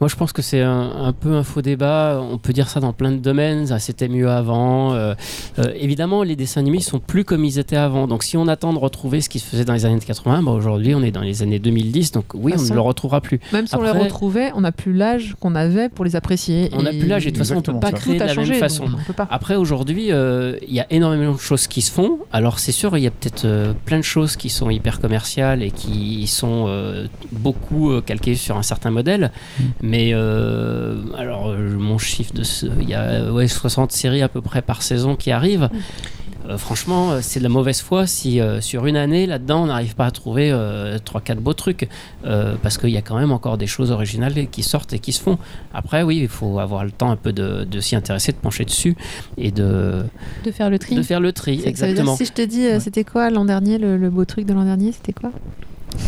Moi, 0.00 0.08
je 0.08 0.16
pense 0.16 0.32
que 0.32 0.40
c'est 0.40 0.62
un, 0.62 0.90
un 1.04 1.12
peu 1.12 1.34
un 1.34 1.42
faux 1.42 1.60
débat. 1.60 2.20
On 2.22 2.38
peut 2.38 2.52
dire 2.52 2.68
ça 2.68 2.80
dans 2.80 2.92
plein 2.92 3.12
de 3.12 3.18
domaines. 3.18 3.66
Ah, 3.70 3.78
C'était 3.78 4.08
mieux 4.08 4.30
avant. 4.30 4.94
Euh, 4.94 5.14
euh, 5.58 5.72
évidemment, 5.78 6.22
les 6.22 6.36
dessins 6.36 6.60
animés 6.60 6.80
sont 6.80 6.98
plus 6.98 7.24
comme 7.24 7.44
ils 7.44 7.58
étaient 7.58 7.76
avant. 7.76 8.06
Donc, 8.06 8.22
si 8.22 8.36
on 8.36 8.48
attend 8.48 8.72
de 8.72 8.78
retrouver 8.78 9.20
ce 9.20 9.28
qui 9.28 9.38
se 9.38 9.46
faisait 9.46 9.64
dans 9.64 9.74
les 9.74 9.84
années 9.84 9.98
80, 9.98 10.42
bah, 10.42 10.52
aujourd'hui, 10.52 10.94
on 10.94 11.02
est 11.02 11.10
dans 11.10 11.20
les 11.20 11.42
années 11.42 11.58
2010. 11.58 12.12
Donc, 12.12 12.24
oui, 12.34 12.52
De 12.52 12.58
on 12.58 12.62
ne 12.62 12.74
le 12.74 12.80
retrouvera 12.80 13.20
plus. 13.20 13.40
Même 13.52 13.66
si 13.66 13.76
on 13.76 13.82
les 13.82 13.90
retrouvait, 13.90 14.52
on 14.54 14.62
n'a 14.62 14.72
plus 14.72 14.94
l'âge 14.94 15.36
qu'on 15.38 15.54
avait 15.54 15.88
pour 15.88 16.04
les 16.04 16.16
apprécier. 16.16 16.70
On 16.72 16.82
n'a 16.82 16.90
plus 16.90 17.06
l'âge 17.06 17.26
et 17.26 17.30
de 17.30 17.36
toute 17.36 17.46
façon, 17.46 17.56
on 17.56 17.72
ne 17.72 17.78
peut 17.78 17.80
pas 17.80 17.90
ça. 17.90 17.96
créer 17.98 18.14
Tout 18.14 18.18
de 18.20 18.24
a 18.24 18.26
la 18.26 18.34
changé, 18.34 18.52
même 18.52 18.60
façon. 18.60 18.86
Après, 19.30 19.56
aujourd'hui, 19.56 20.12
euh, 20.12 20.56
il 20.66 20.72
y 20.74 20.80
a 20.80 20.86
énormément 20.90 21.32
de 21.32 21.38
choses 21.38 21.66
qui 21.66 21.82
se 21.82 21.92
font. 21.92 22.20
Alors, 22.32 22.58
c'est 22.58 22.72
sûr, 22.72 22.96
il 22.96 23.02
y 23.02 23.06
a 23.06 23.10
peut-être 23.10 23.44
euh, 23.44 23.72
plein 23.84 23.98
de 23.98 24.04
choses 24.04 24.36
qui 24.36 24.48
sont 24.48 24.70
hyper 24.70 25.00
commerciales 25.00 25.62
et 25.62 25.70
qui 25.70 26.26
sont 26.26 26.66
euh, 26.68 27.06
beaucoup 27.32 27.90
euh, 27.90 28.00
calquées 28.00 28.34
sur 28.34 28.56
un 28.56 28.62
certain 28.62 28.90
modèle. 28.90 29.30
Mais, 29.90 30.10
euh, 30.14 30.94
alors, 31.18 31.48
euh, 31.48 31.76
mon 31.76 31.98
chiffre 31.98 32.32
de. 32.32 32.44
ce- 32.44 32.66
Il 32.80 32.88
y 32.88 32.94
a 32.94 33.02
euh, 33.02 33.32
ouais, 33.32 33.48
60 33.48 33.90
séries 33.92 34.22
à 34.22 34.28
peu 34.28 34.40
près 34.40 34.62
par 34.62 34.82
saison 34.82 35.16
qui 35.16 35.30
arrivent. 35.32 35.68
Euh, 36.48 36.56
franchement, 36.56 37.20
c'est 37.20 37.38
de 37.40 37.44
la 37.44 37.48
mauvaise 37.50 37.80
foi 37.80 38.06
si 38.06 38.40
euh, 38.40 38.60
sur 38.60 38.86
une 38.86 38.96
année, 38.96 39.26
là-dedans, 39.26 39.64
on 39.64 39.66
n'arrive 39.66 39.94
pas 39.94 40.06
à 40.06 40.10
trouver 40.10 40.50
3-4 40.52 41.34
beaux 41.40 41.54
trucs. 41.54 41.88
Parce 42.62 42.78
qu'il 42.78 42.90
y 42.90 42.96
a 42.96 43.02
quand 43.02 43.18
même 43.18 43.32
encore 43.32 43.58
des 43.58 43.66
choses 43.66 43.90
originales 43.90 44.48
qui 44.48 44.62
sortent 44.62 44.92
et 44.92 44.98
qui 45.00 45.12
se 45.12 45.20
font. 45.20 45.38
Après, 45.74 46.02
oui, 46.04 46.18
il 46.22 46.28
faut 46.28 46.58
avoir 46.60 46.84
le 46.84 46.92
temps 46.92 47.10
un 47.10 47.16
peu 47.16 47.32
de, 47.32 47.64
de 47.64 47.80
s'y 47.80 47.96
intéresser, 47.96 48.30
de 48.32 48.36
pencher 48.38 48.64
dessus 48.64 48.96
et 49.38 49.50
de, 49.50 50.04
De 50.44 50.50
faire 50.52 50.70
le 50.70 50.78
tri 50.78 50.94
de 50.94 51.02
faire 51.02 51.20
le 51.20 51.32
tri. 51.32 51.60
Exactement. 51.64 52.16
si 52.16 52.24
je 52.26 52.32
te 52.32 52.42
dis, 52.42 52.64
c'était 52.80 53.04
quoi 53.04 53.30
l'an 53.30 53.44
dernier, 53.44 53.78
le, 53.78 53.96
le 53.96 54.08
beau 54.10 54.24
truc 54.24 54.46
de 54.46 54.52
l'an 54.54 54.64
dernier, 54.64 54.92
c'était 54.92 55.12
quoi? 55.12 55.30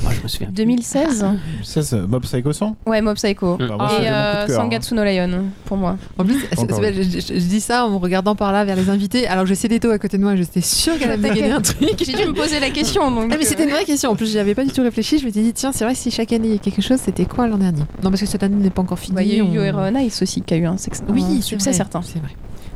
Moi, 0.03 0.13
je 0.17 0.23
me 0.23 0.29
souviens. 0.29 0.49
2016 0.51 1.25
Ça, 1.63 1.83
c'est 1.83 2.01
Mob 2.07 2.23
Psycho 2.23 2.53
100 2.53 2.77
Ouais, 2.87 3.01
Mob 3.01 3.17
Psycho. 3.17 3.57
Bah, 3.57 3.67
moi, 3.77 3.91
Et 4.01 4.09
euh, 4.09 4.47
cœur, 4.47 4.61
hein. 4.61 4.63
Sangatsu 4.65 4.95
no 4.95 5.05
Lion, 5.05 5.45
pour 5.65 5.77
moi. 5.77 5.97
En 6.19 6.25
plus, 6.25 6.35
je, 6.41 7.03
je- 7.03 7.35
je 7.35 7.47
dis 7.47 7.61
ça 7.61 7.85
en 7.87 7.91
me 7.91 7.97
regardant 7.97 8.35
par 8.35 8.53
là 8.53 8.65
vers 8.65 8.77
les 8.77 8.89
invités. 8.91 9.27
Alors 9.27 9.47
j'ai 9.47 9.55
Cédéto 9.55 9.91
à 9.91 9.99
côté 9.99 10.19
de 10.19 10.23
moi, 10.23 10.35
j'étais 10.37 10.61
sûre 10.61 10.99
qu'elle 10.99 11.11
me 11.19 11.23
dégainer 11.23 11.53
un 11.53 11.61
truc. 11.61 11.95
J'ai 12.05 12.13
dû 12.13 12.27
me 12.27 12.33
poser 12.35 12.61
la 12.61 12.71
question. 12.71 13.11
Donc, 13.11 13.31
Ah 13.33 13.37
mais 13.39 13.45
c'était 13.45 13.65
une 13.65 13.71
vraie 13.71 13.85
question. 13.85 14.11
En 14.11 14.17
plus, 14.17 14.31
j'y 14.31 14.39
avais 14.39 14.55
pas 14.55 14.65
du 14.65 14.73
tout 14.73 14.83
réfléchi. 14.83 15.19
Je 15.19 15.25
m'étais 15.25 15.43
dit 15.43 15.53
tiens, 15.53 15.73
c'est 15.73 15.85
vrai 15.85 15.95
que 15.95 15.99
si 16.01 16.11
chaque 16.11 16.33
année 16.33 16.49
il 16.49 16.53
y 16.53 16.57
a 16.57 16.59
quelque 16.59 16.83
chose, 16.83 16.99
c'était 17.05 17.25
quoi 17.25 17.47
l'an 17.49 17.59
dernier? 17.59 17.83
Non, 18.03 18.11
parce 18.11 18.21
que 18.21 18.27
cette 18.27 18.43
année 18.43 18.57
n'est 18.57 18.71
pas 18.71 18.83
encore 18.83 18.99
finie. 18.99 19.15
bah, 19.17 19.23
Il 19.23 19.29
y 19.31 19.35
a 19.35 19.39
eu 19.39 19.43
on- 19.43 19.53
Yo 19.53 19.63
Hero 19.63 19.79
on 19.81 19.99
Ice 20.01 20.23
aussi 20.23 20.41
qui 20.43 20.55
a 20.55 20.57
eu 20.57 20.65
un, 20.67 20.77
sex- 20.77 21.03
Oui, 21.09 21.23
c'est 21.43 21.73
certain. 21.73 22.01
C'est 22.03 22.19
vrai. 22.19 22.31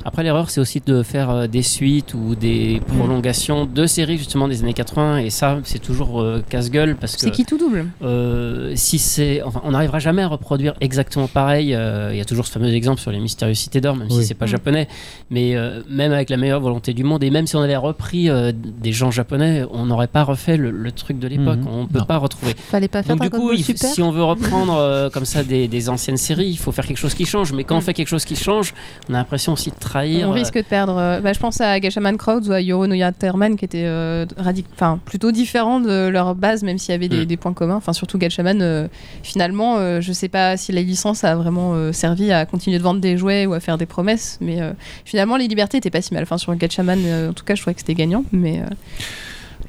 Après, 0.08 0.22
l'erreur, 0.22 0.50
c'est 0.50 0.60
aussi 0.60 0.80
de 0.86 1.02
faire 1.02 1.30
euh, 1.30 1.46
des 1.48 1.62
suites 1.62 2.14
ou 2.14 2.36
des 2.36 2.80
prolongations 2.86 3.66
de 3.66 3.86
séries 3.86 4.18
justement 4.18 4.46
des 4.46 4.62
années 4.62 4.72
80. 4.72 5.18
Et 5.18 5.30
ça, 5.30 5.58
c'est 5.64 5.80
toujours 5.80 6.20
euh, 6.22 6.44
casse-gueule 6.48 6.94
parce 6.96 7.14
que 7.16 7.22
C'est 7.22 7.30
qui 7.32 7.44
tout 7.44 7.58
double 7.58 7.86
euh, 8.02 8.72
si 8.76 8.98
c'est, 8.98 9.42
enfin, 9.42 9.60
on 9.64 9.72
n'arrivera 9.72 9.98
jamais 9.98 10.22
à 10.22 10.28
reproduire 10.28 10.74
exactement 10.80 11.26
pareil. 11.26 11.74
Euh, 11.74 12.10
Il 12.12 12.18
y 12.18 12.20
a 12.20 12.24
toujours 12.24 12.46
ce 12.46 12.52
fameux 12.52 12.72
exemple 12.72 13.00
sur 13.00 13.10
les 13.10 13.18
mystérieuses 13.18 13.58
cités 13.58 13.80
d'or, 13.80 13.96
même 13.96 14.06
Oui. 14.10 14.20
si 14.20 14.26
c'est 14.26 14.34
pas 14.34 14.46
Mm. 14.46 14.48
japonais. 14.48 14.88
Mais 15.30 15.56
euh, 15.56 15.82
même 15.90 16.12
avec 16.12 16.30
la 16.30 16.36
meilleure 16.36 16.60
volonté 16.60 16.94
du 16.94 17.02
monde, 17.02 17.24
et 17.24 17.30
même 17.30 17.46
si 17.48 17.56
on 17.56 17.60
avait 17.60 17.76
repris 17.76 18.30
euh, 18.30 18.52
des 18.54 18.92
gens 18.92 19.10
japonais, 19.10 19.64
on 19.72 19.86
n'aurait 19.86 20.06
pas 20.06 20.22
refait 20.22 20.56
le, 20.56 20.70
le 20.70 20.92
truc 20.92 21.18
de 21.18 21.26
l'époque. 21.26 21.58
Mhm. 21.58 21.68
On 21.68 21.82
ne 21.82 21.86
peut 21.88 21.98
Non. 21.98 22.04
pas 22.04 22.18
retrouver. 22.18 22.54
Fallait 22.56 22.86
pas 22.86 23.02
faire 23.02 23.16
Donc 23.16 23.22
du 23.24 23.30
coup, 23.30 23.48
Ball 23.48 23.58
il- 23.58 23.64
Super. 23.64 23.90
si 23.90 24.02
on 24.02 24.12
veut 24.12 24.22
reprendre 24.34 24.74
euh, 24.76 25.10
comme 25.10 25.24
ça 25.24 25.42
des, 25.42 25.66
des 25.66 25.88
anciennes 25.88 26.16
séries, 26.16 26.46
il 26.48 26.58
faut 26.58 26.70
faire 26.70 26.86
quelque 26.86 26.96
chose 26.98 27.14
qui 27.14 27.24
change. 27.26 27.52
Mais 27.52 27.64
quand 27.64 27.76
on 27.76 27.80
fait 27.80 27.94
quelque 27.94 28.06
chose 28.08 28.24
qui 28.24 28.36
change, 28.36 28.72
on 29.10 29.14
a 29.14 29.18
l'impression 29.18 29.52
aussi 29.52 29.70
de 29.70 29.74
trahir. 29.98 30.28
On 30.28 30.32
risque 30.32 30.54
de 30.56 30.62
perdre. 30.62 30.96
euh, 30.98 31.20
bah, 31.20 31.32
je 31.32 31.38
pense 31.38 31.60
à 31.60 31.78
Gashaman 31.80 32.16
Crowds 32.16 32.48
ou 32.48 32.52
à 32.52 32.60
Yoro 32.60 32.86
no 32.86 32.94
Yaterman 32.94 33.56
qui 33.56 33.64
étaient 33.64 33.84
euh, 33.86 34.24
enfin, 34.74 34.98
plutôt 35.04 35.32
différents 35.32 35.80
de 35.80 36.08
leur 36.08 36.34
base, 36.34 36.62
même 36.62 36.78
s'il 36.78 36.92
y 36.92 36.94
avait 36.94 37.08
des, 37.08 37.22
Mm. 37.22 37.24
des 37.26 37.36
points 37.36 37.52
communs. 37.52 37.76
Enfin, 37.76 37.92
surtout 37.92 38.18
Gatchaman, 38.18 38.60
euh, 38.62 38.88
finalement, 39.22 39.76
euh, 39.78 40.00
je 40.00 40.12
sais 40.12 40.28
pas 40.28 40.56
si 40.56 40.72
la 40.72 40.82
licence 40.82 41.24
a 41.24 41.34
vraiment 41.34 41.74
euh, 41.74 41.92
servi 41.92 42.32
à 42.32 42.46
continuer 42.46 42.78
de 42.78 42.82
vendre 42.82 43.00
des 43.00 43.16
jouets 43.16 43.46
ou 43.46 43.54
à 43.54 43.60
faire 43.60 43.78
des 43.78 43.86
promesses, 43.86 44.38
mais 44.40 44.60
euh, 44.60 44.72
finalement, 45.04 45.36
les 45.36 45.48
libertés 45.48 45.78
étaient 45.78 45.90
pas 45.90 46.02
si 46.02 46.12
mal. 46.14 46.22
Enfin, 46.22 46.38
sur 46.38 46.54
Gatchaman, 46.54 46.98
euh, 47.04 47.30
en 47.30 47.32
tout 47.32 47.44
cas, 47.44 47.54
je 47.54 47.60
trouvais 47.62 47.74
que 47.74 47.80
c'était 47.80 47.94
gagnant, 47.94 48.24
mais. 48.32 48.60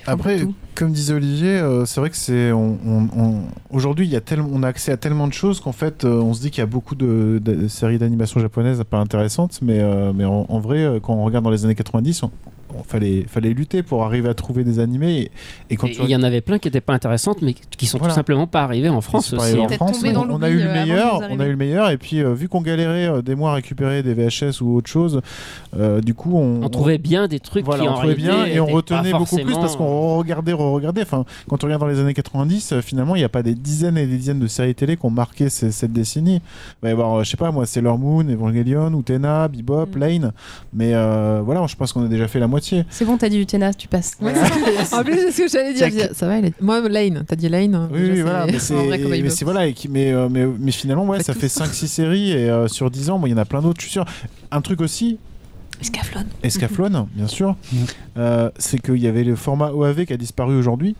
Après, 0.08 0.39
comme 0.76 0.91
disait 0.91 1.14
Olivier, 1.14 1.58
euh, 1.60 1.86
c'est 1.86 1.99
vrai 1.99 2.10
que 2.10 2.16
c'est 2.16 2.51
on, 2.51 2.78
on- 2.86 3.08
on- 3.18 3.41
aujourd'hui 3.72 4.05
il 4.05 4.12
y 4.12 4.16
a 4.16 4.22
tellement 4.22 4.49
on 4.51 4.64
a 4.64 4.68
accès 4.68 4.91
à 4.91 4.97
tellement 4.97 5.28
de 5.28 5.34
choses 5.34 5.60
qu'en 5.60 5.72
fait 5.74 6.05
euh, 6.05 6.22
on 6.22 6.34
se 6.34 6.41
dit 6.41 6.49
qu'il 6.51 6.60
y 6.60 6.64
a 6.64 6.66
beaucoup 6.68 6.95
de, 6.95 7.39
de 7.43 7.68
séries 7.68 7.97
d'animation 7.97 8.39
japonaises 8.39 8.82
pas 8.89 8.97
intéressantes, 8.99 9.60
mais 9.62 9.80
euh, 9.82 10.14
mais 10.16 10.26
en, 10.26 10.45
en 10.49 10.60
vrai 10.60 10.99
quand 11.03 11.14
on 11.14 11.24
regarde 11.24 11.43
dans 11.43 11.51
les 11.51 11.66
années 11.66 11.76
90, 11.76 12.24
on, 12.24 12.32
on 12.80 12.84
fallait 12.84 13.26
fallait 13.28 13.54
lutter 13.54 13.84
pour 13.84 14.04
arriver 14.04 14.30
à 14.30 14.34
trouver 14.34 14.64
des 14.64 14.80
animés 14.80 15.32
et, 15.70 15.76
quand 15.76 15.88
Il 15.88 16.10
y 16.10 16.16
en 16.16 16.24
avait 16.24 16.42
plein 16.42 16.60
qui 16.60 16.68
n'étaient 16.68 16.82
pas 16.82 16.94
intéressantes, 16.94 17.42
mais 17.42 17.54
qui 17.54 17.86
sont 17.86 17.98
Voilà. 17.98 18.14
tout 18.14 18.18
simplement 18.18 18.48
pas 18.48 18.64
arrivées 18.64 18.90
en 18.90 19.02
France 19.02 19.34
aussi. 19.34 19.56
en 19.58 19.68
on, 19.80 20.30
on 20.32 20.42
a 20.42 20.50
eu 20.50 20.58
le 20.58 20.68
euh, 20.70 20.74
meilleur, 20.74 21.22
on 21.30 21.40
a 21.40 21.46
eu 21.46 21.52
le 21.52 21.56
meilleur, 21.58 21.90
et 21.90 21.98
puis 21.98 22.22
euh, 22.22 22.34
vu 22.34 22.48
qu'on 22.50 22.62
galérait 22.62 23.08
euh, 23.08 23.22
des 23.22 23.36
mois 23.36 23.52
à 23.52 23.56
récupérer 23.56 24.04
des 24.04 24.14
VHS 24.14 24.62
ou 24.62 24.76
autre 24.76 24.90
chose, 24.90 25.22
euh, 25.78 26.02
du 26.02 26.14
coup 26.14 26.36
on, 26.38 26.64
On 26.64 26.70
trouvait 26.70 26.98
bien 26.98 27.28
des 27.28 27.40
trucs 27.40 27.66
voilà, 27.66 27.84
qui 27.84 27.90
on 27.90 27.94
en 27.94 27.98
trouvait 28.00 28.16
bien 28.16 28.46
et 28.46 28.60
on 28.60 28.66
retenait 28.68 29.12
beaucoup 29.12 29.38
plus 29.38 29.54
parce 29.56 29.76
qu'on 29.76 30.18
regardait, 30.18 30.54
regardait. 30.54 31.02
Enfin, 31.02 31.26
quand 31.50 31.64
on 31.64 31.68
regarde 31.68 31.82
dans 31.82 31.88
les 31.88 32.00
années 32.00 32.14
90, 32.14 32.72
euh, 32.74 32.82
finalement, 32.82 33.16
il 33.16 33.20
n'y 33.20 33.26
a 33.26 33.30
pas 33.30 33.44
des 33.44 33.54
dizaines 33.56 33.98
et 33.98 34.06
des 34.06 34.18
dizaines 34.18 34.40
de 34.40 34.48
séries 34.48 34.76
télé 34.76 34.98
qui 34.98 35.06
ont 35.06 35.10
marqué 35.10 35.50
ces- 35.50 35.72
cette 35.72 35.94
décennie. 35.94 36.36
Il 36.36 36.84
va 36.84 36.90
y 36.90 36.92
avoir, 36.92 37.16
euh, 37.20 37.24
je 37.24 37.30
sais 37.30 37.38
pas 37.38 37.52
moi, 37.52 37.66
Sailor 37.66 37.98
Moon, 37.98 38.28
Evangelion, 38.28 38.92
Utena, 39.00 39.48
Bebop, 39.48 39.88
Mm. 39.96 40.00
Lane. 40.00 40.32
Mais 40.74 40.92
euh, 40.94 41.42
voilà, 41.44 41.66
je 41.68 41.76
pense 41.76 41.94
qu'on 41.94 42.04
a 42.06 42.08
déjà 42.08 42.28
fait 42.28 42.40
la 42.40 42.48
moitié. 42.48 42.66
C'est 42.89 43.05
bon, 43.05 43.18
t'as 43.18 43.30
dit 43.30 43.39
Utena, 43.39 43.74
tu 43.74 43.88
passes. 43.88 44.13
Ouais, 44.22 44.34
en 44.91 45.03
plus, 45.03 45.15
c'est 45.15 45.32
ce 45.32 45.41
que 45.41 45.47
j'allais 45.49 45.74
dire. 45.74 46.09
Ça 46.13 46.28
va, 46.28 46.38
est- 46.39 46.61
Moi, 46.61 46.88
Lane, 46.89 47.24
t'as 47.28 47.36
dit 47.36 47.49
Lane. 47.49 47.89
Oui, 47.91 47.99
déjà, 47.99 48.09
oui, 48.11 48.15
c'est- 48.18 48.22
voilà. 48.24 48.45
Mais 48.45 48.59
c'est, 48.59 48.74
mais 49.22 49.30
voilà, 49.43 49.68
et 49.68 49.74
qui- 49.74 49.89
mais, 49.89 50.11
euh, 50.13 50.28
mais, 50.30 50.45
mais 50.59 50.72
finalement, 50.72 51.05
ouais, 51.05 51.18
Pas 51.18 51.24
ça 51.24 51.34
tous. 51.34 51.39
fait 51.39 51.47
5-6 51.49 51.88
séries 51.88 52.32
et 52.32 52.49
euh, 52.49 52.68
sur 52.68 52.89
10 52.91 53.09
ans, 53.09 53.18
moi, 53.20 53.30
il 53.30 53.32
y 53.32 53.36
en 53.36 53.38
a 53.39 53.45
plein 53.45 53.61
d'autres, 53.61 53.80
je 53.80 53.86
suis 53.86 53.91
sûr. 53.93 54.05
Un 54.51 54.61
truc 54.61 54.82
aussi, 54.82 55.18
Scaflon. 55.82 56.24
Escaflowne, 56.41 57.05
bien 57.13 57.28
sûr, 57.28 57.55
Mhm. 57.72 57.80
euh, 58.18 58.49
c'est 58.57 58.82
qu'il 58.82 58.97
y 58.97 59.07
avait 59.07 59.24
le 59.24 59.36
format 59.36 59.72
OAV 59.72 60.05
qui 60.05 60.13
a 60.13 60.18
disparu 60.18 60.55
aujourd'hui. 60.57 60.95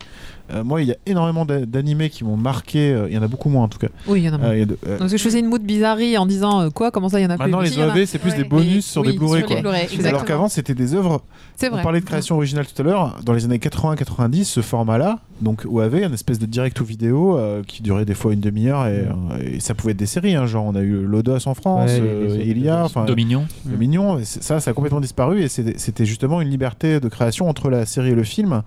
Euh, 0.52 0.64
moi, 0.64 0.80
il 0.82 0.88
y 0.88 0.92
a 0.92 0.96
énormément 1.06 1.44
d'a- 1.44 1.66
d'animés 1.66 2.08
qui 2.10 2.24
m'ont 2.24 2.36
marqué. 2.36 2.92
euh, 2.92 3.06
il 3.08 3.14
y 3.14 3.18
en 3.18 3.22
a 3.22 3.28
beaucoup 3.28 3.48
moins 3.50 3.64
en 3.64 3.68
tout 3.68 3.78
cas. 3.78 3.88
Oui, 4.06 4.20
il 4.20 4.24
y 4.24 4.28
en 4.28 4.32
a 4.32 4.36
Euh, 4.36 4.56
moins. 4.56 4.66
de- 4.66 4.78
euh, 4.86 4.98
Donc, 4.98 5.08
je 5.10 5.16
faisais 5.16 5.40
une 5.40 5.46
mood 5.46 5.62
bizarrerie 5.62 6.16
en 6.18 6.26
disant 6.26 6.60
euh, 6.62 6.70
quoi, 6.70 6.90
comment 6.90 7.08
ça, 7.08 7.20
il 7.20 7.24
y 7.24 7.26
en 7.26 7.30
a 7.30 7.36
maintenant, 7.36 7.58
plus 7.58 7.76
les 7.76 7.82
en 7.82 7.88
a- 7.88 7.92
OAV, 7.94 8.06
c'est 8.06 8.18
plus 8.18 8.30
Ouais. 8.30 8.36
des 8.38 8.44
bonus 8.44 8.76
Et- 8.86 8.90
sur 8.92 9.02
oui, 9.02 9.12
des 9.12 9.18
Blu-ray. 9.18 9.44
les. 9.48 10.06
Alors 10.06 10.24
qu'avant, 10.24 10.48
c'était 10.48 10.74
des 10.74 10.94
œuvres. 10.94 11.22
C'est 11.56 11.68
On 11.68 11.72
vrai. 11.72 11.82
parlait 11.82 12.00
de 12.00 12.04
création 12.04 12.36
originale 12.36 12.66
tout 12.66 12.80
à 12.80 12.84
l'heure. 12.84 13.16
Dans 13.24 13.32
les 13.32 13.44
années 13.44 13.58
80-90, 13.58 14.44
ce 14.44 14.60
format-là, 14.60 15.18
donc 15.40 15.64
OAV, 15.68 16.04
une 16.04 16.14
espèce 16.14 16.38
de 16.38 16.46
direct 16.46 16.80
ou 16.80 16.84
vidéo 16.84 17.36
euh, 17.36 17.62
qui 17.66 17.82
durait 17.82 18.04
des 18.04 18.14
fois 18.14 18.32
une 18.32 18.40
demi-heure 18.40 18.86
et, 18.86 19.06
euh, 19.06 19.54
et 19.56 19.60
ça 19.60 19.74
pouvait 19.74 19.92
être 19.92 19.98
des 19.98 20.06
séries. 20.06 20.34
hein, 20.36 20.46
genre, 20.46 20.64
on 20.64 20.74
a 20.74 20.80
eu 20.80 21.04
Lodos 21.04 21.46
en 21.46 21.54
France, 21.54 21.90
Ouais, 21.90 22.00
les- 22.00 22.06
euh, 22.06 22.36
les- 22.38 22.44
Ilia, 22.46 22.86
les-. 22.94 23.06
Dominion. 23.06 24.18
C'est- 24.22 24.42
ça, 24.42 24.60
ça 24.60 24.70
a 24.70 24.74
complètement 24.74 25.00
disparu 25.00 25.42
et 25.42 25.48
c'était 25.48 26.04
justement 26.06 26.40
une 26.40 26.48
liberté 26.48 27.00
de 27.00 27.08
création 27.08 27.48
entre 27.48 27.70
la 27.70 27.86
série 27.86 28.10
et 28.10 28.14
le 28.14 28.24
film. 28.24 28.62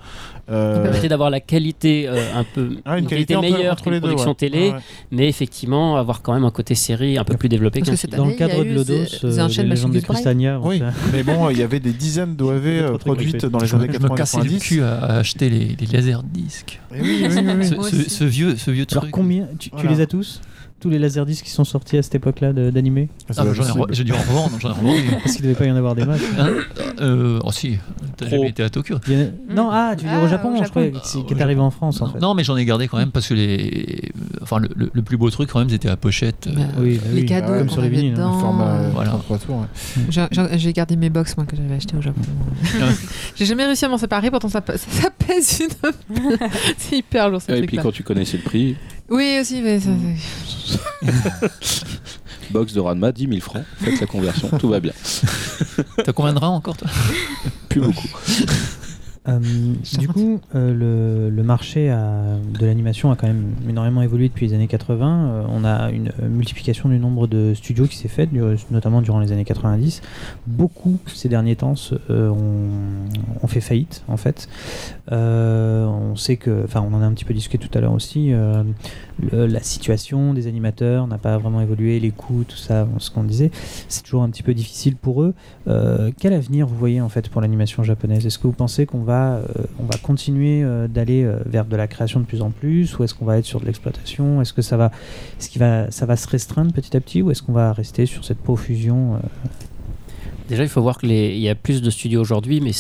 Euh, 0.50 0.76
Ça 0.76 0.82
permettait 0.82 1.08
d'avoir 1.10 1.30
la 1.30 1.40
qualité 1.40 1.71
euh, 2.08 2.22
un 2.36 2.44
peu 2.44 2.78
ah, 2.86 2.98
une 2.98 3.08
qualité 3.08 3.36
meilleure 3.38 3.82
qu'une 3.82 4.00
production 4.00 4.30
ouais. 4.30 4.36
télé, 4.36 4.74
mais 5.12 5.28
effectivement 5.28 5.98
avoir 5.98 6.22
quand 6.22 6.34
même 6.34 6.44
un 6.44 6.52
côté 6.52 6.76
série 6.76 7.18
un 7.18 7.24
peu 7.24 7.36
plus 7.38 7.50
développé 7.50 7.80
Parce 7.80 7.90
qu'un 7.90 7.96
que 7.96 8.00
film. 8.00 8.12
cette 8.12 8.18
Dans 8.20 8.26
le 8.26 8.34
cadre 8.34 8.64
de 8.64 8.70
Lodos, 8.70 8.92
euh, 9.24 9.64
les 9.64 9.76
de 9.94 10.00
Oui, 10.66 10.80
ça- 10.80 10.94
mais 11.14 11.24
bon, 11.24 11.50
il 11.50 11.58
y 11.58 11.64
avait 11.64 11.80
des 11.80 11.94
dizaines 11.94 12.36
d'OAV 12.36 12.66
euh, 12.68 12.98
produites 12.98 13.46
dans 13.46 13.60
les 13.60 13.74
années 13.74 13.88
me- 13.88 13.94
je 13.94 14.00
me 14.00 14.16
cassais 14.16 14.38
le 14.38 14.44
90. 14.44 14.60
cul 14.64 14.82
à, 14.84 14.96
à 14.98 15.18
acheter 15.20 15.50
les, 15.50 15.76
laserdiscs. 15.92 16.80
Oui, 16.92 17.00
oui, 17.02 17.28
oui, 17.30 17.76
oui. 17.80 18.06
Ce, 18.10 18.24
vieux, 18.24 18.56
ce 18.58 18.72
vieux 18.72 18.86
Alors 18.92 19.04
truc. 19.04 19.12
combien 19.12 19.48
tu, 19.60 19.70
les 19.88 20.02
as 20.02 20.08
tous? 20.08 20.42
Tous 20.82 20.90
les 20.90 20.98
laserdiscs 21.00 21.46
qui 21.46 21.52
sont 21.52 21.64
sortis 21.64 21.98
à 21.98 22.02
cette 22.02 22.16
époque-là 22.16 22.52
d'animé 22.54 23.08
Ah, 23.30 23.34
Ah. 23.38 23.44
J'ai 23.92 24.04
dû 24.04 24.12
en 24.14 24.18
revendre, 24.18 24.58
j'en 24.60 24.70
ai 24.70 24.74
revendu. 24.74 25.02
Parce 25.24 25.36
qu'il 25.36 25.44
devait 25.44 25.54
pas 25.56 25.66
y 25.66 25.72
en 25.72 25.76
avoir 25.76 25.94
des 25.96 26.06
masses. 26.06 26.20
Hein 26.40 26.50
euh, 27.00 27.40
oh 27.44 27.52
si, 27.52 27.78
t'as 28.18 28.28
jamais 28.28 28.50
été 28.50 28.64
à 28.64 28.70
Tokyo. 28.70 28.96
A- 28.96 29.54
Non, 29.54 29.70
ah, 29.72 29.94
tu 29.96 30.06
veux 30.06 30.10
dire 30.10 30.20
Ah, 30.22 30.26
au 30.26 30.28
Japon, 30.28 30.50
au 30.54 30.58
je 30.58 30.68
c'est- 31.04 31.20
Ah, 31.22 31.28
qui 31.28 31.34
est 31.36 31.42
arrivé 31.42 31.62
en 31.62 31.70
France 31.72 32.02
en 32.02 32.08
Non, 32.08 32.14
fait. 32.14 32.20
non, 32.20 32.34
mais 32.34 32.44
j'en 32.44 32.58
ai 32.58 32.66
gardé 32.66 32.88
quand 32.88 32.98
même 32.98 33.12
parce 33.12 33.28
que 33.28 33.36
les, 33.36 34.12
enfin 34.42 34.58
le, 34.60 34.70
le- 34.76 34.90
le 34.92 35.02
plus 35.04 35.18
beau 35.18 35.30
truc 35.30 35.50
quand 35.52 35.60
même 35.60 35.70
c'était 35.70 35.88
la 35.88 35.98
pochette. 35.98 36.48
euh, 36.48 36.52
Bah, 36.56 36.62
Oui, 36.80 36.98
bah 37.02 37.10
les 37.14 37.22
oui. 37.22 37.26
cadeaux 37.28 37.48
Comme 37.48 37.54
qu'on 37.56 37.60
Comme 37.60 37.70
sur 37.70 37.82
les 37.84 37.90
vinyles. 37.90 38.20
hein. 38.20 38.32
euh, 38.62 38.90
Voilà. 38.92 39.10
33 39.12 39.38
tours. 39.38 39.58
ouais. 39.58 40.28
J'ai- 40.58 40.74
gardé 40.74 40.96
mes 40.96 41.10
box 41.12 41.38
moi 41.38 41.46
que 41.46 41.56
j'avais 41.56 41.76
acheté 41.76 41.96
au 41.96 42.02
Japon. 42.02 42.22
J'ai 43.36 43.46
jamais 43.46 43.66
réussi 43.66 43.86
à 43.86 43.90
m'en 43.90 43.98
séparer, 44.00 44.32
pourtant 44.32 44.50
ça, 44.50 44.62
pèse 45.28 45.60
une. 45.62 46.18
c'est 46.78 46.98
hyper 46.98 47.30
lourd 47.30 47.42
ce 47.42 47.52
Et 47.52 47.62
puis 47.68 47.78
quand 47.78 47.92
tu 47.92 48.04
connaissais 48.04 48.38
le 48.38 48.44
prix, 48.44 48.76
Oui 49.12 49.38
aussi, 49.42 49.62
mais 49.62 49.80
ça, 49.80 49.90
box 52.52 52.74
de 52.74 52.80
Ranma, 52.80 53.12
10 53.12 53.28
000 53.28 53.42
francs, 53.42 53.66
faites 53.80 54.00
la 54.00 54.08
conversion, 54.08 54.50
tout 54.58 54.70
va 54.70 54.80
bien. 54.80 54.94
T'as 56.04 56.14
combien 56.14 56.34
de 56.34 56.40
reins 56.40 56.48
encore 56.48 56.78
toi? 56.78 56.88
Plus 57.68 57.82
beaucoup. 57.82 58.08
Euh, 59.28 59.38
du 60.00 60.08
coup, 60.08 60.42
euh, 60.56 60.74
le, 60.74 61.30
le 61.30 61.44
marché 61.44 61.92
a- 61.92 62.38
de 62.60 62.66
l'animation 62.66 63.12
a 63.12 63.16
quand 63.16 63.28
même 63.28 63.54
énormément 63.70 64.02
évolué 64.02 64.30
depuis 64.30 64.48
les 64.48 64.56
années 64.56 64.68
80. 64.68 65.26
Euh, 65.30 65.44
on 65.48 65.64
a 65.64 65.92
une 65.92 66.08
euh, 66.22 66.28
multiplication 66.28 66.90
du 66.90 66.98
nombre 66.98 67.28
de 67.28 67.54
studios 67.54 67.86
qui 67.86 67.98
s'est 67.98 68.08
faite, 68.08 68.30
notamment 68.72 69.02
durant 69.04 69.20
les 69.20 69.32
années 69.32 69.46
90. 69.46 70.02
Beaucoup 70.48 70.98
ces 71.06 71.30
derniers 71.30 71.56
temps 71.56 71.76
ont, 72.10 73.48
fait 73.48 73.62
faillite, 73.62 74.04
en 74.08 74.18
fait. 74.18 74.50
On 75.12 76.16
sait 76.16 76.38
que, 76.38 76.64
enfin, 76.66 76.84
on 76.90 76.94
en 76.96 77.02
a 77.02 77.06
un 77.06 77.12
petit 77.14 77.26
peu 77.26 77.34
discuté 77.36 77.68
tout 77.68 77.78
à 77.78 77.82
l'heure 77.82 77.94
aussi. 77.94 78.32
La 79.32 79.62
situation 79.62 80.34
des 80.34 80.48
animateurs 80.48 81.08
n'a 81.08 81.18
pas 81.18 81.38
vraiment 81.38 81.62
évolué, 81.62 82.00
les 82.00 82.12
coûts, 82.12 82.44
tout 82.48 82.58
ça, 82.58 82.88
ce 82.98 83.12
qu'on 83.12 83.24
disait. 83.24 83.52
C'est 83.88 84.04
toujours 84.04 84.24
un 84.24 84.30
petit 84.30 84.44
peu 84.44 84.54
difficile 84.54 84.96
pour 84.96 85.22
eux. 85.22 85.34
Euh, 85.68 86.12
quel 86.18 86.34
avenir 86.34 86.68
vous 86.68 86.76
voyez 86.76 87.02
en 87.02 87.10
fait 87.10 87.30
pour 87.30 87.42
l'animation 87.42 87.84
japonaise? 87.84 88.26
Est-ce 88.26 88.40
que 88.40 88.48
vous 88.48 88.54
pensez 88.54 88.86
qu'on 88.86 89.04
va, 89.04 89.36
euh, 89.36 89.44
va 89.80 89.98
continuer 90.02 90.64
euh, 90.64 90.88
d'aller 90.88 91.30
vers 91.46 91.66
de 91.66 91.76
la 91.76 91.88
création 91.88 92.20
de 92.20 92.26
plus 92.26 92.42
en 92.42 92.52
plus, 92.52 92.98
ou 92.98 93.04
est-ce 93.04 93.14
qu'on 93.14 93.26
va 93.26 93.38
être 93.38 93.46
sur 93.46 93.60
de 93.60 93.66
l'exploitation? 93.66 94.42
Est-ce 94.42 94.54
que 94.54 94.62
ça 94.62 94.78
va, 94.78 94.92
qu'il 95.40 95.60
va, 95.60 95.92
ça 95.92 96.06
va 96.06 96.16
se 96.16 96.28
restreindre 96.28 96.74
petit 96.74 96.96
à 96.96 97.00
petit, 97.00 97.22
ou 97.22 97.32
est-ce 97.32 97.42
qu'on 97.42 97.54
va 97.54 97.74
rester 97.74 98.06
sur 98.06 98.26
cette 98.26 98.40
profusion 98.40 99.20
Déjà, 100.52 100.64
il 100.64 100.70
faut 100.70 100.82
voir 100.82 100.98
qu'il 100.98 101.12
y 101.12 101.48
a 101.48 101.56
plus 101.56 101.82
de 101.82 101.90
studios 101.90 102.20
aujourd'hui, 102.20 102.60
mais 102.60 102.72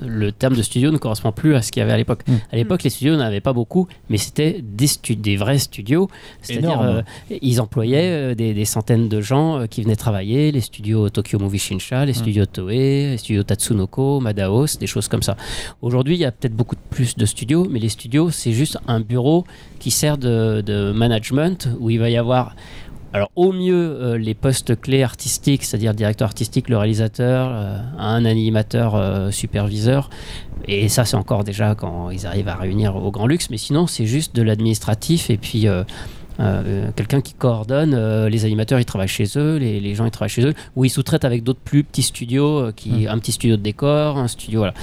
le 0.00 0.32
terme 0.32 0.56
de 0.56 0.62
studio 0.62 0.90
ne 0.90 0.96
correspond 0.96 1.30
plus 1.30 1.54
à 1.54 1.60
ce 1.60 1.70
qu'il 1.70 1.80
y 1.80 1.82
avait 1.82 1.92
à 1.92 1.98
l'époque. 1.98 2.22
Mm. 2.26 2.32
À 2.50 2.56
l'époque, 2.56 2.82
les 2.84 2.88
studios 2.88 3.16
n'avaient 3.16 3.42
pas 3.42 3.52
beaucoup, 3.52 3.86
mais 4.08 4.16
c'était 4.16 4.62
des, 4.62 5.36
vrais 5.36 5.58
studios. 5.58 6.08
C'est-à-dire, 6.40 6.80
euh, 6.80 7.02
ils 7.42 7.60
employaient 7.60 8.30
euh, 8.30 8.34
des, 8.34 8.54
des 8.54 8.64
centaines 8.64 9.10
de 9.10 9.20
gens 9.20 9.58
euh, 9.58 9.66
qui 9.66 9.82
venaient 9.82 9.94
travailler, 9.94 10.52
les 10.52 10.62
studios 10.62 11.10
Tokyo 11.10 11.38
Movie 11.38 11.58
Shinsha, 11.58 12.06
les 12.06 12.14
studios 12.14 12.46
Toei, 12.46 13.10
les 13.10 13.18
studios 13.18 13.42
Tatsunoko, 13.42 14.18
Madaos, 14.20 14.78
des 14.80 14.86
choses 14.86 15.08
comme 15.08 15.22
ça. 15.22 15.36
Aujourd'hui, 15.82 16.14
il 16.14 16.20
y 16.20 16.24
a 16.24 16.32
peut-être 16.32 16.56
beaucoup 16.56 16.76
plus 16.88 17.14
de 17.14 17.26
studios, 17.26 17.66
mais 17.70 17.78
les 17.78 17.90
studios, 17.90 18.30
c'est 18.30 18.52
juste 18.52 18.78
un 18.88 19.00
bureau 19.00 19.44
qui 19.80 19.90
sert 19.90 20.16
de, 20.16 20.62
de 20.64 20.92
management 20.92 21.68
où 21.78 21.90
il 21.90 21.98
va 21.98 22.08
y 22.08 22.16
avoir 22.16 22.56
alors 23.12 23.30
au 23.36 23.52
mieux 23.52 23.74
euh, 23.74 24.16
les 24.16 24.34
postes 24.34 24.80
clés 24.80 25.02
artistiques, 25.02 25.64
c'est-à-dire 25.64 25.92
directeur 25.92 26.26
artistique, 26.26 26.68
le 26.68 26.78
réalisateur, 26.78 27.50
euh, 27.52 27.78
un 27.98 28.24
animateur 28.24 28.94
euh, 28.94 29.30
superviseur, 29.30 30.08
et 30.66 30.88
ça 30.88 31.04
c'est 31.04 31.16
encore 31.16 31.44
déjà 31.44 31.74
quand 31.74 32.10
ils 32.10 32.26
arrivent 32.26 32.48
à 32.48 32.54
réunir 32.54 32.96
au 32.96 33.10
grand 33.10 33.26
luxe, 33.26 33.50
mais 33.50 33.58
sinon 33.58 33.86
c'est 33.86 34.06
juste 34.06 34.34
de 34.34 34.42
l'administratif 34.42 35.28
et 35.28 35.36
puis 35.36 35.66
euh, 36.40 36.62
euh, 36.66 36.90
quelqu'un 36.96 37.20
qui 37.20 37.34
coordonne, 37.34 37.94
euh, 37.94 38.28
les 38.28 38.44
animateurs 38.44 38.78
ils 38.80 38.84
travaillent 38.84 39.08
chez 39.08 39.26
eux, 39.36 39.56
les, 39.56 39.80
les 39.80 39.94
gens 39.94 40.04
ils 40.04 40.10
travaillent 40.10 40.28
chez 40.30 40.44
eux, 40.46 40.54
ou 40.76 40.84
ils 40.84 40.90
sous-traitent 40.90 41.24
avec 41.24 41.42
d'autres 41.42 41.60
plus 41.64 41.84
petits 41.84 42.02
studios, 42.02 42.58
euh, 42.58 42.72
qui, 42.74 43.06
un 43.08 43.18
petit 43.18 43.32
studio 43.32 43.56
de 43.56 43.62
décor, 43.62 44.18
un 44.18 44.28
studio, 44.28 44.60
voilà. 44.60 44.74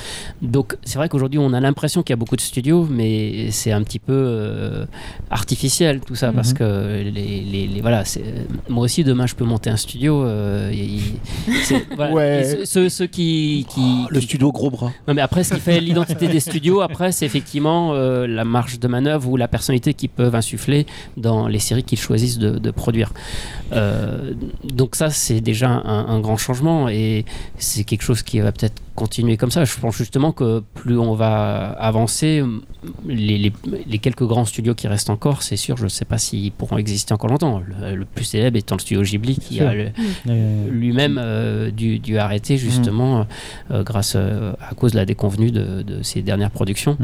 Donc 0.41 0.77
c'est 0.83 0.97
vrai 0.97 1.09
qu'aujourd'hui 1.09 1.39
on 1.39 1.53
a 1.53 1.59
l'impression 1.59 2.03
qu'il 2.03 2.11
y 2.13 2.17
a 2.17 2.17
beaucoup 2.17 2.35
de 2.35 2.41
studios, 2.41 2.87
mais 2.89 3.51
c'est 3.51 3.71
un 3.71 3.83
petit 3.83 3.99
peu 3.99 4.85
artificiel 5.29 5.99
tout 6.01 6.15
ça, 6.15 6.31
parce 6.31 6.51
Mhm. 6.51 6.57
que 6.57 7.01
les, 7.03 7.41
les- 7.41 7.67
les- 7.67 7.81
voilà, 7.81 8.03
moi 8.69 8.83
aussi 8.85 9.03
demain 9.03 9.25
je 9.27 9.35
peux 9.35 9.45
monter 9.45 9.69
un 9.69 9.77
studio. 9.77 10.25
et- 10.27 10.73
et- 10.73 10.99
c'est- 11.63 11.85
voilà. 11.95 12.13
Ouais. 12.13 12.59
Et 12.61 12.65
ceux, 12.65 12.89
ceux- 12.89 13.05
qui, 13.07 13.65
qui, 13.69 13.81
Le 14.09 14.19
qui- 14.19 14.25
studio 14.25 14.51
gros 14.51 14.69
bras. 14.69 14.91
non, 15.07 15.13
mais 15.13 15.21
après, 15.21 15.43
ce 15.43 15.53
qui 15.55 15.59
fait 15.59 15.79
l'identité 15.79 16.27
des 16.27 16.39
studios, 16.39 16.81
après, 16.81 17.11
c'est 17.11 17.25
effectivement 17.25 17.93
la 17.93 18.45
marge 18.45 18.79
de 18.79 18.87
manœuvre 18.87 19.29
ou 19.29 19.37
la 19.37 19.47
personnalité 19.47 19.93
qu'ils 19.93 20.09
peuvent 20.09 20.35
insuffler 20.35 20.85
dans 21.17 21.38
les 21.47 21.59
séries 21.59 21.83
qu'ils 21.83 21.99
choisissent 21.99 22.37
de, 22.37 22.71
produire. 22.71 23.13
Euh, 23.73 24.33
donc 24.63 24.95
ça, 24.95 25.09
c'est 25.09 25.41
déjà 25.41 25.69
un 25.69 26.19
grand 26.19 26.37
changement 26.37 26.89
et 26.89 27.25
c'est 27.57 27.83
quelque 27.83 28.03
chose 28.03 28.21
qui 28.23 28.39
va 28.39 28.51
peut-être 28.51 28.81
continuer 29.03 29.37
comme 29.37 29.51
ça. 29.51 29.63
Je 29.65 29.77
pense 29.79 29.95
justement 29.97 30.31
que 30.33 30.61
plus 30.79 30.97
on 30.97 31.13
va 31.15 31.69
avancer, 31.91 32.43
les, 33.07 33.37
les- 33.37 33.53
les 33.91 33.99
quelques 33.99 34.25
grands 34.31 34.45
studios 34.53 34.75
qui 34.75 34.87
restent 34.87 35.09
encore, 35.09 35.41
c'est 35.41 35.55
sûr, 35.65 35.77
je 35.77 35.85
ne 35.85 35.89
sais 35.97 36.05
pas 36.05 36.17
s'ils 36.17 36.51
pourront 36.51 36.77
exister 36.77 37.13
encore 37.13 37.29
longtemps. 37.29 37.61
Le, 37.69 37.95
le 37.95 38.05
plus 38.05 38.25
célèbre 38.25 38.57
étant 38.57 38.75
le 38.75 38.81
studio 38.81 39.01
Ghibli 39.03 39.35
qui 39.37 39.61
a 39.61 39.73
le- 39.73 39.91
Euh, 40.27 40.69
lui-même 40.69 41.17
euh, 41.21 41.71
dû, 41.71 41.99
dû 41.99 42.17
arrêter 42.17 42.57
justement 42.57 43.25
euh, 43.71 43.83
grâce 43.83 44.13
euh, 44.15 44.53
à 44.69 44.73
cause 44.75 44.91
de 44.91 44.97
la 44.97 45.05
déconvenue 45.05 45.51
de, 45.51 45.81
de 45.81 46.03
ses 46.03 46.21
dernières 46.21 46.51
productions. 46.51 46.97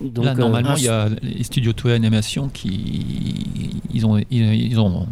Donc, 0.00 0.24
Là, 0.24 0.32
euh, 0.32 0.34
normalement, 0.34 0.74
il 0.76 0.84
y 0.84 0.88
a 0.88 1.08
les 1.22 1.44
studios 1.44 1.72
Toei 1.72 1.92
Animation 1.94 2.48
qui 2.52 3.80
ils 3.94 4.04
ont 4.06 4.18
ils, 4.30 4.54
ils 4.72 4.78
ont 4.80 5.06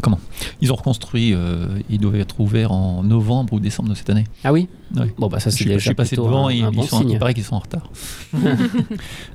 comment 0.00 0.18
Ils 0.60 0.72
ont 0.72 0.76
reconstruit. 0.76 1.32
euh, 1.34 1.66
ils 1.90 1.98
doivent 1.98 2.16
être 2.16 2.40
ouverts 2.40 2.72
en 2.72 3.02
novembre 3.02 3.52
ou 3.54 3.60
décembre 3.60 3.88
de 3.90 3.94
cette 3.94 4.10
année. 4.10 4.24
Ah 4.44 4.52
oui. 4.52 4.68
Bon, 5.18 5.26
bah 5.26 5.40
ça, 5.40 5.50
je 5.50 5.56
c'est 5.56 5.64
je 5.64 5.68
déjà 5.70 5.80
suis 5.80 5.94
passé 5.94 6.14
devant 6.14 6.46
un, 6.46 6.50
et 6.50 6.62
un 6.62 6.70
ils 6.70 6.76
bon 6.76 6.82
sont, 6.84 6.98
signe. 7.00 7.10
il 7.10 7.18
paraît 7.18 7.34
qu'ils 7.34 7.42
sont 7.42 7.56
en 7.56 7.60
retard. 7.60 7.90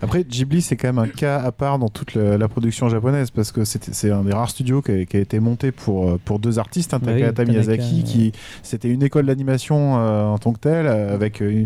Après, 0.01 0.23
Ghibli, 0.23 0.61
c'est 0.61 0.75
quand 0.77 0.87
même 0.87 0.99
un 0.99 1.07
cas 1.07 1.39
à 1.41 1.51
part 1.51 1.79
dans 1.79 1.89
toute 1.89 2.13
la, 2.13 2.37
la 2.37 2.47
production 2.47 2.89
japonaise 2.89 3.31
parce 3.31 3.51
que 3.51 3.65
c'est 3.65 4.11
un 4.11 4.23
des 4.23 4.33
rares 4.33 4.49
studios 4.49 4.81
qui 4.81 4.91
a, 4.91 5.05
qui 5.05 5.17
a 5.17 5.19
été 5.19 5.39
monté 5.39 5.71
pour, 5.71 6.09
euh, 6.09 6.19
pour 6.23 6.39
deux 6.39 6.59
artistes, 6.59 6.93
hein, 6.93 6.99
oui, 7.01 7.07
Takahata 7.07 7.45
Tanaka, 7.45 7.51
Miyazaki, 7.51 8.03
qui 8.03 8.31
c'était 8.63 8.89
une 8.89 9.03
école 9.03 9.25
d'animation 9.25 9.97
euh, 9.99 10.25
en 10.27 10.37
tant 10.37 10.53
que 10.53 10.59
telle, 10.59 10.85
euh, 10.87 11.13
avec 11.13 11.41
euh, 11.41 11.65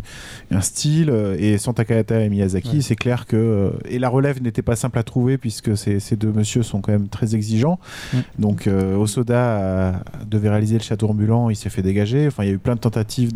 un 0.52 0.62
style, 0.62 1.14
et 1.38 1.58
sans 1.58 1.74
Takahata 1.74 2.20
et 2.22 2.30
Miyazaki, 2.30 2.78
Ouais. 2.78 2.82
c'est 2.82 2.96
clair 2.96 3.26
que. 3.28 3.74
et 3.86 4.00
la 4.00 4.10
relève 4.10 4.42
n'était 4.42 4.62
pas 4.62 4.76
simple 4.76 4.98
à 4.98 5.04
trouver 5.04 5.38
puisque 5.38 5.78
ces, 5.78 6.00
ces 6.00 6.16
deux 6.16 6.32
messieurs 6.32 6.64
sont 6.64 6.82
quand 6.82 6.92
même 6.92 7.10
très 7.10 7.36
exigeants. 7.36 7.80
Mm. 8.14 8.18
Donc, 8.40 8.68
euh, 8.68 8.83
Osoda 8.98 10.04
devait 10.28 10.50
réaliser 10.50 10.78
le 10.78 10.84
château 10.84 11.10
ambulant, 11.10 11.50
il 11.50 11.56
s'est 11.56 11.70
fait 11.70 11.82
dégager. 11.82 12.28
Enfin, 12.28 12.44
il 12.44 12.48
y 12.48 12.52
a 12.52 12.56
eu 12.56 12.60
plein 12.60 12.76
de 12.76 12.80
tentatives 12.80 13.34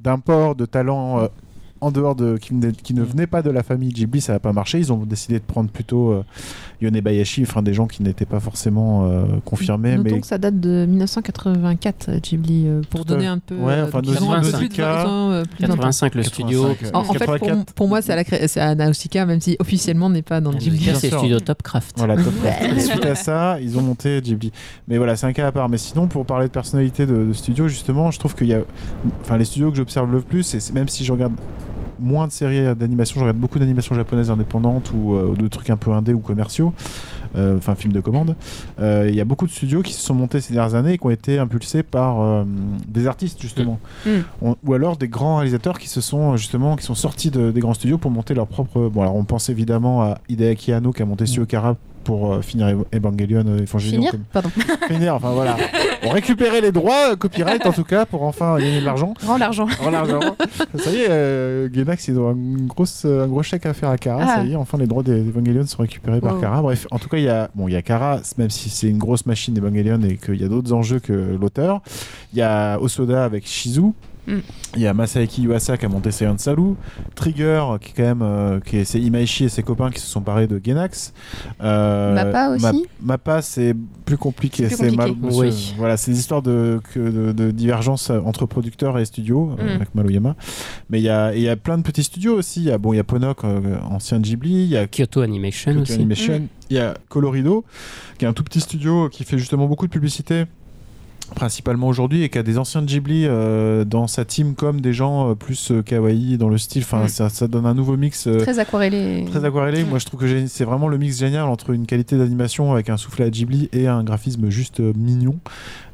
d'import 0.00 0.54
de, 0.54 0.66
talents. 0.66 1.28
En 1.84 1.90
dehors 1.90 2.14
de 2.14 2.36
qui, 2.36 2.54
ne- 2.54 2.70
qui 2.70 2.94
ne 2.94 3.02
Mm. 3.02 3.04
venaient 3.04 3.26
pas 3.26 3.42
de 3.42 3.50
la 3.50 3.62
famille 3.62 3.90
Ghibli, 3.90 4.20
ça 4.20 4.32
n'a 4.32 4.38
pas 4.38 4.52
marché. 4.52 4.78
Ils 4.78 4.92
ont 4.92 5.04
décidé 5.04 5.34
de 5.38 5.44
prendre 5.44 5.70
plutôt 5.70 6.12
euh, 6.12 6.24
Yone 6.80 7.00
Bayashi, 7.00 7.42
enfin 7.42 7.62
des 7.62 7.74
gens 7.74 7.86
qui 7.86 8.02
n'étaient 8.02 8.24
pas 8.24 8.40
forcément 8.40 9.06
euh, 9.06 9.24
confirmés, 9.44 9.96
Notons 9.96 10.10
mais 10.14 10.20
que 10.20 10.26
ça 10.26 10.38
date 10.38 10.58
de 10.60 10.86
1984, 10.86 12.08
euh, 12.08 12.18
Ghibli, 12.20 12.66
euh, 12.66 12.80
pour 12.90 13.00
Tout 13.00 13.06
donner 13.14 13.26
un 13.26 13.38
peu. 13.38 13.54
Ouais, 13.56 13.72
euh, 13.74 13.86
enfin, 13.86 14.00
ils 14.02 14.22
ont 14.22 14.32
un 14.32 14.40
peu 14.40 14.48
plus 14.48 14.52
de 14.52 14.56
Nausicaa, 14.58 15.04
20 15.04 15.08
ans, 15.10 15.30
euh, 15.30 15.42
plus 15.44 15.62
de 15.62 15.66
20 15.66 15.72
ans. 15.72 15.76
85, 15.76 16.14
le 16.14 16.22
studio. 16.22 16.62
85, 16.80 16.94
En, 16.96 17.00
en 17.00 17.04
fait, 17.12 17.24
pour, 17.24 17.34
84. 17.34 17.72
pour 17.74 17.88
moi, 17.88 18.02
c'est 18.02 18.12
à, 18.12 18.16
la 18.16 18.24
cré- 18.24 18.46
à 18.58 18.74
Nausicaa, 18.74 19.26
même 19.26 19.40
si 19.40 19.56
officiellement 19.58 20.08
n'est 20.10 20.22
pas 20.22 20.40
dans 20.40 20.50
le 20.52 20.58
Ghibli. 20.58 20.90
C'est 20.94 21.08
studio 21.14 21.40
Topcraft. 21.40 21.94
Voilà, 21.98 22.16
top. 22.16 22.32
Et 22.76 22.80
suite 22.80 23.04
à 23.04 23.14
ça, 23.14 23.58
ils 23.60 23.78
ont 23.78 23.82
monté 23.82 24.20
Ghibli. 24.22 24.52
Mais 24.88 24.96
voilà, 24.98 25.16
c'est 25.16 25.26
un 25.26 25.32
cas 25.32 25.46
à 25.48 25.52
part. 25.52 25.68
Mais 25.68 25.78
sinon, 25.78 26.06
pour 26.08 26.24
parler 26.26 26.46
de 26.46 26.52
personnalité 26.52 27.06
de, 27.06 27.24
de 27.26 27.32
studio, 27.32 27.68
justement, 27.68 28.10
je 28.10 28.18
trouve 28.18 28.34
qu'il 28.34 28.46
y 28.48 28.54
a. 28.54 28.60
Enfin, 29.22 29.36
les 29.36 29.44
studios 29.44 29.70
que 29.70 29.76
j'observe 29.76 30.10
le 30.10 30.20
plus, 30.20 30.54
et 30.54 30.60
c'est- 30.60 30.72
même 30.72 30.88
si 30.88 31.04
je 31.04 31.12
regarde 31.12 31.32
moins 31.98 32.26
de 32.26 32.32
séries 32.32 32.74
d'animation, 32.74 33.16
je 33.16 33.20
regarde 33.20 33.38
beaucoup 33.38 33.58
d'animations 33.58 33.94
japonaises 33.94 34.30
indépendantes 34.30 34.92
ou 34.94 35.14
euh, 35.14 35.34
de 35.36 35.48
trucs 35.48 35.70
un 35.70 35.76
peu 35.76 35.92
indés 35.92 36.12
ou 36.12 36.20
commerciaux, 36.20 36.72
enfin 37.36 37.74
films 37.74 37.92
de 37.92 38.00
commande. 38.00 38.34
Euh, 38.80 39.06
Il 39.08 39.14
y 39.14 39.20
a 39.20 39.24
beaucoup 39.24 39.46
de 39.46 39.50
studios 39.52 39.82
qui 39.82 39.92
se 39.92 40.00
sont 40.00 40.14
montés 40.14 40.40
ces 40.40 40.52
dernières 40.54 40.74
années 40.74 40.92
et 40.94 40.98
qui 40.98 41.06
ont 41.06 41.10
été 41.10 41.38
impulsés 41.38 41.82
par 41.82 42.20
euh, 42.20 42.44
des 42.88 43.06
artistes 43.06 43.40
justement, 43.42 43.78
Mm. 44.06 44.10
On- 44.42 44.56
ou 44.64 44.74
alors 44.74 44.96
des 44.96 45.08
grands 45.08 45.36
réalisateurs 45.36 45.78
qui 45.78 45.88
se 45.88 46.00
sont 46.00 46.36
justement 46.36 46.76
qui 46.76 46.84
sont 46.84 46.94
sortis 46.94 47.30
de- 47.30 47.50
des 47.50 47.60
grands 47.60 47.74
studios 47.74 47.98
pour 47.98 48.10
monter 48.10 48.34
leur 48.34 48.46
propre. 48.46 48.88
Bon, 48.92 49.02
alors 49.02 49.16
on 49.16 49.24
pense 49.24 49.48
évidemment 49.48 50.02
à 50.02 50.18
Hideaki 50.28 50.72
Anno 50.72 50.92
qui 50.92 51.02
a 51.02 51.06
monté 51.06 51.26
Studio 51.26 51.46
Kara 51.46 51.76
pour 52.04 52.34
euh, 52.34 52.42
finir 52.42 52.68
Ev- 52.68 52.84
Evangelion 52.94 53.44
euh, 53.46 53.62
Evangelion 53.62 53.90
Finir 53.92 54.10
comme- 54.10 54.20
Pardon. 54.30 54.50
finir 54.88 55.14
enfin 55.14 55.30
voilà 55.32 55.56
on 56.04 56.10
récupérait 56.10 56.60
les 56.60 56.70
droits 56.70 57.12
euh, 57.12 57.16
copyright 57.16 57.64
en 57.64 57.72
tout 57.72 57.82
cas 57.84 58.04
pour 58.04 58.24
enfin 58.24 58.58
gagner 58.58 58.80
de 58.80 58.84
l'argent 58.84 59.14
Rends 59.26 59.38
l'argent. 59.38 59.66
Rends 59.80 59.90
l'argent 59.90 60.20
ça 60.74 60.90
y 60.90 60.96
est 60.96 61.06
euh, 61.08 61.68
Gainax 61.70 62.08
ils 62.08 62.18
ont 62.18 62.28
euh, 62.28 63.24
un 63.24 63.26
gros 63.26 63.42
chèque 63.42 63.64
à 63.64 63.72
faire 63.72 63.88
à 63.88 63.96
Kara 63.96 64.20
Ah. 64.22 64.34
ça 64.36 64.44
y 64.44 64.52
est 64.52 64.56
enfin 64.56 64.76
les 64.76 64.86
droits 64.86 65.02
des 65.02 65.18
Evangelion 65.18 65.64
sont 65.66 65.80
récupérés 65.80 66.20
par. 66.20 66.38
Kara 66.40 66.60
bref 66.60 66.86
en 66.90 66.98
tout 66.98 67.08
cas 67.08 67.16
il 67.16 67.23
y 67.24 67.28
a 67.28 67.50
bon 67.54 67.68
il 67.68 67.72
y 67.72 67.76
a 67.76 67.82
Kara 67.82 68.20
même 68.38 68.50
si 68.50 68.70
c'est 68.70 68.88
une 68.88 68.98
grosse 68.98 69.26
machine 69.26 69.56
Evangelion 69.58 70.00
et 70.02 70.16
qu'il 70.16 70.40
y 70.40 70.44
a 70.44 70.48
d'autres 70.48 70.72
enjeux 70.72 71.00
que 71.00 71.12
l'auteur. 71.12 71.82
Il 72.32 72.38
y 72.38 72.42
a 72.42 72.78
Osoda 72.80 73.24
avec 73.24 73.46
Shizu 73.46 73.92
Mm. 74.26 74.38
il 74.76 74.80
y 74.82 74.86
a 74.86 74.94
Masaaki 74.94 75.42
Yuasa 75.42 75.76
qui 75.76 75.84
a 75.84 75.88
monté 75.88 76.10
Seiyan 76.10 76.38
Salu, 76.38 76.74
Trigger 77.14 77.62
qui 77.80 77.90
est 77.90 77.92
quand 77.96 78.02
même 78.02 78.22
euh, 78.22 78.60
qui 78.60 78.78
est, 78.78 78.84
c'est 78.84 79.00
Imaishi 79.00 79.44
et 79.44 79.48
ses 79.48 79.62
copains 79.62 79.90
qui 79.90 80.00
se 80.00 80.06
sont 80.06 80.20
parés 80.22 80.46
de 80.46 80.60
Genax. 80.64 81.12
Euh, 81.62 82.14
Mappa 82.14 82.48
aussi 82.50 82.62
Ma- 82.62 82.72
Mappa 83.14 83.42
c'est 83.42 83.74
plus 84.04 84.16
compliqué, 84.16 84.68
C'est 84.68 84.88
plus 84.88 84.96
compliqué. 84.96 85.18
Monsieur- 85.26 85.40
Oui. 85.44 85.74
voilà, 85.76 85.96
c'est 85.96 86.10
des 86.10 86.18
histoires 86.18 86.42
de, 86.42 86.80
de, 86.96 87.32
de 87.32 87.50
divergence 87.50 88.10
entre 88.10 88.46
producteurs 88.46 88.98
et 88.98 89.04
studios 89.04 89.56
euh, 89.58 89.64
Mm. 89.64 89.76
avec 89.76 89.94
Maloyama. 89.94 90.36
Mais 90.90 91.00
il 91.00 91.04
y 91.04 91.08
a, 91.10 91.34
y 91.34 91.48
a 91.48 91.56
plein 91.56 91.76
de 91.78 91.82
petits 91.82 92.04
studios 92.04 92.34
aussi. 92.36 92.60
Il 92.60 92.66
y 92.66 92.70
a 92.70 92.78
bon, 92.78 92.92
il 92.92 92.96
y 92.96 93.00
a 93.00 93.04
Ponok, 93.04 93.44
euh, 93.44 93.78
ancien 93.90 94.20
Ghibli, 94.20 94.64
il 94.64 94.68
y 94.70 94.76
a 94.76 94.86
Kyoto 94.86 95.20
Animation 95.20 95.76
aussi. 95.78 95.92
Animation. 95.94 96.38
Mm. 96.40 96.46
Il 96.70 96.76
y 96.76 96.80
a 96.80 96.94
Colorido, 97.08 97.64
qui 98.18 98.24
est 98.24 98.28
un 98.28 98.32
tout 98.32 98.42
petit 98.44 98.60
studio 98.60 99.08
qui 99.10 99.24
fait 99.24 99.36
justement 99.38 99.66
beaucoup 99.66 99.86
de 99.86 99.92
publicité, 99.92 100.44
principalement 101.34 101.88
aujourd'hui, 101.88 102.22
et 102.22 102.28
qui 102.28 102.38
a 102.38 102.42
des 102.42 102.58
anciens 102.58 102.80
de 102.82 102.86
Ghibli 102.86 103.24
euh, 103.26 103.84
dans 103.84 104.06
sa 104.06 104.24
team 104.24 104.54
comme 104.54 104.80
des 104.80 104.92
gens 104.92 105.30
euh, 105.30 105.34
plus 105.34 105.70
euh, 105.70 105.82
kawaii 105.82 106.38
dans 106.38 106.48
le 106.48 106.58
style. 106.58 106.82
Enfin, 106.82 107.04
Mm. 107.04 107.08
ça, 107.08 107.28
ça 107.28 107.48
donne 107.48 107.66
un 107.66 107.74
nouveau 107.74 107.96
mix. 107.96 108.26
euh, 108.26 108.38
Très 108.40 108.58
aquarellé. 108.58 109.24
Très 109.30 109.44
aquarellé, 109.44 109.84
moi 109.84 109.98
je 109.98 110.06
trouve 110.06 110.20
que 110.20 110.46
c'est 110.46 110.64
vraiment 110.64 110.88
le 110.88 110.96
mix 110.98 111.18
génial 111.18 111.44
entre 111.44 111.70
une 111.70 111.86
qualité 111.86 112.16
d'animation 112.16 112.72
avec 112.72 112.88
un 112.88 112.96
soufflet 112.96 113.24
à 113.26 113.30
Ghibli 113.30 113.68
et 113.72 113.86
un 113.88 114.02
graphisme 114.04 114.48
juste 114.50 114.80
euh, 114.80 114.92
mignon. 114.96 115.36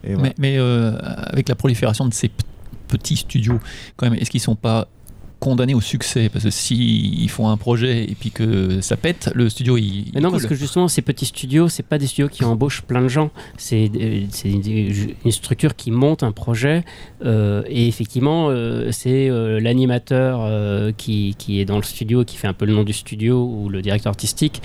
Et 0.05 0.15
voilà. 0.15 0.29
Mais, 0.29 0.35
mais, 0.39 0.59
euh, 0.59 0.93
avec 1.01 1.49
la 1.49 1.55
prolifération 1.55 2.07
de 2.07 2.15
ces 2.15 2.31
petits 2.89 3.17
studios, 3.17 3.59
quand 3.97 4.09
même, 4.11 4.19
est-ce 4.21 4.31
qu'ils 4.31 4.41
sont 4.41 4.57
pas 4.57 4.89
condamnés 5.41 5.75
au 5.75 5.81
succès 5.81 6.29
Parce 6.29 6.45
que 6.45 6.51
s'ils 6.51 7.29
font 7.31 7.49
un 7.49 7.57
projet 7.57 8.05
et 8.05 8.15
puis 8.15 8.31
que 8.31 8.81
ça 8.81 8.97
pète, 8.97 9.31
le 9.35 9.49
studio 9.49 9.77
il. 9.77 10.13
Mais 10.15 10.21
non, 10.21 10.29
il 10.29 10.33
parce 10.33 10.47
que 10.47 10.55
justement, 10.55 10.87
ces 10.87 11.03
petits 11.03 11.27
studios, 11.27 11.69
c'est 11.69 11.83
pas 11.83 11.99
des 11.99 12.07
studios 12.07 12.29
qui 12.29 12.45
embauchent 12.45 12.83
plein 12.83 13.03
de 13.03 13.09
gens. 13.09 13.31
C'est 13.57 13.91
c'est 14.31 14.51
une, 14.51 15.31
structure 15.31 15.75
qui 15.75 15.91
monte 15.91 16.23
un 16.23 16.33
projet. 16.33 16.85
euh, 17.25 17.63
et 17.67 17.89
effectivement, 17.89 18.49
euh, 18.51 18.91
c'est 18.93 19.29
euh, 19.29 19.59
l'animateur 19.61 20.41
qui, 20.97 21.35
qui 21.39 21.61
est 21.61 21.65
dans 21.65 21.77
le 21.77 21.83
studio, 21.83 22.25
qui 22.25 22.37
fait 22.37 22.47
un 22.47 22.53
peu 22.53 22.67
le 22.67 22.75
nom 22.75 22.85
du 22.85 22.93
studio, 22.93 23.43
ou 23.45 23.69
le 23.69 23.81
directeur 23.81 24.11
artistique, 24.11 24.61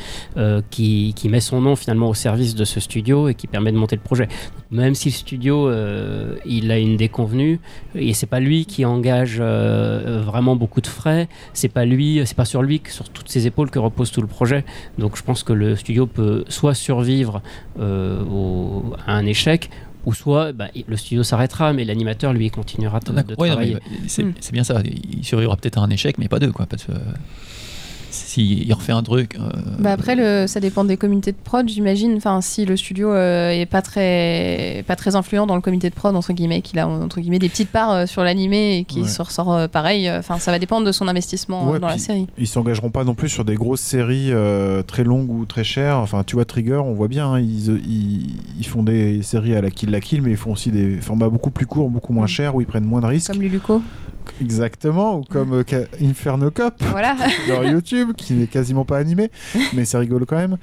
qui, 0.70 1.14
qui 1.16 1.30
met 1.30 1.40
son 1.40 1.62
nom 1.62 1.76
finalement 1.76 2.10
au 2.10 2.14
service 2.14 2.56
de 2.56 2.66
ce 2.66 2.80
studio 2.80 3.30
et 3.30 3.36
qui 3.36 3.48
permet 3.48 3.72
de 3.72 3.78
monter 3.78 3.96
le 3.96 4.02
projet. 4.02 4.28
Même 4.72 4.96
si 4.96 5.10
le 5.10 5.14
studio, 5.14 5.72
il 6.46 6.72
a 6.72 6.78
une 6.78 6.98
déconvenue, 6.98 7.60
et 7.96 8.14
c'est 8.14 8.26
pas 8.26 8.42
lui 8.42 8.66
qui 8.66 8.84
engage 8.84 9.40
vraiment 9.40 10.56
beaucoup 10.56 10.65
de 10.82 10.88
frais, 10.88 11.28
c'est 11.54 11.70
pas 11.70 11.86
lui, 11.86 12.22
c'est 12.26 12.36
pas 12.36 12.46
sur 12.46 12.62
lui, 12.62 12.80
que 12.80 12.92
sur 12.92 13.10
toutes 13.10 13.30
ses 13.30 13.48
épaules 13.48 13.70
que 13.70 13.80
repose 13.80 14.12
tout 14.12 14.22
le 14.22 14.28
projet. 14.28 14.64
Donc 14.98 15.18
je 15.18 15.24
pense 15.24 15.44
que 15.44 15.54
le 15.54 15.76
studio 15.76 16.06
peut 16.08 16.44
soit 16.50 16.74
survivre 16.74 17.42
euh, 17.80 18.24
au- 18.24 18.94
à 19.06 19.14
un 19.14 19.26
échec, 19.26 19.70
ou 20.06 20.14
soit 20.14 20.52
bah, 20.54 20.68
le 20.88 20.98
studio 20.98 21.24
s'arrêtera, 21.24 21.74
mais 21.74 21.84
l'animateur 21.84 22.32
lui 22.34 22.50
continuera 22.52 23.00
de, 23.00 23.08
de 23.12 23.16
D'accord. 23.16 23.40
Ouais, 23.40 23.50
non, 23.50 23.58
mais 23.58 23.72
travailler. 23.72 23.78
c'est 24.08 24.24
Mm. 24.24 24.34
c'est 24.40 24.52
bien 24.54 24.64
ça. 24.64 24.82
Il 24.86 25.24
survivra 25.26 25.56
peut-être 25.58 25.80
à 25.80 25.82
un 25.82 25.90
échec, 25.90 26.18
mais 26.20 26.28
pas 26.28 26.38
deux, 26.40 26.52
quoi. 26.52 26.66
Parce 26.68 26.84
que 26.84 26.92
s'il 28.36 28.74
refait 28.74 28.92
un 28.92 29.04
truc. 29.04 29.36
euh, 29.40 29.50
Bah 29.80 29.92
après, 29.92 30.16
le, 30.16 30.46
ça 30.48 30.60
dépend 30.60 30.84
des 30.84 30.98
comités 30.98 31.32
de 31.32 31.38
prod, 31.44 31.68
j'imagine. 31.68 32.16
Enfin, 32.18 32.42
si 32.42 32.66
le 32.66 32.76
studio 32.78 33.12
euh, 33.12 33.50
est 33.52 33.66
pas 33.66 33.82
très, 33.82 34.84
pas 34.88 34.96
très 34.96 35.16
influent 35.16 35.46
dans 35.48 35.56
le 35.56 35.62
comité 35.62 35.90
de 35.90 35.96
prod, 35.96 36.16
entre 36.16 36.34
guillemets, 36.34 36.62
qu'il 36.62 36.80
a 36.80 36.88
entre 36.88 37.20
guillemets 37.22 37.40
des 37.40 37.50
petites 37.50 37.70
parts 37.70 37.92
euh, 37.92 38.06
sur 38.06 38.24
l'animé 38.24 38.78
et 38.80 38.84
qui 38.84 39.02
Ouais. 39.02 39.08
se 39.08 39.22
ressort 39.22 39.54
euh, 39.54 39.68
pareil, 39.68 40.10
enfin, 40.12 40.38
ça 40.40 40.52
va 40.52 40.60
dépendre 40.60 40.86
de 40.86 40.92
son 40.92 41.08
investissement 41.08 41.70
Ouais, 41.72 41.80
dans 41.80 41.88
la 41.88 41.98
série. 41.98 42.28
Ils 42.38 42.48
s'engageront 42.48 42.90
pas 42.90 43.04
non 43.04 43.14
plus 43.16 43.30
sur 43.30 43.46
des 43.46 43.56
grosses 43.56 43.82
séries 43.82 44.30
euh, 44.32 44.82
très 44.84 45.04
longues 45.04 45.30
ou 45.30 45.46
très 45.46 45.64
chères. 45.64 45.98
Enfin, 45.98 46.24
tu 46.26 46.36
vois, 46.36 46.46
Trigger, 46.46 46.82
on 46.86 46.94
voit 46.94 47.08
bien, 47.08 47.28
hein, 47.34 47.40
ils, 47.40 47.70
ils, 47.88 48.28
ils 48.60 48.66
font 48.68 48.84
des 48.84 49.22
séries 49.24 49.56
à 49.56 49.62
la 49.62 49.70
kill 49.72 49.90
la 49.92 50.02
kill, 50.02 50.22
mais 50.22 50.32
ils 50.32 50.38
font 50.38 50.52
aussi 50.52 50.72
des 50.72 50.98
formats 51.02 51.30
beaucoup 51.30 51.52
plus 51.52 51.66
courts, 51.66 51.90
beaucoup 51.90 52.14
moins 52.14 52.26
Mm. 52.26 52.30
chers, 52.30 52.56
où 52.56 52.62
ils 52.62 52.68
prennent 52.68 52.86
moins 52.86 53.02
de 53.02 53.06
risques. 53.08 53.32
Comme 53.32 53.42
Luluco. 53.42 53.82
Exactement, 54.42 55.18
ou 55.20 55.24
comme 55.24 55.54
euh, 55.54 55.64
Ca- 55.68 55.86
Inferno 56.02 56.52
Cop. 56.52 56.74
Voilà. 56.92 57.16
sur 57.46 57.64
YouTube, 57.64 58.12
qui 58.18 58.34
n'est 58.34 58.48
quasiment 58.48 58.86
pas 58.86 58.98
animé, 58.98 59.32
mais 59.74 59.86
c'est 59.86 59.98
rigolo 59.98 60.26
quand 60.26 60.38
même. 60.38 60.58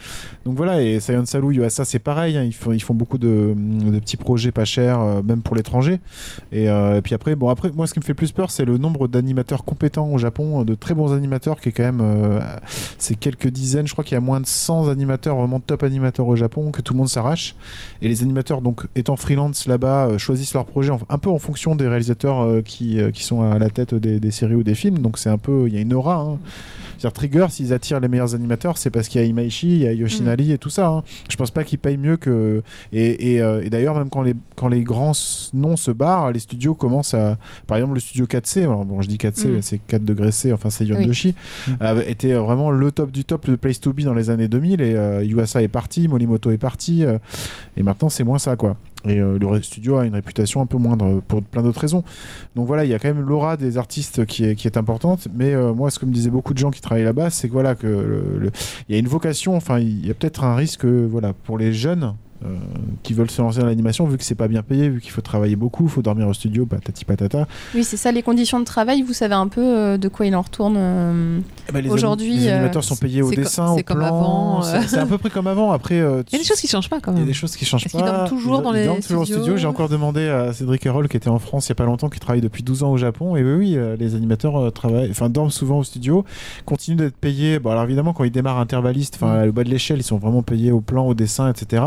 Donc 0.45 0.57
voilà, 0.57 0.83
et 0.83 1.01
Saiyan 1.01 1.25
Salu, 1.27 1.55
Yuasa, 1.55 1.85
c'est 1.85 1.99
pareil, 1.99 2.37
hein, 2.37 2.43
ils, 2.45 2.53
font, 2.55 2.73
ils 2.73 2.83
font 2.83 2.95
beaucoup 2.95 3.19
de, 3.19 3.55
de 3.57 3.99
petits 3.99 4.17
projets 4.17 4.53
pas 4.53 4.65
chers, 4.65 5.01
euh, 5.01 5.23
même 5.23 5.43
pour 5.43 5.57
l'étranger. 5.57 6.01
Et, 6.53 6.69
euh, 6.69 6.99
et 6.99 7.03
puis 7.03 7.15
après, 7.15 7.35
bon, 7.37 7.49
après, 7.49 7.71
moi, 7.73 7.87
ce 7.87 7.93
qui 7.95 8.01
me 8.01 8.05
fait 8.05 8.13
le 8.13 8.17
plus 8.17 8.33
peur, 8.33 8.51
c'est 8.51 8.65
le 8.65 8.79
nombre 8.79 9.09
d'animateurs 9.09 9.65
compétents 9.65 10.09
au 10.09 10.19
Japon, 10.19 10.65
de 10.65 10.75
très 10.75 10.95
bons 10.95 11.13
animateurs, 11.13 11.61
qui 11.61 11.69
est 11.71 11.73
quand 11.73 11.83
même, 11.85 12.01
euh, 12.03 12.41
c'est 12.99 13.15
quelques 13.15 13.49
dizaines, 13.49 13.87
je 13.87 13.93
crois 13.93 14.05
qu'il 14.05 14.15
y 14.15 14.19
a 14.19 14.21
moins 14.21 14.41
de 14.41 14.47
100 14.47 14.89
animateurs, 14.89 15.37
vraiment 15.37 15.61
top 15.61 15.83
animateurs 15.83 16.27
au 16.27 16.37
Japon, 16.37 16.71
que 16.71 16.83
tout 16.83 16.93
le 16.95 16.99
monde 16.99 17.09
s'arrache. 17.09 17.55
Et 18.01 18.09
les 18.09 18.23
animateurs, 18.23 18.61
donc, 18.63 18.83
étant 18.97 19.17
freelance 19.17 19.67
là-bas, 19.67 20.07
euh, 20.09 20.19
choisissent 20.19 20.55
leur 20.55 20.67
projet 20.67 20.91
en- 20.91 21.01
un 21.09 21.19
peu 21.19 21.31
en 21.31 21.39
fonction 21.39 21.75
des 21.77 21.89
réalisateurs 21.89 22.43
euh, 22.43 22.63
qui, 22.63 23.01
euh, 23.01 23.11
qui 23.11 23.25
sont 23.25 23.43
à 23.43 23.52
la 23.59 23.71
tête 23.71 23.95
des, 23.95 24.21
des 24.21 24.31
séries 24.31 24.55
ou 24.55 24.63
des 24.63 24.75
films. 24.75 24.99
Donc 24.99 25.19
c'est 25.19 25.31
un 25.31 25.39
peu, 25.39 25.65
il 25.69 25.75
y 25.75 25.79
a 25.79 25.81
une 25.81 25.93
aura. 25.95 26.17
hein. 26.17 26.39
C'est-à-dire 26.99 27.15
Trigger, 27.15 27.47
s'ils 27.51 27.73
attirent 27.73 27.99
les 27.99 28.07
meilleurs 28.07 28.37
animateurs, 28.37 28.79
c'est 28.79 28.91
parce 28.91 29.09
qu'il 29.09 29.21
y 29.21 29.25
a 29.25 29.27
Imaishi, 29.27 29.67
il 29.67 29.79
y 29.83 29.87
a 29.89 29.93
Yoshinari 29.93 30.53
et 30.53 30.59
tout 30.59 30.71
ça. 30.71 30.87
hein. 30.89 31.03
Je 31.29 31.35
pense 31.35 31.51
pas 31.51 31.65
qu'ils 31.65 31.81
payent 31.81 31.97
mieux 31.97 32.17
que. 32.17 32.63
Et, 32.93 33.33
et, 33.35 33.43
euh, 33.43 33.61
et 33.65 33.71
d'ailleurs, 33.71 33.97
même 33.97 34.09
quand 34.09 34.23
les, 34.23 34.35
quand 34.55 34.69
les 34.69 34.83
grands 34.83 35.11
noms 35.53 35.77
se 35.77 35.91
barrent, 35.91 36.31
les 36.31 36.39
studios 36.39 36.75
commencent 36.75 37.15
à. 37.15 37.39
Par 37.67 37.77
exemple, 37.77 37.95
le 37.95 38.01
studio 38.01 38.27
4C, 38.27 38.61
alors 38.61 38.85
bon, 38.85 39.03
je 39.03 39.09
dis 39.09 39.17
4C, 39.17 39.49
Mm. 39.49 39.63
c'est 39.63 39.79
4 39.79 40.05
degrés 40.05 40.31
C, 40.31 40.53
enfin 40.53 40.71
c'est 40.71 40.85
Oui. 40.85 40.91
Yondoshi, 40.91 41.35
avait 41.81 42.09
été 42.09 42.35
vraiment 42.35 42.71
le 42.71 42.93
top 42.93 43.11
du 43.11 43.25
top 43.25 43.51
de 43.51 43.57
Place 43.57 43.81
to 43.81 43.93
Be 43.93 44.03
dans 44.03 44.15
les 44.15 44.31
années 44.31 44.47
2000. 44.49 44.81
Et 44.81 44.95
euh, 44.95 45.25
Yuasa 45.25 45.61
est 45.61 45.67
parti, 45.69 46.07
Molimoto 46.07 46.53
est 46.53 46.57
parti, 46.59 47.05
euh, 47.05 47.19
et 47.77 47.83
maintenant 47.83 48.11
c'est 48.11 48.23
moins 48.25 48.39
ça, 48.39 48.55
quoi. 48.55 48.77
Et 49.07 49.19
euh, 49.19 49.39
le 49.39 49.63
studio 49.63 49.97
a 49.97 50.07
une 50.07 50.15
réputation 50.15 50.61
un 50.61 50.67
peu 50.67 50.79
moindre 50.79 51.07
euh, 51.07 51.21
pour 51.27 51.43
plein 51.43 51.63
d'autres 51.63 51.81
raisons. 51.81 52.05
Donc 52.55 52.67
voilà, 52.67 52.85
il 52.85 52.91
y 52.91 52.95
a 52.95 52.99
quand 52.99 53.13
même 53.13 53.25
l'aura 53.25 53.57
des 53.57 53.79
artistes 53.79 54.25
qui 54.27 54.45
est, 54.45 54.77
importante. 54.77 55.29
Mais 55.35 55.55
euh, 55.55 55.75
moi, 55.75 55.91
ce 55.91 55.99
que 55.99 56.07
me 56.07 56.13
disaient 56.13 56.31
beaucoup 56.31 56.55
de 56.55 56.59
gens 56.59 56.71
qui 56.71 56.81
travaillent 56.81 57.05
là-bas, 57.05 57.31
c'est 57.31 57.49
que 57.49 57.53
voilà, 57.53 57.75
y 58.89 58.95
a 58.95 58.99
une 58.99 59.09
vocation, 59.09 59.57
enfin, 59.57 59.79
il 59.79 60.07
y 60.07 60.11
a 60.11 60.15
peut-être 60.15 60.45
un 60.45 60.55
risque, 60.55 60.85
voilà, 60.85 61.33
pour 61.33 61.59
les 61.59 61.73
jeunes. 61.73 62.15
Euh, 62.45 62.57
qui 63.03 63.13
veulent 63.15 63.31
se 63.31 63.41
lancer 63.43 63.61
dans 63.61 63.67
l'animation 63.67 64.07
vu 64.07 64.19
que 64.19 64.25
c'est 64.25 64.35
pas 64.35 64.49
bien 64.49 64.63
payé 64.63 64.89
vu 64.89 65.01
qu'il 65.01 65.11
faut 65.11 65.21
travailler 65.21 65.57
beaucoup 65.57 65.89
faut 65.89 66.03
dormir 66.03 66.27
au 66.29 66.33
studio 66.35 66.67
patati 66.67 67.05
patata 67.05 67.47
Oui, 67.75 67.85
c'est 67.85 67.97
ça, 67.97 68.11
les 68.13 68.23
conditions 68.23 68.59
de 68.61 68.65
travail, 68.65 69.03
vous 69.03 69.13
savez 69.13 69.35
un 69.35 69.49
peu 69.49 69.61
euh, 69.63 69.97
de 69.99 70.09
quoi 70.09 70.27
il 70.27 70.35
en 70.37 70.43
retourne. 70.43 70.75
euh, 70.77 71.41
Eh 71.69 71.73
ben, 71.73 71.91
Aujourd'hui, 71.91 72.37
les 72.37 72.49
animateurs 72.49 72.85
sont 72.85 72.97
payés 72.97 73.23
au 73.23 73.31
dessin 73.31 73.71
au 73.73 73.77
c'est 73.77 73.83
comme 73.85 73.99
plan 73.99 74.07
avant, 74.07 74.63
c'est 74.63 74.99
à 74.99 75.07
peu 75.07 75.19
près 75.19 75.31
comme 75.31 75.47
avant 75.47 75.73
après 75.73 75.97
Il 75.97 76.01
y 76.33 76.37
a 76.37 76.39
des 76.39 76.45
choses 76.45 76.61
qui 76.61 76.69
changent 76.69 76.89
pas 76.91 77.01
quand 77.01 77.13
Il 77.13 77.15
y 77.15 77.17
a 77.19 77.21
même. 77.21 77.29
des 77.29 77.33
choses 77.35 77.57
qui 77.57 77.65
changent 77.65 77.85
pas. 77.85 77.89
qu'ils 77.91 78.01
dorment 78.07 78.29
toujours 78.29 78.61
Ils- 78.61 78.63
dans 78.65 78.73
ils 78.75 78.79
les 78.81 78.87
dorment 78.87 79.01
toujours 79.01 79.23
au 79.23 79.27
studio. 79.27 79.57
J'ai 79.57 79.67
encore 79.67 79.89
demandé 79.89 80.29
à 80.29 80.53
Cédric 80.53 80.85
Herol, 80.87 81.09
qui 81.09 81.17
était 81.17 81.29
en 81.29 81.39
France 81.39 81.67
il 81.67 81.71
y 81.71 81.73
a 81.73 81.77
pas 81.77 81.85
longtemps, 81.85 82.09
qui 82.09 82.21
travaille 82.21 82.41
depuis 82.41 82.63
12 82.63 82.83
ans 82.83 82.91
au 82.91 82.97
Japon. 82.97 83.37
Et 83.37 83.43
oui, 83.45 83.77
oui, 83.77 83.79
les 83.99 84.15
animateurs 84.15 84.73
travaillent, 84.73 85.11
enfin, 85.11 85.29
dorment 85.29 85.51
souvent 85.51 85.79
au 85.79 85.85
studio, 85.85 86.25
continuent 86.65 86.97
d'être 86.97 87.17
payés. 87.17 87.59
Bon, 87.59 87.71
alors 87.71 87.85
évidemment, 87.85 88.13
quand 88.13 88.25
ils 88.25 88.31
démarrent 88.31 88.59
intervallistes, 88.59 89.15
enfin, 89.17 89.43
Mm. 89.43 89.45
le 89.47 89.53
bas 89.53 89.65
de 89.65 89.71
l'échelle, 89.71 89.99
ils 90.01 90.03
sont 90.05 90.19
vraiment 90.19 90.43
payés 90.43 90.73
au 90.73 90.81
plan, 90.81 91.07
au 91.07 91.15
dessin, 91.15 91.49
etc. 91.51 91.83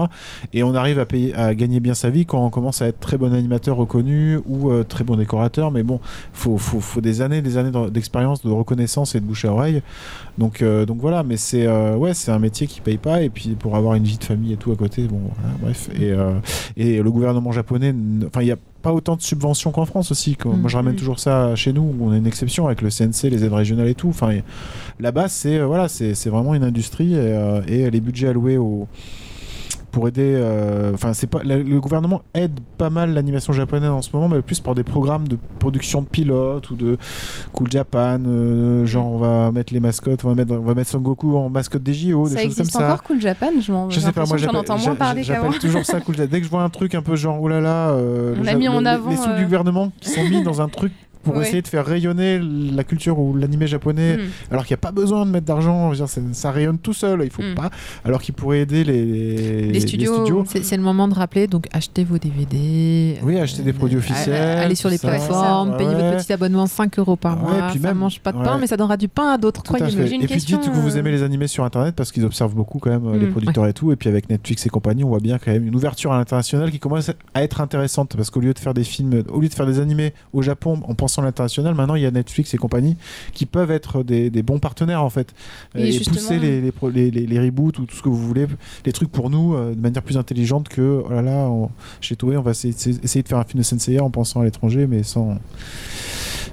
Et 0.53 0.63
on 0.63 0.73
arrive 0.75 0.99
à, 0.99 1.05
payer, 1.05 1.33
à 1.35 1.53
gagner 1.55 1.79
bien 1.79 1.93
sa 1.93 2.09
vie 2.09 2.25
quand 2.25 2.45
on 2.45 2.49
commence 2.49 2.81
à 2.81 2.87
être 2.87 2.99
très 2.99 3.17
bon 3.17 3.33
animateur 3.33 3.75
reconnu 3.77 4.39
ou 4.45 4.69
euh, 4.71 4.83
très 4.83 5.03
bon 5.03 5.15
décorateur. 5.15 5.71
Mais 5.71 5.83
bon, 5.83 5.99
faut, 6.33 6.57
faut, 6.57 6.79
faut 6.79 7.01
des 7.01 7.21
années, 7.21 7.41
des 7.41 7.57
années 7.57 7.71
de- 7.71 7.89
d'expérience, 7.89 8.43
de 8.45 8.51
reconnaissance 8.51 9.15
et 9.15 9.19
de 9.19 9.25
bouche 9.25 9.45
à 9.45 9.51
oreille. 9.51 9.81
Donc, 10.37 10.61
euh, 10.61 10.85
donc 10.85 10.97
voilà, 10.99 11.23
mais 11.23 11.37
c'est 11.37 11.65
euh, 11.67 11.95
ouais, 11.95 12.13
c'est 12.13 12.31
un 12.31 12.39
métier 12.39 12.67
qui 12.67 12.81
paye 12.81 12.97
pas. 12.97 13.21
Et 13.21 13.29
puis 13.29 13.49
pour 13.57 13.75
avoir 13.75 13.95
une 13.95 14.03
vie 14.03 14.17
de 14.17 14.23
famille 14.23 14.53
et 14.53 14.57
tout 14.57 14.71
à 14.71 14.75
côté, 14.75 15.03
bon, 15.07 15.19
voilà, 15.39 15.55
bref. 15.61 15.89
Et, 15.99 16.13
et 16.77 17.01
le 17.01 17.11
gouvernement 17.11 17.51
japonais, 17.51 17.93
enfin, 18.27 18.41
il 18.41 18.47
y 18.47 18.51
a 18.51 18.57
pas 18.81 18.93
autant 18.93 19.15
de 19.15 19.21
subventions 19.21 19.71
qu'en 19.71 19.85
France 19.85 20.11
aussi. 20.11 20.35
que- 20.35 20.47
Moi, 20.47 20.69
je 20.69 20.75
ramène 20.77 20.93
Mhm. 20.93 20.99
toujours 20.99 21.19
ça 21.19 21.55
chez 21.55 21.73
nous. 21.73 21.81
où 21.81 21.95
On 22.01 22.11
a 22.11 22.17
une 22.17 22.27
exception 22.27 22.67
avec 22.67 22.81
le 22.81 22.89
CNC, 22.89 23.29
les 23.31 23.43
aides 23.43 23.53
régionales 23.53 23.87
et 23.87 23.95
tout. 23.95 24.09
Enfin, 24.09 24.31
là-bas, 24.99 25.27
c'est 25.27 25.59
voilà, 25.59 25.87
c'est 25.87 26.13
vraiment 26.27 26.53
une 26.53 26.63
industrie 26.63 27.13
et, 27.13 27.17
euh, 27.19 27.61
et 27.67 27.89
les 27.89 27.99
budgets 27.99 28.27
alloués 28.27 28.57
au 28.57 28.87
pour 29.95 30.09
aider 30.09 30.33
euh, 30.35 30.91
enfin 30.93 31.13
c'est 31.13 31.25
pas 31.27 31.41
le, 31.43 31.63
le 31.63 31.79
gouvernement 31.79 32.21
aide 32.33 32.59
pas 32.77 32.89
mal 32.89 33.13
l'animation 33.13 33.53
japonaise 33.53 33.89
en 33.89 34.01
ce 34.01 34.09
moment 34.13 34.27
mais 34.27 34.41
plus 34.41 34.59
par 34.59 34.75
des 34.75 34.83
programmes 34.83 35.25
de 35.29 35.37
production 35.59 36.01
de 36.01 36.07
pilotes 36.07 36.69
ou 36.69 36.75
de 36.75 36.97
Cool 37.53 37.71
Japan 37.71 38.19
euh, 38.27 38.85
genre 38.85 39.05
on 39.13 39.17
va 39.19 39.51
mettre 39.53 39.73
les 39.73 39.79
mascottes 39.79 40.25
on 40.25 40.27
va 40.29 40.35
mettre 40.35 40.51
on 40.53 40.59
va 40.65 40.73
mettre 40.73 40.89
Son 40.89 40.99
Goku 40.99 41.37
en 41.37 41.47
mascotte 41.49 41.81
des 41.83 41.93
JO 41.93 42.27
des 42.27 42.35
ça 42.35 42.41
choses 42.41 42.55
comme 42.55 42.59
existe 42.63 42.71
ça 42.77 42.85
encore 42.87 43.03
Cool 43.03 43.21
Japan 43.21 43.51
Je, 43.61 43.71
m'en- 43.71 43.89
je 43.89 44.01
sais 44.01 44.11
pas, 44.11 44.25
moi 44.25 44.35
j'en 44.35 44.49
entends 44.49 44.77
moins 44.77 44.95
parler 44.95 45.21
qu'avant. 45.23 45.49
toujours 45.51 45.85
ça 45.85 46.01
cool. 46.01 46.15
Dès 46.17 46.27
que 46.39 46.43
je 46.45 46.49
vois 46.49 46.63
un 46.63 46.69
truc 46.69 46.93
un 46.93 47.01
peu 47.01 47.15
genre, 47.15 47.41
oh 47.41 47.47
là 47.47 47.61
là, 47.61 47.91
euh, 47.91 48.35
On 48.37 48.43
le 48.43 48.49
a 48.49 48.55
mis 48.55 48.67
en 48.67 48.83
avant, 48.85 49.09
les 49.11 49.15
sous 49.15 49.31
du 49.37 49.43
gouvernement 49.45 49.91
qui 50.01 50.09
sont 50.09 50.23
mis 50.23 50.43
dans 50.43 50.61
un 50.61 50.67
truc 50.67 50.91
pour 51.25 51.35
Ouais. 51.35 51.41
essayer 51.43 51.61
de 51.61 51.67
faire 51.67 51.85
rayonner 51.85 52.39
la 52.39 52.83
culture 52.85 53.19
ou 53.19 53.35
l'animé 53.35 53.67
japonais, 53.67 54.15
Hmm. 54.17 54.51
alors 54.51 54.65
qu'il 54.65 54.73
n'y 54.73 54.79
a 54.79 54.81
pas 54.81 54.91
besoin 54.93 55.25
de 55.25 55.31
mettre 55.31 55.45
d'argent, 55.45 55.91
ça, 56.31 56.51
rayonne 56.51 56.77
tout 56.77 56.93
seul, 56.93 57.21
il 57.23 57.29
faut 57.31 57.41
Mm. 57.41 57.55
pas, 57.55 57.69
alors 58.05 58.21
qu'il 58.21 58.33
pourrait 58.35 58.59
aider 58.61 58.83
les, 58.85 59.71
Les 59.71 59.79
studios. 59.81 60.43
C'est 60.47 60.63
c'est 60.63 60.77
le 60.77 60.83
moment 60.83 61.07
de 61.07 61.13
rappeler, 61.15 61.47
donc 61.47 61.67
achetez 61.73 62.03
vos 62.05 62.17
DVD. 62.17 63.17
Oui, 63.23 63.37
achetez 63.39 63.63
des 63.63 63.73
produits 63.73 63.97
euh, 63.97 63.99
officiels, 63.99 64.59
Allez 64.59 64.75
sur 64.75 64.89
les 64.89 64.97
ça. 64.97 65.07
plateformes, 65.09 65.71
Ouais, 65.71 65.77
payez 65.77 65.89
ouais. 65.89 65.95
votre 66.11 66.23
petit 66.23 66.33
abonnement 66.33 66.67
5 66.67 66.97
euros 66.99 67.15
par 67.15 67.35
Ouais, 67.43 67.51
mois. 67.59 67.67
puis 67.71 67.79
ça 67.79 67.87
même- 67.89 67.97
mange 67.97 68.19
pas 68.19 68.31
de 68.31 68.37
pain, 68.37 68.53
ouais. 68.55 68.61
mais 68.61 68.67
ça 68.67 68.77
donnera 68.77 68.97
du 68.97 69.07
pain 69.07 69.33
à 69.33 69.37
d'autres, 69.37 69.63
une 69.75 70.21
Et 70.21 70.27
puis 70.27 70.37
dites 70.37 70.61
que 70.61 70.69
vous 70.69 70.95
euh, 70.95 70.99
aimez 70.99 71.11
les 71.11 71.23
animés 71.23 71.47
sur 71.47 71.63
internet 71.63 71.95
parce 71.95 72.11
qu'ils 72.11 72.23
observent 72.25 72.53
beaucoup 72.55 72.79
quand 72.79 72.89
même 72.91 73.19
les 73.19 73.25
Mm. 73.27 73.31
producteurs 73.31 73.65
et 73.67 73.73
tout. 73.73 73.91
Et 73.91 73.95
puis 73.95 74.09
avec 74.09 74.29
Netflix 74.29 74.65
et 74.65 74.69
compagnie, 74.69 75.03
on 75.03 75.09
voit 75.09 75.19
bien 75.19 75.37
quand 75.37 75.51
même 75.51 75.65
une 75.67 75.75
ouverture 75.75 76.11
à 76.13 76.17
l'international 76.17 76.71
qui 76.71 76.79
commence 76.79 77.09
à 77.33 77.43
être 77.43 77.61
intéressante 77.61 78.15
parce 78.15 78.29
qu'au 78.29 78.39
lieu 78.39 78.53
de 78.53 78.59
faire 78.59 78.73
des 78.73 78.83
films, 78.83 79.23
au 79.29 79.39
lieu 79.41 79.47
de 79.49 79.53
faire 79.53 79.65
des 79.65 79.79
animés 79.79 80.13
au 80.33 80.41
Japon 80.41 80.79
en 80.87 80.93
pensant 80.93 81.14
à 81.21 81.25
l'international, 81.25 81.75
maintenant 81.75 81.95
il 81.95 82.03
y 82.03 82.05
a 82.05 82.11
Netflix 82.11 82.53
et 82.53 82.57
compagnie 82.57 82.95
qui 83.33 83.45
peuvent 83.45 83.71
être 83.71 84.03
des, 84.03 84.29
des 84.29 84.43
bons 84.43 84.59
partenaires 84.59 85.03
en 85.03 85.09
fait. 85.09 85.33
Et 85.75 85.97
pousser 85.99 86.39
les, 86.39 86.61
les, 86.61 86.71
pro- 86.71 86.89
les, 86.89 87.11
les- 87.11 87.25
les 87.27 87.39
reboots 87.39 87.79
ou 87.79 87.85
tout 87.85 87.95
ce 87.95 88.01
que 88.01 88.09
vous 88.09 88.17
voulez, 88.27 88.47
les 88.85 88.91
trucs 88.91 89.11
pour 89.11 89.29
nous 89.29 89.53
euh, 89.55 89.73
de 89.75 89.79
manière 89.81 90.01
plus 90.03 90.17
intelligente 90.17 90.69
que 90.69 91.03
oh 91.05 91.09
là 91.11 91.21
là, 91.21 91.31
on- 91.49 91.69
chez 92.01 92.15
Toei 92.15 92.37
on 92.37 92.41
va 92.41 92.51
essayer, 92.51 92.73
essayer 93.03 93.23
de 93.23 93.27
faire 93.27 93.37
un 93.39 93.43
film 93.43 93.59
de 93.59 93.63
Senseiya 93.65 94.03
en 94.03 94.09
pensant 94.09 94.41
à 94.41 94.43
l'étranger 94.45 94.87
mais 94.87 95.03
sans 95.03 95.37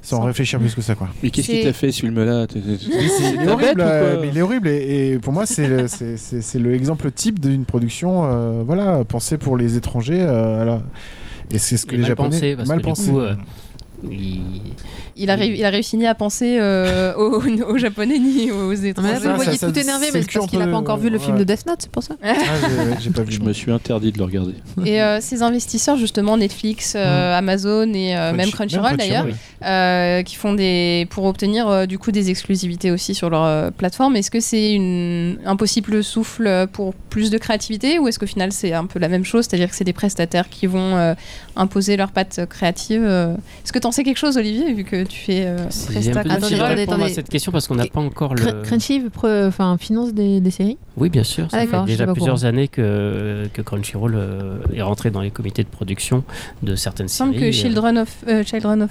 sans 0.04 0.16
Sans- 0.16 0.22
réfléchir 0.24 0.58
plus. 0.58 0.74
que 0.74 0.80
ça 0.82 0.94
quoi. 0.96 1.08
Mais 1.22 1.30
qu'est-ce 1.30 1.46
qui 1.48 1.62
t'a 1.62 1.72
fait 1.72 1.92
ce 1.92 2.04
Mais 2.06 3.08
c'est- 3.08 3.34
il 3.34 3.42
est 3.42 3.48
horrible, 3.48 3.74
bête 3.76 3.86
ou 4.02 4.14
quoi? 4.14 4.18
mais 4.20 4.28
il 4.28 4.36
est 4.38 4.42
horrible. 4.42 4.68
Et, 4.68 5.12
et 5.12 5.18
pour 5.20 5.32
moi 5.32 5.46
c'est 5.46 5.68
le- 5.68 5.86
c'est- 5.88 6.16
c'est 6.16 6.42
c'est 6.42 6.58
le 6.58 6.74
exemple 6.74 7.10
type 7.12 7.38
d'une 7.38 7.64
production 7.64 8.24
euh, 8.24 8.62
voilà 8.66 9.04
pensée 9.04 9.38
pour 9.38 9.56
les 9.56 9.76
étrangers 9.76 10.18
euh, 10.20 10.78
et 11.52 11.58
c'est 11.58 11.76
ce 11.76 11.86
que 11.86 11.92
Et 11.94 11.98
les 11.98 12.02
mal 12.02 12.08
japonais 12.08 12.30
pensé, 12.30 12.56
parce 12.56 12.68
mal 12.68 12.78
que 12.78 12.82
du 12.82 12.88
pensé 12.88 13.10
coup, 13.10 13.20
euh, 13.20 13.34
il- 14.10 14.40
Il 15.14 15.30
a, 15.30 15.36
ré- 15.36 15.54
il 15.56 15.64
a 15.64 15.68
réussi 15.70 15.96
ni 15.98 16.06
à 16.06 16.14
penser 16.14 16.56
euh, 16.60 17.14
aux, 17.16 17.42
aux 17.68 17.76
Japonais 17.78 18.18
ni 18.18 18.50
aux 18.50 18.72
étrangers. 18.72 19.14
vous 19.20 19.28
le 19.28 19.34
voyez 19.34 19.58
tout 19.58 19.78
énervé, 19.78 20.06
mais 20.12 20.22
c'est 20.22 20.32
parce 20.32 20.46
qu'il 20.48 20.58
n'a 20.58 20.66
pas 20.68 20.76
encore 20.76 20.96
vu 20.96 21.10
le 21.10 21.18
film 21.18 21.36
de 21.38 21.44
Death 21.44 21.66
Note, 21.66 21.76
c'est 21.80 21.90
pour 21.90 22.02
ça. 22.02 22.14
Ah, 22.22 22.32
j'ai- 22.34 23.02
j'ai 23.04 23.10
pas 23.10 23.22
vu 23.24 23.32
Je 23.32 23.40
me 23.40 23.52
suis 23.52 23.70
interdit 23.70 24.10
de 24.12 24.18
le 24.18 24.24
regarder. 24.24 24.54
Et 24.84 25.02
euh, 25.02 25.20
ces 25.20 25.42
investisseurs, 25.42 25.96
justement, 25.96 26.36
Netflix, 26.36 26.94
euh, 26.96 27.36
Amazon 27.38 27.92
et 27.92 28.16
euh, 28.16 28.32
même 28.32 28.48
Crunchy- 28.48 28.52
Crunchyroll 28.78 28.96
d'ailleurs, 28.96 29.26
euh, 29.64 30.22
qui 30.22 30.34
font 30.36 30.54
des 30.54 31.06
pour 31.10 31.24
obtenir 31.24 31.68
euh, 31.68 31.86
du 31.86 31.98
coup 31.98 32.10
des 32.12 32.30
exclusivités 32.30 32.90
aussi 32.90 33.14
sur 33.14 33.28
leur 33.30 33.44
euh, 33.44 33.70
plateforme. 33.70 34.16
Est-ce 34.16 34.30
que 34.30 34.40
c'est 34.40 34.72
une 34.72 35.38
un 35.44 35.56
possible 35.56 36.02
souffle 36.02 36.66
pour 36.72 36.94
plus 36.94 37.30
de 37.30 37.38
créativité 37.38 37.98
ou 37.98 38.08
est-ce 38.08 38.18
qu'au 38.18 38.26
final 38.26 38.52
c'est 38.52 38.72
un 38.72 38.86
peu 38.86 38.98
la 38.98 39.08
même 39.08 39.24
chose, 39.24 39.46
c'est-à-dire 39.46 39.68
que 39.68 39.76
c'est 39.76 39.84
des 39.84 39.92
prestataires 39.92 40.48
qui 40.48 40.66
vont 40.66 40.96
euh, 40.96 41.14
imposer 41.56 41.96
leurs 41.96 42.10
pattes 42.12 42.40
créatives. 42.48 43.04
Est-ce 43.04 43.72
que 43.72 43.78
tu 43.78 43.86
en 43.92 43.94
sais 43.94 44.04
quelque 44.04 44.16
chose, 44.18 44.36
Olivier, 44.38 44.72
vu 44.72 44.84
que 44.84 45.04
tu 45.04 45.18
fais 45.18 45.44
euh, 45.44 45.56
Attendez, 46.30 46.54
répondre 46.74 47.04
à 47.04 47.08
cette 47.08 47.28
question 47.28 47.52
parce 47.52 47.68
qu'on 47.68 47.74
n'a 47.74 47.86
pas 47.86 48.00
encore 48.00 48.34
le. 48.34 48.62
Crunchy 48.62 49.00
pre- 49.08 49.48
enfin, 49.48 49.76
finance 49.78 50.14
des, 50.14 50.40
des 50.40 50.50
séries 50.50 50.78
Oui, 50.96 51.10
bien 51.10 51.24
sûr. 51.24 51.50
Ça 51.50 51.58
Ah, 51.58 51.66
fait 51.66 51.66
je 51.72 51.76
suis 51.76 51.84
déjà 51.98 52.06
plusieurs 52.12 52.36
courant. 52.36 52.48
années 52.48 52.68
que, 52.68 53.48
que 53.52 53.60
Crunchyroll 53.62 54.14
euh, 54.16 54.56
est 54.74 54.82
rentré 54.82 55.10
dans 55.10 55.20
les 55.20 55.30
comités 55.30 55.62
de 55.62 55.68
production 55.68 56.24
de 56.62 56.74
certaines 56.74 57.04
Il 57.06 57.10
me 57.10 57.14
semble 57.14 57.32
séries. 57.34 57.50
que 57.50 57.56
euh, 57.56 57.60
Children 57.60 57.98
of, 57.98 58.16
euh, 58.28 58.44
Children 58.44 58.82
of. 58.82 58.90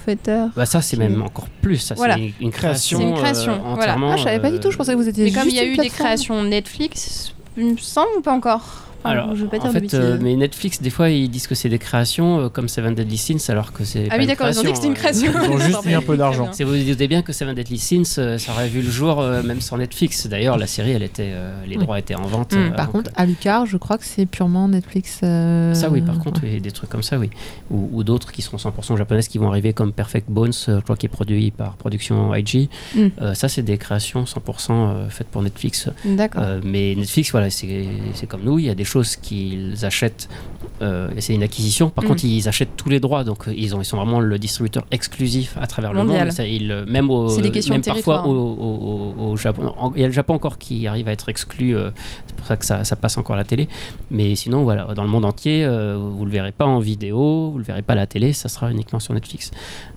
Bah 0.56 0.66
ça 0.66 0.80
c'est 0.80 0.96
qui- 0.96 1.02
même 1.02 1.22
encore 1.22 1.48
plus, 1.60 1.78
ça 1.78 1.94
Voilà. 1.94 2.14
c'est 2.14 2.20
une, 2.20 2.32
une 2.40 2.50
création. 2.50 2.98
C'est 2.98 3.04
une 3.04 3.14
création, 3.14 3.52
euh, 3.52 3.56
voilà. 3.62 3.72
entièrement, 3.94 4.10
Ah, 4.12 4.16
je 4.16 4.22
savais 4.24 4.40
pas 4.40 4.50
du 4.50 4.60
tout, 4.60 4.70
je 4.70 4.76
pensais 4.76 4.92
que 4.92 4.98
vous 4.98 5.08
étiez 5.08 5.24
Mais 5.24 5.32
comme 5.32 5.48
il 5.48 5.54
y 5.54 5.60
a 5.60 5.64
juste 5.64 5.78
eu 5.78 5.82
des 5.82 5.88
créations 5.90 6.42
Netflix, 6.44 7.34
il 7.56 7.72
me 7.72 7.76
semble 7.76 8.08
ou 8.18 8.20
pas 8.20 8.32
encore 8.32 8.84
Alors, 9.04 9.34
je 9.34 9.44
vais 9.44 9.48
pas 9.58 9.64
en 9.66 9.70
dire 9.72 9.80
de 9.82 9.88
fait, 9.88 9.94
euh, 9.94 10.18
mais 10.20 10.36
Netflix, 10.36 10.80
des 10.80 10.90
fois, 10.90 11.10
ils 11.10 11.28
disent 11.28 11.46
que 11.46 11.54
c'est 11.54 11.68
des 11.68 11.78
créations 11.78 12.40
euh, 12.40 12.48
comme 12.48 12.68
Seven 12.68 12.94
Deadly 12.94 13.18
Sins, 13.18 13.50
alors 13.50 13.72
que 13.72 13.84
c'est. 13.84 14.06
Ah 14.06 14.14
pas 14.14 14.18
oui, 14.18 14.26
d'accord, 14.26 14.48
ils 14.48 14.58
ont 14.58 14.62
dit 14.62 14.68
que 14.70 14.74
c'était 14.76 14.86
une 14.88 14.94
création, 14.94 15.30
création. 15.32 15.52
Ils 15.52 15.56
ont 15.56 15.58
juste 15.66 15.84
mis 15.86 15.94
un 15.94 16.02
peu 16.02 16.16
d'argent. 16.16 16.46
euh. 16.48 16.52
Si 16.52 16.62
vous 16.62 16.72
vous 16.76 16.84
doutez 16.84 17.08
bien 17.08 17.22
que 17.22 17.32
Seven 17.32 17.54
Deadly 17.54 17.78
Sins, 17.78 18.02
euh, 18.18 18.38
ça 18.38 18.52
aurait 18.52 18.68
vu 18.68 18.82
le 18.82 18.90
jour 18.90 19.20
euh, 19.20 19.42
même 19.42 19.60
sans 19.60 19.76
Netflix. 19.78 20.26
D'ailleurs, 20.26 20.56
la 20.58 20.66
série, 20.66 20.92
elle 20.92 21.02
était, 21.02 21.30
euh, 21.34 21.52
les 21.66 21.76
Oui. 21.76 21.82
droits 21.84 21.98
étaient 21.98 22.14
en 22.14 22.22
vente. 22.26 22.52
Mm. 22.52 22.58
euh, 22.58 22.70
Par 22.70 22.90
contre, 22.90 23.10
à 23.16 23.26
Lucar, 23.26 23.66
je 23.66 23.76
crois 23.76 23.98
que 23.98 24.04
c'est 24.04 24.26
purement 24.26 24.68
Netflix. 24.68 25.20
euh, 25.22 25.74
Ça 25.74 25.90
oui, 25.90 26.00
par 26.00 26.18
contre, 26.18 26.42
ouais. 26.42 26.50
oui, 26.54 26.60
des 26.60 26.70
trucs 26.72 26.90
comme 26.90 27.02
ça, 27.02 27.18
oui. 27.18 27.30
Ou, 27.70 27.88
ou 27.92 28.04
d'autres 28.04 28.30
qui 28.32 28.42
seront 28.42 28.58
100% 28.58 28.96
japonaises 28.96 29.28
qui 29.28 29.38
vont 29.38 29.48
arriver 29.48 29.72
comme 29.72 29.92
Perfect 29.92 30.30
Bones, 30.30 30.52
euh, 30.68 30.78
je 30.78 30.82
crois 30.82 30.96
qui 30.96 31.06
est 31.06 31.08
produit 31.08 31.50
par 31.50 31.74
Production 31.76 32.34
IG. 32.34 32.68
Mm. 32.94 33.00
Euh, 33.20 33.34
ça, 33.34 33.48
c'est 33.48 33.62
des 33.62 33.78
créations 33.78 34.24
100% 34.24 34.70
euh, 34.70 35.08
faites 35.08 35.28
pour 35.28 35.42
Netflix. 35.42 35.88
D'accord. 36.04 36.42
Euh, 36.44 36.60
mais 36.64 36.94
Netflix, 36.96 37.30
voilà, 37.32 37.50
c'est 37.50 37.86
c'est 38.14 38.26
comme 38.26 38.42
nous, 38.42 38.58
il 38.58 38.66
y 38.66 38.70
a 38.70 38.74
des 38.74 38.84
qu'ils 39.00 39.84
achètent, 39.84 40.28
euh, 40.82 41.08
c'est 41.18 41.34
une 41.34 41.42
acquisition. 41.42 41.90
Par 41.90 42.04
Mm. 42.04 42.08
contre, 42.08 42.24
ils 42.24 42.48
achètent 42.48 42.76
tous 42.76 42.88
les 42.88 43.00
droits, 43.00 43.24
donc 43.24 43.48
euh, 43.48 43.54
ils, 43.56 43.74
ont, 43.74 43.80
ils 43.80 43.84
sont 43.84 43.96
vraiment 43.96 44.20
le 44.20 44.38
distributeur 44.38 44.84
exclusif 44.90 45.56
à 45.60 45.66
travers 45.66 45.92
le 45.92 46.04
monde. 46.04 46.30
Ça, 46.32 46.46
ils, 46.46 46.70
euh, 46.70 46.84
même 46.86 47.10
au, 47.10 47.28
C'est 47.28 47.42
des 47.42 47.50
questions 47.50 47.74
même 47.74 47.82
parfois 47.82 48.16
territoire, 48.22 48.28
au, 48.28 48.32
au- 48.32 49.14
au- 49.18 49.30
au 49.32 49.36
Japon. 49.36 49.72
Il 49.96 50.00
y 50.00 50.04
a 50.04 50.08
le 50.08 50.12
Japon 50.12 50.34
encore 50.34 50.58
qui 50.58 50.86
arrive 50.86 51.08
à 51.08 51.12
être 51.12 51.28
exclu, 51.28 51.76
euh, 51.76 51.90
c'est 52.26 52.36
pour 52.36 52.46
ça 52.46 52.56
que 52.56 52.64
ça, 52.64 52.84
ça 52.84 52.96
passe 52.96 53.16
encore 53.18 53.34
à 53.34 53.38
la 53.38 53.44
télé. 53.44 53.68
Mais 54.10 54.34
sinon, 54.34 54.64
voilà, 54.64 54.92
dans 54.94 55.02
le 55.04 55.08
monde 55.10 55.24
entier, 55.24 55.64
euh, 55.64 55.96
vous 55.98 56.24
le 56.24 56.30
verrez 56.30 56.52
pas 56.52 56.66
en 56.66 56.78
vidéo, 56.80 57.50
vous 57.52 57.58
le 57.58 57.64
verrez 57.64 57.82
pas 57.82 57.92
à 57.94 57.96
la 57.96 58.06
télé, 58.06 58.32
ça 58.32 58.48
sera 58.48 58.70
uniquement 58.70 59.00
sur 59.00 59.14
Netflix. 59.14 59.50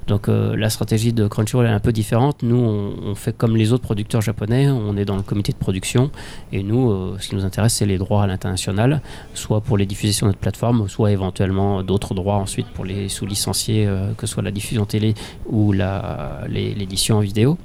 Donc 0.08 0.28
la 0.28 0.70
stratégie 0.70 1.14
de 1.14 1.28
Crunchyroll 1.28 1.66
est 1.66 1.70
un 1.70 1.80
peu 1.80 1.92
différente. 1.92 2.44
Nous, 2.44 2.56
on, 2.56 2.94
on 3.10 3.16
fait 3.16 3.36
comme 3.36 3.58
les 3.58 3.74
autres 3.74 3.82
producteurs 3.84 4.22
japonais, 4.22 4.70
on 4.70 4.96
est 4.98 5.06
dans 5.06 5.16
le 5.16 5.24
comité 5.24 5.52
de 5.52 5.58
production 5.58 6.12
et 6.52 6.62
nous, 6.62 7.18
ce 7.20 7.28
qui 7.30 7.34
nous 7.36 7.44
intéresse, 7.44 7.74
c'est 7.74 7.88
les 7.88 7.98
droits 7.98 8.22
à 8.22 8.28
l'international, 8.28 8.85
soit 9.34 9.62
pour 9.62 9.78
les 9.78 9.86
diffuser 9.86 10.14
sur 10.14 10.28
notre 10.28 10.40
plateforme, 10.40 10.88
soit 10.88 11.12
éventuellement 11.12 11.84
d'autres 11.84 12.14
droits 12.14 12.36
ensuite 12.36 12.68
pour 12.68 12.86
les 12.86 13.10
sous-licenciés, 13.10 13.86
euh, 13.88 14.14
que 14.18 14.28
ce 14.28 14.34
soit 14.34 14.44
la 14.44 14.52
diffusion 14.52 14.86
télé 14.86 15.14
ou 15.48 15.74
l'édition 15.74 17.18
en 17.18 17.22
vidéo. 17.22 17.58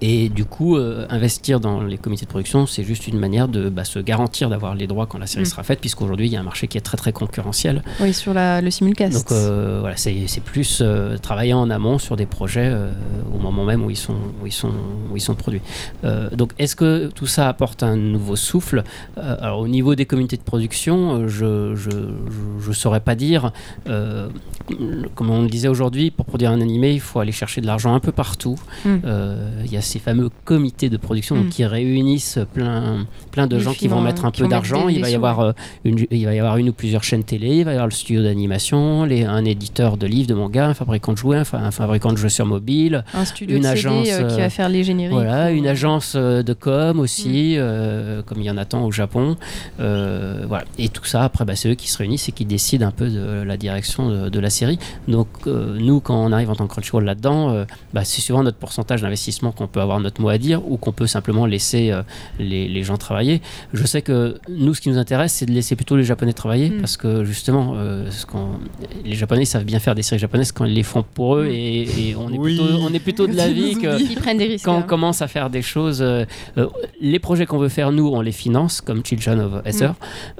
Et 0.00 0.28
du 0.28 0.44
coup, 0.44 0.76
euh, 0.76 1.06
investir 1.10 1.60
dans 1.60 1.80
les 1.82 1.98
comités 1.98 2.24
de 2.24 2.30
production, 2.30 2.66
c'est 2.66 2.84
juste 2.84 3.08
une 3.08 3.18
manière 3.18 3.48
de 3.48 3.68
bah, 3.68 3.84
se 3.84 3.98
garantir 3.98 4.48
d'avoir 4.48 4.74
les 4.74 4.86
droits 4.86 5.06
quand 5.06 5.18
la 5.18 5.26
série 5.26 5.42
Mm. 5.44 5.46
sera 5.46 5.62
faite, 5.62 5.80
puisqu'aujourd'hui, 5.80 6.26
il 6.26 6.32
y 6.32 6.36
a 6.36 6.40
un 6.40 6.44
marché 6.44 6.68
qui 6.68 6.78
est 6.78 6.82
très 6.82 6.96
très 6.96 7.12
concurrentiel. 7.12 7.82
Oui, 8.00 8.12
sur 8.14 8.32
la, 8.34 8.60
le 8.60 8.70
simulcast. 8.70 9.12
Donc 9.14 9.32
euh, 9.32 9.78
voilà, 9.80 9.96
c'est 9.96 10.40
plus 10.44 10.80
euh, 10.80 11.16
travailler 11.18 11.52
en 11.54 11.70
amont 11.70 11.98
sur 11.98 12.16
des 12.16 12.26
projets 12.26 12.72
au 13.34 13.38
moment 13.38 13.64
même 13.64 13.84
où 13.84 13.90
ils 13.90 13.96
sont, 13.96 14.14
où 14.42 14.46
ils 14.46 14.52
sont, 14.52 14.72
où 15.10 15.16
ils 15.16 15.20
sont 15.20 15.34
produits. 15.34 15.62
Donc 16.32 16.52
est-ce 16.58 16.76
que 16.76 17.08
tout 17.14 17.26
ça 17.26 17.48
apporte 17.48 17.82
un 17.82 17.96
nouveau 17.96 18.36
souffle? 18.36 18.84
Alors 19.16 19.60
au 19.60 19.68
niveau 19.68 19.94
des 19.94 20.06
communautés 20.06 20.36
de 20.36 20.42
production, 20.42 21.28
je 21.28 21.74
je, 21.74 21.74
je, 21.76 21.90
je 22.60 22.72
saurais 22.72 23.00
pas 23.00 23.14
dire. 23.14 23.52
Comme 25.14 25.30
on 25.30 25.42
le 25.42 25.48
disait 25.48 25.68
aujourd'hui, 25.68 26.10
pour 26.10 26.26
produire 26.26 26.50
un 26.50 26.60
animé, 26.60 26.92
il 26.92 27.00
faut 27.00 27.20
aller 27.20 27.32
chercher 27.32 27.60
de 27.60 27.66
l'argent 27.66 27.94
un 27.94 28.00
peu 28.00 28.12
partout. 28.12 28.58
Mm. 28.84 28.96
Il 29.64 29.72
y 29.78 29.80
a 29.80 29.82
ces 29.82 29.98
fameux 29.98 30.30
comités 30.44 30.88
de 30.90 30.96
production 30.96 31.36
donc, 31.36 31.46
Mm. 31.46 31.50
qui 31.50 31.64
réunissent 31.64 32.38
plein, 32.54 33.06
plein 33.32 33.46
de 33.46 33.58
gens 33.58 33.72
qui 33.72 33.88
vont 33.88 34.00
mettre 34.00 34.24
un 34.24 34.30
peu 34.30 34.46
d'argent. 34.48 34.88
Il 34.88 35.00
va 35.00 35.10
y 35.10 35.14
avoir 35.14 35.40
euh, 35.40 35.52
une, 35.84 36.06
il 36.10 36.24
va 36.26 36.34
y 36.34 36.38
avoir 36.38 36.56
une 36.58 36.68
ou 36.68 36.72
plusieurs 36.72 37.02
chaînes 37.04 37.24
télé, 37.24 37.58
il 37.58 37.64
va 37.64 37.70
y 37.70 37.74
avoir 37.74 37.86
le 37.86 37.92
studio 37.92 38.22
d'animation, 38.22 39.02
un 39.04 39.44
éditeur 39.44 39.96
de 39.96 40.06
livres, 40.06 40.28
de 40.28 40.34
manga, 40.34 40.66
un 40.66 40.74
fabricant 40.74 41.12
de 41.12 41.18
jouets, 41.18 41.36
un, 41.38 41.44
fa- 41.44 41.58
un 41.58 41.70
fabricant 41.70 42.12
de 42.12 42.16
jeux 42.18 42.28
sur 42.28 42.46
mobile, 42.46 43.04
un 43.14 43.24
studio 43.24 43.56
une 43.56 43.62
de 43.62 43.66
CD 43.68 43.78
agence, 43.78 44.08
euh, 44.10 44.28
qui 44.28 44.36
va 44.38 44.42
euh, 44.44 44.50
faire 44.50 44.68
les 44.68 44.84
génériques. 44.84 45.12
voilà, 45.14 45.50
ou- 45.50 45.54
une 45.54 45.66
agence 45.66 46.14
euh, 46.16 46.42
de 46.42 46.52
com 46.52 46.98
aussi, 47.00 47.54
Mm. 47.56 47.60
euh, 47.60 48.22
comme 48.22 48.38
il 48.40 48.44
y 48.44 48.50
en 48.50 48.56
a 48.58 48.64
tant 48.64 48.84
au 48.84 48.90
Japon. 48.92 49.36
Euh, 49.80 50.44
voilà. 50.48 50.64
Et 50.78 50.88
tout 50.88 51.04
ça, 51.04 51.22
après, 51.22 51.44
bah, 51.44 51.54
c'est 51.56 51.68
eux 51.70 51.74
qui 51.74 51.88
se 51.88 51.98
réunissent 51.98 52.28
et 52.28 52.32
qui 52.32 52.44
décident 52.44 52.86
un 52.86 52.90
peu 52.90 53.08
de 53.08 53.42
la 53.42 53.56
direction 53.56 54.08
de, 54.08 54.28
de 54.28 54.40
la 54.40 54.50
série. 54.50 54.78
Donc, 55.06 55.28
euh, 55.46 55.76
nous, 55.78 56.00
quand 56.00 56.16
on 56.16 56.32
arrive 56.32 56.50
en 56.50 56.54
tant 56.56 56.66
que 56.66 56.72
Crunchyroll 56.72 57.04
là-dedans, 57.04 57.50
euh, 57.50 57.64
bah, 57.94 58.04
c'est 58.04 58.20
souvent 58.20 58.42
notre 58.42 58.56
pourcentage 58.58 59.02
d'investissement 59.02 59.52
qu'on 59.52 59.66
peut 59.68 59.80
avoir 59.80 60.00
notre 60.00 60.20
mot 60.20 60.28
à 60.30 60.38
dire 60.38 60.60
ou 60.68 60.76
qu'on 60.76 60.92
peut 60.92 61.06
simplement 61.06 61.46
laisser 61.46 61.90
euh, 61.92 62.02
les, 62.38 62.66
les 62.68 62.82
gens 62.82 62.96
travailler. 62.96 63.40
Je 63.72 63.84
sais 63.86 64.02
que 64.02 64.38
nous, 64.48 64.74
ce 64.74 64.80
qui 64.80 64.88
nous 64.88 64.98
intéresse, 64.98 65.32
c'est 65.32 65.46
de 65.46 65.52
laisser 65.52 65.76
plutôt 65.76 65.96
les 65.96 66.04
Japonais 66.04 66.32
travailler 66.32 66.70
Mm. 66.70 66.80
parce 66.80 66.96
que 66.96 67.24
justement, 67.24 67.74
euh, 67.76 68.10
ce 68.10 68.26
les 69.04 69.14
Japonais 69.14 69.44
savent 69.44 69.64
bien 69.64 69.78
faire 69.78 69.94
des 69.94 70.02
séries 70.02 70.18
japonaises 70.18 70.52
quand 70.52 70.64
ils 70.64 70.74
les 70.74 70.82
font 70.82 71.04
pour 71.14 71.36
eux 71.36 71.44
Mm. 71.46 71.50
et, 71.52 72.08
et 72.10 72.16
on, 72.16 72.28
est 72.32 72.38
Oui. 72.38 72.56
plutôt, 72.56 72.72
on 72.82 72.92
est 72.92 72.98
plutôt 72.98 73.26
de 73.26 73.34
l'avis 73.34 73.74
que 73.82 74.62
quand 74.64 74.74
on 74.74 74.78
hein. 74.78 74.82
commence 74.82 75.22
à 75.22 75.28
faire 75.28 75.50
des 75.50 75.62
choses, 75.62 76.02
euh, 76.02 76.24
les 77.00 77.18
projets 77.18 77.46
qu'on 77.46 77.58
veut 77.58 77.68
faire, 77.68 77.92
nous, 77.92 78.08
on 78.08 78.20
les 78.20 78.32
finance, 78.32 78.80
comme 78.80 79.04
Children 79.04 79.40
of 79.40 79.66
Ether. 79.66 79.90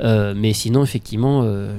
Euh, 0.02 0.34
mais 0.36 0.52
sinon, 0.52 0.82
effectivement, 0.82 1.42
euh, 1.44 1.76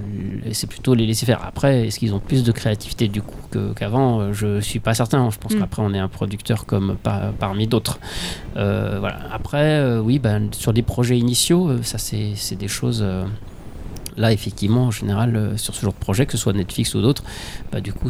c'est 0.52 0.68
plutôt 0.68 0.94
les 0.94 1.06
laisser 1.06 1.26
faire. 1.26 1.42
Après, 1.44 1.88
est-ce 1.88 2.00
qu'ils 2.00 2.14
ont 2.14 2.20
plus 2.20 2.44
de 2.44 2.52
créativité 2.52 3.08
du 3.08 3.22
coup 3.22 3.36
qu'avant? 3.76 4.20
Euh, 4.22 4.34
Je 4.34 4.60
suis 4.62 4.80
pas 4.80 4.94
certain. 4.94 5.30
Je 5.30 5.38
pense 5.38 5.54
Mm. 5.54 5.60
qu'après, 5.60 5.82
on 5.82 5.94
est 5.94 6.00
un 6.00 6.08
producteur 6.08 6.66
comme 6.66 6.96
par- 7.02 7.29
parmi 7.38 7.68
d'autres. 7.68 8.00
Euh. 8.58 9.02
Après, 9.32 9.80
euh, 9.80 10.00
oui, 10.00 10.20
ben, 10.20 10.50
sur 10.52 10.74
des 10.74 10.82
projets 10.82 11.18
initiaux, 11.18 11.70
euh, 11.70 11.84
ça, 11.84 11.98
c'est 11.98 12.56
des 12.56 12.68
choses. 12.68 13.06
Là, 14.20 14.32
effectivement, 14.34 14.84
en 14.88 14.92
général, 14.92 15.36
euh, 15.36 15.58
sur 15.58 15.74
ce 15.74 15.82
genre 15.82 15.94
de 15.94 15.98
projet, 16.00 16.26
que 16.26 16.34
ce 16.34 16.38
soit 16.38 16.54
Netflix 16.54 16.94
ou 16.94 17.02
d'autres, 17.02 17.24
bah, 17.72 17.80
du 17.82 17.94
coup, 17.94 18.10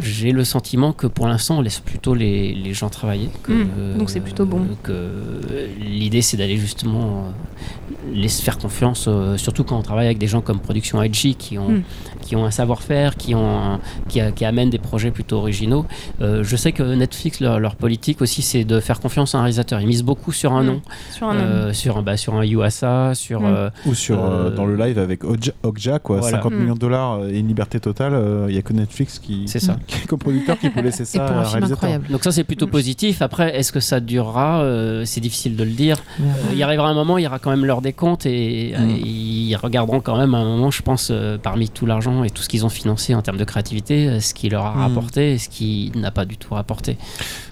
j'ai 0.00 0.32
le 0.32 0.44
sentiment 0.44 0.92
que 0.92 1.06
pour 1.06 1.26
l'instant, 1.28 1.58
on 1.58 1.60
laisse 1.62 1.78
plutôt 1.80 2.14
les, 2.14 2.54
les 2.54 2.74
gens 2.74 2.88
travailler. 2.90 3.30
Que, 3.44 3.52
Mm. 3.52 3.98
Donc 3.98 4.10
c'est 4.10 4.20
plutôt 4.20 4.44
bon. 4.46 4.66
que 4.82 4.92
euh, 4.92 5.66
l'idée, 5.80 6.22
c'est 6.22 6.36
d'aller 6.36 6.56
justement 6.56 7.26
euh, 7.28 8.04
les 8.12 8.28
faire 8.28 8.58
confiance, 8.58 9.04
euh, 9.08 9.36
surtout 9.36 9.62
quand 9.64 9.78
on 9.78 9.82
travaille 9.82 10.06
avec 10.06 10.18
des 10.18 10.26
gens 10.26 10.40
comme 10.40 10.58
Production 10.58 11.02
IG 11.02 11.36
qui 11.36 11.58
ont, 11.58 11.68
Mm. 11.70 11.82
qui 12.22 12.34
ont 12.36 12.44
un 12.44 12.50
savoir-faire, 12.50 13.16
qui, 13.16 13.34
ont 13.34 13.56
un- 13.74 13.80
qui, 14.08 14.20
a- 14.20 14.32
qui 14.32 14.44
amènent 14.44 14.70
des 14.70 14.78
projets 14.78 15.10
plutôt 15.10 15.36
originaux. 15.36 15.84
Euh, 16.20 16.42
je 16.42 16.56
sais 16.56 16.72
que 16.72 16.82
Netflix, 16.94 17.40
leur, 17.40 17.60
leur 17.60 17.76
politique 17.76 18.20
aussi, 18.22 18.42
c'est 18.42 18.64
de 18.64 18.80
faire 18.80 18.98
confiance 19.00 19.34
à 19.34 19.38
un 19.38 19.42
réalisateur. 19.42 19.80
Ils 19.80 19.86
misent 19.86 20.02
beaucoup 20.02 20.32
sur 20.32 20.52
un 20.54 20.62
Mm. 20.62 20.66
nom, 20.66 20.82
Sur 21.12 21.28
un 21.28 21.36
euh, 21.36 21.72
sur, 21.72 21.96
un, 21.98 22.02
bah, 22.02 22.16
sur 22.16 22.34
un 22.34 22.44
Yuasa, 22.44 23.14
sur. 23.14 23.44
Euh, 23.46 23.70
Ou 23.86 23.94
sur, 23.94 24.18
euh, 24.24 24.30
Euh, 24.32 24.50
dans 24.50 24.64
le 24.66 24.76
live 24.76 24.98
avec 24.98 25.11
Okja, 25.22 25.52
Okja, 25.62 25.98
quoi, 25.98 26.18
Voilà. 26.20 26.36
50 26.38 26.52
Mm. 26.52 26.56
millions 26.58 26.74
de 26.74 26.78
dollars 26.78 27.26
et 27.26 27.38
une 27.38 27.48
liberté 27.48 27.80
totale, 27.80 28.14
il 28.48 28.52
n'y 28.52 28.58
a 28.58 28.62
que 28.62 28.72
Netflix 28.72 29.18
qui, 29.18 29.44
C'est 29.46 29.58
ça. 29.60 29.76
qui 29.86 29.96
est 30.02 30.06
coproducteur 30.06 30.58
qui 30.58 30.70
peut 30.70 30.80
laisser 30.80 31.04
ça 31.04 31.20
pour 31.26 31.36
à 31.36 31.56
incroyable. 31.56 32.08
Donc 32.10 32.24
ça 32.24 32.32
c'est 32.32 32.44
plutôt 32.44 32.66
Mm. 32.66 32.70
positif. 32.70 33.22
Après, 33.22 33.56
est-ce 33.58 33.72
que 33.72 33.80
ça 33.80 34.00
durera? 34.00 34.62
Euh, 34.62 35.04
C'est 35.04 35.20
difficile 35.20 35.56
de 35.56 35.64
le 35.64 35.70
dire. 35.70 35.96
Euh, 36.20 36.24
il 36.52 36.58
y 36.58 36.62
arrivera 36.62 36.88
un 36.88 36.94
moment, 36.94 37.18
il 37.18 37.24
y 37.24 37.26
aura 37.26 37.38
quand 37.38 37.50
même 37.50 37.64
l'heure 37.64 37.82
des 37.82 37.92
comptes 37.92 38.26
et 38.26 38.74
euh, 38.76 38.78
Mm. 38.80 38.90
ils 39.04 39.54
regarderont 39.56 40.00
quand 40.00 40.16
même 40.16 40.34
à 40.34 40.38
un 40.38 40.44
moment, 40.44 40.70
je 40.70 40.82
pense, 40.82 41.08
euh, 41.10 41.38
parmi 41.38 41.68
tout 41.68 41.86
l'argent 41.86 42.24
et 42.24 42.30
tout 42.30 42.42
ce 42.42 42.48
qu'ils 42.48 42.64
ont 42.64 42.68
financé 42.70 43.14
en 43.14 43.22
termes 43.22 43.36
de 43.38 43.44
créativité, 43.44 44.08
euh, 44.08 44.20
ce 44.20 44.32
qui 44.34 44.48
leur 44.48 44.64
a 44.66 44.70
rapporté 44.72 45.32
et 45.34 45.38
ce 45.38 45.48
qui 45.48 45.92
n'a 45.96 46.10
pas 46.10 46.24
du 46.24 46.36
tout 46.36 46.54
rapporté. 46.54 46.96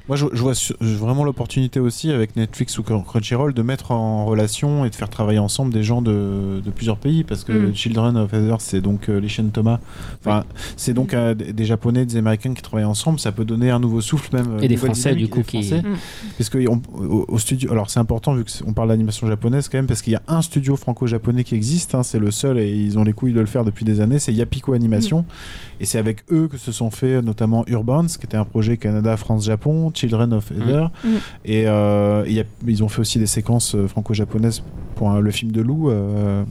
Moi, 0.08 0.16
je, 0.16 0.26
je 0.32 0.42
vois 0.42 0.54
vraiment 0.80 1.22
l'opportunité 1.24 1.78
aussi 1.78 2.10
avec 2.10 2.34
Netflix 2.36 2.78
ou 2.78 2.82
Crunchyroll 2.82 3.54
de 3.54 3.62
mettre 3.62 3.92
en 3.92 4.24
relation 4.26 4.84
et 4.84 4.90
de 4.90 4.94
faire 4.94 5.08
travailler 5.08 5.38
ensemble 5.38 5.72
des 5.72 5.82
gens 5.84 6.02
de, 6.02 6.60
de 6.64 6.70
plusieurs 6.70 6.96
pays 6.96 7.22
parce 7.24 7.44
que 7.44 7.49
Mm. 7.52 7.74
Children 7.74 8.16
of 8.16 8.32
Heather, 8.32 8.56
c'est 8.60 8.80
donc 8.80 9.08
euh, 9.08 9.20
les 9.20 9.28
chaînes 9.28 9.50
Thomas. 9.50 9.78
Enfin, 10.20 10.44
c'est 10.76 10.92
donc 10.94 11.14
euh, 11.14 11.34
des 11.34 11.64
Japonais, 11.64 12.04
des 12.06 12.16
Américains 12.16 12.54
qui 12.54 12.62
travaillent 12.62 12.84
ensemble. 12.84 13.18
Ça 13.20 13.32
peut 13.32 13.44
donner 13.44 13.70
un 13.70 13.78
nouveau 13.80 14.00
souffle 14.00 14.34
même. 14.36 14.52
euh, 14.52 14.60
Et 14.60 14.68
des 14.68 14.76
Français, 14.76 15.14
du 15.14 15.28
coup, 15.28 15.42
qui-. 15.42 15.72
Mm. 15.74 15.96
Parce 16.38 16.48
que 16.50 16.58
on- 16.68 16.80
au, 16.98 17.24
au 17.28 17.38
studio, 17.38 17.70
alors 17.72 17.90
c'est 17.90 18.00
important 18.00 18.34
vu 18.34 18.44
qu'on 18.44 18.72
parle 18.72 18.88
d'animation 18.88 19.26
japonaise 19.26 19.68
quand 19.68 19.78
même, 19.78 19.86
parce 19.86 20.02
qu'il 20.02 20.12
y 20.12 20.16
a 20.16 20.22
un 20.28 20.42
studio 20.42 20.76
franco-japonais 20.76 21.44
qui 21.44 21.54
existe, 21.54 21.94
hein, 21.94 22.02
c'est 22.02 22.18
le 22.18 22.30
seul 22.30 22.58
et 22.58 22.70
ils 22.70 22.98
ont 22.98 23.04
les 23.04 23.12
couilles 23.12 23.32
de 23.32 23.40
le 23.40 23.46
faire 23.46 23.64
depuis 23.64 23.84
des 23.84 24.00
années, 24.00 24.18
c'est 24.18 24.32
Yapiko 24.32 24.72
Animation. 24.72 25.24
Et 25.80 25.86
c'est 25.86 25.98
avec 25.98 26.24
eux 26.30 26.46
que 26.48 26.58
se 26.58 26.72
sont 26.72 26.90
fait 26.90 27.22
notamment 27.22 27.64
Urbans, 27.66 28.06
qui 28.06 28.26
était 28.26 28.36
un 28.36 28.44
projet 28.44 28.76
Canada, 28.76 29.16
France, 29.16 29.46
Japon, 29.46 29.90
Children 29.94 30.34
of 30.34 30.50
Heather. 30.52 30.90
Mm. 31.04 31.08
Et 31.46 31.66
euh, 31.66 32.24
il 32.26 32.32
y 32.34 32.40
a- 32.40 32.44
ils 32.66 32.84
ont 32.84 32.88
fait 32.88 33.00
aussi 33.00 33.18
des 33.18 33.26
séquences 33.26 33.74
franco-japonaises 33.88 34.62
pour 34.96 35.10
un- 35.10 35.20
le 35.20 35.30
film 35.30 35.52
de 35.52 35.62
Lou, 35.62 35.90
euh, 35.90 36.44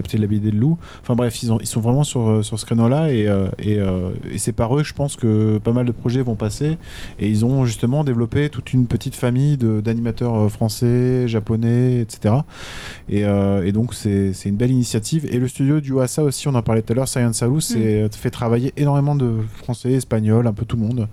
adapté 0.00 0.16
de 0.16 0.22
la 0.22 0.28
BD 0.28 0.50
de 0.50 0.56
Lou. 0.56 0.78
Enfin 1.02 1.14
bref, 1.14 1.42
ils, 1.42 1.52
ont- 1.52 1.58
ils 1.60 1.66
sont 1.66 1.80
vraiment 1.80 2.04
sur, 2.04 2.28
euh, 2.28 2.42
sur 2.42 2.58
ce 2.58 2.66
créneau-là 2.66 3.12
et, 3.12 3.28
euh, 3.28 3.48
et, 3.58 3.78
euh, 3.78 4.10
et 4.32 4.38
c'est 4.38 4.52
par 4.52 4.76
eux, 4.76 4.82
je 4.82 4.92
pense 4.94 5.16
que 5.16 5.58
pas 5.58 5.72
mal 5.72 5.86
de 5.86 5.92
projets 5.92 6.22
vont 6.22 6.34
passer. 6.36 6.78
Et 7.18 7.28
ils 7.28 7.44
ont 7.44 7.64
justement 7.64 8.04
développé 8.04 8.48
toute 8.48 8.72
une 8.72 8.86
petite 8.86 9.14
famille 9.14 9.56
d'animateurs 9.56 10.50
français, 10.50 11.28
japonais, 11.28 12.00
etc. 12.00 12.34
Et, 13.08 13.20
et 13.20 13.72
donc 13.72 13.94
c'est 13.94 14.32
une 14.46 14.56
belle 14.56 14.70
initiative. 14.70 15.26
Et 15.30 15.38
le 15.38 15.48
studio 15.48 15.80
du 15.80 15.92
OASA 15.92 16.22
aussi, 16.22 16.48
on 16.48 16.54
en 16.54 16.62
parlait 16.62 16.82
tout 16.82 16.92
à 16.92 16.96
l'heure, 16.96 17.08
Science 17.08 17.36
Salou, 17.38 17.60
c'est 17.60 18.08
fait 18.16 18.30
travailler 18.30 18.72
énormément 18.76 19.14
de 19.14 19.36
français, 19.56 19.92
espagnols, 19.92 20.46
un 20.46 20.52
peu 20.52 20.64
tout 20.64 20.76
le 20.76 20.82
monde. 20.82 21.08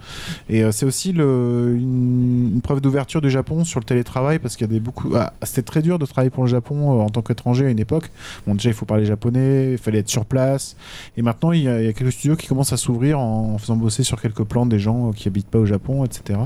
Et 0.49 0.63
c'est 0.71 0.85
aussi 0.85 1.11
le, 1.13 1.75
une, 1.77 2.51
une 2.55 2.61
preuve 2.61 2.81
d'ouverture 2.81 3.21
du 3.21 3.29
Japon 3.29 3.63
sur 3.63 3.79
le 3.79 3.85
télétravail 3.85 4.39
parce 4.39 4.55
qu'il 4.55 4.67
y 4.67 4.69
a 4.69 4.73
des 4.73 4.79
beaucoup. 4.79 5.11
ah, 5.15 5.33
C'était 5.43 5.61
très 5.63 5.81
dur 5.81 5.99
de 5.99 6.05
travailler 6.05 6.29
pour 6.29 6.43
le 6.43 6.49
Japon 6.49 7.01
en 7.01 7.09
tant 7.09 7.21
qu'étranger 7.21 7.65
à 7.65 7.69
une 7.69 7.79
époque. 7.79 8.09
Bon, 8.45 8.53
déjà 8.55 8.66
il 8.69 8.73
faut 8.73 8.85
parler 8.85 9.05
japonais, 9.05 9.71
il 9.73 9.77
fallait 9.77 9.99
être 9.99 10.09
sur 10.09 10.25
place. 10.25 10.75
Et 11.17 11.21
maintenant 11.21 11.51
il 11.51 11.63
y 11.63 11.67
a, 11.67 11.79
il 11.81 11.85
y 11.85 11.89
a 11.89 11.93
quelques 11.93 12.11
studios 12.13 12.35
qui 12.35 12.47
commencent 12.47 12.73
à 12.73 12.77
s'ouvrir 12.77 13.19
en 13.19 13.57
faisant 13.57 13.75
bosser 13.75 14.03
sur 14.03 14.21
quelques 14.21 14.43
plans 14.43 14.65
des 14.65 14.79
gens 14.79 15.11
qui 15.11 15.27
habitent 15.27 15.47
pas 15.47 15.59
au 15.59 15.65
Japon, 15.65 16.03
etc. 16.05 16.39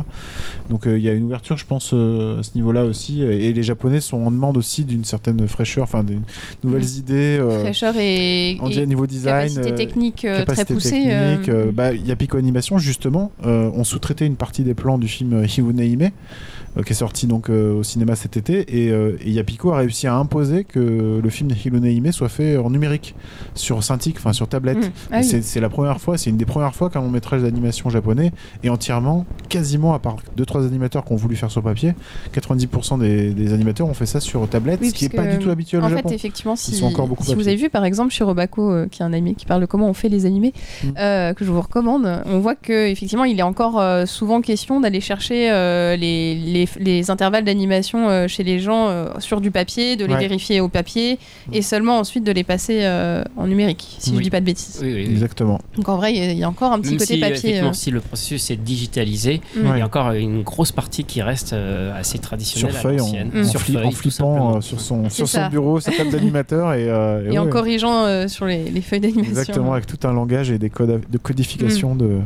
Donc 0.69 0.87
euh, 0.87 0.97
il 0.97 1.03
y 1.03 1.09
a 1.09 1.13
une 1.13 1.23
ouverture, 1.25 1.57
je 1.57 1.65
pense, 1.65 1.91
euh, 1.93 2.39
à 2.39 2.43
ce 2.43 2.51
niveau-là 2.55 2.85
aussi. 2.85 3.21
Et 3.23 3.53
les 3.53 3.63
Japonais 3.63 4.01
sont 4.01 4.17
en 4.17 4.31
demande 4.31 4.57
aussi 4.57 4.83
d'une 4.85 5.03
certaine 5.03 5.47
fraîcheur, 5.47 5.83
enfin 5.83 6.03
des 6.03 6.17
nouvelles 6.63 6.81
Mhm. 6.83 6.97
idées. 6.99 7.37
euh, 7.39 7.59
Fraîcheur 7.61 7.93
et, 7.97 8.57
on 8.61 8.69
dit 8.69 8.79
et 8.79 8.83
à 8.83 8.85
niveau 8.85 9.07
design. 9.07 9.49
capacité 9.53 9.75
technique 9.75 10.25
euh, 10.25 10.35
très 10.37 10.45
capacité 10.45 10.73
poussée. 10.73 10.89
technique, 10.91 11.49
euh, 11.49 11.67
euh, 11.67 11.71
bah, 11.71 11.93
Yapiko 11.93 12.37
Animation 12.37 12.77
justement 12.77 13.31
ont 13.43 13.83
sous-traité 13.83 14.25
une 14.25 14.35
partie 14.35 14.63
des 14.63 14.73
plans 14.73 14.97
du 14.97 15.07
film 15.07 15.43
Hiune 15.45 15.79
Hime 15.79 16.09
qui 16.85 16.93
est 16.93 16.95
sorti 16.95 17.27
donc 17.27 17.49
euh, 17.49 17.73
au 17.73 17.83
cinéma 17.83 18.15
cet 18.15 18.37
été 18.37 18.85
et, 18.85 18.91
euh, 18.91 19.17
et 19.25 19.31
Yapiko 19.31 19.71
a 19.73 19.77
réussi 19.77 20.07
à 20.07 20.15
imposer 20.15 20.63
que 20.63 21.19
le 21.21 21.29
film 21.29 21.49
Hiune 21.51 21.83
Hime 21.85 22.11
soit 22.11 22.29
fait 22.29 22.57
en 22.57 22.69
numérique 22.69 23.13
sur 23.55 23.83
Cintiq, 23.83 24.15
enfin 24.17 24.31
sur 24.33 24.47
tablette. 24.47 24.77
mm. 24.77 24.91
Ah 25.11 25.17
oui. 25.21 25.23
c'est- 25.41 25.59
la 25.59 25.69
première 25.69 25.99
fois, 25.99 26.17
c'est 26.17 26.29
une 26.29 26.37
des 26.37 26.45
premières 26.45 26.73
fois 26.73 26.89
qu'un 26.89 27.01
long 27.01 27.09
métrage 27.09 27.41
d'animation 27.41 27.89
japonais 27.89 28.31
est 28.63 28.69
entièrement, 28.69 29.25
quasiment 29.49 29.93
à 29.93 29.99
part 29.99 30.17
deux 30.37 30.45
trois 30.45 30.65
animateurs 30.65 31.03
qui 31.05 31.11
ont 31.13 31.17
voulu 31.17 31.35
faire 31.35 31.51
sur 31.51 31.61
papier, 31.61 31.93
90% 32.33 32.99
des, 32.99 33.31
des 33.31 33.53
animateurs 33.53 33.87
ont 33.87 33.93
fait 33.93 34.05
ça 34.05 34.19
sur 34.19 34.47
tablette, 34.47 34.79
Oui, 34.81 34.89
ce 34.89 34.93
qui 34.93 35.05
est 35.05 35.09
parce 35.09 35.27
pas 35.27 35.33
du 35.35 35.39
tout 35.43 35.49
habituel 35.49 35.81
En 35.81 35.87
au 35.87 35.89
fait, 35.89 35.95
Japon. 35.97 36.09
effectivement, 36.09 36.55
si, 36.55 36.79
vous 36.81 37.47
avez 37.47 37.55
vu 37.57 37.69
par 37.69 37.85
exemple 37.85 38.11
sur 38.13 38.27
Robako, 38.27 38.71
euh, 38.71 38.87
qui 38.89 39.01
est 39.01 39.05
un 39.05 39.13
animé 39.13 39.35
qui 39.35 39.45
parle 39.45 39.61
de 39.61 39.65
comment 39.65 39.87
on 39.89 39.93
fait 39.93 40.09
les 40.09 40.25
animés, 40.25 40.53
Mm. 40.83 40.87
euh, 40.97 41.33
que 41.33 41.43
je 41.45 41.51
vous 41.51 41.61
recommande, 41.61 42.07
on 42.25 42.39
voit 42.39 42.55
que 42.55 42.87
effectivement, 42.89 43.25
il 43.25 43.39
est 43.39 43.43
encore 43.43 43.79
euh, 43.79 44.05
souvent 44.05 44.41
question 44.41 44.79
d'aller 44.79 45.01
chercher 45.01 45.51
euh, 45.51 45.95
les, 45.95 46.35
les, 46.65 46.83
les 46.83 47.09
intervalles 47.11 47.43
d'animation 47.43 48.09
euh, 48.09 48.27
chez 48.27 48.43
les 48.43 48.59
gens 48.59 48.87
euh, 48.89 49.09
sur 49.19 49.41
du 49.41 49.51
papier, 49.51 49.95
de 49.95 50.05
les 50.05 50.13
Ouais. 50.13 50.19
vérifier 50.19 50.59
au 50.61 50.67
papier, 50.69 51.17
et 51.53 51.61
seulement 51.61 51.97
ensuite 51.99 52.23
de 52.23 52.31
les 52.31 52.43
passer 52.43 52.79
euh, 52.83 53.23
en 53.37 53.47
numérique, 53.47 53.95
si 53.99 54.11
je 54.11 54.15
Oui. 54.17 54.23
dis 54.23 54.29
pas 54.29 54.39
de 54.39 54.45
bêtises. 54.45 54.79
Oui, 54.81 54.87
oui, 54.93 55.03
oui. 55.05 55.11
Exactement. 55.11 55.59
Donc 55.75 55.87
en 55.89 55.95
vrai, 55.97 56.13
il 56.13 56.17
y 56.19 56.21
a- 56.21 56.31
il 56.31 56.37
y 56.37 56.43
a 56.43 56.49
encore 56.49 56.71
un 56.73 56.79
petit 56.79 56.91
Même 56.91 56.99
côté 56.99 57.13
si, 57.15 57.19
papier. 57.19 57.61
euh. 57.61 57.73
si 57.73 57.91
le 57.91 57.99
processus 58.01 58.49
est 58.51 58.55
digitalisé, 58.55 59.41
Mm. 59.55 59.59
il 59.73 59.77
y 59.79 59.81
a 59.81 59.85
encore 59.85 60.11
une 60.11 60.41
grosse 60.43 60.71
partie 60.71 61.03
qui 61.03 61.21
reste 61.21 61.53
euh, 61.53 61.97
assez 61.99 62.19
traditionnelle 62.19 62.73
sur 62.73 62.81
feuille, 62.81 62.99
en. 63.01 63.07
Mm. 63.07 63.41
en 63.41 63.43
Sur 63.43 63.61
feuille, 63.61 63.77
en 63.85 63.91
flippant 63.91 64.57
euh, 64.57 64.61
sur 64.61 64.79
son, 64.81 65.09
sur 65.09 65.27
bureau, 65.49 65.79
sa 65.79 65.91
table 65.91 66.09
d'animateur 66.11 66.73
et, 66.73 66.89
euh, 66.89 67.29
et 67.29 67.35
Et 67.35 67.39
en 67.39 67.47
corrigeant 67.47 68.05
euh, 68.05 68.27
sur 68.27 68.45
les, 68.45 68.69
les 68.69 68.81
feuilles 68.81 68.99
d'animation. 68.99 69.29
exactement 69.29 69.73
avec 69.73 69.85
tout 69.87 69.99
un 70.07 70.13
langage 70.13 70.51
et 70.51 70.57
des 70.57 70.69
codes 70.69 71.01
de 71.09 71.17
codification 71.17 71.95
de 71.95 72.19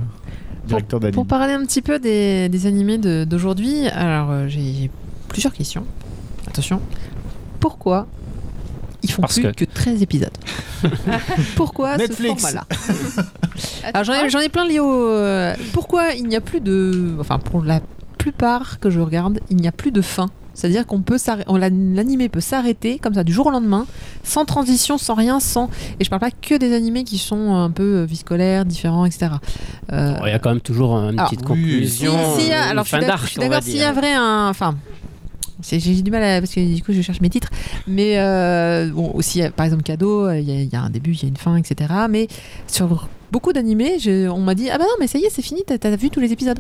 directeur 0.68 1.00
d'anime. 1.00 1.16
Pour 1.16 1.26
parler 1.28 1.54
un 1.54 1.64
petit 1.66 1.82
peu 1.82 2.00
des, 2.00 2.50
des 2.50 2.66
animés 2.68 2.98
de- 2.98 3.26
d'aujourd'hui, 3.28 3.88
alors 3.88 4.32
euh, 4.32 4.48
j'ai 4.48 4.90
plusieurs 5.28 5.54
questions. 5.54 5.86
Attention. 6.48 6.80
Pourquoi 7.60 8.08
ils 9.04 9.12
font 9.12 9.22
Parce 9.22 9.36
plus 9.36 9.44
que- 9.52 9.66
que... 9.66 9.66
13 9.66 10.02
épisodes 10.02 10.32
Pourquoi 11.56 11.98
Netflix. 11.98 12.42
ce 12.44 12.48
format-là 12.48 12.66
Alors 13.94 14.04
j'en 14.04 14.14
ai, 14.14 14.30
j'en 14.30 14.40
ai 14.40 14.50
plein 14.50 14.68
liés 14.68 14.80
au... 14.80 15.08
euh, 15.10 15.54
Pourquoi 15.74 16.14
il 16.14 16.26
n'y 16.28 16.36
a 16.36 16.42
plus 16.42 16.60
de... 16.62 17.16
Enfin 17.20 17.38
pour 17.40 17.64
la 17.64 17.82
plupart 18.18 18.80
que 18.80 18.90
je 18.90 19.00
regarde, 19.00 19.40
il 19.50 19.58
n'y 19.58 19.68
a 19.68 19.72
plus 19.72 19.92
de 19.92 20.02
fin. 20.02 20.28
C'est-à-dire 20.56 20.88
qu'on 20.88 21.02
peut 21.02 21.18
l'animé 21.58 22.30
peut 22.30 22.40
s'arrêter 22.42 22.98
comme 22.98 23.14
ça 23.14 23.24
du 23.24 23.32
jour 23.34 23.46
au 23.48 23.52
lendemain, 23.52 23.86
sans 24.24 24.46
transition, 24.46 24.98
sans 24.98 25.14
rien, 25.14 25.40
sans. 25.40 25.70
Et 26.00 26.04
je 26.06 26.10
parle 26.10 26.22
pas 26.22 26.32
que 26.32 26.56
des 26.56 26.74
animés 26.74 27.04
qui 27.04 27.18
sont 27.20 27.54
un 27.54 27.70
peu 27.70 27.98
euh, 27.98 28.06
vie 28.06 28.16
scolaire, 28.16 28.66
différents, 28.66 29.06
etc. 29.06 29.34
Euh, 29.92 30.16
Il 30.24 30.30
y 30.30 30.32
a 30.32 30.40
quand 30.40 30.50
même 30.50 30.62
toujours 30.62 30.96
une 30.96 31.20
Alors, 31.20 31.30
petite 31.30 31.42
oui, 31.42 31.48
conclusion, 31.48 32.14
si- 32.40 32.52
a- 32.52 32.64
une 32.66 32.70
alors 32.72 32.88
fin 32.88 33.00
je 33.00 33.32
suis 33.32 33.40
d'accord 33.40 33.62
s'il 33.64 33.78
y 33.78 33.84
a 33.84 33.92
dire. 33.92 34.02
vrai 34.02 34.14
un 34.14 34.48
enfin 34.50 34.76
j'ai 35.62 35.80
du 36.02 36.12
mal 36.12 36.24
à, 36.24 36.40
parce 36.42 36.54
que 36.54 36.74
du 36.76 36.84
coup 36.84 36.92
je 36.94 37.02
cherche 37.02 37.22
mes 37.22 37.30
titres 37.30 37.50
mais 37.88 38.20
euh, 38.20 38.90
bon 38.94 39.12
aussi 39.14 39.42
euh, 39.42 39.50
par 39.50 39.66
exemple 39.66 39.84
cadeau 39.84 40.28
euh, 40.28 40.38
il 40.40 40.48
y, 40.48 40.52
a- 40.52 40.62
il 40.62 40.72
y 40.72 40.76
a 40.76 40.82
un 40.82 40.90
début 40.90 41.12
il 41.14 41.22
y 41.24 41.26
a 41.26 41.30
une 41.30 41.38
fin 41.38 41.56
etc 41.56 41.92
mais 42.10 42.28
sur 42.68 43.08
beaucoup 43.32 43.52
d'animés 43.54 43.98
on 44.32 44.40
m'a 44.42 44.54
dit 44.54 44.70
ah 44.70 44.78
bah 44.78 44.84
non 44.84 44.96
mais 45.00 45.08
ça 45.08 45.18
y 45.18 45.24
est 45.24 45.30
c'est 45.32 45.42
fini 45.42 45.64
t'as 45.66 45.78
as 45.90 45.96
vu 45.96 46.10
tous 46.10 46.20
les 46.20 46.32
épisodes 46.32 46.60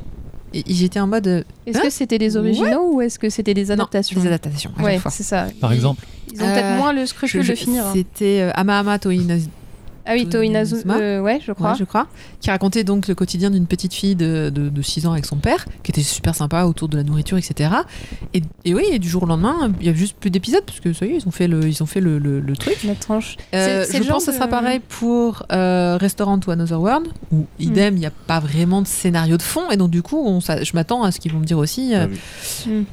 j'étais 0.68 1.00
en 1.00 1.08
mode 1.08 1.28
euh, 1.28 1.44
Est-ce 1.66 1.78
Hein 1.78 1.82
que 1.84 1.90
c'était 1.90 2.18
des 2.18 2.38
originaux 2.38 2.92
ou 2.94 3.02
est-ce 3.02 3.18
que 3.20 3.30
c'était 3.30 3.54
des 3.54 3.72
adaptations 3.72 4.18
non, 4.18 4.22
des 4.24 4.28
adaptations 4.28 4.72
à 4.78 4.84
Ouais, 4.84 5.00
c'est 5.10 5.24
ça. 5.24 5.48
Par 5.60 5.72
Ils- 5.74 5.76
exemple 5.78 6.06
Ils 6.34 6.42
ont 6.42 6.46
peut-être 6.46 6.66
Euh, 6.66 6.78
moins 6.78 6.94
le 6.94 7.06
scrupule 7.06 7.42
je- 7.44 7.52
de 7.52 7.56
finir. 7.56 7.86
hein. 7.86 7.92
c'était 7.94 8.42
euh, 8.42 8.52
Amahama 8.56 9.00
Toinazu 9.00 9.48
Ah 10.06 10.14
oui, 10.14 10.28
Toinazu, 10.28 10.82
Toinazuma. 10.84 10.98
euh, 11.00 11.20
ouais, 11.22 11.40
je 11.46 11.52
crois. 11.52 11.72
Ouais, 11.72 11.78
je 11.80 11.84
crois, 11.84 12.08
qui 12.40 12.52
racontait 12.52 12.84
donc 12.84 13.08
le 13.08 13.16
quotidien 13.16 13.50
d'une 13.50 13.66
petite 13.66 13.94
fille 13.94 14.16
de, 14.16 14.50
de, 14.54 14.70
de 14.70 14.82
6 14.82 15.08
ans 15.08 15.14
avec 15.14 15.26
son 15.26 15.38
père, 15.38 15.66
qui 15.84 15.92
était 15.92 16.04
super 16.04 16.36
sympa 16.36 16.64
autour 16.66 16.90
de 16.90 16.98
la 16.98 17.04
nourriture, 17.04 17.38
etc. 17.38 17.72
Et, 18.34 18.42
et 18.66 18.74
oui, 18.76 18.84
et 18.92 19.00
du 19.00 19.10
jour 19.10 19.24
au 19.24 19.26
lendemain, 19.26 19.72
il 19.80 19.86
y 19.88 19.90
a 19.90 19.94
juste 19.94 20.16
plus 20.20 20.30
d'épisodes, 20.30 20.64
parce 20.66 20.80
que 20.80 20.94
ça 20.94 21.06
y 21.06 21.10
est, 21.12 21.16
ils 21.18 21.28
ont 21.28 21.32
fait 21.32 21.48
le, 21.48 21.68
ils 21.68 21.82
ont 21.82 21.88
fait 21.88 22.02
le, 22.02 22.20
le, 22.20 22.40
le 22.40 22.56
truc. 22.56 22.84
La 22.84 22.94
tranche. 22.96 23.36
Euh, 23.56 23.84
C'est- 23.84 23.92
c'est 23.94 24.04
je 24.04 24.08
pense 24.10 24.26
que 24.26 24.32
ça 24.32 24.38
sera 24.38 24.48
pareil 24.48 24.80
pour 24.88 25.44
euh, 25.52 25.98
Restaurant 26.00 26.38
to 26.40 26.52
Another 26.52 26.80
World, 26.80 27.08
où 27.32 27.46
idem, 27.60 27.96
il 27.96 28.00
n'y 28.02 28.06
a 28.06 28.12
pas 28.12 28.40
vraiment 28.40 28.82
de 28.84 28.88
scénario 28.88 29.38
de 29.38 29.42
fond, 29.42 29.70
et 29.72 29.78
donc 29.78 29.90
du 29.90 30.02
coup, 30.04 30.18
on, 30.24 30.40
je 30.40 30.72
m'attends 30.76 31.04
à 31.04 31.12
ce 31.12 31.20
qu'ils 31.20 31.32
vont 31.34 31.40
me 31.40 31.46
dire 31.46 31.58
aussi. 31.58 31.96
euh, 31.96 32.06
Ah 32.06 32.08
oui. 32.68 32.72
Mm. 32.72 32.84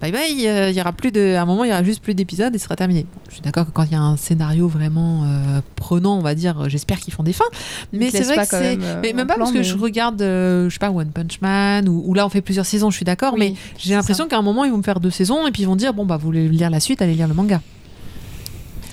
Bye 0.00 0.12
bye, 0.12 0.46
euh, 0.46 0.70
il 0.70 0.76
y 0.76 0.80
aura 0.80 0.92
plus 0.92 1.10
de, 1.10 1.34
à 1.34 1.42
un 1.42 1.44
moment 1.44 1.64
il 1.64 1.70
y 1.70 1.72
aura 1.72 1.82
juste 1.82 2.02
plus 2.02 2.14
d'épisodes 2.14 2.54
et 2.54 2.58
ce 2.58 2.64
sera 2.64 2.76
terminé. 2.76 3.02
Bon, 3.12 3.20
je 3.28 3.34
suis 3.34 3.42
d'accord 3.42 3.66
que 3.66 3.72
quand 3.72 3.82
il 3.82 3.90
y 3.90 3.96
a 3.96 4.00
un 4.00 4.16
scénario 4.16 4.68
vraiment 4.68 5.24
euh, 5.24 5.60
prenant, 5.74 6.16
on 6.16 6.22
va 6.22 6.36
dire, 6.36 6.60
euh, 6.62 6.68
j'espère 6.68 7.00
qu'ils 7.00 7.12
font 7.12 7.24
des 7.24 7.32
fins. 7.32 7.44
Mais 7.92 8.10
c'est 8.10 8.22
vrai 8.22 8.36
que 8.38 8.44
c'est, 8.46 8.76
même, 8.76 8.82
euh, 8.82 9.00
mais 9.02 9.12
même 9.12 9.26
pas 9.26 9.34
plan, 9.34 9.44
parce 9.44 9.52
que 9.52 9.58
mais- 9.58 9.64
je 9.64 9.76
regarde, 9.76 10.22
euh, 10.22 10.68
je 10.68 10.74
sais 10.74 10.78
pas, 10.78 10.90
One 10.90 11.10
Punch 11.10 11.40
Man 11.40 11.88
ou, 11.88 12.02
ou 12.06 12.14
là 12.14 12.24
on 12.24 12.28
fait 12.28 12.42
plusieurs 12.42 12.66
saisons, 12.66 12.90
je 12.90 12.96
suis 12.96 13.04
d'accord, 13.04 13.32
Oui, 13.34 13.40
mais 13.40 13.54
j'ai 13.76 13.94
l'impression 13.94 14.28
qu'à 14.28 14.38
un 14.38 14.42
moment 14.42 14.64
ils 14.64 14.70
vont 14.70 14.78
me 14.78 14.82
faire 14.84 15.00
deux 15.00 15.10
saisons 15.10 15.46
et 15.48 15.50
puis 15.50 15.62
ils 15.62 15.66
vont 15.66 15.76
dire 15.76 15.92
bon 15.94 16.06
bah 16.06 16.16
vous 16.16 16.26
voulez 16.26 16.48
lire 16.48 16.70
la 16.70 16.78
suite, 16.80 17.02
allez 17.02 17.14
lire 17.14 17.26
le 17.28 17.34
manga. 17.34 17.60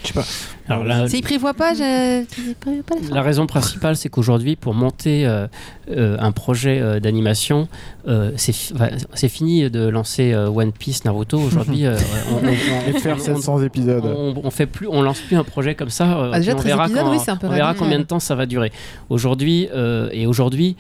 Je 0.06 0.14
sais 0.14 0.14
pas. 0.14 0.26
Alors 0.68 0.84
là, 0.84 1.08
S'ils 1.08 1.22
prévoient 1.24 1.54
pas, 1.54 1.74
j'ai- 1.74 2.26
ils 2.38 2.56
prévoient 2.56 2.84
pas. 2.84 2.96
La 3.14 3.22
raison 3.22 3.46
principale, 3.48 3.96
c'est 3.96 4.10
qu'aujourd'hui, 4.10 4.56
pour 4.56 4.74
monter 4.74 5.26
euh, 5.26 5.48
euh, 5.92 6.16
un 6.20 6.32
projet 6.32 6.80
euh, 6.82 7.00
d'animation, 7.00 7.68
euh, 8.08 8.32
c'est 8.36 8.54
fi- 8.54 8.74
enfin, 8.74 8.90
c'est 9.14 9.30
fini 9.30 9.70
de 9.70 9.88
lancer 9.88 10.32
euh, 10.34 10.48
One 10.50 10.72
Piece, 10.72 11.06
Naruto. 11.06 11.38
Aujourd'hui, 11.40 11.86
euh, 11.86 11.98
on, 12.32 12.48
on- 12.96 13.00
faire 13.00 13.18
on- 13.18 13.20
700 13.20 13.62
épisodes. 13.64 14.04
on, 14.06 14.34
on 14.44 14.50
fait 14.52 14.66
plus, 14.66 14.88
on 14.88 15.02
lance 15.02 15.20
plus 15.20 15.36
un 15.38 15.44
projet 15.44 15.76
comme 15.76 15.90
ça. 15.90 16.18
euh, 16.18 16.32
Ah, 16.34 16.40
déjà, 16.40 16.54
on 16.54 16.56
13 16.56 16.66
verra, 16.66 16.86
épisodes, 16.86 17.04
quand- 17.04 17.12
oui, 17.12 17.18
c'est 17.24 17.32
un 17.32 17.36
peu 17.38 17.48
on 17.48 17.52
verra 17.52 17.74
combien 17.74 18.00
de 18.00 18.04
temps 18.06 18.20
ça 18.20 18.36
va 18.36 18.46
durer. 18.46 18.72
Aujourd'hui 19.10 19.68
euh, 19.74 20.10
et 20.12 20.26
aujourd'hui, 20.28 20.76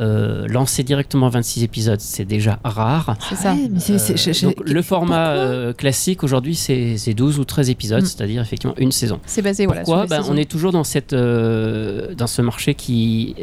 euh, 0.00 0.46
lancer 0.48 0.82
directement 0.82 1.28
26 1.28 1.62
épisodes, 1.64 2.00
c'est 2.00 2.24
déjà 2.24 2.58
rare. 2.64 3.16
C'est 3.28 3.34
ça. 3.36 3.52
Ouais, 3.54 3.68
mais 3.70 3.78
Euh, 3.90 3.98
je- 4.16 4.32
je- 4.32 4.46
donc, 4.46 4.56
le 4.64 4.82
format 4.82 5.28
euh, 5.30 5.72
classique 5.72 6.22
aujourd'hui, 6.24 6.54
c'est 6.54 6.96
c'est 6.96 7.14
12 7.14 7.38
ou 7.38 7.44
13 7.44 7.70
épisodes, 7.70 8.02
Mm. 8.02 8.06
c'est-à-dire 8.06 8.42
effectivement 8.42 8.74
une 8.78 8.92
saison. 8.92 9.18
C'est 9.26 9.42
basé 9.42 9.66
voilà, 9.66 9.82
Pourquoi 9.82 10.06
sur 10.06 10.08
Ben. 10.08 10.24
On 10.30 10.36
est 10.36 10.50
toujours 10.50 10.72
dans, 10.72 10.84
cette, 10.84 11.12
euh, 11.12 12.14
dans 12.14 12.26
ce 12.26 12.42
marché 12.42 12.74
qui 12.74 13.34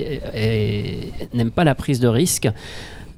n'aime 1.34 1.52
pas 1.52 1.64
la 1.64 1.76
prise 1.76 2.00
de 2.00 2.08
risque. 2.08 2.50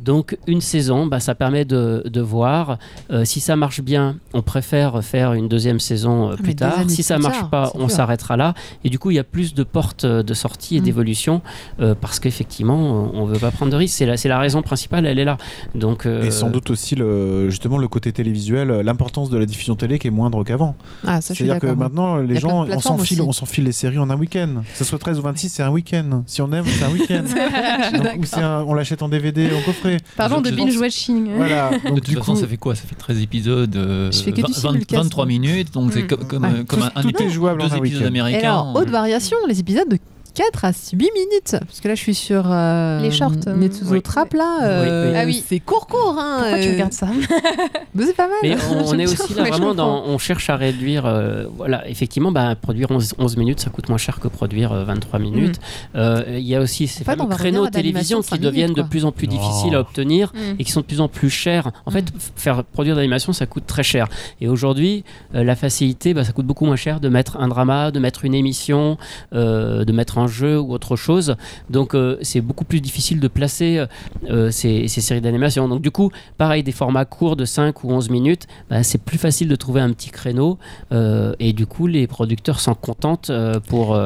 Donc 0.03 0.37
une 0.47 0.61
saison, 0.61 1.05
bah, 1.05 1.19
ça 1.19 1.35
permet 1.35 1.65
de, 1.65 2.03
de 2.05 2.21
voir. 2.21 2.77
Euh, 3.11 3.25
si 3.25 3.39
ça 3.39 3.55
marche 3.55 3.81
bien, 3.81 4.17
on 4.33 4.41
préfère 4.41 5.03
faire 5.03 5.33
une 5.33 5.47
deuxième 5.47 5.79
saison 5.79 6.29
euh, 6.31 6.35
Ah, 6.37 6.41
plus 6.43 6.55
tard. 6.55 6.79
Si 6.87 7.03
ça 7.03 7.17
marche 7.19 7.39
tard, 7.39 7.49
pas, 7.49 7.71
on 7.75 7.87
s'arrêtera 7.87 8.37
là. 8.37 8.53
Et 8.83 8.89
du 8.89 8.97
coup, 8.99 9.11
il 9.11 9.15
y 9.15 9.19
a 9.19 9.23
plus 9.23 9.53
de 9.53 9.63
portes 9.63 10.05
euh, 10.05 10.23
de 10.23 10.33
sortie 10.33 10.77
et 10.77 10.81
Mm. 10.81 10.83
d'évolution 10.83 11.41
euh, 11.79 11.93
parce 11.99 12.19
qu'effectivement, 12.19 13.11
on 13.13 13.25
veut 13.25 13.37
pas 13.39 13.51
prendre 13.51 13.71
de 13.71 13.77
risques. 13.77 13.95
C'est 13.97 14.05
la, 14.05 14.17
c'est 14.17 14.29
la 14.29 14.39
raison 14.39 14.61
principale, 14.61 15.05
elle 15.05 15.19
est 15.19 15.25
là. 15.25 15.37
Donc, 15.75 16.05
euh, 16.05 16.23
Et 16.23 16.31
sans 16.31 16.49
doute 16.49 16.69
aussi 16.71 16.95
le, 16.95 17.49
justement 17.49 17.77
le 17.77 17.87
côté 17.87 18.11
télévisuel, 18.11 18.69
l'importance 18.81 19.29
de 19.29 19.37
la 19.37 19.45
diffusion 19.45 19.75
télé 19.75 19.99
qui 19.99 20.07
est 20.07 20.11
moindre 20.11 20.43
qu'avant. 20.43 20.75
Ah, 21.05 21.21
C'est-à-dire 21.21 21.59
que 21.59 21.67
maintenant, 21.67 22.17
les 22.17 22.39
gens, 22.39 22.65
on 22.67 22.79
s'enfile, 22.79 23.21
on 23.21 23.31
s'enfile 23.31 23.65
les 23.65 23.71
séries 23.71 23.97
en 23.99 24.09
un 24.09 24.17
week-end. 24.17 24.63
Que 24.71 24.77
ce 24.77 24.83
soit 24.83 24.97
13 24.99 25.19
ou 25.19 25.21
26, 25.21 25.49
c'est 25.49 25.63
un 25.63 25.69
week-end. 25.69 26.23
Si 26.25 26.41
on 26.41 26.51
aime, 26.51 26.65
c'est 26.65 26.83
un 26.85 26.91
week-end. 26.91 27.23
On 28.67 28.73
l'achète 28.73 29.01
en 29.01 29.09
DVD, 29.09 29.49
en 29.53 29.61
coffret. 29.61 29.90
Parlons 30.17 30.41
de 30.41 30.51
binge 30.51 30.77
watching. 30.77 31.29
Voilà. 31.35 31.71
De 31.85 31.99
toute 31.99 32.17
façon, 32.17 32.33
coup, 32.33 32.39
ça 32.39 32.47
fait 32.47 32.57
quoi? 32.57 32.75
Ça 32.75 32.83
fait 32.87 32.95
13 32.95 33.21
épisodes, 33.21 33.75
euh, 33.75 34.11
Je 34.11 34.21
fais 34.21 34.31
que 34.31 34.37
du 34.37 34.41
20 34.43 34.53
simulcast, 34.53 35.03
23 35.03 35.25
moi. 35.25 35.29
minutes, 35.29 35.73
donc 35.73 35.91
c'est 35.93 36.03
Mm. 36.03 36.07
co- 36.07 36.17
comme, 36.17 36.45
euh, 36.45 36.63
comme 36.65 36.81
un, 36.83 36.91
un 36.95 37.01
tout 37.03 37.21
est 37.23 37.29
jouable 37.29 37.61
deux 37.61 37.67
épisodes 37.67 37.81
week-end. 37.81 38.03
Et 38.03 38.07
américains. 38.07 38.49
alors, 38.49 38.75
haute 38.75 38.89
variation, 38.89 39.37
les 39.47 39.59
épisodes 39.59 39.87
de 39.89 39.97
4 40.33 40.65
à 40.65 40.71
8 40.71 40.97
minutes. 41.13 41.55
Parce 41.65 41.79
que 41.81 41.87
là, 41.87 41.95
je 41.95 41.99
suis 41.99 42.15
sur. 42.15 42.43
euh, 42.51 43.01
Les 43.01 43.11
shorts, 43.11 43.31
euh, 43.47 43.55
Netsuzo 43.55 43.91
oui. 43.93 44.01
Trap, 44.01 44.33
là. 44.33 44.59
Euh, 44.63 45.11
oui. 45.11 45.17
Ah 45.19 45.25
oui. 45.25 45.43
C'est 45.47 45.59
court-court. 45.59 46.15
Hein, 46.19 46.37
Pourquoi 46.41 46.59
tu 46.59 46.67
euh, 46.69 46.71
regardes 46.71 46.93
ça 46.93 47.07
Mais 47.95 48.05
c'est 48.05 48.15
pas 48.15 48.27
mal. 48.27 48.37
Mais 48.43 48.55
on, 48.71 48.87
on 48.89 48.99
est 48.99 49.05
aussi 49.05 49.33
là 49.33 49.43
vraiment 49.43 49.73
dans. 49.75 50.03
On 50.05 50.17
cherche 50.17 50.49
à 50.49 50.55
réduire. 50.55 51.05
euh, 51.05 51.45
voilà, 51.57 51.87
effectivement, 51.89 52.31
bah, 52.31 52.55
produire 52.59 52.91
11, 52.91 53.13
11 53.17 53.37
minutes, 53.37 53.59
ça 53.59 53.69
coûte 53.69 53.89
moins 53.89 53.97
cher 53.97 54.19
que 54.19 54.27
produire 54.27 54.71
euh, 54.71 54.83
23 54.85 55.19
minutes. 55.19 55.59
Euh, 55.95 56.23
Il 56.29 56.47
y 56.47 56.55
a 56.55 56.61
aussi 56.61 56.87
ces 56.87 57.01
En 57.01 57.05
fait, 57.27 57.35
créneaux 57.35 57.67
télévision 57.67 58.21
qui 58.21 58.39
deviennent 58.39 58.73
de 58.73 58.81
plus 58.83 59.05
en 59.05 59.11
plus 59.11 59.27
Oh. 59.29 59.33
difficiles 59.33 59.75
à 59.75 59.79
obtenir 59.81 60.31
Mm. 60.33 60.55
et 60.59 60.63
qui 60.63 60.71
sont 60.71 60.81
de 60.81 60.85
plus 60.85 61.01
en 61.01 61.07
plus 61.07 61.29
chers. 61.29 61.71
En 61.85 61.91
fait, 61.91 62.05
Mm. 62.13 62.19
faire 62.35 62.63
produire 62.63 62.95
de 62.95 62.99
l'animation, 62.99 63.33
ça 63.33 63.45
coûte 63.45 63.65
très 63.67 63.83
cher. 63.83 64.07
Et 64.39 64.47
aujourd'hui, 64.47 65.03
euh, 65.35 65.43
la 65.43 65.55
facilité, 65.55 66.13
bah, 66.13 66.23
ça 66.23 66.31
coûte 66.31 66.45
beaucoup 66.45 66.65
moins 66.65 66.75
cher 66.75 66.99
de 66.99 67.09
mettre 67.09 67.37
un 67.37 67.47
drama, 67.47 67.91
de 67.91 67.99
mettre 67.99 68.25
une 68.25 68.33
émission, 68.33 68.97
euh, 69.33 69.83
de 69.85 69.91
mettre 69.91 70.17
un 70.17 70.20
jeu 70.27 70.59
ou 70.59 70.71
autre 70.73 70.95
chose. 70.95 71.35
Donc, 71.69 71.93
euh, 71.93 72.17
c'est 72.21 72.41
beaucoup 72.41 72.65
plus 72.65 72.81
difficile 72.81 73.19
de 73.19 73.27
placer 73.27 73.85
euh, 74.29 74.51
ces, 74.51 74.87
séries 74.87 75.21
d'animation. 75.21 75.67
Donc, 75.67 75.81
du 75.81 75.91
coup, 75.91 76.11
pareil, 76.37 76.63
des 76.63 76.71
formats 76.71 77.05
courts 77.05 77.35
de 77.35 77.45
5 77.45 77.83
ou 77.83 77.91
11 77.91 78.09
minutes, 78.09 78.47
bah, 78.69 78.83
c'est 78.83 79.01
plus 79.01 79.17
facile 79.17 79.47
de 79.47 79.55
trouver 79.55 79.81
un 79.81 79.91
petit 79.91 80.09
créneau. 80.09 80.57
euh, 80.91 81.33
et 81.39 81.53
du 81.53 81.65
coup, 81.65 81.87
les 81.87 82.07
producteurs 82.07 82.59
s'en 82.59 82.75
contentent 82.75 83.31
pour. 83.67 83.99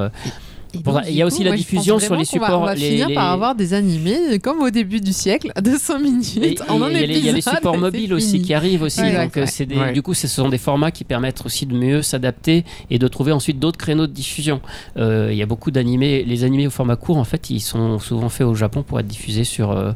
Il 1.07 1.15
y 1.15 1.21
a 1.21 1.25
aussi 1.25 1.39
coup, 1.39 1.43
la 1.45 1.55
diffusion 1.55 1.99
sur 1.99 2.13
les 2.13 2.19
va- 2.19 2.25
supports, 2.25 2.61
On 2.61 2.65
va 2.65 2.75
les- 2.75 2.89
finir 2.89 3.07
les- 3.09 3.15
par 3.15 3.31
avoir 3.31 3.55
des 3.55 3.73
animés 3.73 4.39
comme 4.41 4.61
au 4.61 4.69
début 4.69 4.99
du 5.01 5.13
siècle, 5.13 5.51
de 5.61 5.71
5 5.77 5.99
minutes. 5.99 6.37
Et- 6.41 6.53
et 6.53 6.57
en 6.69 6.81
un 6.81 6.89
il 6.89 6.99
y, 6.99 7.03
a 7.03 7.05
les- 7.05 7.17
il 7.17 7.25
y 7.25 7.29
a 7.29 7.31
les 7.31 7.39
épisode, 7.39 7.55
supports 7.55 7.77
mobiles 7.77 8.13
aussi 8.13 8.31
fini. 8.33 8.41
qui 8.45 8.53
arrivent 8.53 8.81
aussi. 8.83 9.01
Ouais, 9.01 9.23
donc, 9.25 9.35
ouais. 9.35 9.43
euh, 9.61 9.65
des- 9.65 9.75
Ouais. 9.75 9.93
Du 9.93 10.01
coup, 10.01 10.13
ce 10.13 10.27
sont 10.27 10.49
des 10.49 10.57
formats 10.57 10.91
qui 10.91 11.03
permettent 11.03 11.45
aussi 11.45 11.65
de 11.65 11.75
mieux 11.75 12.01
s'adapter 12.01 12.63
et 12.89 12.99
de 12.99 13.07
trouver 13.07 13.31
ensuite 13.31 13.59
d'autres 13.59 13.77
créneaux 13.77 14.07
de 14.07 14.11
diffusion. 14.13 14.61
Euh, 14.97 15.29
il 15.31 15.37
y 15.37 15.41
a 15.43 15.45
beaucoup 15.45 15.71
d'animés. 15.71 16.23
Les 16.25 16.43
animés 16.43 16.67
au 16.67 16.71
format 16.71 16.95
court, 16.95 17.17
en 17.17 17.23
fait, 17.23 17.49
ils 17.49 17.59
sont 17.61 17.99
souvent 17.99 18.29
faits 18.29 18.47
au 18.47 18.55
Japon 18.55 18.83
pour 18.83 18.99
être 18.99 19.07
diffusés 19.07 19.43
sur, 19.43 19.71
euh, 19.71 19.91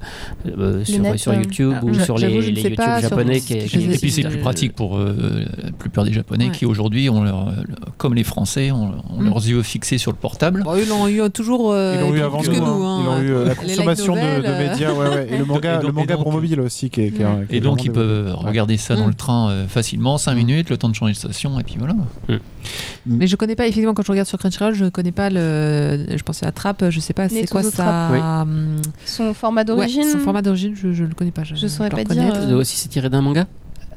sur, 0.86 1.00
net, 1.00 1.18
sur 1.18 1.34
YouTube 1.34 1.74
ah, 1.80 1.86
ou 1.86 1.94
sur 1.94 2.18
les, 2.18 2.28
les 2.30 2.62
YouTube 2.62 2.76
pas 2.76 3.02
japonais. 3.02 3.40
qui, 3.40 3.54
Et 3.54 3.58
puis 3.98 4.12
c'est 4.12 4.24
plus 4.24 4.38
pratique 4.40 4.74
pour 4.74 4.98
la 5.00 5.72
plupart 5.78 6.06
des 6.06 6.14
Japonais 6.14 6.50
qui 6.52 6.66
aujourd'hui, 6.66 7.10
ont 7.10 7.24
leur, 7.24 7.54
comme 7.98 8.14
les 8.16 8.24
Français, 8.24 8.72
ont, 8.72 8.94
ont 9.10 9.22
Mm. 9.22 9.26
leurs 9.26 9.48
yeux 9.48 9.62
fixés 9.64 9.98
sur 9.98 10.12
le 10.12 10.18
portable. 10.18 10.64
Bon, 10.70 10.76
ils 10.82 10.88
l'ont 10.88 11.08
eu 11.08 11.30
toujours. 11.32 11.72
euh, 11.72 11.96
Ils 11.96 12.02
l'ont 12.02 12.10
eu 12.10 12.12
plus 12.14 12.22
avant 12.22 12.42
que 12.42 12.48
nous. 12.50 12.56
nous. 12.60 12.84
hein. 12.86 13.00
hein. 13.00 13.04
Ils 13.04 13.10
ont 13.10 13.22
eu 13.22 13.32
euh, 13.34 13.46
la 13.46 13.56
consommation 13.56 14.16
de, 14.16 14.20
euh. 14.20 14.70
médias, 14.70 14.92
ouais, 14.94 15.08
ouais. 15.10 15.28
Et 15.32 15.38
le 15.38 15.46
manga, 15.46 15.74
Et 15.74 15.76
donc- 15.78 15.86
le 15.88 15.92
manga 15.94 16.14
et 16.14 16.18
donc- 16.18 16.24
pour 16.24 16.32
mobile 16.34 16.62
aussi, 16.62 16.90
qui 16.90 17.02
est, 17.02 17.12
qui 17.12 17.22
est- 17.22 17.26
Mm. 17.26 17.48
qui 17.48 17.56
est 17.56 17.58
Et 17.58 17.62
donc 17.62 17.84
ils 17.84 17.92
peuvent 17.92 18.34
regarder 18.36 18.78
ça 18.78 18.96
dans 18.96 19.06
Mm. 19.06 19.10
le 19.10 19.14
train 19.16 19.50
euh, 19.50 19.68
facilement, 19.68 20.18
5 20.18 20.34
minutes, 20.36 20.70
le 20.70 20.78
temps 20.78 20.90
de 20.90 20.96
changer 20.96 21.14
de 21.14 21.18
station, 21.18 21.60
et 21.60 21.64
puis 21.64 21.76
voilà. 21.80 21.96
Mais 23.06 23.28
je 23.28 23.36
connais 23.36 23.56
pas, 23.56 23.64
effectivement, 23.68 23.94
quand 23.94 24.04
je 24.04 24.12
regarde 24.12 24.28
sur 24.28 24.38
Crunchyroll, 24.38 24.74
je 24.74 24.86
connais 24.86 25.12
pas 25.12 25.30
le. 25.30 26.06
Je 26.16 26.24
pensais 26.24 26.46
à 26.46 26.52
Trap, 26.52 26.86
je 26.90 27.00
sais 27.00 27.14
pas, 27.14 27.30
c'est 27.30 27.50
quoi 27.50 27.64
ça. 27.64 28.10
Oui. 28.12 28.20
hum, 28.20 28.76
Son 29.06 29.34
format 29.34 29.62
Ouais, 29.62 29.66
d'origine 29.66 30.04
son 30.04 30.20
format 30.20 30.42
d'origine, 30.42 30.76
je, 30.76 30.92
je 30.94 31.04
le 31.04 31.14
connais 31.14 31.32
pas. 31.32 31.44
Je, 31.44 31.56
Je 31.56 31.68
saurais 31.68 31.90
pas 31.90 32.04
dire, 32.04 32.34
Euh, 32.36 32.56
aussi, 32.60 32.78
c'est 32.78 32.90
tiré 32.90 33.10
d'un 33.10 33.22
manga? 33.22 33.46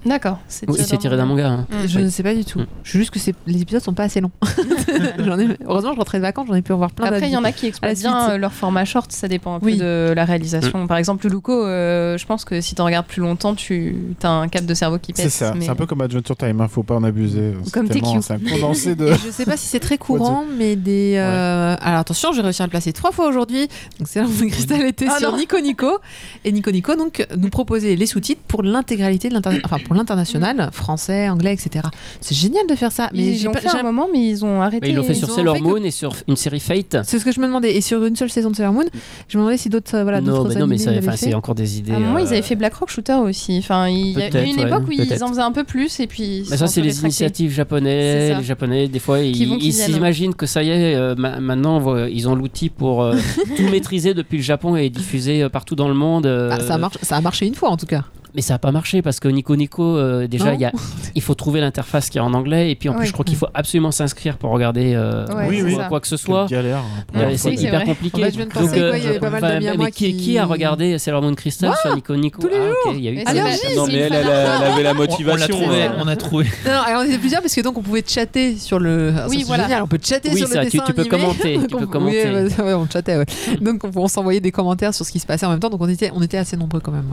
D'accord. 0.04 0.38
C'est 0.48 0.68
Oui, 0.68 0.78
c'est 0.84 0.96
tiré 0.96 1.16
d'un 1.16 1.26
manga. 1.26 1.48
hein. 1.48 1.66
Mm. 1.70 1.86
Je 1.86 2.00
ne 2.00 2.08
sais 2.10 2.22
pas 2.22 2.34
du 2.34 2.44
tout. 2.44 2.58
Mm. 2.60 2.66
Je 2.82 2.90
sais 2.92 2.98
juste 2.98 3.10
que 3.10 3.18
c'est- 3.18 3.34
les 3.46 3.60
épisodes 3.62 3.82
sont 3.82 3.94
pas 3.94 4.04
assez 4.04 4.20
longs. 4.20 4.30
J'en 5.18 5.38
ai... 5.38 5.48
Heureusement, 5.66 5.92
je 5.92 5.98
rentrais 5.98 6.18
de 6.18 6.22
vacances, 6.22 6.46
j'en 6.48 6.54
ai 6.54 6.62
pu 6.62 6.72
en 6.72 6.76
voir 6.76 6.90
plein. 6.90 7.06
Après, 7.06 7.28
il 7.28 7.32
y 7.32 7.36
en 7.36 7.44
a 7.44 7.52
qui 7.52 7.66
exploitent 7.66 7.98
bien 7.98 8.30
euh, 8.30 8.38
leur 8.38 8.52
format 8.52 8.84
short, 8.84 9.12
ça 9.12 9.28
dépend 9.28 9.54
un 9.56 9.60
peu 9.60 9.72
de 9.72 10.12
la 10.14 10.24
réalisation. 10.24 10.86
Par 10.86 10.96
exemple, 10.96 11.26
Luluco, 11.26 11.52
euh, 11.64 12.18
je 12.18 12.26
pense 12.26 12.44
que 12.44 12.60
si 12.60 12.74
tu 12.74 12.82
regardes 12.82 13.06
plus 13.06 13.20
longtemps, 13.22 13.54
tu 13.54 13.96
as 14.22 14.30
un 14.30 14.48
cap 14.48 14.64
de 14.64 14.74
cerveau 14.74 14.98
qui 14.98 15.12
pète. 15.12 15.24
C'est 15.24 15.30
ça, 15.30 15.54
mais- 15.54 15.64
c'est 15.64 15.70
un 15.70 15.74
peu 15.74 15.86
comme 15.86 16.00
Adventure 16.00 16.36
Time, 16.36 16.60
hein, 16.60 16.68
faut 16.68 16.82
pas 16.82 16.94
en 16.96 17.04
abuser. 17.04 17.54
C'est 17.64 17.72
Comme 17.72 17.88
tellement- 17.88 18.12
TQ. 18.20 18.22
C'est 18.22 18.34
un 18.34 18.38
condensé 18.38 18.94
de. 18.94 19.06
Et 19.08 19.14
je 19.14 19.30
sais 19.30 19.44
pas 19.44 19.56
si 19.56 19.66
c'est 19.66 19.80
très 19.80 19.98
courant, 19.98 20.44
mais 20.58 20.76
des. 20.76 21.14
euh, 21.16 21.76
Alors 21.80 22.00
attention, 22.00 22.32
j'ai 22.32 22.42
réussi 22.42 22.62
à 22.62 22.66
le 22.66 22.70
placer 22.70 22.92
trois 22.92 23.12
fois 23.12 23.28
aujourd'hui. 23.28 23.68
Donc 23.98 24.06
c'est 24.08 24.20
là 24.20 24.26
où 24.26 24.46
Cristal 24.48 24.82
était 24.86 25.06
Ah 25.08 25.18
sur. 25.18 25.36
Nico 25.36 25.58
Nico. 25.60 25.98
Et 26.44 26.52
Nico 26.52 26.70
Nico 26.70 26.94
donc 26.96 27.26
nous 27.36 27.48
proposait 27.50 27.96
les 27.96 28.06
sous-titres 28.06 28.42
pour 28.48 28.62
l'intégralité 28.62 29.28
de 29.28 29.36
enfin 29.64 29.78
pour 29.92 29.98
l'international, 29.98 30.70
français, 30.72 31.28
anglais, 31.28 31.52
etc. 31.52 31.84
C'est 32.22 32.34
génial 32.34 32.66
de 32.66 32.74
faire 32.74 32.90
ça. 32.92 33.10
Mais 33.12 33.26
Ils 33.26 33.36
j'ai 33.38 33.44
l'ont 33.44 33.52
pas. 33.52 33.60
fait 33.60 33.68
un 33.68 33.82
moment, 33.82 34.08
mais 34.10 34.26
ils 34.26 34.42
ont 34.44 34.62
arrêté. 34.62 34.80
Bah, 34.80 34.86
ils 34.88 34.94
l'ont 34.96 35.02
fait 35.02 35.12
ils 35.12 35.16
sur 35.16 35.28
ont 35.30 35.34
Sailor 35.34 35.56
que- 35.56 35.62
Moon 35.62 35.76
et 35.84 35.90
sur 35.90 36.14
une 36.28 36.36
série 36.36 36.60
Fate. 36.60 36.96
C'est 37.04 37.18
ce 37.18 37.24
que 37.24 37.30
je 37.32 37.40
me 37.40 37.46
demandais. 37.46 37.74
Et 37.76 37.80
sur 37.82 38.02
une 38.04 38.16
seule 38.16 38.30
saison 38.30 38.50
de 38.50 38.56
Sailor 38.56 38.72
Moon, 38.72 38.84
je 39.28 39.36
me 39.36 39.42
demandais 39.42 39.58
si 39.58 39.68
d'autres 39.68 39.94
euh, 39.96 40.02
voilà 40.02 40.20
non, 40.22 40.44
mais 40.44 40.54
non, 40.54 40.66
mais 40.66 40.78
c'est 40.78 41.34
encore 41.34 41.54
des 41.54 41.78
idées. 41.78 41.92
À 41.92 41.96
un 41.96 42.00
moment, 42.00 42.18
ils 42.18 42.24
euh, 42.26 42.30
avaient 42.30 42.42
fait 42.42 42.56
Black 42.56 42.72
Rock 42.74 42.88
Shooter 42.88 43.14
aussi. 43.22 43.58
Enfin, 43.58 43.88
il 43.88 44.18
y 44.18 44.22
a 44.22 44.28
eu 44.42 44.46
une 44.46 44.56
ouais, 44.60 44.66
époque 44.66 44.84
où 44.88 44.92
ils 44.92 45.22
en 45.22 45.28
faisaient 45.28 45.40
un 45.42 45.52
peu 45.52 45.64
plus 45.64 46.00
et 46.00 46.06
puis. 46.06 46.46
Mais 46.50 46.56
ça, 46.56 46.66
c'est 46.66 46.80
les 46.80 47.00
initiatives 47.02 47.50
C'est 47.50 47.56
japonais. 47.56 48.30
ça. 48.32 48.38
Les 48.38 48.44
japonais, 48.44 48.88
des 48.88 48.98
fois, 48.98 49.20
ils 49.20 49.72
s'imaginent 49.74 50.34
que 50.34 50.46
ça 50.46 50.62
y 50.62 50.70
est, 50.70 50.94
euh, 50.94 51.14
ma- 51.16 51.38
maintenant, 51.40 52.06
ils 52.06 52.28
ont 52.28 52.34
l'outil 52.34 52.70
pour 52.70 53.06
tout 53.56 53.68
maîtriser 53.70 54.14
depuis 54.14 54.38
le 54.38 54.42
Japon 54.42 54.76
et 54.76 54.88
diffuser 54.88 55.46
partout 55.50 55.74
dans 55.76 55.88
le 55.88 55.94
monde. 55.94 56.26
Ah, 56.26 56.60
ça, 56.60 56.78
marche, 56.78 56.96
ça 57.02 57.16
a 57.16 57.20
marché 57.20 57.46
une 57.46 57.54
fois 57.54 57.68
en 57.68 57.76
tout 57.76 57.86
cas. 57.86 58.04
Mais 58.34 58.40
ça 58.42 58.54
n'a 58.54 58.58
pas 58.58 58.72
marché 58.72 59.02
parce 59.02 59.20
que 59.20 59.28
Nico 59.28 59.54
Nico, 59.56 59.82
euh, 59.98 60.26
déjà, 60.26 60.54
il 60.54 60.60
y 60.60 60.64
a- 60.64 60.72
il 61.14 61.20
faut 61.22 61.34
trouver 61.34 61.60
l'interface 61.60 62.08
qui 62.08 62.18
est 62.18 62.20
en 62.22 62.32
anglais 62.32 62.70
et 62.70 62.74
puis 62.76 62.88
en 62.88 62.94
plus, 62.94 63.06
je 63.06 63.12
crois 63.12 63.24
qu'il 63.24 63.36
faut 63.36 63.46
absolument 63.52 63.90
s'inscrire 63.90 64.38
pour 64.38 64.50
regarder 64.50 64.94
euh, 64.94 65.26
Ouais, 65.26 65.46
Oui, 65.48 65.56
c'est 65.58 65.62
oui. 65.64 65.74
ça. 65.76 65.84
quoi 65.84 66.00
que 66.00 66.06
ce 66.08 66.16
soit. 66.16 66.46
Euh, 66.50 67.32
c'est 67.36 67.52
hyper 67.54 67.74
vrai. 67.76 67.84
compliqué. 67.84 68.22
En 68.22 68.24
fait, 68.24 68.30
je 68.32 68.36
viens 68.36 68.46
de 68.46 68.52
penser, 68.52 68.78
quoi, 68.78 68.98
il 68.98 69.04
y 69.04 69.06
avait 69.08 69.18
pas 69.20 69.30
mal 69.30 69.40
d'amis 69.42 69.68
à 69.68 69.70
mais 69.72 69.76
moi 69.76 69.90
qui, 69.90 70.14
qui- 70.14 70.16
qui 70.16 70.38
a 70.38 70.46
regardé 70.46 70.98
Sailor 70.98 71.22
Moon 71.22 71.34
Crystal 71.34 71.72
sur 71.82 71.94
Nico 71.94 72.16
Nico 72.16 72.40
tous 72.40 72.48
les 72.48 72.54
Ah, 72.56 72.66
jours. 72.68 72.76
ok, 72.86 72.94
il 72.96 73.04
y 73.04 73.08
a 73.08 73.10
eu 73.10 73.14
Mais 73.16 73.24
pas- 73.24 73.34
Non, 73.34 73.86
mais 73.86 73.94
elle, 73.98 74.12
avait 74.14 74.22
la 74.24 74.72
On, 74.72 74.72
on 74.72 74.82
l'a 74.82 74.94
motivation. 74.94 75.56
trouvé, 75.60 75.82
euh. 75.82 75.88
on 76.02 76.08
a 76.08 76.16
trouvé. 76.16 76.44
Non, 76.66 76.80
on 76.98 77.02
était 77.04 77.18
plusieurs 77.18 77.42
parce 77.42 77.54
que 77.54 77.60
donc 77.60 77.76
on 77.78 77.82
pouvait 77.82 78.02
chatter 78.06 78.56
sur 78.56 78.78
le. 78.78 79.12
Oui, 79.28 79.40
c'est 79.40 79.44
voilà. 79.46 79.64
génial, 79.64 79.82
on 79.82 79.86
peut 79.88 79.98
chatter 80.02 80.30
Oui, 80.30 80.38
sur 80.38 80.48
le 80.48 80.54
ça, 80.54 80.60
tu- 80.64 80.70
dessin 80.70 80.84
tu 80.86 80.94
peux 80.94 81.04
commenter, 81.04 81.54
tu 81.54 81.58
Donc, 81.68 81.80
peux 81.80 81.84
on- 81.84 81.88
commenter. 81.88 82.24
oui, 82.26 82.32
ouais, 82.58 82.64
ouais, 82.64 82.74
on 82.74 82.86
chattait, 82.88 83.18
ouais. 83.18 83.26
Donc 83.60 83.84
on, 83.84 83.90
on 83.94 84.08
s'envoyait 84.08 84.40
des 84.40 84.52
commentaires 84.52 84.94
sur 84.94 85.04
ce 85.04 85.12
qui 85.12 85.18
se 85.18 85.26
passait 85.26 85.44
en 85.46 85.50
même 85.50 85.60
temps. 85.60 85.70
Donc 85.70 85.80
on 85.82 85.88
était, 85.88 86.10
on 86.14 86.22
était 86.22 86.38
assez 86.38 86.56
nombreux 86.56 86.80
quand 86.80 86.92
même. 86.92 87.04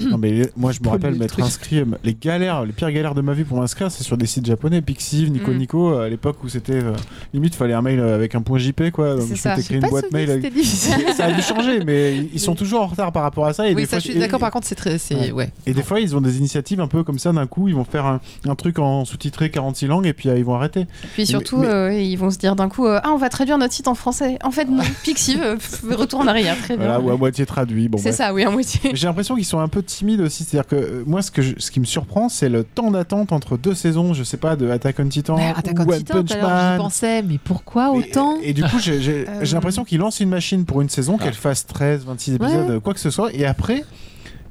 Non, 0.00 0.18
mais 0.18 0.49
moi, 0.56 0.72
je 0.72 0.80
me 0.82 0.88
rappelle 0.88 1.14
m'être 1.14 1.40
inscrit. 1.42 1.78
euh, 1.78 1.84
Les 2.04 2.14
galères, 2.14 2.64
les 2.64 2.72
pires 2.72 2.90
galères 2.90 3.14
de 3.14 3.20
ma 3.20 3.32
vie 3.34 3.44
pour 3.44 3.58
m'inscrire, 3.58 3.90
c'est 3.90 4.04
sur 4.04 4.16
des 4.16 4.26
sites 4.26 4.46
japonais, 4.46 4.82
Pixiv, 4.82 5.30
Nico 5.30 5.50
Mm. 5.50 5.56
Nico, 5.58 5.94
à 5.98 6.08
l'époque 6.08 6.42
où 6.44 6.48
c'était 6.48 6.74
euh, 6.82 6.92
limite, 7.34 7.54
fallait 7.54 7.74
un 7.74 7.82
mail 7.82 8.00
euh, 8.00 8.14
avec 8.14 8.34
un 8.34 8.42
point 8.42 8.58
JP, 8.58 8.90
quoi. 8.92 9.16
Donc 9.16 9.28
je 9.34 9.74
une 9.74 9.80
boîte 9.88 10.10
mail. 10.12 10.30
avec-. 10.30 10.52
Ça 11.16 11.24
a 11.26 11.32
dû 11.32 11.42
changer, 11.42 11.84
mais 11.84 12.16
ils 12.32 12.40
sont 12.40 12.54
toujours 12.54 12.82
en 12.82 12.86
retard 12.86 13.12
par 13.12 13.22
rapport 13.22 13.46
à 13.46 13.52
ça. 13.52 13.66
Et 13.68 13.74
Oui, 13.74 13.82
des 13.82 13.86
ça, 13.86 13.90
fois, 13.90 13.98
je 14.00 14.04
suis 14.08 14.16
et- 14.16 14.20
d'accord. 14.20 14.40
Par 14.40 14.50
contre, 14.50 14.66
c'est 14.66 14.74
très, 14.74 14.98
c'est 14.98 15.14
Ouais. 15.14 15.32
ouais. 15.32 15.50
Et 15.66 15.72
des 15.74 15.82
fois, 15.82 16.00
ils 16.00 16.16
ont 16.16 16.20
des 16.20 16.38
initiatives 16.38 16.80
un 16.80 16.88
peu 16.88 17.02
comme 17.04 17.18
ça 17.18 17.32
d'un 17.32 17.46
coup. 17.46 17.68
Ils 17.68 17.74
vont 17.74 17.84
faire 17.84 18.06
un, 18.06 18.20
un 18.48 18.54
truc 18.54 18.78
en 18.78 19.04
sous-titré 19.04 19.50
46 19.50 19.86
langues 19.86 20.06
et 20.06 20.12
puis 20.12 20.28
euh, 20.28 20.38
ils 20.38 20.44
vont 20.44 20.54
arrêter. 20.54 20.86
Puis 21.14 21.26
surtout, 21.26 21.58
mais- 21.58 21.66
euh, 21.66 21.92
ils 21.92 22.16
vont 22.16 22.30
se 22.30 22.38
dire 22.38 22.56
d'un 22.56 22.68
coup 22.68 22.86
euh, 22.86 23.00
Ah, 23.02 23.10
on 23.12 23.16
va 23.16 23.28
traduire 23.28 23.58
notre 23.58 23.72
site 23.74 23.88
en 23.88 23.94
français. 23.94 24.38
En 24.44 24.50
fait, 24.50 24.64
non. 24.66 24.82
Pixiv, 25.04 25.40
euh, 25.42 25.56
retour 25.94 26.20
en 26.20 26.26
arrière. 26.26 26.56
Très 26.58 26.76
bien. 26.76 26.86
Voilà, 26.86 27.00
ou 27.00 27.10
à 27.10 27.16
moitié 27.16 27.46
traduit. 27.46 27.88
Bon, 27.88 27.98
c'est 27.98 28.12
ça, 28.12 28.32
oui, 28.32 28.42
à 28.44 28.50
moitié. 28.50 28.90
J'ai 28.94 29.06
l'impression 29.06 29.34
qu'ils 29.36 29.44
sont 29.44 29.58
un 29.60 29.68
peu 29.68 29.82
timides 29.82 30.20
aussi. 30.20 30.39
C'est-à-dire 30.44 30.68
que 30.68 30.76
euh, 30.76 31.04
moi, 31.06 31.22
ce, 31.22 31.30
que 31.30 31.42
je- 31.42 31.54
ce 31.58 31.70
qui 31.70 31.80
me 31.80 31.84
surprend, 31.84 32.28
c'est 32.28 32.48
le 32.48 32.64
temps 32.64 32.90
d'attente 32.90 33.32
entre 33.32 33.56
deux 33.56 33.74
saisons, 33.74 34.14
je 34.14 34.22
sais 34.24 34.36
pas, 34.36 34.56
de 34.56 34.68
Attack 34.70 34.96
on 34.98 35.08
Titan 35.08 35.36
Ouais, 35.36 35.52
Attack 35.56 35.78
ou 35.78 35.82
on 35.82 35.88
One 35.88 35.98
Titan, 35.98 36.14
Punch 36.24 36.28
j'y 36.32 36.78
pensais, 36.78 37.22
mais 37.22 37.38
pourquoi 37.42 37.90
autant 37.90 38.36
Et, 38.42 38.52
du 38.52 38.62
coup, 38.62 38.78
j'ai 38.80 39.00
j'ai- 39.00 39.28
Euh, 39.28 39.40
j'ai 39.42 39.54
l'impression 39.54 39.84
qu'ils 39.84 39.98
lancent 39.98 40.20
une 40.20 40.28
machine 40.30 40.64
pour 40.64 40.80
une 40.80 40.88
saison, 40.88 41.16
Ah. 41.20 41.24
qu'elle 41.24 41.34
fasse 41.34 41.66
13, 41.66 42.04
26 42.04 42.34
épisodes, 42.34 42.70
Ouais. 42.70 42.80
quoi 42.80 42.94
que 42.94 43.00
ce 43.00 43.10
soit, 43.10 43.32
et 43.34 43.44
après. 43.46 43.84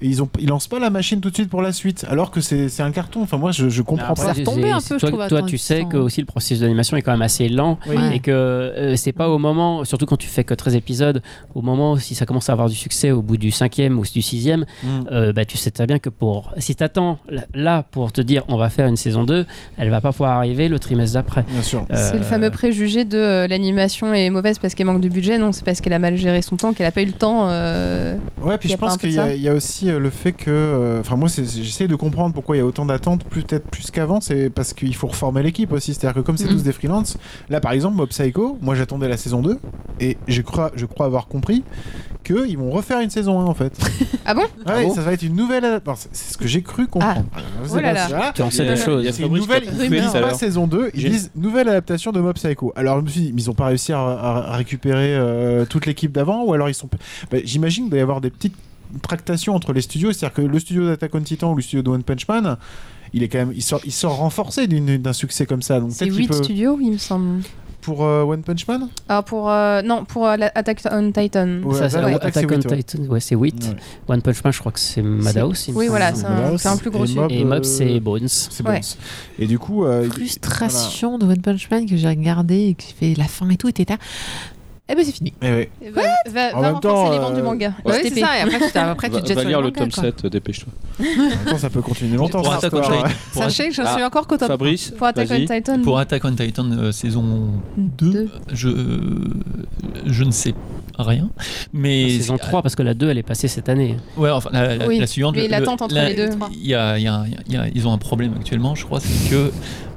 Ils, 0.02 0.24
ont, 0.24 0.30
ils 0.40 0.48
lancent 0.48 0.68
pas 0.68 0.80
la 0.80 0.90
machine 0.90 1.20
tout 1.22 1.30
de 1.30 1.36
suite 1.36 1.50
pour 1.50 1.62
la 1.62 1.74
suite, 1.74 2.06
alors 2.10 2.32
que 2.32 2.42
c'est 2.42 2.70
c'est 2.70 2.84
un 2.84 2.92
carton. 2.92 3.22
Enfin, 3.22 3.38
moi, 3.38 3.52
je, 3.52 3.70
je 3.70 3.82
comprends 3.82 4.16
ça 4.16 4.24
pas. 4.26 4.30
a 4.30 4.34
retombé 4.34 4.72
un 4.72 4.80
peu, 4.80 4.98
je 4.98 5.06
trouve, 5.06 5.28
Toi, 5.28 5.42
tu 5.44 5.58
sais 5.58 5.86
que 5.90 5.98
aussi 5.98 6.22
le 6.22 6.26
processus 6.26 6.60
d'animation 6.62 6.96
est 6.98 7.02
quand 7.02 7.12
même 7.12 7.22
assez 7.22 7.50
lent 7.50 7.78
Oui. 7.88 7.96
Et 8.14 8.20
que 8.20 8.32
euh, 8.32 8.96
c'est 8.96 9.12
pas 9.12 9.30
au 9.30 9.38
moment, 9.38 9.84
surtout 9.86 10.06
quand 10.06 10.18
tu 10.18 10.28
fais 10.28 10.44
que 10.44 10.54
13 10.54 10.76
épisodes, 10.76 11.22
au 11.56 11.62
moment 11.62 11.94
où 11.94 11.98
si 12.00 12.16
ça 12.16 12.26
commence 12.26 12.50
à 12.50 12.54
avoir 12.54 12.70
du 12.70 12.76
succès 12.76 13.12
au 13.12 13.22
bout 13.22 13.38
du 13.38 13.52
cinquième 13.52 13.98
ou 14.00 14.04
du 14.04 14.22
sixième, 14.22 14.66
Mm. 14.84 14.88
euh, 15.12 15.34
bah, 15.34 15.46
tu 15.46 15.58
sais 15.58 15.72
très 15.72 15.86
bien 15.88 16.00
que 16.00 16.10
pour 16.10 16.54
si 16.58 16.76
t'attends 16.76 17.20
là- 17.30 17.44
là 17.54 17.84
pour 17.92 18.12
te 18.12 18.22
dire 18.22 18.44
on 18.48 18.58
va 18.58 18.70
faire 18.70 18.88
une 18.88 18.96
saison 18.98 19.24
2, 19.24 19.46
elle 19.78 19.90
va 19.90 20.00
pas 20.02 20.12
pouvoir 20.12 20.38
arriver 20.38 20.68
le 20.70 20.80
trimestre 20.80 21.16
d'après. 21.16 21.44
Bien 21.50 21.62
sûr. 21.62 21.86
C'est 21.94 22.14
le 22.14 22.20
Euh, 22.20 22.24
fameux 22.24 22.50
préjugé 22.52 23.04
de 23.06 23.18
euh, 23.18 23.48
l'animation 23.48 24.14
est 24.14 24.30
mauvaise 24.30 24.60
parce 24.60 24.76
qu'elle 24.76 24.86
manque 24.86 25.02
de 25.02 25.10
budget. 25.10 25.38
Non, 25.38 25.52
c'est 25.52 25.66
parce 25.66 25.82
qu'elle 25.82 25.94
a 25.94 26.00
mal 26.00 26.16
géré 26.16 26.42
son 26.42 26.56
temps, 26.56 26.74
qu'elle 26.74 26.86
a 26.86 26.92
pas 26.92 27.02
eu 27.02 27.06
le 27.08 27.12
temps. 27.14 27.50
euh, 27.50 28.16
Ouais, 28.42 28.58
puis 28.58 28.70
je 28.70 28.76
pense 28.78 28.98
qu'il 28.98 29.12
y, 29.12 29.20
a- 29.20 29.28
ça 29.28 29.36
il 29.36 29.42
y 29.42 29.50
a 29.50 29.54
aussi 29.54 29.89
euh, 29.89 29.89
le 29.98 30.10
fait 30.10 30.34
que. 30.34 30.50
euh, 30.50 31.00
Enfin, 31.00 31.16
moi, 31.16 31.30
j'essaie 31.30 31.88
de 31.88 31.96
comprendre 31.96 32.34
pourquoi 32.34 32.56
il 32.58 32.60
y 32.60 32.62
a 32.62 32.66
autant 32.66 32.86
d'attentes, 32.86 33.24
peut-être 33.24 33.68
plus 33.70 33.90
qu'avant. 33.92 34.22
C'est 34.22 34.50
parce 34.50 34.74
qu'il 34.74 34.94
faut 34.96 35.08
reformer 35.08 35.42
l'équipe 35.42 35.72
aussi. 35.72 35.94
C'est-à-dire 35.94 36.22
que 36.22 36.26
comme 36.26 36.38
c'est 36.38 36.46
Mhm. 36.46 36.52
tous 36.58 36.64
des 36.64 36.74
freelances, 36.74 37.18
là, 37.50 37.60
par 37.62 37.72
exemple, 37.72 37.96
Mob 37.96 38.10
Psycho, 38.10 38.58
moi, 38.62 38.76
j'attendais 38.76 39.08
la 39.08 39.18
saison 39.18 39.42
2 39.42 39.58
et 40.00 40.18
je 40.28 40.42
crois, 40.42 40.72
je 40.76 40.86
crois 40.86 41.06
avoir 41.06 41.28
compris 41.28 41.64
qu'ils 42.24 42.58
vont 42.58 42.70
refaire 42.70 43.00
une 43.00 43.10
saison 43.10 43.40
1 43.40 43.46
en 43.46 43.54
fait. 43.54 43.74
Ah 44.26 44.36
bon? 44.36 44.44
Ouais, 44.68 44.84
bon? 44.84 44.94
ça 44.94 45.02
va 45.02 45.14
être 45.14 45.24
une 45.24 45.36
nouvelle 45.36 45.66
adaptation. 45.66 46.10
C'est 46.12 46.34
ce 46.34 46.38
que 46.38 46.46
j'ai 46.48 46.62
cru 46.62 46.86
comprendre. 46.86 47.26
Je 47.64 47.70
sais 47.70 47.76
Oh 47.78 47.80
là 47.82 47.94
là. 47.94 48.08
voilà. 48.10 48.32
Tu 48.36 48.42
en 48.44 48.52
sais 48.52 48.64
Il 48.64 48.66
y 48.68 48.70
a- 48.70 48.76
des 48.76 48.80
choses. 48.82 49.02
il 49.04 49.06
y 49.06 49.10
a 49.10 49.12
C'est 49.14 49.24
une 49.24 49.30
Fabrice 49.30 49.48
qui 49.48 49.52
a 49.52 49.60
nouvelle, 49.60 49.92
ils 49.94 50.02
disent 50.02 50.12
pas 50.12 50.34
saison 50.36 50.68
2, 50.68 50.92
ils 50.94 51.10
disent 51.10 51.32
nouvelle 51.36 51.68
adaptation 51.70 52.12
de 52.12 52.20
Mob 52.20 52.36
Psycho. 52.36 52.72
Alors 52.76 52.98
je 53.00 53.04
me 53.06 53.08
suis 53.10 53.22
dit, 53.22 53.32
mais 53.34 53.42
ils 53.42 53.50
ont 53.50 53.56
pas 53.56 53.66
réussi 53.66 53.92
à 53.92 54.52
récupérer 54.52 55.16
euh, 55.16 55.66
toute 55.66 55.88
l'équipe 55.88 56.12
d'avant 56.12 56.44
ou 56.44 56.54
alors 56.54 56.70
ils 56.70 56.76
sont. 56.76 56.90
Bah, 57.32 57.38
J'imagine 57.44 57.86
qu'il 57.86 57.90
doit 57.90 58.00
y 58.00 58.04
avoir 58.04 58.22
des 58.22 58.30
petites 58.30 58.54
tractations 59.02 59.56
entre 59.56 59.74
les 59.74 59.82
studios, 59.82 60.12
c'est-à-dire 60.12 60.34
que 60.36 60.42
le 60.42 60.60
studio 60.60 60.86
d'Attack 60.86 61.14
on 61.16 61.22
Titan 61.22 61.52
ou 61.52 61.56
le 61.56 61.62
studio 61.62 61.82
de 61.84 61.90
One 61.90 62.04
Punch 62.04 62.28
Man, 62.28 62.58
il 63.14 63.24
est 63.24 63.28
quand 63.28 63.40
même, 63.40 63.52
il 63.56 63.64
sort, 63.64 63.82
il 63.86 63.92
sort 63.92 64.18
renforcé 64.18 64.68
d'un 64.68 65.14
succès 65.14 65.46
comme 65.46 65.62
ça. 65.62 65.80
Donc 65.80 65.92
C'est 65.92 66.06
peut-être 66.06 66.16
qu'il 66.16 66.22
8 66.24 66.28
peut 66.28 66.44
studios, 66.44 66.78
il 66.82 66.92
me 66.92 66.98
semble. 66.98 67.42
pour 67.82 68.04
euh, 68.04 68.24
One 68.24 68.44
Punch 68.44 68.68
Man? 68.68 68.90
Ah, 69.08 69.24
pour. 69.24 69.50
euh, 69.50 69.82
non, 69.82 70.04
pour 70.06 70.28
euh, 70.28 70.36
Attack 70.54 70.82
on 70.92 71.12
Titan. 71.12 71.62
Ouais, 71.64 71.76
Ça, 71.78 71.90
ça, 71.90 72.06
Attack- 72.06 72.46
on 72.52 72.56
ouais. 72.70 72.84
Titan, 72.84 73.04
ouais, 73.06 73.20
c'est 73.20 73.36
8. 73.36 73.64
Ouais. 73.64 74.14
One 74.16 74.22
Punch 74.22 74.44
Man, 74.44 74.54
je 74.54 74.60
crois 74.60 74.72
que 74.72 74.80
c'est 74.80 75.02
Madhouse. 75.02 75.70
Oui, 75.74 75.88
voilà, 75.88 76.14
c'est 76.14 76.26
un, 76.26 76.52
Voilà, 76.56 76.78
plus 76.78 76.92
gros 76.92 77.06
studio. 77.06 77.28
Et 77.30 77.44
Mob, 77.46 77.60
euh, 77.60 77.64
c'est 77.64 78.00
Bones. 78.00 78.28
C'est 78.28 78.68
Ouais. 78.68 78.82
bon. 78.82 78.86
Et 79.44 79.48
du 79.48 79.58
coup, 79.58 79.86
euh, 79.86 80.08
Frustration 80.10 81.18
de 81.18 81.26
One 81.26 81.42
Punch 81.42 81.70
Man 81.72 81.86
que 81.88 81.96
j'ai 81.98 82.10
regardé 82.10 82.68
et 82.70 82.74
qui 82.76 82.94
fait 82.94 83.16
la 83.18 83.26
fin 83.30 83.50
et 83.50 83.58
tout, 83.58 83.70
et 83.70 83.74
t'étais 83.74 83.94
là. 83.94 84.00
Eh 84.92 84.96
ben 84.96 85.06
c'est 85.06 85.12
fini. 85.12 85.34
Eh 85.42 85.46
ouais. 85.52 85.70
Eh 85.84 85.92
ben, 85.92 86.02
Va, 86.34 86.50
En 86.58 86.62
va 86.62 86.68
même 86.68 86.76
renforcer 86.76 86.82
temps, 86.82 87.12
les 87.12 87.20
ventes 87.20 87.34
du 87.36 87.40
euh, 87.40 87.44
manga. 87.44 87.74
Ouais, 87.86 88.00
STP. 88.00 88.14
c'est 88.16 88.20
ça. 88.22 88.38
Et 88.38 88.42
après, 88.42 88.58
tu, 88.60 88.72
t'as- 88.74 88.92
après, 88.92 89.08
tu 89.10 89.14
Va, 89.16 89.22
te 89.22 89.28
jettes 89.28 89.36
va 89.36 89.42
sur 89.44 89.50
lire 89.50 89.62
le 89.62 89.68
mangas, 89.68 89.80
tome 89.82 89.92
quoi. 89.92 90.04
7, 90.04 90.26
euh, 90.26 90.30
dépêche-toi. 90.30 90.74
En 91.00 91.04
même 91.04 91.46
temps, 91.46 91.58
ça 91.60 91.70
peut 91.70 91.82
continuer 91.82 92.18
longtemps. 92.18 92.42
Pour 92.42 92.54
cette 92.56 92.64
Attack 92.66 92.74
on 92.74 92.82
histoire, 92.82 93.04
Titan- 93.08 93.16
pour 93.34 93.44
Sachez 93.44 93.68
que 93.70 93.74
j'en 93.76 93.84
Ah, 93.86 93.94
suis 93.94 94.04
encore 94.04 94.28
qu'au 94.28 94.38
top. 94.38 94.48
Fabrice, 94.48 94.92
Pour 94.98 95.08
Attack 95.08 95.28
on 95.30 95.34
vas-y. 95.36 95.46
Titan. 95.46 95.82
Pour 95.84 96.00
Attack 96.00 96.26
on 96.26 96.34
Titan 96.36 96.72
euh, 96.72 96.92
saison 96.92 97.52
2, 97.78 98.12
Deux. 98.12 98.30
je, 98.52 98.70
je 100.06 100.24
ne 100.24 100.32
sais 100.32 100.54
rien. 100.98 101.30
Mais 101.74 102.04
La 102.04 102.10
saison 102.10 102.38
3, 102.38 102.62
parce 102.62 102.76
que 102.76 102.84
la 102.84 102.94
2, 102.94 103.10
elle 103.10 103.18
est 103.18 103.24
passée 103.24 103.48
cette 103.48 103.70
année. 103.70 103.96
Ouais, 104.18 104.30
enfin, 104.32 104.50
la, 104.52 104.76
la- 104.76 104.88
Oui, 104.88 105.00
la 105.00 105.08
suivante. 105.08 105.36
mais 105.36 105.44
le- 105.44 105.50
l'attente 105.50 105.82
entre 105.82 105.96
la- 105.96 106.10
les 106.10 106.16
deux. 106.16 106.30
Il 106.52 106.68
y 106.68 106.74
a, 106.74 106.98
il 106.98 107.04
y 107.04 107.08
a- 107.08 107.24
il 107.48 107.54
y 107.54 107.58
a- 107.58 107.68
ils 107.74 107.88
ont 107.88 107.94
un 107.94 107.98
problème 107.98 108.34
actuellement, 108.38 108.76
je 108.76 108.86
crois, 108.86 109.00
c'est 109.00 109.30
que. 109.30 109.52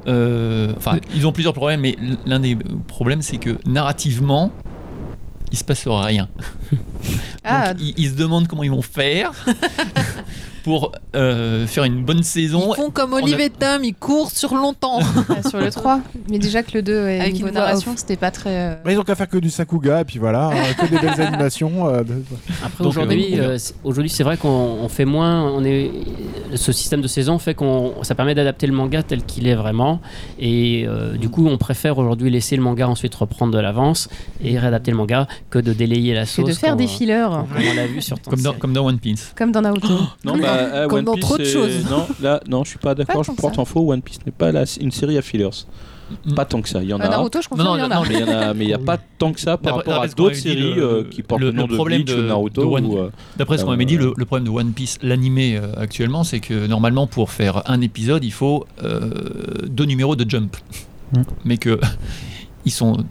euh, 0.09 0.73
Enfin, 0.77 0.99
ils 1.15 1.27
ont 1.27 1.33
plusieurs 1.33 1.55
problèmes, 1.55 1.81
mais 1.81 1.97
l'un 2.27 2.41
des 2.41 2.57
problèmes, 2.89 3.23
c'est 3.23 3.37
que 3.39 3.57
narrativement, 3.67 4.51
il 5.53 5.59
se 5.59 5.65
passe 5.65 5.87
rien. 5.87 6.29
Ah, 7.45 7.75
Donc, 7.75 7.83
ils, 7.83 7.95
ils 7.97 8.11
se 8.11 8.15
demandent 8.15 8.47
comment 8.47 8.63
ils 8.63 8.71
vont 8.71 8.83
faire 8.83 9.33
pour 10.65 10.93
euh, 11.17 11.67
faire 11.67 11.85
une 11.85 12.05
bonne 12.05 12.23
saison. 12.23 12.73
Ils 12.73 12.77
font 12.77 12.91
comme 12.91 13.13
a- 13.15 13.17
Olivier 13.17 13.51
Tom, 13.51 13.83
ils 13.85 13.95
courent 13.95 14.31
sur 14.31 14.55
longtemps. 14.55 15.01
ah, 15.29 15.49
sur 15.49 15.59
le 15.59 15.71
3. 15.71 16.01
Mais 16.31 16.39
déjà 16.39 16.63
que 16.63 16.71
le 16.75 16.83
2, 16.83 17.09
et 17.09 17.21
Avec 17.21 17.41
une 17.41 17.51
narration, 17.51 17.93
c'était 17.97 18.17
pas 18.17 18.31
très. 18.31 18.51
euh, 18.51 18.75
ils 18.91 18.99
ont 18.99 19.03
qu'à 19.03 19.15
faire 19.15 19.29
que 19.29 19.39
du 19.39 19.51
Sakuga, 19.51 20.01
et 20.01 20.05
puis 20.05 20.19
voilà, 20.19 20.49
hein, 20.49 20.73
que 20.79 20.87
des 20.87 20.99
belles 20.99 21.21
animations. 21.21 21.89
euh, 21.89 22.03
Après, 22.65 22.85
aujourd'hui, 22.85 23.39
euh, 23.41 23.59
c'est- 23.59 23.75
aujourd'hui, 23.85 24.11
c'est 24.11 24.23
vrai 24.25 24.37
qu'on 24.37 24.49
on 24.49 24.89
fait 24.89 25.05
moins. 25.05 25.51
On 25.53 25.65
est, 25.65 25.91
ce 26.55 26.73
système 26.73 27.01
de 27.01 27.09
saison 27.09 27.39
fait 27.39 27.55
qu'on, 27.55 27.95
ça 28.03 28.15
permet 28.15 28.35
d'adapter 28.35 28.67
le 28.67 28.73
manga 28.73 29.03
tel 29.03 29.25
qu'il 29.25 29.47
est 29.49 29.55
vraiment. 29.55 30.01
Et 30.39 30.85
euh, 30.87 31.17
du 31.17 31.29
coup, 31.29 31.47
on 31.49 31.59
préfère 31.59 31.99
aujourd'hui 31.99 32.31
laisser 32.31 32.57
le 32.57 32.63
manga 32.63 32.89
ensuite 32.89 33.15
reprendre 33.15 33.53
de 33.53 33.59
l'avance 33.59 34.09
et 34.43 34.59
réadapter 34.59 34.91
le 34.91 34.97
manga 34.97 35.27
que 35.51 35.59
de 35.59 35.73
délayer 35.73 36.15
la 36.15 36.23
que 36.23 36.29
sauce. 36.29 36.49
de 36.49 36.53
faire 36.55 36.77
des 36.77 36.87
fillers. 36.87 37.27
comme 37.31 37.47
on 37.71 37.75
l'a 37.75 37.87
vu 37.87 38.01
sur 38.03 38.19
tant 38.19 38.31
de 38.31 38.37
Comme 38.37 38.43
dans, 38.43 38.51
séries. 38.51 38.61
comme 38.61 38.73
dans 38.73 38.87
One 38.87 38.99
Piece. 38.99 39.33
Comme 39.37 39.53
dans 39.53 39.61
Naruto. 39.63 39.89
Non, 40.25 40.37
bah, 40.39 40.52
euh, 40.57 40.87
Comme 40.89 40.99
One 41.01 41.05
dans 41.05 41.15
Piece, 41.15 41.25
trop 41.25 41.39
de 41.39 41.45
choses. 41.45 41.85
Non, 41.91 42.07
là, 42.21 42.41
non, 42.49 42.65
je 42.65 42.71
suis 42.71 42.79
pas 42.79 42.95
d'accord. 42.95 43.23
Je 43.25 43.33
porte 43.33 43.59
en 43.59 43.65
faux. 43.65 43.93
One 43.93 44.03
Piece 44.03 44.19
n'est 44.27 44.33
pas 44.33 44.53
la- 44.53 44.65
une 44.81 44.91
série 44.93 45.19
à 45.19 45.23
fillers. 45.23 45.49
Pas 46.37 46.45
tant 46.45 46.61
que 46.61 46.69
ça. 46.69 46.83
Il 46.83 46.91
y 46.91 46.93
en 46.93 46.99
Bah, 46.99 47.07
a. 47.07 47.09
Naruto, 47.09 47.41
je 47.41 47.49
confirme, 47.49 47.69
Non, 47.69 47.77
il 47.77 47.81
y 47.81 47.83
en 47.83 47.89
non, 47.89 47.95
a. 47.95 47.99
non, 48.01 48.05
Mais 48.07 48.15
il 48.15 48.21
y 48.21 48.25
en 48.25 48.29
a, 48.29 48.55
mais 48.55 48.65
il 48.65 48.71
y 48.71 48.75
a 48.75 48.79
pas 48.79 48.99
tant 48.99 49.33
que 49.33 49.41
ça 49.41 49.57
par 49.57 49.77
rapport 49.77 50.03
à 50.03 50.09
d'autres 50.09 50.37
séries 50.37 50.75
le- 50.75 50.83
euh, 50.85 51.05
qui 51.11 51.23
portent 51.23 51.41
le, 51.41 51.47
le- 51.51 51.57
nom 51.57 51.63
le 51.63 51.69
de 51.69 51.75
problème 51.75 52.03
Bleach 52.03 52.15
de- 52.17 52.23
ou 52.23 52.27
Naruto. 52.27 52.61
de 52.61 52.67
One- 52.67 52.85
ou, 52.87 52.99
euh, 52.99 53.11
D'après 53.39 53.57
ce 53.57 53.63
qu'on 53.65 53.71
Euh, 53.71 53.73
m'avait 53.75 53.87
dit, 53.87 53.97
le, 53.97 54.13
le 54.15 54.25
problème 54.27 54.45
de 54.45 54.51
One 54.51 54.73
Piece, 54.73 54.99
l'animé 55.03 55.57
euh, 55.57 55.73
actuellement, 55.79 56.23
c'est 56.23 56.41
que 56.41 56.67
normalement, 56.67 57.07
pour 57.07 57.31
faire 57.31 57.63
un 57.71 57.81
épisode, 57.81 58.25
il 58.25 58.33
faut 58.33 58.67
euh, 58.85 59.11
deux 59.69 59.85
numéros 59.87 60.15
de 60.15 60.29
Jump. 60.29 60.55
Mm. 61.15 61.23
Mais 61.47 61.57
que 61.57 61.81
ils 62.67 62.73
sont. 62.73 63.05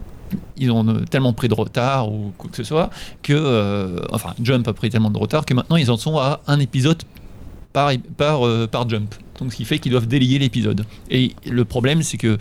Ils 0.57 0.71
ont 0.71 0.87
euh, 0.87 0.99
tellement 1.09 1.33
pris 1.33 1.49
de 1.49 1.53
retard 1.55 2.09
ou 2.11 2.31
quoi 2.37 2.49
que 2.51 2.55
ce 2.57 2.63
soit 2.63 2.89
que. 3.23 3.33
euh, 3.33 3.97
enfin, 4.11 4.33
Jump 4.41 4.65
a 4.67 4.73
pris 4.73 4.89
tellement 4.91 5.09
de 5.09 5.17
retard 5.17 5.43
que 5.45 5.53
maintenant 5.55 5.75
ils 5.75 5.89
en 5.91 5.97
sont 5.97 6.17
à 6.19 6.39
un 6.47 6.59
épisode 6.59 7.01
par, 7.73 7.91
par, 8.17 8.45
euh, 8.45 8.67
par 8.67 8.87
Jump. 8.89 9.13
Donc 9.39 9.51
ce 9.51 9.57
qui 9.57 9.65
fait 9.65 9.79
qu'ils 9.79 9.91
doivent 9.91 10.07
délier 10.07 10.39
l'épisode. 10.39 10.85
Et 11.09 11.31
le 11.45 11.65
problème, 11.65 12.03
c'est 12.03 12.17
que 12.17 12.37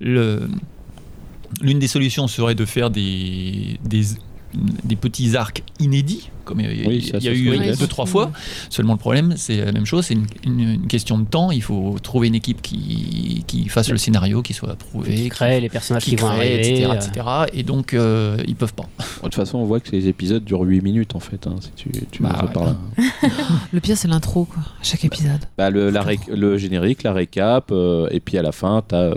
l'une 0.00 0.48
des 1.60 1.88
solutions 1.88 2.28
serait 2.28 2.54
de 2.54 2.64
faire 2.64 2.90
des, 2.90 3.78
des 4.84 4.96
petits 4.96 5.36
arcs 5.36 5.62
inédits, 5.80 6.30
comme 6.44 6.60
il 6.60 6.80
y 6.80 6.84
a, 6.84 6.88
Oui, 6.88 7.02
ça, 7.02 7.18
il 7.18 7.24
y 7.24 7.28
a 7.28 7.32
ça 7.32 7.36
eu 7.36 7.54
serait 7.56 7.76
deux, 7.76 7.86
trois 7.86 8.06
fois. 8.06 8.30
Seulement 8.70 8.92
le 8.92 8.98
problème, 8.98 9.34
c'est 9.36 9.64
la 9.64 9.72
même 9.72 9.86
chose, 9.86 10.06
c'est 10.06 10.14
une, 10.14 10.26
une- 10.44 10.60
une 10.74 10.86
question 10.86 11.18
de 11.18 11.24
temps. 11.24 11.50
Il 11.50 11.62
faut 11.62 11.96
trouver 12.02 12.28
une 12.28 12.34
équipe 12.34 12.60
qui, 12.62 13.44
qui 13.46 13.68
fasse 13.68 13.88
le 13.90 13.96
scénario, 13.98 14.42
qui 14.42 14.52
soit 14.52 14.70
approuvé, 14.72 15.14
Qui 15.14 15.28
crée 15.30 15.60
les 15.60 15.68
personnages 15.68 16.04
qui, 16.04 16.16
vont 16.16 16.28
crée, 16.28 16.36
arriver. 16.58 16.70
etc., 16.72 16.88
euh, 16.90 16.94
etc. 16.94 17.26
Et 17.52 17.62
donc, 17.62 17.94
euh, 17.94 18.36
ils 18.46 18.54
peuvent 18.56 18.74
pas. 18.74 18.88
De 18.98 19.20
toute 19.22 19.34
façon, 19.34 19.58
on 19.58 19.64
voit 19.64 19.80
que 19.80 19.90
les 19.92 20.08
épisodes 20.08 20.44
durent 20.44 20.62
8 20.62 20.80
minutes 20.82 21.14
en 21.14 21.20
fait. 21.20 21.46
hein, 21.46 21.56
si 21.60 21.70
tu, 21.76 21.90
tu 22.10 22.22
Bah, 22.22 22.40
ouais. 22.44 22.52
par 22.52 22.64
là. 22.64 22.76
Le 23.72 23.80
pire, 23.80 23.96
c'est 23.96 24.08
l'intro, 24.08 24.44
quoi. 24.44 24.62
à 24.62 24.84
Chaque 24.84 25.04
épisode. 25.04 25.40
Bah, 25.58 25.70
le, 25.70 25.90
la 25.90 26.02
ré- 26.02 26.18
le 26.28 26.56
générique, 26.58 27.02
la 27.02 27.12
récap, 27.12 27.70
euh, 27.72 28.06
et 28.10 28.20
puis 28.20 28.38
à 28.38 28.42
la 28.42 28.52
fin, 28.52 28.82
t'as 28.86 28.96
euh, 28.98 29.14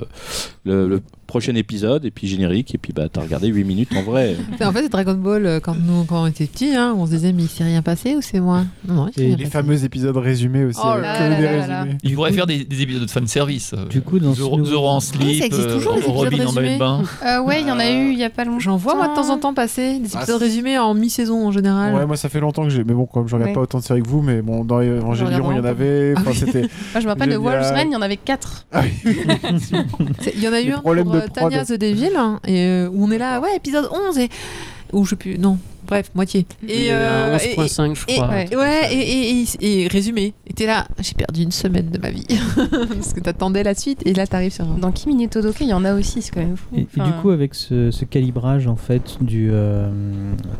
le, 0.65 0.87
le 0.87 1.01
prochain 1.27 1.53
épisode, 1.55 2.05
et 2.05 2.11
puis 2.11 2.27
générique, 2.27 2.73
et 2.73 2.77
puis 2.77 2.93
bah, 2.93 3.07
t'as 3.11 3.21
regardé 3.21 3.47
8 3.47 3.63
minutes 3.63 3.89
en 3.95 4.01
vrai. 4.03 4.35
En 4.61 4.71
fait, 4.71 4.81
c'est 4.83 4.89
Dragon 4.89 5.13
Ball, 5.13 5.45
euh, 5.45 5.59
quand, 5.59 5.75
nous, 5.75 6.03
quand 6.05 6.23
on 6.23 6.27
était 6.27 6.45
petits, 6.45 6.75
hein, 6.75 6.95
on 6.97 7.05
se 7.05 7.11
disait, 7.11 7.31
mais 7.33 7.43
il 7.43 7.49
s'est 7.49 7.63
rien 7.63 7.81
passé 7.81 8.15
ou 8.15 8.21
c'est 8.21 8.39
moi? 8.39 8.63
Non, 8.87 8.93
non, 8.95 9.07
il 9.09 9.13
s'est 9.13 9.21
Et 9.23 9.27
Les 9.29 9.37
passé. 9.37 9.49
fameux 9.51 9.83
épisodes 9.83 10.17
résumés 10.17 10.65
aussi. 10.65 10.79
Oh 10.83 10.97
là 10.99 11.17
que 11.17 11.23
là 11.23 11.35
des 11.35 11.43
là 11.43 11.67
là 11.67 11.81
résumés. 11.81 11.97
Ils 12.03 12.09
Du 12.09 12.15
pourraient 12.15 12.29
coup- 12.31 12.35
faire 12.37 12.47
des, 12.47 12.63
des 12.65 12.81
épisodes 12.81 13.03
de 13.05 13.09
fanservice. 13.11 13.73
euh, 13.77 13.85
Du 13.87 14.01
coup, 14.01 14.19
dans 14.19 14.29
nouveau- 14.29 14.63
Zoro 14.65 14.87
en 14.89 14.99
ça 14.99 15.13
slip, 15.13 15.43
existe 15.43 15.69
toujours, 15.69 15.95
les 15.95 16.03
euh, 16.03 16.07
Robin 16.07 16.27
en 16.27 16.31
maillot 16.31 16.47
résumés 16.49 16.73
de 16.75 16.79
bain. 16.79 17.03
Euh, 17.25 17.41
ouais, 17.43 17.61
il 17.61 17.67
y 17.67 17.71
en 17.71 17.79
a 17.79 17.89
eu 17.89 18.11
il 18.11 18.17
y 18.17 18.23
a 18.23 18.29
pas 18.29 18.43
longtemps. 18.45 18.59
J'en 18.59 18.77
vois, 18.77 18.95
moi, 18.95 19.07
de 19.09 19.13
temps 19.15 19.29
en 19.29 19.37
temps 19.37 19.53
passer 19.53 19.99
des 19.99 20.09
Ah, 20.15 20.19
épisodes 20.21 20.39
résumés 20.41 20.77
en 20.77 20.93
mi-saison 20.93 21.47
en 21.47 21.51
général. 21.51 21.93
Ouais, 21.93 22.05
moi 22.05 22.17
ça 22.17 22.29
fait 22.29 22.39
longtemps 22.39 22.63
que 22.63 22.69
j'ai. 22.69 22.83
Mais 22.83 22.93
bon, 22.93 23.05
comme 23.05 23.27
je 23.27 23.35
regarde 23.35 23.49
Ouais. 23.49 23.53
pas 23.55 23.61
autant 23.61 23.79
de 23.79 23.83
séries 23.83 24.01
que 24.01 24.07
vous, 24.07 24.21
mais 24.21 24.41
bon, 24.41 24.63
dans 24.65 24.81
Evangelion, 24.81 25.51
il 25.51 25.57
y 25.57 25.59
en 25.59 25.65
avait. 25.65 26.13
Enfin, 26.17 26.31
Ah 26.31 26.37
c'était. 26.37 26.61
Moi, 26.93 27.01
je 27.01 27.05
me 27.05 27.07
rappelle 27.09 27.27
de 27.29 27.33
J'ai 27.33 27.37
dit, 27.39 27.43
Wolf's 27.43 27.69
Reign, 27.71 27.87
il 27.89 27.93
y 27.93 27.95
en 27.95 28.01
avait 28.01 28.17
4. 28.17 28.65
Ah 28.71 28.81
oui. 28.83 29.15
C'est- 30.19 30.33
Il 30.35 30.43
y 30.43 30.47
en 30.47 30.53
a 30.53 30.61
eu 30.61 30.71
un 30.71 30.81
Tanya 31.33 31.65
the 31.65 31.73
Devil, 31.73 32.15
hein, 32.15 32.39
et, 32.45 32.65
euh, 32.65 32.89
où 32.91 33.05
on 33.05 33.11
est 33.11 33.17
là, 33.17 33.39
ouais, 33.39 33.55
épisode 33.55 33.89
11, 33.91 34.17
et... 34.19 34.29
Ou 34.93 35.03
je 35.03 35.11
sais 35.11 35.15
plus, 35.15 35.37
non, 35.37 35.57
bref, 35.87 36.11
moitié. 36.15 36.45
Et, 36.67 36.91
a 36.91 36.93
eu 36.93 36.95
un 36.95 36.95
euh, 36.99 37.37
et- 37.39 37.55
11.5, 37.55 37.95
je 37.95 38.03
et- 38.07 38.13
crois. 38.15 38.27
ouais. 38.29 38.55
Ouais, 38.55 38.93
et, 38.93 38.99
et, 38.99 39.45
et- 39.61 39.83
et 39.83 39.87
résumé. 39.87 40.33
Et 40.45 40.53
t'es 40.53 40.65
là, 40.65 40.87
j'ai 40.99 41.13
perdu 41.13 41.41
une 41.43 41.51
semaine 41.51 41.89
de 41.89 41.97
ma 41.99 42.09
vie. 42.11 42.25
Parce 42.69 43.13
que 43.13 43.19
t'attendais 43.19 43.63
la 43.63 43.73
suite, 43.75 44.01
et 44.05 44.13
là 44.13 44.27
t'arrives 44.27 44.51
sur 44.53 44.65
un. 44.65 44.77
Dans 44.77 44.91
Kimi 44.91 45.15
no 45.15 45.27
Todoke, 45.27 45.61
il 45.61 45.69
y 45.69 45.73
en 45.73 45.85
a 45.85 45.93
aussi, 45.93 46.21
c'est 46.21 46.31
quand 46.31 46.41
même 46.41 46.57
fou. 46.57 46.67
Et, 46.75 46.81
et 46.81 46.87
Enfin, 46.95 47.05
du 47.07 47.13
coup, 47.21 47.29
avec 47.31 47.55
ce, 47.55 47.91
ce 47.91 48.05
calibrage 48.05 48.67
en 48.67 48.75
fait 48.75 49.17
du, 49.21 49.49
euh, 49.51 49.89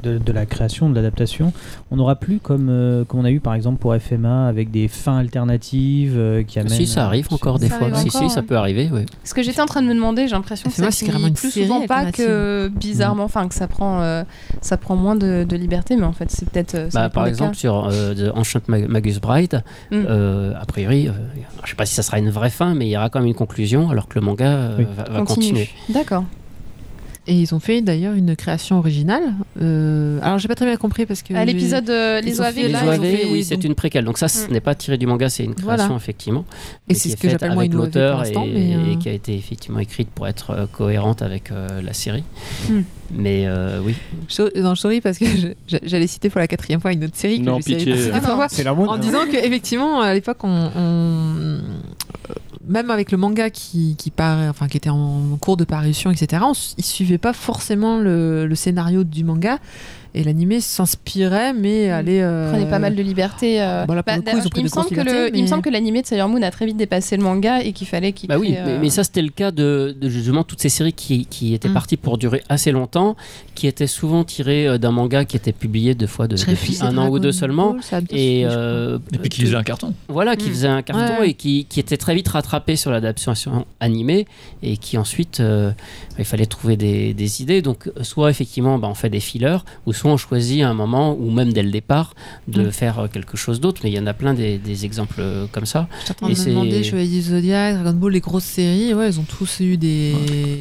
de, 0.04 0.18
de 0.18 0.32
la 0.32 0.46
création, 0.46 0.90
de 0.90 0.96
l'adaptation, 0.96 1.54
on 1.92 1.98
n'aura 1.98 2.16
plus 2.16 2.40
comme, 2.40 2.70
euh, 2.70 3.04
comme 3.06 3.20
on 3.20 3.26
a 3.26 3.32
eu 3.32 3.40
par 3.40 3.54
exemple 3.54 3.78
pour 3.80 3.96
FMA 3.96 4.48
avec 4.48 4.72
des 4.72 4.88
fins 4.88 5.18
alternatives 5.18 6.16
euh, 6.18 6.44
qui 6.44 6.60
amènent. 6.60 6.72
Si, 6.74 6.88
ça 6.88 7.06
arrive 7.06 7.28
encore 7.32 7.60
des 7.60 7.68
Ça 7.70 7.78
fois. 7.78 7.88
Si, 7.96 8.08
encore, 8.08 8.22
si, 8.24 8.30
ça 8.30 8.42
peut 8.42 8.56
arriver, 8.58 8.90
oui. 8.92 9.02
Ce 9.24 9.34
que 9.34 9.42
j'étais 9.42 9.62
en 9.62 9.66
train 9.66 9.82
de 9.82 9.88
me 9.88 9.94
demander, 9.94 10.28
j'ai 10.28 10.36
l'impression 10.36 10.70
que 10.70 10.76
c'est 10.92 11.08
plus 11.34 11.52
souvent 11.52 11.86
pas 11.86 12.12
que 12.12 12.68
bizarrement, 12.70 13.24
enfin 13.24 13.48
que 13.48 13.56
ça 13.56 13.68
prend, 13.68 14.24
ça 14.62 14.78
prend 14.78 14.96
moins 14.96 15.16
de, 15.18 15.44
de 15.44 15.56
liberté, 15.58 15.96
mais 15.96 16.04
en 16.06 16.14
fait 16.14 16.30
c'est 16.32 16.50
peut-être. 16.50 16.76
euh, 16.76 16.90
ça 16.90 17.02
Bah, 17.04 17.10
par 17.10 17.28
exemple, 17.28 17.52
cas. 17.54 17.60
sur 17.60 17.88
euh, 17.92 18.14
The 18.14 18.36
Ancient 18.36 18.62
Mag- 18.68 18.88
Magus 18.88 19.20
Bride, 19.20 19.64
Mm. 19.92 19.96
euh, 20.10 20.54
a 20.60 20.66
priori, 20.66 21.08
euh, 21.08 21.12
je 21.64 21.70
sais 21.70 21.76
pas 21.76 21.86
si 21.86 21.94
ça 21.94 22.04
sera 22.04 22.20
une 22.20 22.30
vraie 22.30 22.50
fin, 22.50 22.74
mais 22.76 22.88
il 22.88 22.90
y 22.92 22.98
aura 22.98 23.10
quand 23.10 23.20
même 23.20 23.28
une 23.28 23.34
conclusion, 23.36 23.90
alors 23.90 24.08
que 24.08 24.20
le 24.20 24.26
manga 24.26 24.72
Oui. 24.78 24.86
va, 24.96 25.04
va 25.04 25.20
Continue. 25.20 25.26
continuer. 25.26 25.70
D'accord. 25.90 26.24
Et 27.30 27.34
ils 27.34 27.54
ont 27.54 27.60
fait 27.60 27.82
d'ailleurs 27.82 28.14
une 28.14 28.38
création 28.38 28.80
originale. 28.80 29.22
Euh, 29.62 30.18
Alors 30.22 30.40
j'ai 30.40 30.48
pas 30.48 30.56
très 30.56 30.66
bien 30.66 30.78
compris 30.78 31.06
parce 31.06 31.22
que. 31.24 31.34
À 31.34 31.44
l'épisode 31.44 31.90
euh, 31.90 32.22
Les 32.22 32.40
OAV, 32.40 32.56
Les 32.56 32.68
là, 32.70 32.86
OAV, 32.86 33.02
fait- 33.02 33.28
oui, 33.30 33.44
c'est 33.44 33.56
donc- 33.56 33.66
une 33.66 33.76
préquelle. 33.76 34.06
Donc 34.06 34.18
ça, 34.18 34.30
ce 34.30 34.48
Mm. 34.48 34.54
n'est 34.54 34.62
pas 34.62 34.76
tiré 34.76 34.98
du 34.98 35.08
manga, 35.08 35.28
c'est 35.28 35.44
une 35.44 35.54
création, 35.54 35.88
Voilà. 35.88 35.96
effectivement. 35.98 36.46
Et 36.88 36.94
c'est 36.94 37.10
ce 37.10 37.18
que 37.18 37.30
j'appelle 37.30 37.54
moi 37.54 37.66
une 37.66 37.74
l'auteur 37.74 38.24
et, 38.26 38.32
mais, 38.32 38.76
euh, 38.78 38.94
et 38.94 38.98
qui 38.98 39.10
a 39.10 39.12
été 39.12 39.36
effectivement 39.36 39.80
écrite 39.80 40.08
pour 40.10 40.26
être 40.28 40.52
euh, 40.52 40.66
cohérente 40.72 41.22
avec 41.22 41.52
euh, 41.52 41.82
la 41.82 41.92
série. 41.92 42.24
Mm. 42.70 42.80
Mais 43.12 43.44
euh, 43.46 43.80
oui, 43.84 43.94
Je, 44.30 44.62
non, 44.62 44.74
je 44.76 44.80
souris 44.82 45.02
parce 45.02 45.18
que 45.18 45.26
j'allais 45.84 46.08
citer 46.08 46.30
pour 46.30 46.40
la 46.40 46.48
quatrième 46.48 46.80
fois 46.80 46.94
une 46.94 47.04
autre 47.04 47.16
série 47.16 47.40
que 47.40 47.46
Non, 47.46 47.58
pitié. 47.60 47.94
Ah, 48.14 48.20
trois 48.22 48.36
fois, 48.36 48.48
C'est 48.50 48.64
la 48.64 48.74
mode. 48.74 48.88
en 48.90 48.98
disant 48.98 49.26
que 49.30 49.36
effectivement 49.38 50.00
à 50.02 50.14
l'époque 50.14 50.38
on, 50.44 50.70
on- 50.76 51.60
même 52.68 52.92
avec 52.92 53.12
le 53.12 53.18
manga 53.18 53.50
qui, 53.50 53.96
qui 53.98 54.12
paraît 54.12 54.50
enfin 54.50 54.68
qui 54.68 54.78
était 54.78 54.90
en 54.90 55.38
cours 55.40 55.58
de 55.58 55.64
parution 55.64 56.12
etc 56.12 56.42
on, 56.46 56.54
il 56.78 56.84
suivait 56.84 57.18
pas 57.18 57.34
forcément 57.34 57.98
le 57.98 58.56
scénario 58.56 59.04
du 59.04 59.24
manga 59.24 59.60
et 60.20 60.24
l'animé 60.24 60.60
s'inspirait 60.62 61.54
mais 61.54 61.90
allait 61.90 62.22
euh, 62.22 62.52
prenait 62.52 62.70
pas 62.70 62.80
mal 62.80 62.96
de 62.96 63.04
liberté. 63.04 63.62
euh, 63.62 63.86
coup, 64.42 64.48
ont 64.48 64.50
pris 64.50 64.62
il, 64.62 64.64
me 64.64 64.70
semble 64.70 64.90
que 64.90 64.96
le, 64.96 65.02
libertés, 65.02 65.28
il 65.34 65.38
me 65.38 65.42
mais- 65.44 65.48
semble 65.48 65.62
que 65.62 65.70
l'animé 65.70 66.02
de 66.02 66.08
Sailor 66.08 66.30
Moon 66.30 66.42
a 66.42 66.52
très 66.52 66.66
vite 66.66 66.78
dépassé 66.78 67.18
le 67.18 67.24
manga 67.24 67.62
et 67.62 67.74
qu'il 67.74 67.88
fallait 67.88 68.12
qu'il. 68.14 68.30
Bah 68.30 68.38
oui, 68.38 68.56
mais, 68.66 68.80
mais 68.80 68.90
ça 68.90 69.04
c'était 69.04 69.22
le 69.22 69.30
cas 69.30 69.52
de, 69.52 69.96
de 70.00 70.10
justement 70.10 70.44
toutes 70.44 70.62
ces 70.62 70.70
séries 70.70 70.94
qui, 70.94 71.26
qui 71.26 71.54
étaient 71.54 71.68
Mm. 71.70 71.74
parties 71.74 71.98
pour 71.98 72.18
durer 72.18 72.44
assez 72.50 72.72
longtemps, 72.72 73.16
qui 73.56 73.68
étaient 73.68 73.88
souvent 73.88 74.24
tirées 74.24 74.68
euh, 74.68 74.78
d'un 74.78 74.92
manga 74.92 75.26
qui 75.26 75.36
était 75.38 75.52
publié 75.52 75.96
deux 75.96 76.08
fois 76.08 76.28
de- 76.28 76.36
depuis 76.36 76.78
un 76.82 76.98
an 76.98 77.10
ou 77.10 77.20
deux 77.20 77.32
seulement. 77.32 77.74
Ball, 77.74 78.04
Et, 78.12 78.44
euh, 78.46 79.00
Et 79.14 79.18
puis 79.18 79.30
qu'ils 79.30 79.44
que- 79.44 79.48
faisaient 79.48 79.58
un 79.58 79.64
carton. 79.64 79.94
voilà, 80.08 80.36
qui 80.36 80.48
Mm. 80.48 80.52
faisait 80.52 80.68
un 80.68 80.82
carton 80.82 81.22
Ouais. 81.22 81.30
et 81.30 81.34
qui, 81.34 81.66
qui 81.66 81.80
était 81.80 81.98
très 81.98 82.16
vite 82.16 82.28
rattrapé 82.30 82.76
sur 82.76 82.92
l'adaptation 82.92 83.66
animée 83.80 84.26
et 84.64 84.78
qui 84.78 84.98
ensuite 84.98 85.40
euh, 85.40 85.72
il 86.18 86.26
fallait 86.26 86.46
trouver 86.46 86.78
des, 86.78 87.14
des 87.14 87.42
idées. 87.42 87.62
Donc 87.62 87.90
soit 88.02 88.30
effectivement 88.30 88.78
bah, 88.80 88.88
on 88.90 88.94
fait 88.94 89.10
des 89.10 89.20
fillers 89.20 89.58
ou 89.86 89.94
soit 89.94 90.07
on 90.14 90.18
choisit 90.18 90.62
à 90.64 90.70
un 90.70 90.74
moment 90.74 91.16
ou 91.20 91.32
même 91.32 91.54
dès 91.54 91.64
le 91.64 91.72
départ 91.72 92.14
de 92.48 92.64
Mm. 92.64 92.72
faire 92.72 93.00
euh, 93.00 93.08
quelque 93.08 93.38
chose 93.38 93.60
d'autre. 93.60 93.82
Mais 93.84 93.92
il 93.92 93.96
y 93.96 94.00
en 94.00 94.08
a 94.08 94.14
plein 94.14 94.34
des, 94.34 94.58
des 94.58 94.86
exemples 94.86 95.16
euh, 95.20 95.46
comme 95.52 95.66
ça. 95.66 95.88
J'étais 96.00 96.12
en 96.12 96.16
train 96.16 96.28
et 96.28 96.34
de 96.34 96.38
c'est- 96.38 96.46
me 96.50 96.56
demander 96.56 96.84
Chevalier 96.84 97.08
du 97.08 97.22
Zodiac, 97.22 97.76
Dragon 97.82 97.98
Ball, 97.98 98.14
les 98.14 98.20
grosses 98.20 98.44
séries, 98.44 98.94
ouais, 98.94 99.10
ils 99.10 99.20
ont 99.20 99.24
tous 99.24 99.60
eu 99.60 99.78
des. 99.78 100.14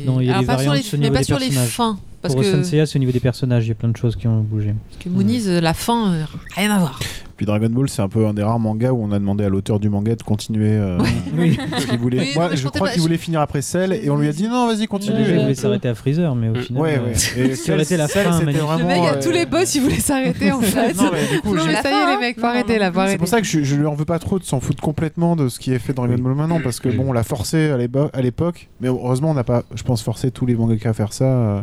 Non, 0.06 0.20
il 0.20 0.26
y 0.26 0.30
a 0.30 0.32
Alors, 0.38 0.40
des 0.42 0.46
pas 0.46 0.58
sur 0.58 0.72
les, 0.74 0.82
mais 0.98 1.10
pas 1.10 1.18
des 1.18 1.24
sur 1.24 1.38
les 1.38 1.50
fins. 1.50 1.98
Parce 2.22 2.34
Pour 2.34 2.42
que, 2.42 2.50
Senseiya, 2.50 2.86
c'est 2.86 2.96
au 2.96 2.98
niveau 3.00 3.12
des 3.12 3.20
personnages, 3.20 3.66
il 3.66 3.68
y 3.68 3.72
a 3.72 3.74
plein 3.76 3.88
de 3.90 3.96
choses 3.96 4.16
qui 4.16 4.26
ont 4.26 4.40
bougé. 4.40 4.74
parce 4.90 5.04
que 5.04 5.08
Moonies, 5.08 5.60
la 5.60 5.74
fin, 5.74 6.12
euh, 6.12 6.24
rien 6.56 6.70
à 6.74 6.78
voir. 6.78 6.98
Puis 7.36 7.44
Dragon 7.46 7.68
Ball, 7.68 7.88
c'est 7.88 8.02
un 8.02 8.08
peu 8.08 8.26
un 8.26 8.32
des 8.34 8.42
rares 8.42 8.58
mangas 8.58 8.92
où 8.92 9.02
on 9.04 9.12
a 9.12 9.18
demandé 9.18 9.44
à 9.44 9.48
l'auteur 9.48 9.78
du 9.78 9.88
manga 9.90 10.14
de 10.14 10.22
continuer. 10.22 10.70
euh, 10.72 10.98
Oui. 11.36 11.58
parce 11.70 11.84
qu'il 11.84 11.98
voulait. 11.98 12.18
Oui, 12.20 12.32
Moi, 12.34 12.50
je 12.54 12.66
crois 12.68 12.88
qu'il 12.90 13.02
voulait 13.02 13.18
finir 13.18 13.40
après 13.40 13.60
Cell 13.62 13.92
et 13.92 14.08
on 14.10 14.16
lui 14.16 14.28
a 14.28 14.32
dit 14.32 14.48
non, 14.48 14.66
vas-y, 14.66 14.86
continue. 14.86 15.16
Il 15.20 15.24
voulait 15.24 15.44
Euh, 15.50 15.54
s'arrêter 15.54 15.88
à 15.88 15.94
Freezer, 15.94 16.34
mais 16.34 16.48
au 16.48 16.52
Mm. 16.54 16.62
final. 16.62 16.82
Ouais, 16.82 16.98
euh, 16.98 17.04
ouais. 17.06 17.12
Et 17.78 17.82
été 17.82 17.96
la 17.96 18.08
Cell, 18.08 18.24
fin, 18.24 18.40
vraiment, 18.40 18.76
Le 18.78 18.84
mec, 18.84 18.98
à 18.98 19.12
euh, 19.14 19.22
tous 19.22 19.30
les 19.30 19.44
boss, 19.46 19.74
il 19.74 19.82
voulait 19.82 20.00
s'arrêter 20.00 20.50
en 20.52 20.60
fait. 20.62 20.94
Non, 20.94 21.10
mais 21.12 21.26
du 21.34 21.40
coup, 21.42 21.54
Non, 21.54 21.64
mais 21.66 21.74
ça 21.82 21.90
y 21.90 21.94
est, 21.94 22.14
les 22.14 22.20
mecs, 22.20 22.40
faut 22.40 22.46
arrêter 22.46 22.78
là, 22.78 22.90
C'est 23.06 23.18
pour 23.18 23.28
ça 23.28 23.40
que 23.40 23.46
je, 23.46 23.62
je 23.62 23.76
lui 23.76 23.86
en 23.86 23.94
veux 23.94 24.04
pas 24.06 24.18
trop 24.18 24.38
de 24.38 24.44
s'en 24.44 24.60
foutre 24.60 24.82
complètement 24.82 25.36
de 25.36 25.48
ce 25.48 25.58
qui 25.58 25.72
est 25.72 25.78
fait 25.78 25.92
Dragon 25.92 26.16
Ball 26.18 26.34
maintenant 26.34 26.60
parce 26.62 26.80
que 26.80 26.88
bon 26.88 27.06
on 27.08 27.12
l'a 27.12 27.22
forcé 27.22 27.70
à 27.70 28.20
l'époque 28.22 28.68
mais 28.80 28.88
heureusement 28.88 29.30
on 29.30 29.34
n'a 29.34 29.44
pas 29.44 29.62
je 29.74 29.82
pense 29.82 30.02
forcé 30.02 30.30
tous 30.30 30.46
les 30.46 30.54
mangaka 30.54 30.90
à 30.90 30.92
faire 30.92 31.12
ça 31.12 31.24
euh. 31.24 31.60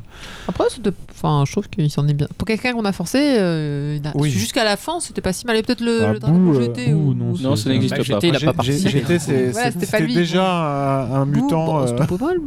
Après, 0.47 0.65
c'était- 0.69 0.91
enfin, 1.11 1.43
je 1.47 1.51
trouve 1.51 1.67
qu'il 1.69 1.89
s'en 1.89 2.07
est 2.07 2.13
bien. 2.13 2.27
Pour 2.37 2.45
quelqu'un 2.47 2.73
qu'on 2.73 2.85
a 2.85 2.91
forcé, 2.91 3.17
euh, 3.39 3.97
jusqu'à 4.23 4.63
la 4.63 4.77
fin, 4.77 4.99
c'était 4.99 5.21
pas 5.21 5.33
si 5.33 5.45
mal. 5.45 5.55
Peut-être 5.65 5.81
le, 5.81 5.99
Ah, 6.03 6.13
le 6.13 6.19
euh, 6.23 6.93
ou 6.93 7.13
non, 7.13 7.33
Non, 7.41 7.55
ça 7.55 7.69
n'existe 7.69 7.91
Bah, 7.91 7.97
pas. 7.97 8.03
GT, 8.03 8.27
il 8.27 8.35
a 8.35 8.39
pas 8.39 8.53
participé. 8.53 9.03
C'est- 9.19 9.19
c'était 9.19 9.51
pas 9.53 9.71
c'était 9.85 9.99
lui. 10.03 10.13
déjà 10.13 11.05
un, 11.05 11.25
mutant 11.25 11.81
euh, 11.81 11.87
C'était 11.87 12.05
pas 12.17 12.25
mal, 12.25 12.37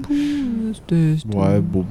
ouais 1.35 1.61
bon 1.61 1.85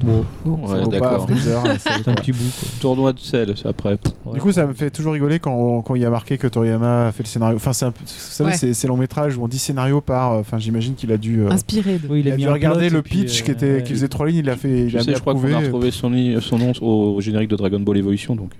bon. 0.44 0.88
D'accord. 0.88 1.26
Freezer, 1.28 1.62
c'est- 1.78 2.08
un 2.08 2.14
petit 2.14 2.32
bout. 2.32 2.38
Tournoi 2.80 3.12
de 3.12 3.18
sel, 3.20 3.54
c'est 3.56 3.68
après. 3.68 3.98
Du 4.32 4.40
coup, 4.40 4.52
ça 4.52 4.66
me 4.66 4.72
fait 4.74 4.90
toujours 4.90 5.12
rigoler 5.14 5.38
quand, 5.38 5.82
quand 5.82 5.94
il 5.94 6.02
y 6.02 6.04
a 6.04 6.10
marqué 6.10 6.38
que 6.38 6.46
Toriyama 6.46 7.08
a 7.08 7.12
fait 7.12 7.22
le 7.22 7.28
scénario. 7.28 7.56
Enfin, 7.56 7.72
c'est 7.72 7.86
un 7.86 7.90
peu- 7.90 8.04
vous 8.04 8.10
savez, 8.10 8.50
Ouais. 8.50 8.56
c'est 8.56 8.74
c'est 8.74 8.86
long 8.88 8.96
métrage 8.96 9.36
où 9.36 9.44
on 9.44 9.48
dit 9.48 9.58
scénario 9.58 10.00
par. 10.00 10.32
euh, 10.34 10.40
Enfin, 10.40 10.58
j'imagine 10.58 10.94
qu'il 10.94 11.10
a 11.12 11.16
dû. 11.16 11.44
Inspiré 11.48 11.98
il 12.14 12.30
a, 12.30 12.36
dû 12.36 12.48
regarder 12.48 12.88
le 12.90 13.02
pitch 13.02 13.42
qui, 13.42 13.50
était, 13.50 13.82
qui 13.82 13.92
faisait 13.92 14.08
trois 14.08 14.26
lignes. 14.26 14.36
Il 14.38 14.50
a 14.50 14.56
fait. 14.56 14.88
Je 14.88 15.18
crois 15.18 15.34
qu'on 15.34 15.52
a 15.52 15.58
retrouvé 15.58 15.90
son, 15.90 16.10
nom 16.10 16.72
au 16.80 17.20
générique 17.20 17.50
de 17.50 17.56
Dragon 17.56 17.80
Ball 17.80 17.96
Evolution. 17.98 18.36
Donc, 18.36 18.50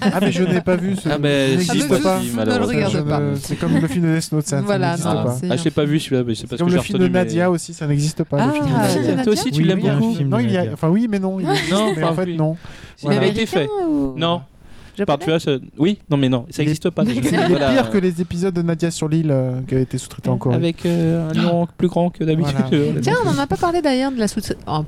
Ah, 0.00 0.18
mais 0.20 0.32
je 0.32 0.42
n'ai 0.44 0.60
pas 0.60 0.76
vu 0.76 0.96
ce. 0.96 1.08
Ah, 1.08 1.18
mais 1.18 1.56
n'existe 1.72 2.02
pas. 2.02 2.20
je- 2.20 2.40
ne 2.40 2.58
le 2.58 2.64
regarde 2.64 2.92
je 2.92 2.98
pas. 3.00 3.20
C'est 3.42 3.56
comme 3.56 3.78
le 3.78 3.88
film 3.88 4.04
de 4.06 4.14
Death 4.18 4.32
Note, 4.32 4.46
ça, 4.46 4.56
n'existe 4.60 5.04
pas. 5.04 5.36
ah, 5.50 5.56
je 5.56 5.64
l'ai 5.64 5.70
pas 5.70 5.84
vu 5.84 5.98
celui-là, 6.00 6.22
mais 6.26 6.34
c'est 6.34 6.46
parce 6.46 6.58
Comme 6.60 6.68
que 6.68 6.74
le 6.74 6.78
j'ai 6.80 6.84
film 6.86 6.98
de 6.98 7.04
retenu. 7.04 7.12
mais- 7.18 7.24
Nadia 7.24 7.50
aussi, 7.50 7.74
ça 7.74 7.86
n'existe 7.86 8.24
pas. 8.24 8.38
Ah, 8.40 8.46
le 8.46 8.52
film 8.52 8.64
de 8.66 8.70
le 8.70 8.76
Nadia. 8.76 9.02
film 9.02 9.16
de 9.18 9.22
Toi 9.24 9.32
aussi, 9.32 9.50
tu 9.50 9.62
l'aimes 9.62 9.78
il 9.80 9.84
y 9.84 9.88
a 9.88 9.94
un 9.94 9.98
beaucoup. 9.98 10.14
film 10.14 10.28
Non, 10.28 10.36
de 10.38 10.42
il 10.42 10.50
y 10.52 10.56
a. 10.56 10.66
Enfin, 10.72 10.88
oui, 10.88 11.06
mais 11.10 11.18
non. 11.18 11.40
il 11.40 11.48
existe, 11.48 11.72
Non, 11.72 11.92
mais 11.96 12.02
en 12.04 12.14
fait, 12.14 12.26
non. 12.26 12.56
Il 13.02 13.08
a 13.08 13.12
Voilà. 13.12 13.26
été 13.26 13.46
fait. 13.46 13.68
Non, 14.16 14.42
Par- 15.06 15.18
tu 15.18 15.30
vois, 15.30 15.40
ce- 15.40 15.60
Oui, 15.78 15.98
non 16.10 16.16
mais 16.16 16.28
non, 16.28 16.46
ça 16.50 16.62
n'existe 16.62 16.90
pas. 16.90 17.04
déjà. 17.04 17.20
Il 17.20 17.34
est 17.34 17.46
Voilà. 17.48 17.70
pire 17.72 17.90
que 17.90 17.98
les 17.98 18.20
épisodes 18.20 18.54
de 18.54 18.62
Nadia 18.62 18.90
sur 18.90 19.08
l'île 19.08 19.30
euh, 19.30 19.60
qui 19.66 19.74
avaient 19.74 19.82
été 19.82 19.98
sous-traités 19.98 20.28
en 20.30 20.36
Corée. 20.38 20.54
Avec 20.56 20.86
euh, 20.86 21.30
un 21.30 21.32
lion 21.34 21.66
plus 21.76 21.88
grand 21.88 22.10
que 22.10 22.22
d'habitude. 22.24 22.54
Voilà. 22.70 23.00
Tiens, 23.00 23.14
on 23.26 23.32
n'en 23.32 23.38
a 23.38 23.46
pas 23.46 23.56
parlé 23.56 23.82
d'ailleurs 23.82 24.12
de 24.12 24.18
la 24.18 24.28
sous 24.28 24.40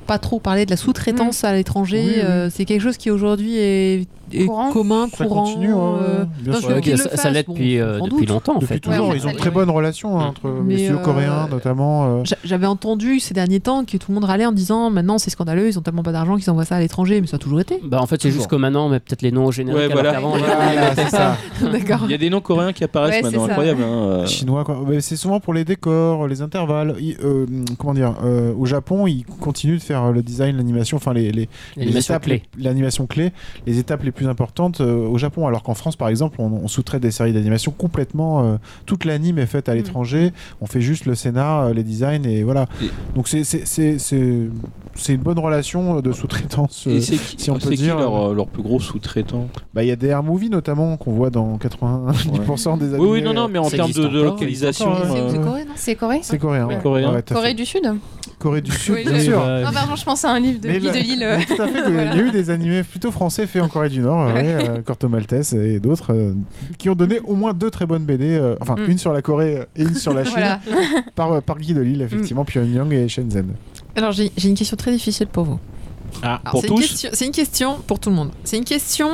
pas 0.05 0.17
trop 0.19 0.39
parlé 0.39 0.65
de 0.65 0.71
la 0.71 0.77
sous-traitance 0.77 1.43
à 1.43 1.53
l'étranger. 1.53 2.03
Oui, 2.05 2.13
oui. 2.17 2.21
euh, 2.23 2.49
c'est 2.51 2.65
quelque 2.65 2.81
chose 2.81 2.97
qui 2.97 3.11
aujourd'hui 3.11 3.57
est, 3.57 4.07
est 4.33 4.45
Courant. 4.45 4.71
commun, 4.71 5.07
Ça 5.15 5.25
courant. 5.25 5.43
continue, 5.45 5.73
euh, 5.73 6.25
bien 6.41 6.53
non, 6.53 6.59
sûr. 6.59 6.69
Ouais, 6.69 6.81
ça, 6.83 6.91
le 6.91 7.17
ça 7.17 7.43
bon, 7.43 7.53
depuis, 7.53 7.79
euh, 7.79 7.99
depuis 8.01 8.25
longtemps 8.25 8.53
en 8.53 8.59
Depuis 8.59 8.75
fait. 8.75 8.79
toujours, 8.79 9.09
Ouais, 9.09 9.17
ils 9.17 9.27
ont 9.27 9.31
très 9.33 9.49
bonnes 9.51 9.69
relations 9.69 10.19
hein, 10.19 10.27
entre 10.27 10.49
messieurs 10.49 10.95
euh, 10.97 11.03
coréens 11.03 11.47
notamment. 11.49 12.05
euh. 12.05 12.21
J'a- 12.25 12.35
J'avais 12.43 12.65
entendu 12.67 13.19
ces 13.19 13.33
derniers 13.33 13.59
temps 13.61 13.85
que 13.85 13.95
tout 13.97 14.07
le 14.11 14.15
monde 14.15 14.25
râlait 14.25 14.45
en 14.45 14.51
disant 14.51 14.89
maintenant 14.89 15.17
c'est 15.17 15.29
scandaleux, 15.29 15.67
ils 15.69 15.79
ont 15.79 15.81
tellement 15.81 16.03
pas 16.03 16.11
d'argent 16.11 16.35
qu'ils 16.37 16.49
envoient 16.49 16.65
ça 16.65 16.75
à 16.75 16.79
l'étranger, 16.79 17.21
mais 17.21 17.27
ça 17.27 17.37
a 17.37 17.39
toujours 17.39 17.59
été. 17.61 17.79
Bah, 17.83 18.01
en 18.01 18.05
fait, 18.05 18.15
c'est 18.21 18.27
Toujours. 18.29 18.41
juste 18.41 18.49
que 18.49 18.55
maintenant, 18.57 18.89
mais 18.89 18.99
peut-être 18.99 19.21
les 19.21 19.31
noms 19.31 19.45
au 19.45 19.51
générique. 19.51 19.91
Voilà. 20.01 20.95
c'est 20.95 21.09
ça. 21.09 21.37
Il 22.05 22.11
y 22.11 22.13
a 22.13 22.17
des 22.17 22.29
noms 22.29 22.41
coréens 22.41 22.73
qui 22.73 22.83
apparaissent 22.83 23.15
Ouais, 23.15 23.21
maintenant, 23.23 23.45
incroyable. 23.45 23.81
hein, 23.83 23.87
euh. 23.87 24.25
Chinois, 24.27 24.63
quoi. 24.63 24.83
C'est 24.99 25.15
souvent 25.15 25.39
pour 25.39 25.53
les 25.53 25.65
décors, 25.65 26.27
les 26.27 26.41
intervalles. 26.41 26.95
Euh, 27.23 27.45
comment 27.77 27.93
dire 27.93 28.15
euh, 28.23 28.53
Au 28.55 28.65
Japon, 28.65 29.07
ils 29.07 29.25
continuent 29.25 29.77
de 29.77 29.81
faire 29.83 30.11
le 30.11 30.21
design, 30.21 30.57
l'animation, 30.57 30.97
enfin 30.97 31.13
les, 31.13 31.31
les, 31.31 31.49
les 31.75 31.97
étapes, 31.97 32.23
clé. 32.23 32.43
l'animation 32.59 33.07
clé, 33.07 33.31
les 33.65 33.79
étapes 33.79 34.03
les 34.03 34.11
plus 34.11 34.27
importantes 34.27 34.81
euh, 34.81 35.07
au 35.07 35.17
Japon. 35.17 35.47
Alors 35.47 35.63
qu'en 35.63 35.73
France, 35.73 35.95
par 35.95 36.09
exemple, 36.09 36.37
on, 36.39 36.45
on 36.63 36.67
sous-traite 36.67 37.01
des 37.01 37.11
séries 37.11 37.33
d'animation 37.33 37.71
complètement. 37.71 38.43
euh, 38.43 38.55
toute 38.85 39.05
l'anime 39.05 39.39
est 39.39 39.45
faite 39.45 39.69
à 39.69 39.73
Mm. 39.73 39.77
l'étranger. 39.77 40.33
On 40.61 40.65
fait 40.65 40.81
juste 40.81 41.05
le 41.05 41.13
scénar, 41.15 41.73
les 41.73 41.83
designs 41.83 42.23
et 42.25 42.43
voilà. 42.43 42.65
Et- 42.81 42.89
Donc 43.15 43.27
c'est 43.27 43.43
c'est 43.43 43.65
c'est 43.65 43.99
c'est 43.99 44.47
c'est 44.95 45.13
une 45.13 45.21
bonne 45.21 45.37
relation 45.39 46.01
de 46.01 46.11
sous-traitance. 46.11 46.87
Et 46.87 47.01
c'est 47.01 47.15
qui, 47.17 47.35
si 47.37 47.51
on 47.51 47.59
c'est 47.59 47.65
peut 47.69 47.75
qui 47.75 47.83
dire, 47.83 47.97
leur, 47.97 48.33
leur 48.33 48.47
plus 48.47 48.63
gros 48.63 48.79
sous-traitant? 48.79 49.47
Bah 49.73 49.83
y 49.87 49.91
a 49.91 49.95
des 49.95 50.07
Air 50.07 50.23
Movie 50.23 50.49
notamment 50.49 50.97
qu'on 50.97 51.11
voit 51.11 51.29
dans 51.29 51.57
90% 51.57 52.77
des 52.77 52.85
animés. 52.85 52.99
Oui, 52.99 53.07
oui, 53.13 53.21
non, 53.21 53.33
non, 53.33 53.47
mais 53.47 53.59
en 53.59 53.69
termes 53.69 53.91
de, 53.91 54.01
encore, 54.07 54.23
localisation. 54.23 54.93
C'est 55.03 55.17
euh, 55.19 55.29
C'est 55.31 55.39
Corée, 55.41 55.65
non 55.65 55.71
C'est 55.75 55.95
Corée 55.95 56.19
C'est 56.23 56.37
coréen. 56.37 56.65
Ouais, 56.67 56.75
ouais. 56.75 56.81
coréen. 56.81 57.13
Ouais, 57.13 57.21
Corée 57.23 57.53
du 57.53 57.65
Sud 57.65 57.83
Corée 58.39 58.61
du 58.61 58.71
Sud, 58.71 58.93
Oui, 58.95 59.03
bien 59.03 59.19
sûr. 59.19 59.37
bah, 59.39 59.61
Ah, 59.65 59.71
pardon, 59.73 59.95
je 59.95 60.03
pensais 60.05 60.27
à 60.27 60.31
un 60.31 60.39
livre 60.39 60.59
de 60.61 60.67
Mais 60.67 60.79
Guy 60.79 60.87
de 60.91 60.97
Lille. 60.97 61.27
tout 61.47 61.61
à 61.61 61.67
fait, 61.67 61.81
Voilà. 61.91 62.13
il 62.13 62.17
y 62.17 62.21
a 62.21 62.23
eu 62.27 62.31
des 62.31 62.49
animés 62.51 62.83
plutôt 62.83 63.11
français 63.11 63.47
faits 63.47 63.63
en 63.63 63.67
Corée 63.67 63.89
du 63.89 63.99
Nord, 63.99 64.27
ouais, 64.33 64.43
euh, 64.69 64.81
Corto 64.83 65.09
Maltese 65.09 65.53
et 65.53 65.79
d'autres, 65.79 66.13
euh, 66.13 66.33
qui 66.77 66.89
ont 66.89 66.95
donné 66.95 67.19
au 67.21 67.33
moins 67.35 67.53
deux 67.53 67.71
très 67.71 67.85
bonnes 67.87 68.03
BD, 68.05 68.37
euh, 68.37 68.55
enfin 68.61 68.75
Mm. 68.75 68.91
une 68.91 68.97
sur 68.99 69.11
la 69.11 69.21
Corée 69.23 69.63
et 69.75 69.81
une 69.81 69.95
sur 69.95 70.13
la 70.13 70.23
Chine, 70.23 70.33
Voilà. 70.35 70.59
par, 71.15 71.41
par 71.41 71.57
Guy 71.57 71.73
de 71.73 71.81
Lille, 71.81 72.01
effectivement, 72.03 72.45
Pyongyang 72.45 72.91
et 72.93 73.07
Shenzhen. 73.09 73.53
Alors 73.95 74.11
j'ai 74.11 74.31
j'ai 74.37 74.49
une 74.49 74.55
question 74.55 74.77
très 74.77 74.91
difficile 74.91 75.25
pour 75.27 75.43
vous. 75.45 75.59
Ah, 76.21 76.39
Alors, 76.45 76.61
pour 76.61 76.63
tous 76.63 77.07
C'est 77.11 77.25
une 77.25 77.31
question 77.31 77.77
pour 77.87 77.99
tout 77.99 78.09
le 78.11 78.15
monde. 78.15 78.29
C'est 78.43 78.57
une 78.57 78.63
question 78.65 79.09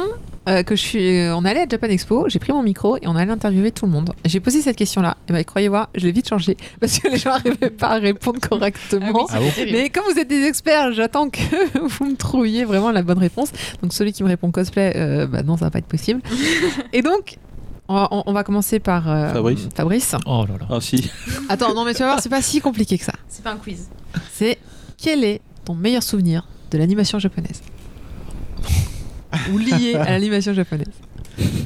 euh, 0.50 0.64
que 0.64 0.76
je 0.76 0.82
suis. 0.82 1.20
euh, 1.20 1.36
on 1.36 1.46
allait 1.46 1.62
à 1.62 1.66
Japan 1.70 1.88
Expo, 1.88 2.26
j'ai 2.28 2.40
pris 2.40 2.52
mon 2.52 2.64
micro 2.64 2.98
et 2.98 3.08
on 3.08 3.16
allait 3.16 3.32
interviewer 3.32 3.72
tout 3.72 3.86
le 3.86 3.92
monde. 3.92 4.12
J'ai 4.26 4.40
posé 4.40 4.62
cette 4.62 4.76
question-là. 4.76 5.18
Et 5.30 5.34
ben 5.34 5.44
croyez-moi, 5.44 5.90
je 5.96 6.06
l'ai 6.06 6.12
vite 6.12 6.28
changé 6.28 6.58
parce 6.80 7.00
que 7.00 7.08
les 7.10 7.18
gens 7.18 7.32
n'arrivaient 7.32 7.70
pas 7.70 7.90
à 7.92 8.00
répondre 8.00 8.40
correctement. 8.40 9.28
Ah 9.34 9.40
oui, 9.42 9.50
terrible. 9.56 9.78
Mais 9.78 9.90
comme 9.90 10.04
vous 10.12 10.20
êtes 10.20 10.28
des 10.28 10.44
experts, 10.44 10.94
j'attends 10.94 11.30
que 11.30 11.40
vous 11.88 12.06
me 12.06 12.16
trouviez 12.16 12.66
vraiment 12.66 12.92
la 12.92 13.02
bonne 13.04 13.20
réponse. 13.20 13.52
Donc 13.82 13.94
celui 13.94 14.12
qui 14.14 14.24
me 14.24 14.28
répond 14.28 14.52
cosplay, 14.52 14.94
euh, 14.96 15.28
bah 15.28 15.44
non, 15.44 15.56
ça 15.58 15.66
va 15.66 15.72
pas 15.72 15.80
être 15.80 15.86
possible. 15.88 16.22
Et 16.92 17.02
donc, 17.02 17.38
on 17.88 17.96
va, 17.96 18.08
on- 18.12 18.24
on 18.26 18.34
va 18.34 18.44
commencer 18.44 18.80
par 18.80 19.10
euh, 19.10 19.34
Fabrice. 19.34 19.68
Fabrice. 19.76 20.16
Oh 20.26 20.46
là 20.48 20.56
là. 20.60 20.68
Ah 20.70 20.82
si. 20.82 21.10
Attends, 21.50 21.74
non 21.74 21.84
mais 21.86 21.94
tu 21.94 22.00
vas 22.00 22.08
voir, 22.08 22.20
c'est 22.22 22.30
pas 22.30 22.42
si 22.42 22.60
compliqué 22.62 22.98
que 22.98 23.06
ça. 23.06 23.14
C'est 23.28 23.44
pas 23.44 23.52
un 23.52 23.58
quiz. 23.58 23.88
C'est 24.34 24.58
quel 24.98 25.24
est 25.24 25.42
ton 25.66 25.74
meilleur 25.76 26.04
souvenir 26.04 26.48
de 26.72 26.78
l'animation 26.78 27.18
japonaise? 27.20 27.62
Ou 29.54 29.58
lié 29.58 29.96
à 29.96 30.12
l'animation 30.12 30.54
japonaise 30.54 30.88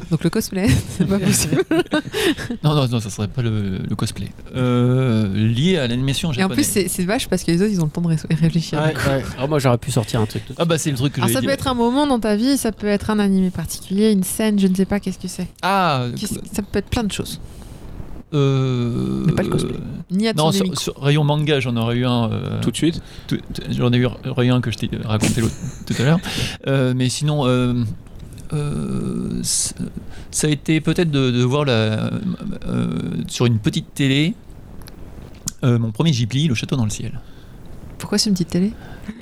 Donc 0.09 0.23
le 0.23 0.29
cosplay, 0.29 0.67
c'est 0.97 1.05
pas 1.07 1.19
possible. 1.19 1.63
Non, 2.63 2.73
non, 2.75 2.87
non, 2.87 2.99
ça 2.99 3.09
serait 3.09 3.27
pas 3.27 3.41
le, 3.41 3.79
le 3.79 3.95
cosplay. 3.95 4.29
Euh, 4.55 5.27
lié 5.33 5.77
à 5.77 5.87
l'animation 5.87 6.29
Et 6.31 6.43
en 6.43 6.47
plus, 6.49 6.63
japonaise. 6.63 6.67
c'est 6.71 6.87
c'est 6.87 7.03
vache 7.03 7.27
parce 7.27 7.43
que 7.43 7.51
les 7.51 7.61
autres, 7.61 7.71
ils 7.71 7.81
ont 7.81 7.85
le 7.85 7.89
temps 7.91 8.01
de 8.01 8.07
ré- 8.07 8.15
réfléchir. 8.41 8.79
Ouais, 8.79 8.93
ouais. 8.95 9.23
Ah, 9.39 9.47
moi, 9.47 9.59
j'aurais 9.59 9.77
pu 9.77 9.91
sortir 9.91 10.21
un 10.21 10.25
truc. 10.25 10.43
Ah 10.57 10.65
bah 10.65 10.77
c'est 10.77 10.91
le 10.91 10.97
truc 10.97 11.13
que 11.13 11.21
Alors 11.21 11.29
ça 11.33 11.41
peut 11.41 11.49
être 11.49 11.67
un 11.67 11.73
moment 11.73 12.07
dans 12.07 12.19
ta 12.19 12.35
vie, 12.35 12.57
ça 12.57 12.71
peut 12.71 12.87
être 12.87 13.09
un 13.09 13.19
animé 13.19 13.49
particulier, 13.49 14.11
une 14.11 14.23
scène, 14.23 14.57
je 14.59 14.67
ne 14.67 14.75
sais 14.75 14.85
pas 14.85 14.99
qu'est-ce 14.99 15.19
que 15.19 15.27
c'est. 15.27 15.47
Ah 15.61 16.05
Qu'est-ce- 16.17 16.39
Ça 16.53 16.61
peut 16.61 16.79
être 16.79 16.89
plein 16.89 17.03
de 17.03 17.11
choses. 17.11 17.39
Euh, 18.33 19.23
Mais 19.25 19.33
pas 19.33 19.43
le 19.43 19.49
cosplay. 19.49 19.73
Ni 20.11 20.27
à 20.27 20.33
Non, 20.33 20.51
sur, 20.51 20.65
rayon 21.01 21.23
manga, 21.23 21.59
j'en 21.59 21.75
aurais 21.77 21.95
eu 21.97 22.05
un. 22.05 22.31
euh, 22.31 22.61
Tout 22.61 22.71
de 22.71 22.75
suite. 22.75 23.01
J'en 23.71 23.91
ai 23.93 23.97
eu 23.97 24.05
eu 24.07 24.49
un 24.49 24.61
que 24.61 24.71
je 24.71 24.77
t'ai 24.77 24.89
raconté 25.03 25.41
tout 25.41 25.93
à 25.99 26.03
l'heure. 26.03 26.19
Euh, 26.67 26.93
mais 26.95 27.09
sinon, 27.09 27.45
euh, 27.47 27.73
euh, 28.53 29.41
ça 29.43 30.47
a 30.47 30.49
été 30.49 30.81
peut-être 30.81 31.11
de, 31.11 31.31
de 31.31 31.43
voir 31.43 31.65
la, 31.65 32.11
euh, 32.67 32.89
sur 33.27 33.45
une 33.45 33.59
petite 33.59 33.93
télé 33.93 34.33
euh, 35.63 35.79
mon 35.79 35.91
premier 35.91 36.11
Ghibli, 36.11 36.47
Le 36.47 36.53
Château 36.55 36.75
dans 36.75 36.83
le 36.85 36.89
ciel. 36.91 37.19
Pourquoi 37.97 38.17
c'est 38.19 38.29
une 38.29 38.35
petite 38.35 38.49
télé? 38.49 38.73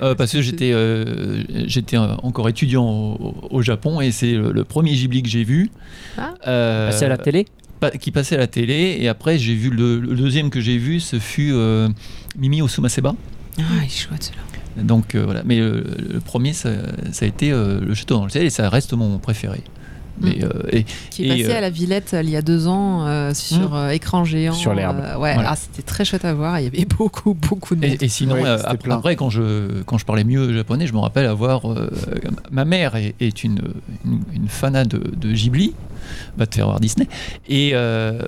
Euh, 0.02 0.14
parce 0.14 0.32
que 0.32 0.42
j'étais 0.42 0.72
euh, 0.72 1.42
j'étais 1.66 1.96
euh, 1.96 2.14
encore 2.22 2.48
étudiant 2.48 2.84
au, 2.84 3.34
au 3.50 3.62
Japon 3.62 4.00
et 4.00 4.10
c'est 4.10 4.32
le, 4.32 4.52
le 4.52 4.64
premier 4.64 4.92
Ghibli 4.92 5.22
que 5.22 5.28
j'ai 5.28 5.44
vu. 5.44 5.70
Ah. 6.18 6.34
Euh, 6.46 6.90
Passer 6.90 7.06
à 7.06 7.08
la 7.08 7.16
télé? 7.18 7.46
Qui 8.00 8.10
passait 8.10 8.34
à 8.36 8.38
la 8.38 8.46
télé 8.46 8.96
et 9.00 9.08
après 9.08 9.38
j'ai 9.38 9.54
vu 9.54 9.70
le, 9.70 10.00
le 10.00 10.14
deuxième 10.16 10.50
que 10.50 10.60
j'ai 10.60 10.78
vu 10.78 11.00
ce 11.00 11.18
fut 11.18 11.52
euh, 11.52 11.88
Mimi 12.38 12.62
Osumaseba 12.62 13.14
Ah, 13.58 13.62
il 13.82 13.86
est 13.86 13.88
chouette 13.88 14.24
celui-là. 14.24 14.82
donc 14.82 15.14
euh, 15.14 15.24
voilà 15.24 15.42
mais 15.44 15.58
le, 15.58 15.84
le 16.12 16.20
premier 16.20 16.52
ça, 16.52 16.70
ça 17.12 17.24
a 17.24 17.28
été 17.28 17.52
euh, 17.52 17.80
le 17.80 17.94
château 17.94 18.16
dans 18.16 18.24
le 18.24 18.30
ciel 18.30 18.44
et 18.44 18.50
ça 18.50 18.68
reste 18.68 18.92
mon 18.94 19.18
préféré 19.18 19.62
mais 20.18 20.42
euh, 20.42 20.48
et, 20.72 20.86
Qui 21.10 21.24
est 21.24 21.26
Et, 21.26 21.42
passé 21.42 21.54
euh, 21.54 21.58
à 21.58 21.60
la 21.60 21.68
Villette 21.68 22.16
il 22.22 22.30
y 22.30 22.36
a 22.36 22.40
deux 22.40 22.66
ans 22.68 23.06
euh, 23.06 23.34
sur 23.34 23.74
euh, 23.76 23.90
écran 23.90 24.24
géant. 24.24 24.54
Sur 24.54 24.72
l'herbe. 24.72 24.96
euh, 24.98 25.18
ouais, 25.18 25.34
Voilà. 25.34 25.50
ah, 25.50 25.56
c'était 25.56 25.82
très 25.82 26.06
chouette 26.06 26.24
à 26.24 26.32
voir. 26.32 26.58
Il 26.58 26.64
y 26.64 26.66
avait 26.68 26.86
beaucoup, 26.98 27.34
beaucoup 27.34 27.74
de 27.76 27.86
monde. 27.86 27.98
et, 28.00 28.06
et 28.06 28.08
sinon 28.08 28.36
Ouais, 28.36 28.46
euh, 28.46 28.56
après 28.64 29.14
quand 29.14 29.28
je 29.28 29.82
quand 29.82 29.98
je 29.98 30.06
parlais 30.06 30.24
mieux 30.24 30.54
japonais 30.54 30.86
je 30.86 30.94
me 30.94 31.00
rappelle 31.00 31.26
avoir 31.26 31.70
euh, 31.70 31.90
ma 32.50 32.64
mère 32.64 32.96
est, 32.96 33.14
est 33.20 33.44
une, 33.44 33.60
une, 34.06 34.20
une 34.34 34.48
fanat 34.48 34.86
de, 34.86 35.02
de 35.14 35.32
Ghibli 35.32 35.74
va 36.36 36.46
te 36.46 36.54
faire 36.54 36.66
voir 36.66 36.80
Disney 36.80 37.08
et 37.48 37.70
euh, 37.74 38.20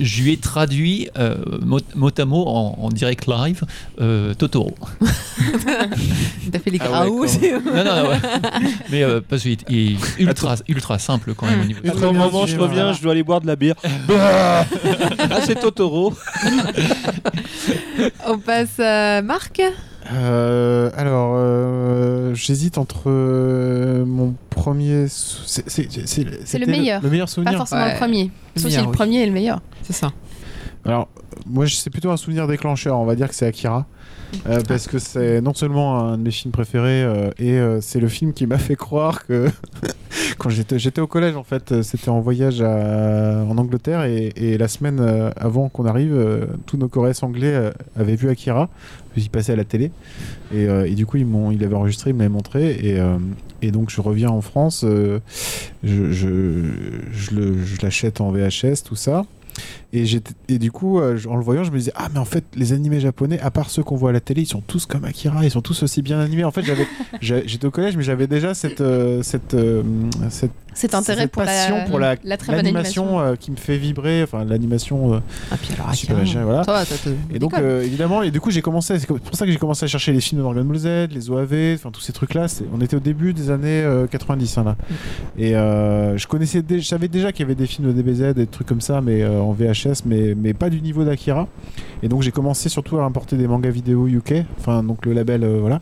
je 0.00 0.22
lui 0.22 0.32
ai 0.32 0.36
traduit 0.36 1.08
euh, 1.18 1.36
mot, 1.62 1.80
mot 1.94 2.10
à 2.16 2.24
mot 2.24 2.44
en, 2.46 2.78
en 2.80 2.88
direct 2.90 3.26
live 3.26 3.62
euh, 4.00 4.34
Totoro 4.34 4.74
T'as 6.52 6.58
fait 6.58 6.70
les 6.70 6.78
Ah 6.80 7.08
ouais, 7.08 7.28
Non, 7.64 7.84
non, 7.84 7.84
non, 7.84 8.08
ouais. 8.10 8.18
Mais 8.90 9.02
euh, 9.02 9.20
parce 9.26 9.42
qu'il 9.42 9.52
est- 9.52 9.64
il 9.68 9.92
est 9.94 9.96
ultra, 10.20 10.56
ultra 10.68 10.98
simple 10.98 11.34
quand 11.34 11.46
même 11.46 11.60
au 11.60 11.64
niveau. 11.64 11.80
Ultra 11.82 11.96
Après, 11.96 12.06
au 12.08 12.12
moment, 12.12 12.46
je 12.46 12.56
reviens, 12.58 12.82
voilà. 12.82 12.92
je 12.92 13.02
dois 13.02 13.12
aller 13.12 13.22
boire 13.22 13.40
de 13.40 13.46
la 13.46 13.56
bière. 13.56 13.74
ah, 14.10 14.64
c'est 15.46 15.58
Totoro. 15.60 16.14
On 18.26 18.38
passe 18.38 18.78
à 18.80 19.22
Marc. 19.22 19.60
Euh, 20.12 20.90
alors, 20.96 21.34
euh, 21.36 22.34
j'hésite 22.34 22.78
entre 22.78 23.04
euh, 23.06 24.04
mon 24.04 24.34
premier. 24.50 25.06
sou- 25.08 25.42
c'est- 25.46 25.68
c'est- 25.68 25.88
c'est- 26.06 26.26
c'était 26.46 26.66
meilleur. 26.66 27.02
Le 27.02 27.10
meilleur 27.10 27.26
Pas 27.26 27.32
souvenir. 27.32 27.56
forcément 27.58 27.82
Ouais. 27.84 27.92
le 27.92 27.98
premier. 27.98 28.30
Le 28.56 28.60
Sauf 28.60 28.70
si 28.70 28.76
meilleur, 28.76 28.82
le 28.84 28.88
oui. 28.90 28.96
premier 28.96 29.22
est 29.22 29.26
le 29.26 29.32
meilleur. 29.32 29.60
C'est 29.82 29.92
ça. 29.92 30.12
Alors, 30.84 31.08
moi, 31.46 31.66
je- 31.66 31.76
c'est 31.76 31.90
plutôt 31.90 32.10
un 32.10 32.16
souvenir 32.16 32.46
déclencheur. 32.48 32.98
On 32.98 33.04
va 33.04 33.14
dire 33.14 33.28
que 33.28 33.34
c'est 33.34 33.46
Akira. 33.46 33.86
Euh, 34.48 34.60
parce 34.66 34.86
que 34.86 34.98
c'est 34.98 35.42
non 35.42 35.52
seulement 35.52 35.98
un 36.08 36.16
de 36.16 36.22
mes 36.22 36.30
films 36.30 36.52
préférés, 36.52 37.02
euh, 37.02 37.28
et 37.38 37.52
euh, 37.58 37.82
c'est 37.82 38.00
le 38.00 38.08
film 38.08 38.32
qui 38.32 38.46
m'a 38.46 38.56
fait 38.56 38.76
croire 38.76 39.26
que 39.26 39.46
quand 40.38 40.48
j'étais 40.48 40.78
j'étais 40.78 41.02
au 41.02 41.06
collège, 41.06 41.36
en 41.36 41.42
fait, 41.44 41.70
euh, 41.70 41.82
c'était 41.82 42.08
en 42.08 42.20
voyage 42.20 42.62
à- 42.62 43.44
en 43.46 43.58
Angleterre, 43.58 44.04
et, 44.04 44.32
et 44.36 44.56
la 44.56 44.68
semaine 44.68 45.00
euh, 45.00 45.30
avant 45.36 45.68
qu'on 45.68 45.84
arrive, 45.84 46.14
euh, 46.14 46.46
tous 46.64 46.78
nos 46.78 46.88
Coréens 46.88 47.12
anglais 47.20 47.52
euh, 47.52 47.70
avaient 47.94 48.16
vu 48.16 48.30
Akira, 48.30 48.70
il 49.16 49.30
passait 49.30 49.52
à 49.52 49.56
la 49.56 49.64
télé, 49.64 49.90
et, 50.52 50.66
euh, 50.66 50.86
et 50.86 50.94
du 50.94 51.06
coup, 51.06 51.16
ils 51.16 51.26
m'ont, 51.26 51.50
il 51.50 51.62
avait 51.64 51.74
enregistré, 51.74 52.10
il 52.10 52.14
me 52.14 52.20
l'avait 52.20 52.32
montré, 52.32 52.72
et, 52.82 52.98
euh, 52.98 53.18
et 53.60 53.70
donc 53.70 53.90
je 53.90 54.00
reviens 54.00 54.30
en 54.30 54.40
France, 54.40 54.84
euh, 54.84 55.20
je, 55.84 56.12
je, 56.12 56.72
je 57.12 57.82
l'achète 57.82 58.20
en 58.20 58.30
VHS, 58.30 58.82
tout 58.84 58.96
ça. 58.96 59.24
Et, 59.94 60.04
et 60.48 60.58
du 60.58 60.70
coup, 60.72 61.00
euh, 61.00 61.18
en 61.28 61.36
le 61.36 61.42
voyant, 61.42 61.64
je 61.64 61.70
me 61.70 61.76
disais 61.78 61.92
Ah, 61.94 62.08
mais 62.12 62.18
en 62.18 62.24
fait, 62.24 62.44
les 62.54 62.72
animés 62.72 62.98
japonais, 63.00 63.38
à 63.40 63.50
part 63.50 63.68
ceux 63.70 63.82
qu'on 63.82 63.96
voit 63.96 64.10
à 64.10 64.12
la 64.12 64.20
télé, 64.20 64.42
ils 64.42 64.46
sont 64.46 64.62
tous 64.62 64.86
comme 64.86 65.04
Akira, 65.04 65.44
ils 65.44 65.50
sont 65.50 65.60
tous 65.60 65.82
aussi 65.82 66.00
bien 66.02 66.18
animés. 66.18 66.44
En 66.44 66.50
fait, 66.50 66.62
j'étais 67.20 67.66
au 67.66 67.70
collège, 67.70 67.96
mais 67.96 68.02
j'avais 68.02 68.26
déjà 68.26 68.54
cette, 68.54 68.80
euh, 68.80 69.22
cette, 69.22 69.54
euh, 69.54 69.82
cette, 70.30 70.50
Cet 70.74 70.94
intérêt 70.94 71.22
cette 71.22 71.32
pour 71.32 71.44
passion 71.44 71.76
la, 71.76 71.84
pour 71.84 71.98
la, 71.98 72.16
la 72.24 72.36
très 72.38 72.52
bonne 72.52 72.60
animation. 72.60 73.20
euh, 73.20 73.34
qui 73.36 73.50
me 73.50 73.56
fait 73.56 73.76
vibrer, 73.76 74.22
enfin, 74.22 74.44
l'animation. 74.44 75.14
euh, 75.14 75.18
Ah, 75.50 75.56
puis 75.60 75.70
alors, 75.74 75.94
Super 75.94 76.16
Akira, 76.16 76.24
génial, 76.26 76.44
voilà. 76.44 76.64
Ça 76.64 76.72
va, 76.72 76.84
ça 76.86 76.96
te 76.96 77.10
et 77.34 77.38
donc, 77.38 77.52
euh, 77.54 77.82
évidemment, 77.82 78.22
et 78.22 78.30
du 78.30 78.40
coup, 78.40 78.50
j'ai 78.50 78.62
commencé, 78.62 78.98
c'est 78.98 79.06
pour 79.06 79.34
ça 79.36 79.44
que 79.44 79.52
j'ai 79.52 79.58
commencé 79.58 79.84
à 79.84 79.88
chercher 79.88 80.12
les 80.12 80.20
films 80.20 80.40
de 80.40 80.44
Dragon 80.44 80.64
Ball 80.64 80.78
Z, 80.78 80.86
les 81.12 81.28
OAV, 81.30 81.74
enfin, 81.74 81.90
tous 81.90 82.00
ces 82.00 82.12
trucs-là. 82.12 82.46
On 82.74 82.80
était 82.80 82.96
au 82.96 83.00
début 83.00 83.34
des 83.34 83.50
années 83.50 83.82
euh, 83.82 84.06
90, 84.06 84.56
hein, 84.58 84.64
là. 84.64 84.76
Et 85.36 85.54
euh, 85.54 86.16
je 86.16 86.26
connaissais, 86.26 86.62
je 86.68 86.80
savais 86.80 87.08
déjà 87.08 87.32
qu'il 87.32 87.40
y 87.40 87.44
avait 87.44 87.54
des 87.54 87.66
films 87.66 87.92
de 87.92 88.00
DBZ, 88.00 88.34
des 88.34 88.46
trucs 88.46 88.66
comme 88.66 88.80
ça, 88.80 89.00
mais 89.02 89.24
en 89.26 89.52
Mais, 90.04 90.54
pas 90.54 90.70
du 90.70 90.80
niveau 90.80 91.04
d'Akira. 91.04 91.48
Et 92.02 92.08
donc, 92.08 92.22
j'ai 92.22 92.32
commencé 92.32 92.68
surtout 92.68 92.98
à 92.98 93.04
importer 93.04 93.36
des 93.36 93.46
mangas 93.46 93.70
vidéo 93.70 94.08
UK, 94.08 94.44
enfin, 94.58 94.82
donc 94.82 95.06
le 95.06 95.12
label, 95.12 95.44
euh, 95.44 95.58
voilà. 95.60 95.80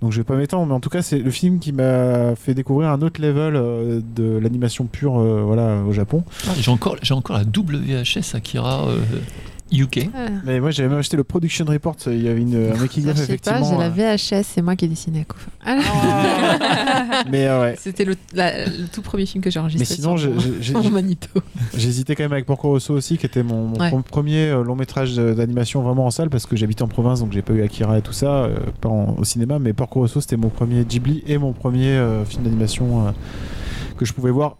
Donc, 0.00 0.12
je 0.12 0.18
vais 0.18 0.24
pas 0.24 0.36
m'étendre, 0.36 0.66
mais 0.66 0.74
en 0.74 0.80
tout 0.80 0.90
cas, 0.90 1.02
c'est 1.02 1.18
le 1.18 1.30
film 1.30 1.58
qui 1.58 1.72
m'a 1.72 2.36
fait 2.36 2.54
découvrir 2.54 2.90
un 2.90 3.02
autre 3.02 3.20
level 3.20 3.56
euh, 3.56 4.00
de 4.14 4.38
l'animation 4.38 4.86
pure 4.86 5.18
euh, 5.18 5.42
voilà, 5.44 5.82
au 5.82 5.92
Japon. 5.92 6.24
J'ai 6.60 6.70
encore, 6.70 6.96
j'ai 7.02 7.14
encore 7.14 7.36
la 7.36 7.44
double 7.44 7.78
VHS 7.78 8.34
Akira 8.34 8.86
UK. 9.72 10.08
Mais 10.44 10.60
moi 10.60 10.70
j'avais 10.70 10.88
même 10.88 10.98
acheté 10.98 11.16
le 11.16 11.24
Production 11.24 11.64
Report, 11.64 11.96
il 12.06 12.22
y 12.22 12.28
avait 12.28 12.40
une, 12.40 12.72
un 12.72 12.76
making 12.78 13.08
of 13.08 13.16
je 13.16 13.22
sais 13.22 13.26
pas, 13.38 13.58
effectivement. 13.58 13.70
j'ai 13.70 13.76
la 13.78 14.12
euh, 14.12 14.16
VHS, 14.16 14.42
c'est 14.54 14.62
moi 14.62 14.76
qui 14.76 14.84
ai 14.84 14.88
dessiné. 14.88 15.24
quoi. 15.28 15.38
Ah, 15.64 17.24
mais 17.30 17.46
euh, 17.46 17.60
ouais. 17.62 17.76
C'était 17.78 18.04
le, 18.04 18.14
la- 18.34 18.66
le 18.66 18.86
tout 18.92 19.02
premier 19.02 19.26
film 19.26 19.42
que 19.42 19.50
j'ai 19.50 19.58
enregistré. 19.58 19.86
Mais 19.88 19.96
sinon, 19.96 20.10
mon- 20.12 20.60
j'ai- 20.60 20.72
mon 20.74 20.90
Manito. 20.90 21.28
J'hésitais 21.76 22.14
quand 22.14 22.22
même 22.24 22.32
avec 22.32 22.46
Porco 22.46 22.68
Rosso 22.68 22.94
aussi, 22.94 23.18
qui 23.18 23.26
était 23.26 23.42
mon, 23.42 23.66
mon 23.68 23.78
Ouais. 23.78 23.90
pre- 23.90 24.02
premier 24.02 24.48
euh, 24.50 24.62
long 24.62 24.76
métrage 24.76 25.16
d'animation 25.16 25.82
vraiment 25.82 26.06
en 26.06 26.10
salle, 26.10 26.30
parce 26.30 26.46
que 26.46 26.56
j'habite 26.56 26.82
en 26.82 26.88
province, 26.88 27.20
donc 27.20 27.32
j'ai 27.32 27.42
pas 27.42 27.52
eu 27.52 27.62
Akira 27.62 27.98
et 27.98 28.02
tout 28.02 28.12
ça, 28.12 28.44
euh, 28.44 28.56
pas 28.80 28.88
en- 28.88 29.16
au 29.18 29.24
cinéma, 29.24 29.58
mais 29.58 29.72
Porco 29.72 30.00
Rosso 30.00 30.20
c'était 30.20 30.36
mon 30.36 30.48
premier 30.48 30.84
Ghibli 30.84 31.22
et 31.26 31.38
mon 31.38 31.52
premier 31.52 31.88
euh, 31.88 32.24
film 32.24 32.44
d'animation 32.44 33.08
euh, 33.08 33.10
que 33.98 34.04
je 34.04 34.12
pouvais 34.12 34.30
voir 34.30 34.56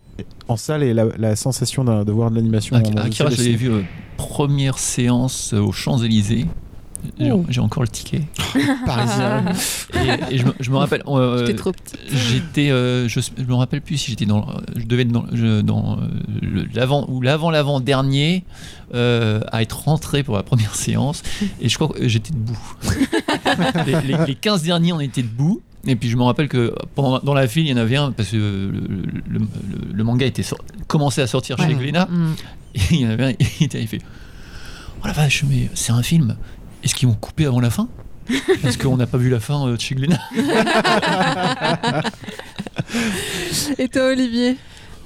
en 0.48 0.56
salle 0.56 0.82
et 0.82 0.94
la, 0.94 1.04
la 1.18 1.36
sensation 1.36 1.84
de 1.84 2.10
voir 2.10 2.30
de 2.30 2.36
l'animation. 2.36 2.74
Akira, 2.76 3.30
je 3.30 3.36
l'avais 3.36 3.50
vu 3.54 3.70
euh, 3.70 3.82
première 4.16 4.78
séance 4.78 5.52
euh, 5.54 5.60
aux 5.60 5.72
Champs-Élysées. 5.72 6.46
J'ai 7.48 7.60
encore 7.60 7.82
le 7.84 7.88
ticket. 7.88 8.22
Parisien. 8.86 9.44
Et, 9.94 10.34
et 10.34 10.38
je, 10.38 10.44
me, 10.46 10.52
je 10.58 10.70
me 10.72 10.76
rappelle. 10.76 11.02
euh, 11.06 11.38
J'étais 11.46 11.54
trop. 11.54 11.72
J'étais, 12.10 12.70
euh, 12.70 13.06
je, 13.08 13.20
je 13.20 13.44
me 13.44 13.54
rappelle 13.54 13.80
plus 13.80 13.96
si 13.96 14.10
j'étais 14.10 14.26
dans, 14.26 14.46
je 14.74 14.84
devais 14.84 15.02
être 15.02 15.12
dans, 15.12 15.24
je- 15.32 15.60
dans 15.60 15.98
le- 16.42 16.66
l'avant 16.74 17.06
ou 17.08 17.20
l'avant 17.20 17.50
l'avant 17.50 17.78
dernier 17.80 18.42
euh, 18.94 19.40
à 19.52 19.62
être 19.62 19.84
rentré 19.84 20.24
pour 20.24 20.34
la 20.36 20.42
première 20.42 20.74
séance 20.74 21.22
et 21.60 21.68
je 21.68 21.74
crois 21.76 21.88
que 21.88 22.08
j'étais 22.08 22.32
debout. 22.32 22.58
les, 23.86 24.00
les- 24.02 24.26
les 24.26 24.34
15 24.34 24.62
derniers 24.62 24.92
on 24.92 25.00
était 25.00 25.22
debout 25.22 25.60
et 25.86 25.96
puis 25.96 26.08
je 26.08 26.16
me 26.16 26.22
rappelle 26.22 26.48
que 26.48 26.74
pendant, 26.94 27.18
dans 27.20 27.34
la 27.34 27.46
file 27.48 27.66
il 27.66 27.70
y 27.70 27.74
en 27.74 27.76
avait 27.76 27.96
un 27.96 28.12
parce 28.12 28.30
que 28.30 28.36
le, 28.36 28.70
le- 28.70 29.38
le- 29.38 29.46
le 29.94 30.04
manga 30.04 30.26
était 30.26 30.42
sor- 30.42 30.58
commençait 30.86 31.22
à 31.22 31.26
sortir 31.26 31.56
chez 31.58 31.66
Ouais. 31.66 31.74
Glénat 31.74 32.06
Mm. 32.10 32.34
et 32.74 32.80
il 32.92 33.00
y 33.00 33.06
en 33.06 33.10
avait 33.10 33.24
un 33.24 33.32
il 33.60 33.64
était 33.66 33.80
il 33.80 33.88
fait 33.88 34.00
oh 35.02 35.06
la 35.06 35.12
vache 35.12 35.44
mais 35.48 35.68
c'est 35.74 35.92
un 35.92 36.02
film 36.02 36.36
est-ce 36.82 36.94
qu'ils 36.94 37.08
vont 37.08 37.14
couper 37.14 37.46
avant 37.46 37.60
la 37.60 37.70
fin? 37.70 37.88
Parce 38.62 38.76
qu'on 38.76 38.96
n'a 38.96 39.06
pas 39.06 39.18
vu 39.18 39.30
la 39.30 39.38
fin 39.40 39.66
euh, 39.68 39.76
de 39.76 39.80
chez 39.80 39.94
Glénat 39.94 40.20
Et 43.78 43.88
toi, 43.88 44.10
Olivier? 44.12 44.56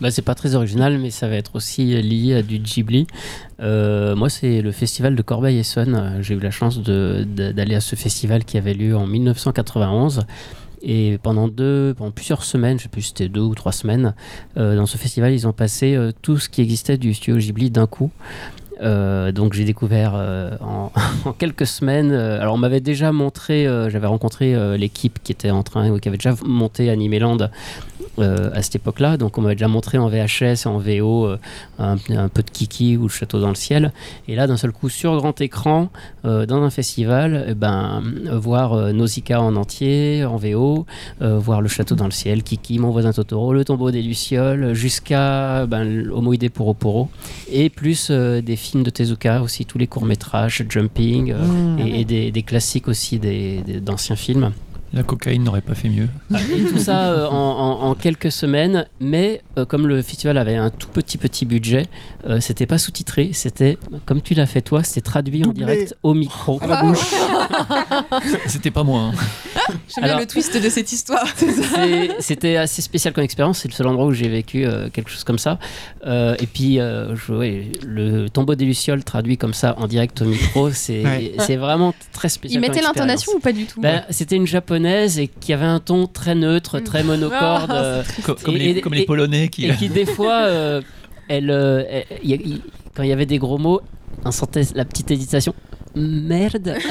Bah, 0.00 0.10
c'est 0.10 0.22
pas 0.22 0.34
très 0.34 0.54
original, 0.54 0.98
mais 0.98 1.10
ça 1.10 1.28
va 1.28 1.36
être 1.36 1.54
aussi 1.56 1.84
lié 2.02 2.36
à 2.36 2.42
du 2.42 2.58
Ghibli. 2.58 3.06
Euh, 3.60 4.16
moi, 4.16 4.30
c'est 4.30 4.62
le 4.62 4.72
festival 4.72 5.14
de 5.14 5.22
Corbeil-Essonnes. 5.22 5.94
Euh, 5.94 6.22
J'ai 6.22 6.34
eu 6.34 6.40
la 6.40 6.50
chance 6.50 6.78
d'aller 6.80 7.74
à 7.74 7.80
ce 7.80 7.96
festival 7.96 8.44
qui 8.44 8.56
avait 8.56 8.72
lieu 8.74 8.96
en 8.96 9.06
1991. 9.06 10.24
Et 10.82 11.18
pendant 11.22 11.48
deux, 11.48 11.94
pendant 11.96 12.10
plusieurs 12.10 12.44
semaines, 12.44 12.78
je 12.78 12.84
sais 12.84 12.88
plus 12.88 13.02
si 13.02 13.08
c'était 13.08 13.28
deux 13.28 13.42
ou 13.42 13.54
trois 13.54 13.72
semaines, 13.72 14.14
euh, 14.56 14.76
dans 14.76 14.86
ce 14.86 14.96
festival, 14.96 15.32
ils 15.32 15.46
ont 15.46 15.52
passé 15.52 15.94
euh, 15.94 16.12
tout 16.22 16.38
ce 16.38 16.48
qui 16.48 16.62
existait 16.62 16.96
du 16.96 17.12
studio 17.14 17.38
Ghibli 17.38 17.70
d'un 17.70 17.86
coup. 17.86 18.10
Euh, 18.82 19.30
donc 19.30 19.52
j'ai 19.52 19.64
découvert 19.64 20.14
en, 20.60 20.90
quelques 21.38 21.66
semaines. 21.66 22.12
alors 22.12 22.54
on 22.54 22.58
m'avait 22.58 22.80
déjà 22.80 23.12
montré, 23.12 23.64
j'avais 23.88 24.06
rencontré 24.06 24.78
l'équipe 24.78 25.18
qui 25.22 25.32
était 25.32 25.50
en 25.50 25.62
train, 25.62 25.98
qui 25.98 26.08
avait 26.08 26.16
déjà 26.16 26.34
monté 26.44 26.88
Animeland 26.88 27.50
euh, 28.22 28.50
à 28.54 28.62
cette 28.62 28.76
époque-là. 28.76 29.16
Donc 29.16 29.38
on 29.38 29.42
m'avait 29.42 29.54
déjà 29.54 29.68
montré 29.68 29.98
en 29.98 30.08
VHS 30.08 30.64
et 30.64 30.66
en 30.66 30.78
VO 30.78 31.26
euh, 31.26 31.38
un, 31.78 31.96
un 32.10 32.28
peu 32.28 32.42
de 32.42 32.50
Kiki 32.50 32.96
ou 32.96 33.04
le 33.04 33.08
Château 33.08 33.40
dans 33.40 33.48
le 33.48 33.54
ciel. 33.54 33.92
Et 34.28 34.34
là, 34.36 34.46
d'un 34.46 34.56
seul 34.56 34.72
coup, 34.72 34.88
sur 34.88 35.16
grand 35.16 35.40
écran, 35.40 35.88
euh, 36.24 36.46
dans 36.46 36.62
un 36.62 36.70
festival, 36.70 37.46
eh 37.48 37.54
ben, 37.54 38.02
voir 38.32 38.92
Nausicaa 38.92 39.40
en 39.40 39.56
entier, 39.56 40.24
en 40.24 40.36
VO, 40.36 40.86
voir 41.20 41.60
le 41.60 41.68
Château 41.68 41.94
dans 41.94 42.04
le 42.06 42.10
ciel, 42.10 42.42
Kiki, 42.42 42.78
Mon 42.78 42.90
voisin 42.90 43.12
Totoro, 43.12 43.52
Le 43.52 43.64
tombeau 43.64 43.90
des 43.90 44.02
Lucioles, 44.02 44.74
jusqu'à 44.74 45.66
ben, 45.66 46.10
Homoïdé 46.10 46.48
Poro 46.48 46.74
Poro, 46.74 47.08
et 47.50 47.70
plus 47.70 48.10
des 48.10 48.56
films 48.56 48.82
de 48.82 48.90
Tezuka 48.90 49.42
aussi, 49.42 49.64
tous 49.64 49.78
les 49.78 49.86
courts-métrages, 49.86 50.64
Jumping, 50.68 51.32
euh, 51.32 51.40
Mm. 51.40 51.78
et, 51.80 52.00
et 52.00 52.04
des, 52.04 52.30
des 52.30 52.42
classiques 52.42 52.88
aussi 52.88 53.18
des- 53.18 53.62
des- 53.66 53.80
d'anciens 53.80 54.16
films. 54.16 54.52
La 54.92 55.02
cocaïne 55.04 55.44
n'aurait 55.44 55.60
pas 55.60 55.74
fait 55.74 55.88
mieux 55.88 56.08
Et 56.34 56.64
tout 56.64 56.78
ça 56.78 57.12
euh, 57.12 57.26
en, 57.28 57.32
en- 57.34 57.82
en 57.90 57.94
quelques 57.94 58.32
semaines, 58.32 58.86
mais 58.98 59.40
euh, 59.58 59.64
comme 59.64 59.86
le 59.86 60.02
festival 60.02 60.36
avait 60.36 60.56
un 60.56 60.70
tout 60.70 60.88
petit 60.88 61.16
petit 61.18 61.44
budget, 61.46 61.86
euh, 62.28 62.40
c'était 62.40 62.66
pas 62.66 62.78
sous-titré, 62.78 63.30
c'était 63.32 63.78
comme 64.06 64.20
tu 64.20 64.34
l'as 64.34 64.46
fait 64.46 64.62
toi, 64.62 64.82
c'était 64.82 65.00
traduit 65.02 65.44
en 65.44 65.52
direct 65.52 65.94
au 66.02 66.12
micro. 66.14 66.58
À 66.62 66.66
la 66.66 66.82
bouche. 66.82 66.98
c'était 68.46 68.70
pas 68.70 68.82
moi 68.82 69.00
hein. 69.02 69.12
J'aime 69.94 70.04
bien 70.04 70.18
le 70.18 70.26
twist 70.26 70.60
de 70.60 70.68
cette 70.68 70.90
histoire. 70.92 71.26
C'est- 71.36 72.10
C'était 72.18 72.56
assez 72.56 72.82
spécial 72.82 73.14
comme 73.14 73.22
expérience, 73.24 73.58
c'est 73.58 73.68
le 73.68 73.74
seul 73.74 73.86
endroit 73.86 74.06
où 74.06 74.12
j'ai 74.12 74.28
vécu 74.28 74.64
euh, 74.66 74.88
quelque 74.90 75.10
chose 75.10 75.22
comme 75.24 75.38
ça. 75.38 75.58
Euh, 76.06 76.34
et 76.40 76.46
puis, 76.46 76.80
euh, 76.80 77.14
je- 77.14 77.32
ouais, 77.32 77.70
le 77.86 78.28
tombeau 78.28 78.54
des 78.56 78.64
Lucioles 78.64 79.04
traduit 79.04 79.36
comme 79.36 79.54
ça 79.54 79.76
en 79.78 79.86
direct 79.86 80.20
au 80.22 80.24
micro, 80.24 80.70
c'est 80.70 81.04
Ouais. 81.04 81.32
c'est 81.38 81.56
vraiment 81.56 81.94
très 82.12 82.28
spécial. 82.28 82.60
Il 82.60 82.66
comme 82.66 82.74
mettait 82.74 82.84
l'intonation 82.84 83.32
ou 83.36 83.38
pas 83.38 83.52
du 83.52 83.64
tout? 83.66 83.80
Ben, 83.80 84.02
C'était 84.10 84.36
une 84.36 84.46
japonaise 84.46 84.79
et 84.86 85.28
qui 85.28 85.52
avait 85.52 85.64
un 85.64 85.80
ton 85.80 86.06
très 86.06 86.34
neutre, 86.34 86.80
très 86.80 87.02
monocorde. 87.02 87.70
Ah, 87.70 87.82
euh, 87.82 88.02
Co- 88.24 88.34
comme, 88.34 88.56
Et- 88.56 88.58
les, 88.58 88.70
et- 88.70 88.80
comme 88.80 88.94
les 88.94 89.02
et- 89.02 89.06
Polonais 89.06 89.48
qui 89.48 89.66
et 89.66 89.74
qui 89.76 89.88
des 89.88 90.06
fois, 90.06 90.40
euh, 90.44 90.80
elle, 91.28 91.50
euh, 91.50 91.84
elle- 91.88 92.04
y 92.22 92.32
a- 92.32 92.36
y- 92.36 92.62
quand 92.94 93.02
il 93.02 93.08
y 93.08 93.12
avait 93.12 93.26
des 93.26 93.38
gros 93.38 93.58
mots, 93.58 93.80
on 94.24 94.30
sentait 94.30 94.62
la 94.74 94.84
petite 94.84 95.10
hésitation. 95.10 95.54
Merde. 95.94 96.74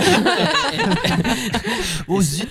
Oh, 2.11 2.21
zut. 2.21 2.47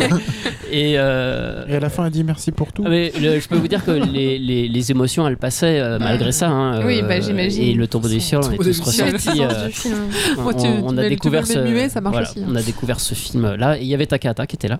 et 0.72 0.94
euh, 0.96 1.64
Et 1.68 1.76
à 1.76 1.80
la 1.80 1.90
fin, 1.90 2.06
elle 2.06 2.10
dit 2.12 2.24
merci 2.24 2.52
pour 2.52 2.72
tout. 2.72 2.82
ah, 2.86 2.88
mais 2.88 3.12
le- 3.20 3.38
je 3.38 3.46
peux 3.48 3.56
vous 3.56 3.68
dire 3.68 3.84
que 3.84 3.90
les, 3.90 4.38
les- 4.38 4.66
les 4.66 4.90
émotions, 4.90 5.28
elles 5.28 5.36
passaient 5.36 5.78
euh, 5.78 5.98
malgré 5.98 6.32
ça. 6.32 6.48
hein, 6.48 6.84
Oui, 6.86 7.00
euh, 7.02 7.06
bah, 7.06 7.20
j'imagine. 7.20 7.62
Et 7.62 7.74
le 7.74 7.86
tombeau 7.86 8.08
des 8.08 8.20
cieux, 8.20 8.38
on 8.38 8.48
des 8.48 8.56
tous 8.56 8.80
ressortis. 8.80 9.42
euh, 9.42 9.68
on, 10.38 10.96
a 10.96 11.08
découvert 11.08 11.46
ce, 11.46 11.58
muet, 11.58 11.88
ça 11.90 12.00
marche 12.00 12.14
voilà, 12.14 12.30
aussi, 12.30 12.40
hein. 12.40 12.46
on 12.48 12.56
a 12.56 12.62
découvert 12.62 12.98
ce 12.98 13.14
film-là. 13.14 13.76
Et 13.78 13.82
il 13.82 13.86
y 13.88 13.94
avait 13.94 14.06
Takahata 14.06 14.46
qui 14.46 14.56
était 14.56 14.68
là. 14.68 14.78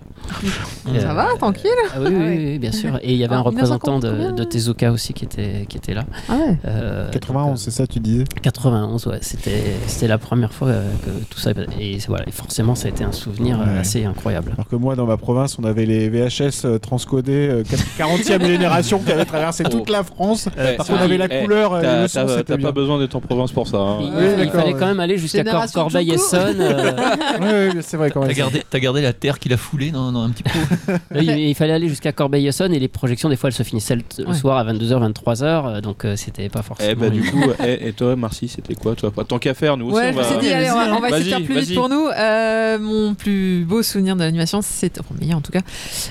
Ça 0.99 1.13
va, 1.13 1.27
tranquille 1.37 1.69
Ah 1.93 1.97
oui, 2.01 2.09
oui, 2.15 2.59
bien 2.59 2.71
sûr. 2.71 2.97
Et 3.03 3.11
il 3.13 3.17
y 3.17 3.23
avait 3.23 3.35
Ah, 3.35 3.39
un 3.39 3.41
représentant 3.41 3.97
1950, 3.99 4.35
de, 4.37 4.43
de 4.43 4.43
Tezuka 4.43 4.91
aussi 4.91 5.13
qui 5.13 5.25
était, 5.25 5.65
qui 5.69 5.77
était 5.77 5.93
là. 5.93 6.05
Ah 6.29 6.33
ouais. 6.35 6.57
Euh, 6.65 7.11
91, 7.11 7.61
c'est 7.61 7.71
ça, 7.71 7.85
tu 7.85 7.99
disais? 7.99 8.23
91, 8.41 9.05
ouais, 9.07 9.19
c'était 9.21 9.61
c'était 9.87 10.07
la 10.07 10.17
première 10.17 10.51
fois 10.53 10.69
euh, 10.69 10.89
tout 11.29 11.39
ça. 11.39 11.51
Et 11.79 11.99
c'est- 11.99 12.07
voilà, 12.07 12.27
et 12.27 12.31
forcément, 12.31 12.75
ça 12.75 12.87
a 12.87 12.91
été 12.91 13.03
un 13.03 13.11
souvenir 13.11 13.59
euh, 13.59 13.65
Ouais. 13.73 13.79
assez 13.79 14.05
incroyable. 14.05 14.51
Alors 14.53 14.67
que 14.67 14.75
moi, 14.75 14.95
dans 14.95 15.05
ma 15.05 15.17
province, 15.17 15.57
on 15.59 15.63
avait 15.63 15.85
les 15.85 16.09
VHS 16.09 16.79
transcodés 16.81 17.47
euh, 17.49 17.63
40e 17.97 18.45
génération 18.45 18.99
qui 18.99 19.11
avaient 19.11 19.25
traversé 19.25 19.63
toute 19.65 19.89
la 19.89 20.03
France. 20.03 20.47
Eh, 20.57 20.75
Parce 20.77 20.89
qu'on 20.89 20.95
avait 20.95 21.17
la 21.17 21.27
eh, 21.29 21.43
couleur 21.43 21.73
euh, 21.73 22.07
T'as 22.11 22.57
pas 22.57 22.71
besoin 22.71 22.99
d'être 22.99 23.15
en 23.15 23.21
province 23.21 23.51
pour 23.51 23.67
ça. 23.67 23.77
hein. 23.77 23.97
Il, 24.01 24.07
Oui, 24.09 24.49
fallait 24.49 24.73
ouais. 24.73 24.79
quand 24.79 24.85
même 24.87 24.99
aller 24.99 25.17
jusqu'à 25.17 25.43
Cor- 25.43 25.51
Génération 25.53 25.81
Corbeil-Essonnes. 25.81 26.61
euh, 26.61 26.91
Ouais, 27.41 27.75
ouais, 27.75 27.81
c'est 27.81 27.97
vrai 27.97 28.11
quand 28.11 28.21
même. 28.21 28.29
T'as 28.29 28.35
gardé, 28.35 28.63
t'as 28.69 28.79
gardé 28.79 29.01
la 29.01 29.13
terre 29.13 29.39
qu'il 29.39 29.53
a 29.53 29.57
foulée 29.57 29.91
dans, 29.91 30.11
dans 30.11 30.23
un 30.23 30.29
petit 30.29 30.43
pot. 30.43 30.49
là, 31.11 31.21
il, 31.21 31.29
il 31.39 31.55
fallait 31.55 31.73
aller 31.73 31.89
jusqu'à 31.89 32.11
Corbeil-Essonnes 32.11 32.73
et 32.73 32.79
les 32.79 32.87
projections, 32.87 33.29
des 33.29 33.35
fois, 33.35 33.49
elles 33.49 33.53
se 33.55 33.63
finissaient 33.63 33.95
le, 33.95 34.03
le 34.19 34.25
Ouais. 34.27 34.33
soir 34.35 34.57
à 34.57 34.63
22h, 34.73 35.11
23h. 35.13 35.43
euh, 35.43 35.81
donc, 35.81 36.05
euh, 36.05 36.15
c'était 36.15 36.49
pas 36.49 36.61
forcément. 36.61 36.89
Eh 36.91 36.95
bah 36.95 37.09
du 37.09 37.21
coup, 37.23 37.41
eh, 37.63 37.87
et 37.89 37.93
toi 37.93 38.15
Marcy, 38.15 38.47
c'était 38.47 38.75
quoi 38.75 38.95
toi? 38.95 39.11
Tant 39.27 39.39
qu'à 39.39 39.53
faire, 39.53 39.77
nous 39.77 39.87
aussi 39.87 39.95
Ouais, 39.97 40.11
on 40.13 40.15
va... 40.15 40.94
on 40.97 41.01
va, 41.01 41.09
essayer 41.09 41.23
de 41.25 41.29
faire 41.29 41.43
plus 41.45 41.59
vite 41.61 41.75
pour 41.75 41.89
nous. 41.89 42.07
Euh, 42.07 42.79
mon 42.79 43.13
plus 43.15 43.65
beau 43.65 43.83
souvenir 43.83 44.15
de 44.15 44.21
l'animation, 44.23 44.61
c'était, 44.61 44.99
enfin, 45.01 45.15
meilleur 45.19 45.37
en 45.37 45.41
tout 45.41 45.51
cas, 45.51 45.61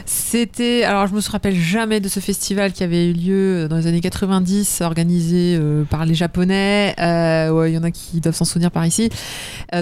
c'était, 0.06 0.84
alors 0.84 1.06
je 1.06 1.14
me 1.14 1.20
rappelle 1.30 1.56
jamais 1.56 2.00
de 2.00 2.08
ce 2.08 2.20
festival 2.20 2.72
qui 2.72 2.82
avait 2.82 3.10
eu 3.10 3.12
lieu 3.12 3.68
dans 3.68 3.76
les 3.76 3.86
années 3.86 4.00
90, 4.00 4.80
organisé 4.82 5.56
euh, 5.58 5.84
par 5.84 6.04
les 6.04 6.14
Japonais. 6.14 6.94
Euh, 6.98 7.50
ouais, 7.50 7.72
il 7.72 7.74
y 7.74 7.78
en 7.78 7.82
a 7.84 7.90
qui 7.90 8.20
doivent 8.20 8.34
s'en 8.34 8.44
souvenir 8.44 8.70
par 8.70 8.86
ici. 8.86 9.08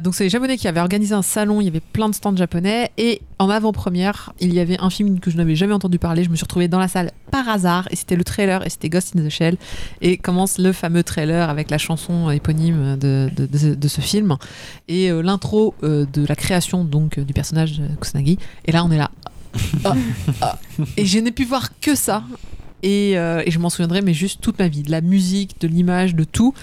Donc 0.04 0.14
c'est 0.14 0.24
les 0.24 0.30
Japonais 0.30 0.56
qui 0.56 0.68
avaient 0.68 0.80
organisé 0.80 1.14
un 1.14 1.22
salon, 1.22 1.60
il 1.60 1.64
y 1.64 1.68
avait 1.68 1.80
plein 1.80 2.08
de 2.08 2.14
stands 2.14 2.36
japonais 2.36 2.90
et 2.98 3.20
en 3.38 3.50
avant-première, 3.50 4.32
il 4.40 4.54
y 4.54 4.60
avait 4.60 4.78
un 4.80 4.90
film 4.90 5.20
que 5.20 5.30
je 5.30 5.36
n'avais 5.36 5.56
jamais 5.56 5.74
entendu 5.74 5.98
parler. 5.98 6.24
Je 6.24 6.30
me 6.30 6.36
suis 6.36 6.44
retrouvée 6.44 6.68
dans 6.68 6.78
la 6.78 6.88
salle 6.88 7.10
par 7.30 7.48
hasard 7.48 7.88
et 7.90 7.96
c'était 7.96 8.16
le 8.16 8.24
trailer 8.24 8.64
et 8.66 8.70
c'était 8.70 8.88
Ghost 8.88 9.14
in 9.16 9.22
the 9.24 9.28
Shell 9.30 9.56
et 10.00 10.16
commence 10.16 10.58
le 10.58 10.72
fameux 10.72 11.02
trailer 11.02 11.48
avec 11.50 11.70
la 11.70 11.78
chanson 11.78 12.30
éponyme 12.30 12.96
de, 12.98 13.28
de, 13.36 13.46
de- 13.46 13.74
de 13.74 13.88
ce 13.88 14.00
film 14.00 14.36
et 14.88 14.91
euh, 15.10 15.22
l'intro 15.22 15.74
euh, 15.82 16.06
de 16.12 16.24
la 16.26 16.36
création 16.36 16.84
donc 16.84 17.18
euh, 17.18 17.24
du 17.24 17.32
personnage 17.32 17.78
de 17.78 17.86
Kusanagi 18.00 18.38
et 18.64 18.72
là 18.72 18.84
on 18.84 18.90
est 18.90 18.98
là 18.98 19.10
Ah, 19.84 19.94
ah. 20.40 20.58
et 20.96 21.04
je 21.04 21.18
n'ai 21.18 21.30
pu 21.32 21.44
voir 21.44 21.78
que 21.80 21.94
ça 21.94 22.24
et, 22.82 23.12
et 23.12 23.50
je 23.50 23.58
m'en 23.58 23.70
souviendrai 23.70 24.00
mais 24.02 24.14
juste 24.14 24.40
toute 24.40 24.58
ma 24.58 24.66
vie 24.68 24.82
de 24.82 24.90
la 24.90 25.00
musique 25.02 25.60
de 25.60 25.68
l'image 25.68 26.14
de 26.14 26.24
tout 26.24 26.54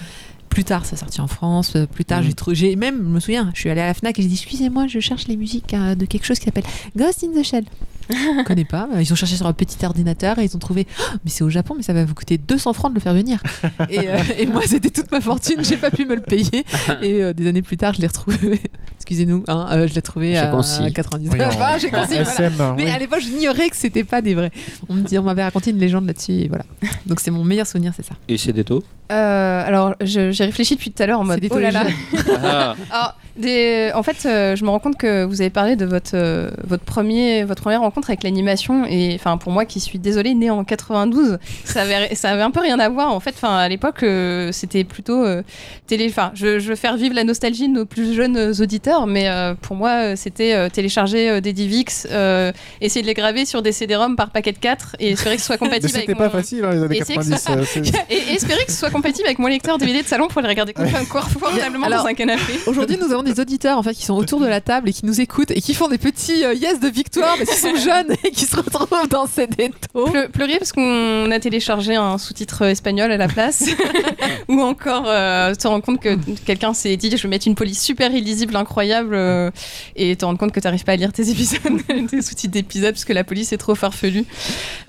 plus 0.48 0.64
tard, 0.64 0.84
ça 0.84 0.96
sorti 0.96 1.20
en 1.20 1.28
France. 1.28 1.76
Plus 1.94 2.04
tard, 2.04 2.22
Mhm. 2.22 2.32
j'ai 2.54 2.74
même, 2.74 2.96
je 2.98 3.08
me 3.08 3.20
souviens, 3.20 3.52
je 3.54 3.60
suis 3.60 3.70
allée 3.70 3.80
à 3.82 3.86
la 3.86 3.94
Fnac 3.94 4.18
et 4.18 4.22
j'ai 4.22 4.26
dit 4.28 4.34
excusez-moi, 4.34 4.88
je 4.88 4.98
cherche 4.98 5.28
les 5.28 5.36
musiques 5.36 5.72
de 5.72 6.04
quelque 6.06 6.26
chose 6.26 6.40
qui 6.40 6.46
s'appelle 6.46 6.64
Ghost 6.96 7.22
in 7.24 7.40
the 7.40 7.44
Shell. 7.44 7.64
Je 8.10 8.44
connais 8.44 8.64
pas. 8.64 8.88
Ils 8.98 9.12
ont 9.12 9.16
cherché 9.16 9.36
sur 9.36 9.46
un 9.46 9.52
petit 9.52 9.84
ordinateur 9.84 10.38
et 10.38 10.44
ils 10.44 10.54
ont 10.56 10.58
trouvé. 10.58 10.86
Oh, 10.98 11.16
mais 11.24 11.30
c'est 11.30 11.44
au 11.44 11.50
Japon, 11.50 11.74
mais 11.76 11.82
ça 11.82 11.92
va 11.92 12.04
vous 12.04 12.14
coûter 12.14 12.38
200 12.38 12.72
francs 12.72 12.90
de 12.92 12.94
le 12.96 13.00
faire 13.00 13.14
venir. 13.14 13.42
et, 13.90 14.08
euh, 14.08 14.18
et 14.38 14.46
moi, 14.46 14.62
c'était 14.66 14.90
toute 14.90 15.10
ma 15.10 15.20
fortune, 15.20 15.62
j'ai 15.64 15.76
pas 15.76 15.90
pu 15.90 16.04
me 16.06 16.14
le 16.14 16.20
payer. 16.22 16.64
Et 17.02 17.22
euh, 17.22 17.32
des 17.32 17.46
années 17.48 17.62
plus 17.62 17.76
tard, 17.76 17.94
je 17.94 18.00
l'ai 18.00 18.06
retrouvé. 18.06 18.60
Excusez-nous, 18.96 19.44
hein, 19.48 19.66
euh, 19.72 19.88
je 19.88 19.94
l'ai 19.94 20.02
trouvé 20.02 20.36
à 20.36 20.46
concis. 20.48 20.92
99. 20.92 21.32
Oui, 21.34 21.44
en- 21.44 21.48
Ah, 21.60 21.78
j'ai 21.78 21.88
voilà. 21.88 22.04
SM, 22.10 22.52
Mais 22.76 22.84
oui. 22.84 22.90
à 22.90 22.98
l'époque, 22.98 23.20
j'ignorais 23.20 23.68
que 23.70 23.76
c'était 23.76 24.04
pas 24.04 24.20
des 24.22 24.34
vrais. 24.34 24.50
On 24.88 24.94
me 24.94 25.02
dit, 25.02 25.18
on 25.18 25.22
m'avait 25.22 25.42
raconté 25.42 25.70
une 25.70 25.78
légende 25.78 26.06
là-dessus, 26.06 26.32
et 26.32 26.48
voilà. 26.48 26.64
Donc 27.06 27.20
c'est 27.20 27.30
mon 27.30 27.44
meilleur 27.44 27.66
souvenir, 27.66 27.92
c'est 27.96 28.04
ça. 28.04 28.14
Et 28.28 28.36
c'est 28.38 28.52
des 28.52 28.64
taux? 28.64 28.82
Euh, 29.12 29.66
alors, 29.66 29.94
j'ai 30.00 30.30
réfléchi 30.30 30.76
depuis 30.76 30.92
tout 30.92 31.02
à 31.02 31.06
l'heure 31.06 31.18
en 31.20 31.24
mode 31.24 31.40
des 31.40 31.48
oh 31.50 31.58
là 31.58 31.70
là. 31.72 31.84
Ah, 32.42 32.76
Alors, 32.90 33.14
des- 33.36 33.90
en 33.94 34.02
fait, 34.04 34.24
euh, 34.26 34.54
je 34.54 34.64
me 34.64 34.70
rends 34.70 34.78
compte 34.78 34.96
que 34.96 35.24
vous 35.24 35.40
avez 35.40 35.50
parlé 35.50 35.74
de 35.76 35.84
votre, 35.84 36.10
euh, 36.14 36.50
votre, 36.64 36.84
premier, 36.84 37.42
votre 37.44 37.62
première 37.62 37.80
rencontre 37.80 37.99
avec 38.08 38.22
l'animation. 38.22 38.84
Et 38.86 39.14
enfin, 39.14 39.36
pour 39.36 39.52
moi 39.52 39.64
qui 39.64 39.80
suis 39.80 39.98
désolée, 39.98 40.34
née 40.34 40.50
en 40.50 40.64
92, 40.64 41.38
ça 41.64 41.82
avait, 41.82 42.14
ça 42.14 42.30
avait 42.30 42.42
un 42.42 42.50
peu 42.50 42.60
rien 42.60 42.78
à 42.78 42.88
voir. 42.88 43.12
En 43.12 43.20
fait, 43.20 43.34
enfin, 43.36 43.56
à 43.56 43.68
l'époque, 43.68 44.02
euh, 44.02 44.50
c'était 44.52 44.84
plutôt 44.84 45.22
euh, 45.24 45.42
télé. 45.86 46.06
Enfin, 46.08 46.30
je, 46.34 46.58
je 46.58 46.68
veux 46.70 46.76
faire 46.76 46.96
vivre 46.96 47.14
la 47.14 47.24
nostalgie 47.24 47.68
de 47.68 47.72
nos 47.74 47.84
plus 47.86 48.14
jeunes 48.14 48.54
auditeurs, 48.60 49.06
mais 49.06 49.28
euh, 49.28 49.54
pour 49.60 49.76
moi, 49.76 49.90
euh, 49.90 50.14
c'était 50.16 50.54
euh, 50.54 50.68
télécharger 50.68 51.28
euh, 51.28 51.40
des 51.40 51.52
DivX, 51.52 52.06
euh, 52.10 52.52
essayer 52.80 53.02
de 53.02 53.06
les 53.06 53.14
graver 53.14 53.44
sur 53.44 53.62
des 53.62 53.72
CD-ROM 53.72 54.16
par 54.16 54.30
paquet 54.30 54.52
de 54.52 54.58
4 54.58 54.96
et 55.00 55.10
espérer 55.10 55.36
que 55.36 55.40
ce 55.42 55.46
soit 55.46 55.56
compatible 55.58 55.88
c'était 55.88 56.04
avec 56.04 56.16
pas 56.18 56.24
mon- 56.24 56.30
facile, 56.30 56.64
hein, 56.64 56.72
les 56.72 56.82
années 56.82 56.96
Et 56.98 57.04
c'est 57.04 57.14
que 57.16 57.28
90. 57.30 57.46
euh, 57.50 57.64
c'est- 57.66 58.10
et, 58.10 58.34
espérer 58.34 58.64
que 58.64 58.72
ce 58.72 58.78
soit 58.78 58.90
compatible 58.90 59.26
avec 59.26 59.38
mon 59.38 59.48
lecteur 59.48 59.78
DVD 59.78 60.02
de 60.02 60.06
salon 60.08 60.28
pour 60.28 60.40
les 60.40 60.48
regarder 60.48 60.72
confortablement 60.72 61.88
dans 61.88 62.06
un 62.06 62.14
canapé. 62.14 62.52
Aujourd'hui, 62.66 62.96
nous 63.00 63.12
avons 63.12 63.22
des 63.22 63.40
auditeurs 63.40 63.78
en 63.78 63.82
fait 63.82 63.94
qui 63.94 64.04
sont 64.04 64.14
autour 64.14 64.40
de 64.40 64.46
la 64.46 64.60
table 64.60 64.88
et 64.88 64.92
qui 64.92 65.06
nous 65.06 65.20
écoutent 65.20 65.50
et 65.50 65.60
qui 65.60 65.74
font 65.74 65.88
des 65.88 65.98
petits 65.98 66.44
euh, 66.44 66.54
yes 66.54 66.80
de 66.80 66.88
victoire 66.88 67.36
parce 67.36 67.50
qu'ils 67.50 67.58
sont 67.70 67.76
jeunes 67.76 67.89
et 68.24 68.30
qui 68.30 68.44
se 68.44 68.56
retrouvent 68.56 69.08
dans 69.08 69.26
ces 69.26 69.46
détos. 69.46 70.06
Pleu- 70.10 70.28
pleurer 70.28 70.58
parce 70.58 70.72
qu'on 70.72 71.30
a 71.30 71.38
téléchargé 71.40 71.94
un 71.96 72.18
sous-titre 72.18 72.62
espagnol 72.62 73.10
à 73.12 73.16
la 73.16 73.28
place. 73.28 73.64
Ou 74.48 74.60
encore 74.60 75.04
euh, 75.06 75.54
te 75.54 75.66
rendre 75.68 75.84
compte 75.84 76.00
que 76.00 76.16
quelqu'un 76.44 76.72
s'est 76.74 76.96
dit 76.96 77.10
je 77.16 77.22
vais 77.22 77.28
mettre 77.28 77.46
une 77.46 77.54
police 77.54 77.80
super 77.82 78.12
illisible 78.12 78.56
incroyable 78.56 79.14
euh, 79.14 79.50
et 79.96 80.16
te 80.16 80.24
rendre 80.24 80.38
compte 80.38 80.52
que 80.52 80.60
tu 80.60 80.66
n'arrives 80.66 80.84
pas 80.84 80.92
à 80.92 80.96
lire 80.96 81.12
tes 81.12 81.28
épisodes 81.30 81.60
tes 82.10 82.22
sous-titres 82.22 82.52
d'épisodes 82.52 82.92
parce 82.92 83.04
que 83.04 83.12
la 83.12 83.24
police 83.24 83.52
est 83.52 83.58
trop 83.58 83.74
farfelue. 83.74 84.24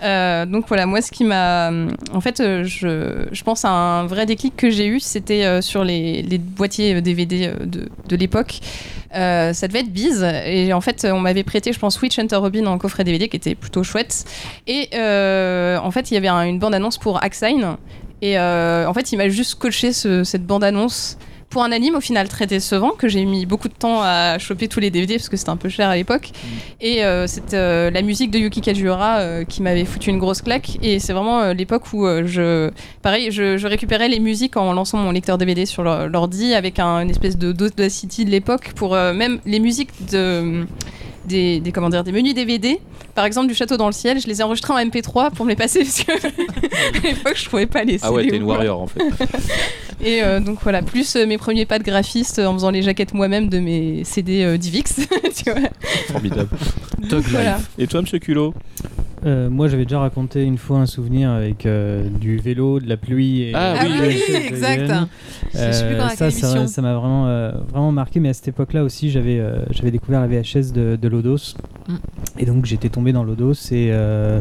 Euh, 0.03 0.45
donc 0.45 0.65
voilà 0.67 0.85
moi 0.85 1.01
ce 1.01 1.11
qui 1.11 1.23
m'a 1.23 1.71
en 2.13 2.21
fait 2.21 2.39
euh, 2.39 2.63
je, 2.63 3.25
je 3.31 3.43
pense 3.43 3.65
à 3.65 3.69
un 3.69 4.05
vrai 4.05 4.25
déclic 4.25 4.55
que 4.55 4.69
j'ai 4.69 4.87
eu 4.87 4.99
c'était 4.99 5.45
euh, 5.45 5.61
sur 5.61 5.83
les, 5.83 6.21
les 6.23 6.37
boîtiers 6.37 6.95
euh, 6.95 7.01
DVD 7.01 7.47
euh, 7.47 7.65
de, 7.65 7.89
de 8.07 8.15
l'époque. 8.15 8.59
Euh, 9.13 9.51
ça 9.51 9.67
devait 9.67 9.81
être 9.81 9.91
Biz 9.91 10.23
et 10.45 10.71
en 10.71 10.79
fait 10.79 11.05
on 11.11 11.19
m'avait 11.19 11.43
prêté 11.43 11.73
je 11.73 11.79
pense 11.79 12.01
Witch 12.01 12.17
Hunter 12.17 12.37
Robin 12.37 12.65
en 12.65 12.77
coffret 12.91 13.03
DVD 13.05 13.29
qui 13.29 13.37
était 13.37 13.55
plutôt 13.55 13.83
chouette 13.83 14.25
et 14.67 14.89
euh, 14.93 15.77
en 15.81 15.91
fait 15.91 16.11
il 16.11 16.15
y 16.15 16.17
avait 16.17 16.27
un- 16.27 16.43
une 16.43 16.59
bande 16.59 16.75
annonce 16.75 16.97
pour 16.97 17.23
Axine 17.23 17.77
et 18.21 18.37
euh, 18.37 18.85
en 18.87 18.93
fait 18.93 19.11
il 19.13 19.17
m'a 19.17 19.29
juste 19.29 19.55
coché 19.55 19.93
ce- 19.93 20.23
cette 20.25 20.45
bande 20.45 20.63
annonce 20.63 21.17
pour 21.49 21.63
un 21.63 21.71
anime 21.73 21.95
au 21.95 21.99
final 22.01 22.29
très 22.29 22.47
décevant 22.47 22.91
que 22.91 23.09
j'ai 23.09 23.25
mis 23.25 23.45
beaucoup 23.45 23.67
de 23.67 23.73
temps 23.73 24.01
à 24.01 24.37
choper 24.39 24.69
tous 24.69 24.79
les 24.79 24.89
DVD 24.89 25.15
parce 25.17 25.27
que 25.27 25.35
c'était 25.35 25.49
un 25.49 25.57
peu 25.57 25.67
cher 25.67 25.89
à 25.89 25.97
l'époque. 25.97 26.29
Et 26.79 27.03
euh, 27.03 27.27
c'est 27.27 27.53
euh, 27.53 27.91
la 27.91 28.01
musique 28.03 28.31
de 28.31 28.39
Yuki 28.39 28.61
Kajiura 28.61 29.17
euh, 29.17 29.43
qui 29.43 29.61
m'avait 29.61 29.83
foutu 29.83 30.11
une 30.11 30.17
grosse 30.17 30.41
claque. 30.41 30.77
Et 30.81 30.99
c'est 30.99 31.11
vraiment 31.11 31.51
l'époque 31.51 31.91
où 31.91 32.05
je 32.25 32.71
pareil 33.01 33.31
je, 33.31 33.57
je 33.57 33.67
récupérais 33.67 34.07
les 34.07 34.21
musiques 34.21 34.55
en 34.55 34.71
lançant 34.71 34.97
mon 34.97 35.11
lecteur 35.11 35.37
DVD 35.37 35.65
sur 35.65 35.83
l'or- 35.83 36.07
l'ordi 36.07 36.53
avec 36.53 36.79
un, 36.79 37.01
une 37.01 37.09
espèce 37.09 37.37
de 37.37 37.51
d'Audacity 37.51 38.23
de 38.23 38.29
l'époque 38.29 38.71
pour 38.77 38.93
même 38.95 39.39
les 39.45 39.59
musiques 39.59 39.89
de 40.09 40.65
des, 41.25 41.59
des, 41.59 41.71
comment 41.71 41.89
dire, 41.89 42.03
des 42.03 42.11
menus 42.11 42.33
DVD 42.33 42.79
par 43.13 43.25
exemple 43.25 43.47
du 43.47 43.53
château 43.53 43.77
dans 43.77 43.87
le 43.87 43.93
ciel 43.93 44.19
je 44.19 44.27
les 44.27 44.39
ai 44.39 44.43
enregistrés 44.43 44.73
en 44.73 44.77
MP3 44.77 45.31
pour 45.31 45.45
me 45.45 45.51
les 45.51 45.55
passer 45.55 45.79
parce 45.83 46.03
que 46.03 46.11
à 46.27 47.07
l'époque 47.07 47.35
je 47.35 47.45
trouvais 47.45 47.65
pas 47.65 47.83
les 47.83 47.99
ah 48.01 48.11
ouais, 48.11 48.27
t'es 48.27 48.37
une 48.37 48.43
warrior 48.43 48.81
en 48.81 48.87
fait. 48.87 49.01
Et 50.03 50.23
euh, 50.23 50.39
donc 50.39 50.59
voilà, 50.63 50.81
plus 50.81 51.15
euh, 51.15 51.27
mes 51.27 51.37
premiers 51.37 51.65
pas 51.65 51.77
de 51.77 51.83
graphiste 51.83 52.39
euh, 52.39 52.47
en 52.47 52.53
faisant 52.53 52.71
les 52.71 52.81
jaquettes 52.81 53.13
moi-même 53.13 53.49
de 53.49 53.59
mes 53.59 54.03
CD 54.03 54.43
euh, 54.43 54.57
Divix. 54.57 54.95
tu 55.35 55.51
vois. 55.51 55.69
Formidable. 56.07 56.49
Voilà. 56.99 57.59
Et 57.77 57.85
toi, 57.85 58.01
monsieur 58.01 58.17
Culot? 58.19 58.53
Euh, 59.25 59.49
moi, 59.49 59.67
j'avais 59.67 59.83
déjà 59.83 59.99
raconté 59.99 60.43
une 60.43 60.57
fois 60.57 60.79
un 60.79 60.85
souvenir 60.85 61.29
avec 61.29 61.65
euh, 61.65 62.07
du 62.09 62.37
vélo, 62.37 62.79
de 62.79 62.87
la 62.89 62.97
pluie. 62.97 63.41
Et, 63.43 63.51
Ah 63.53 63.75
Ah 63.79 63.83
oui, 63.85 63.91
oui, 64.07 64.17
choses 64.17 64.35
exact. 64.35 64.91
Je 65.53 65.59
Euh, 65.59 66.09
ça, 66.15 66.31
ça, 66.31 66.67
ça 66.67 66.81
m'a 66.81 66.93
vraiment, 66.95 67.27
euh, 67.27 67.51
vraiment 67.71 67.91
marqué, 67.91 68.19
mais 68.19 68.29
à 68.29 68.33
cette 68.33 68.47
époque-là 68.47 68.83
aussi, 68.83 69.09
j'avais 69.11 69.39
euh, 69.39 69.63
j'avais 69.71 69.91
découvert 69.91 70.21
la 70.21 70.27
VHS 70.27 70.71
de, 70.73 70.97
de 70.99 71.07
Lodos. 71.07 71.55
Mm. 71.87 71.93
Et 72.39 72.45
donc, 72.45 72.65
j'étais 72.65 72.89
tombé 72.89 73.11
dans 73.13 73.23
Lodos 73.23 73.53
et, 73.71 73.89
euh, 73.91 74.39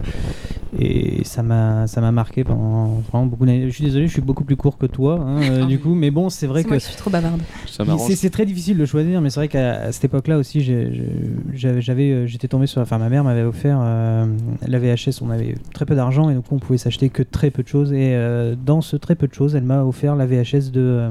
et 0.79 1.25
ça 1.25 1.43
m'a 1.43 1.87
ça 1.87 2.01
m'a 2.01 2.13
marqué 2.13 2.45
pendant 2.45 3.03
vraiment 3.11 3.27
beaucoup 3.27 3.45
d'années. 3.45 3.67
Je 3.67 3.75
suis 3.75 3.85
désolé, 3.85 4.07
je 4.07 4.13
suis 4.13 4.23
beaucoup 4.23 4.45
plus 4.45 4.57
court 4.57 4.79
que 4.79 4.87
toi, 4.87 5.19
hein, 5.21 5.43
euh, 5.43 5.61
Ah. 5.65 5.67
du 5.67 5.79
coup, 5.79 5.95
mais 5.95 6.11
bon, 6.11 6.29
c'est 6.31 6.47
vrai 6.47 6.61
C'est 6.61 6.65
que 6.65 6.71
moi 6.71 6.79
qui 6.79 6.85
suis 6.87 6.97
trop 6.97 7.11
bavarde. 7.11 7.41
C'est- 7.67 8.31
très 8.31 8.47
difficile 8.47 8.79
de 8.79 8.85
choisir, 8.87 9.21
mais 9.21 9.29
c'est 9.31 9.41
vrai 9.41 9.49
qu'à 9.49 9.91
cette 9.91 10.05
époque-là 10.05 10.39
aussi, 10.39 10.63
j'avais, 10.63 11.81
j'avais, 11.81 12.29
j'étais 12.29 12.47
tombé 12.49 12.67
sur. 12.69 12.81
Enfin, 12.81 12.99
ma 12.99 13.09
mère 13.09 13.25
m'avait 13.25 13.43
offert 13.43 13.79
euh, 13.83 14.27
la 14.71 14.79
VHS. 14.79 15.23
On 15.23 15.31
avait 15.31 15.55
très 15.75 15.87
peu 15.87 15.95
d'argent 15.95 16.31
et 16.31 16.35
donc 16.35 16.51
on 16.51 16.59
pouvait 16.59 16.79
s'acheter 16.79 17.09
que 17.09 17.23
très 17.23 17.51
peu 17.51 17.63
de 17.63 17.69
choses. 17.69 17.93
Et 17.93 18.15
euh, 18.15 18.55
dans 18.55 18.81
ce 18.81 18.97
très 18.97 19.15
peu 19.15 19.27
de 19.27 19.35
choses, 19.35 19.55
elle 19.55 19.65
m'a 19.65 19.85
offert 19.85 20.17
la 20.17 20.27
VHS 20.27 20.71
de. 20.73 21.11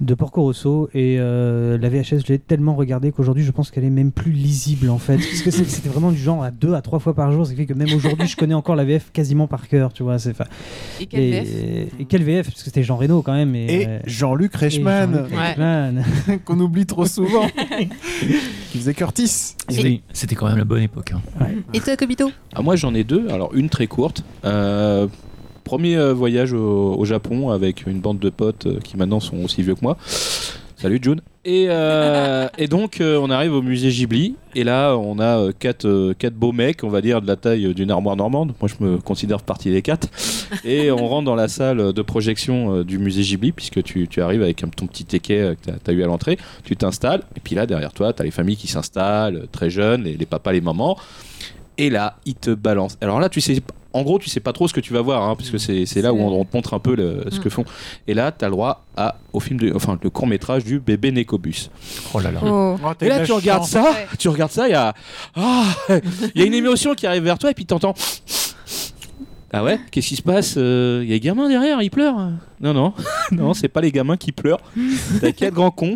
De 0.00 0.14
Porco 0.14 0.42
Rosso 0.42 0.88
et 0.94 1.16
euh, 1.18 1.78
la 1.78 1.88
VHS 1.88 2.20
je 2.26 2.32
l'ai 2.32 2.38
tellement 2.38 2.74
regardée 2.74 3.12
qu'aujourd'hui 3.12 3.44
je 3.44 3.50
pense 3.50 3.70
qu'elle 3.70 3.84
est 3.84 3.90
même 3.90 4.12
plus 4.12 4.32
lisible 4.32 4.90
en 4.90 4.98
fait 4.98 5.16
parce 5.16 5.42
que 5.42 5.50
c'était 5.50 5.88
vraiment 5.88 6.10
du 6.12 6.18
genre 6.18 6.42
à 6.42 6.50
deux 6.50 6.74
à 6.74 6.82
trois 6.82 6.98
fois 6.98 7.14
par 7.14 7.32
jour 7.32 7.46
ce 7.46 7.50
qui 7.52 7.56
fait 7.58 7.66
que 7.66 7.74
même 7.74 7.92
aujourd'hui 7.94 8.26
je 8.28 8.36
connais 8.36 8.54
encore 8.54 8.76
la 8.76 8.84
VF 8.84 9.10
quasiment 9.12 9.46
par 9.46 9.68
cœur 9.68 9.92
tu 9.92 10.02
vois 10.02 10.18
c'est 10.18 10.34
Et 11.00 11.06
quel 11.06 11.20
et, 11.22 11.30
VF 11.30 11.48
et 12.00 12.04
quel 12.04 12.22
VF 12.22 12.46
parce 12.46 12.58
que 12.58 12.64
c'était 12.64 12.82
Jean 12.82 12.96
Reno 12.96 13.22
quand 13.22 13.32
même 13.34 13.54
et, 13.54 13.66
Et 13.82 13.86
euh, 13.88 13.98
Jean-Luc 14.06 14.54
Reichmann, 14.54 15.26
qu'on 16.44 16.58
oublie 16.60 16.86
trop 16.86 17.06
souvent, 17.06 17.46
qui 18.70 18.78
faisait 18.78 18.94
Curtis. 18.94 19.54
C'était- 19.68 20.00
C'était 20.12 20.34
quand 20.34 20.46
même 20.48 20.58
la 20.58 20.64
bonne 20.64 20.82
époque. 20.82 21.12
hein. 21.12 21.20
Et 21.74 21.80
toi, 21.80 21.96
Kobito? 21.96 22.30
Ah, 22.54 22.62
moi 22.62 22.76
j'en 22.76 22.94
ai 22.94 23.04
deux. 23.04 23.28
Alors 23.28 23.54
une 23.54 23.68
très 23.68 23.86
courte. 23.86 24.24
Euh, 24.44 25.06
premier 25.62 25.96
euh, 25.96 26.12
voyage 26.12 26.52
au, 26.52 27.04
Japon 27.04 27.50
avec 27.50 27.86
une 27.86 28.00
bande 28.00 28.18
de 28.18 28.30
potes 28.30 28.66
euh, 28.66 28.78
qui 28.82 28.96
maintenant 28.96 29.20
sont 29.20 29.42
aussi 29.42 29.62
vieux 29.62 29.74
que 29.74 29.82
moi. 29.82 29.96
Salut 30.76 30.98
June. 31.00 31.20
Et, 31.44 31.66
euh, 31.68 32.48
donc 32.68 33.00
on 33.00 33.30
arrive 33.30 33.52
au 33.52 33.62
musée 33.62 33.90
Ghibli 33.90 34.34
et 34.54 34.64
là 34.64 34.96
on 34.96 35.20
a 35.20 35.38
euh, 35.38 35.52
quatre, 35.56 36.12
quatre 36.14 36.34
beaux 36.34 36.50
mecs, 36.50 36.82
on 36.82 36.88
va 36.88 37.00
dire 37.00 37.22
de 37.22 37.26
la 37.26 37.36
taille 37.36 37.72
d'une 37.74 37.90
armoire 37.90 38.16
normande. 38.16 38.52
Moi 38.60 38.68
je 38.68 38.84
me 38.84 38.98
considère 38.98 39.42
partie 39.42 39.70
des 39.70 39.82
quatre. 39.82 40.08
Et 40.64 40.90
on 40.90 41.06
rentre 41.06 41.24
dans 41.24 41.36
la 41.36 41.48
salle 41.48 41.92
de 41.92 42.02
projection 42.02 42.82
du 42.82 42.98
musée 42.98 43.22
Ghibli 43.22 43.52
puisque 43.52 43.82
tu, 43.82 44.08
tu 44.08 44.22
arrives 44.22 44.42
avec 44.42 44.64
ton 44.74 44.86
petit 44.86 45.04
ticket 45.04 45.56
que 45.64 45.70
tu 45.70 45.90
as, 45.90 45.92
eu 45.92 46.02
à 46.02 46.06
l'entrée. 46.06 46.36
Tu 46.64 46.76
t'installes 46.76 47.22
et 47.36 47.40
puis 47.40 47.54
là 47.54 47.66
derrière 47.66 47.92
toi 47.92 48.12
tu 48.12 48.22
as 48.22 48.24
les 48.24 48.32
familles 48.32 48.56
qui 48.56 48.68
s'installent, 48.68 49.46
très 49.52 49.70
jeunes, 49.70 50.02
les, 50.02 50.16
les 50.16 50.26
papas, 50.26 50.52
les 50.52 50.60
mamans. 50.60 50.96
Et 51.78 51.90
là, 51.90 52.16
il 52.26 52.34
te 52.34 52.50
balance. 52.50 52.98
Alors 53.00 53.18
là, 53.18 53.28
tu 53.28 53.40
sais, 53.40 53.60
en 53.94 54.02
gros, 54.02 54.18
tu 54.18 54.28
sais 54.30 54.40
pas 54.40 54.52
trop 54.52 54.68
ce 54.68 54.72
que 54.74 54.80
tu 54.80 54.92
vas 54.92 55.00
voir, 55.02 55.22
hein, 55.22 55.34
parce 55.36 55.50
que 55.50 55.58
c'est 55.58 55.86
c'est 55.86 56.02
là 56.02 56.12
où 56.12 56.18
on, 56.20 56.40
on 56.40 56.44
te 56.44 56.56
montre 56.56 56.74
un 56.74 56.78
peu 56.78 56.94
le- 56.96 57.24
ce 57.30 57.40
que 57.40 57.48
font. 57.50 57.64
Et 58.06 58.14
là, 58.14 58.32
tu 58.32 58.44
as 58.44 58.48
le 58.48 58.52
droit 58.52 58.84
à, 58.96 59.16
au 59.32 59.40
film, 59.40 59.58
de, 59.60 59.72
enfin, 59.74 59.98
le 60.02 60.10
court 60.10 60.26
métrage 60.26 60.64
du 60.64 60.78
bébé 60.80 61.12
Nécobus. 61.12 61.70
Oh 62.14 62.20
là 62.20 62.30
là. 62.30 62.40
Oh. 62.44 62.76
Et 63.00 63.08
là, 63.08 63.24
tu 63.24 63.32
regardes 63.32 63.64
ça, 63.64 63.82
Ouais. 63.82 64.06
tu 64.18 64.28
regardes 64.28 64.52
ça, 64.52 64.68
il 64.68 64.72
y 64.72 64.74
a, 64.74 64.94
ah, 65.36 65.64
il 66.34 66.40
y 66.40 66.42
a 66.42 66.46
une 66.46 66.54
émotion 66.54 66.94
qui 66.94 67.06
arrive 67.06 67.22
vers 67.24 67.38
toi, 67.38 67.50
et 67.50 67.54
puis 67.54 67.66
t'entends. 67.66 67.94
Ah 69.54 69.62
ouais? 69.62 69.78
Qu'est-ce 69.90 70.08
qui 70.08 70.16
se 70.16 70.22
passe 70.22 70.54
Euh, 70.56 71.00
Il 71.04 71.10
y 71.10 71.12
a 71.12 71.16
des 71.16 71.20
gamins 71.20 71.46
derrière, 71.46 71.82
ils 71.82 71.90
pleurent 71.90 72.30
Non, 72.62 72.72
non, 72.72 72.94
non, 73.32 73.52
c'est 73.52 73.68
pas 73.68 73.82
les 73.82 73.92
gamins 73.92 74.16
qui 74.16 74.32
pleurent. 74.32 74.62
T'as 75.20 75.32
quatre 75.32 75.52
grands 75.52 75.70
cons 75.70 75.94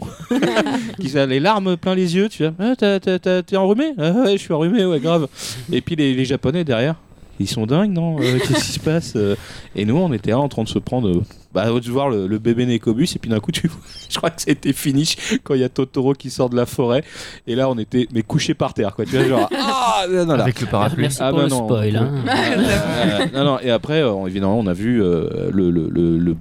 qui 1.00 1.16
ont 1.16 1.26
les 1.26 1.40
larmes 1.40 1.78
plein 1.78 1.94
les 1.94 2.14
yeux. 2.16 2.28
Tu 2.28 2.42
vois, 2.42 2.52
ah, 2.58 2.76
t'as- 2.76 3.00
t'as- 3.00 3.18
t'as- 3.18 3.42
t'es 3.42 3.56
enrhumé? 3.56 3.94
Ah 3.96 4.10
ouais, 4.10 4.32
je 4.32 4.42
suis 4.42 4.52
enrhumé, 4.52 4.84
ouais, 4.84 5.00
grave. 5.00 5.26
Et 5.72 5.80
puis 5.80 5.96
les, 5.96 6.12
les 6.12 6.24
japonais 6.26 6.64
derrière, 6.64 6.96
ils 7.38 7.48
sont 7.48 7.66
dingues, 7.66 7.92
non 7.92 8.16
Euh, 8.20 8.38
Qu'est-ce 8.38 8.64
qui 8.64 8.72
se 8.72 8.80
passe 8.80 9.12
Euh, 9.16 9.36
Et 9.74 9.84
nous, 9.84 9.96
on 9.96 10.12
était 10.12 10.30
là 10.30 10.38
en 10.40 10.48
train 10.48 10.64
de 10.64 10.68
se 10.68 10.78
prendre. 10.78 11.22
Bah, 11.56 11.64
de 11.70 11.90
voir 11.90 12.10
le, 12.10 12.26
le 12.26 12.38
bébé 12.38 12.66
Nécobus, 12.66 13.16
et 13.16 13.18
puis 13.18 13.30
d'un 13.30 13.40
coup, 13.40 13.50
tu 13.50 13.66
vois, 13.66 13.78
je 14.10 14.16
crois 14.18 14.28
que 14.28 14.42
c'était 14.42 14.74
finish 14.74 15.16
quand 15.42 15.54
il 15.54 15.60
y 15.62 15.64
a 15.64 15.70
Totoro 15.70 16.12
qui 16.12 16.28
sort 16.28 16.50
de 16.50 16.56
la 16.56 16.66
forêt. 16.66 17.02
Et 17.46 17.54
là, 17.54 17.70
on 17.70 17.78
était 17.78 18.06
mais 18.12 18.20
couchés 18.22 18.52
par 18.52 18.74
terre, 18.74 18.94
quoi. 18.94 19.06
Tu 19.06 19.16
vois, 19.16 19.26
genre, 19.26 19.50
ah, 19.58 20.04
non, 20.10 20.26
là. 20.36 20.42
Avec 20.42 20.60
le 20.60 20.66
parapluie. 20.66 21.00
Merci 21.02 21.18
Ah 21.22 21.30
pour 21.30 21.38
bah 21.38 21.44
le 21.44 21.50
non, 21.50 21.64
spoil. 21.64 21.96
hein. 21.96 22.10
Euh, 22.26 23.26
non, 23.34 23.44
non, 23.44 23.58
et 23.62 23.70
après, 23.70 24.02
euh, 24.02 24.26
évidemment, 24.26 24.58
on 24.58 24.66
a 24.66 24.72
vu 24.72 25.02
euh, 25.02 25.50
le, 25.52 25.70
le, 25.70 25.88
le, 25.90 26.18
le, 26.18 26.36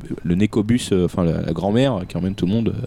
euh, 0.92 1.06
enfin 1.06 1.24
la, 1.24 1.42
la 1.42 1.54
grand-mère 1.54 2.02
qui 2.08 2.18
emmène 2.18 2.36
tout 2.36 2.46
le 2.46 2.52
monde 2.52 2.70
euh, 2.78 2.86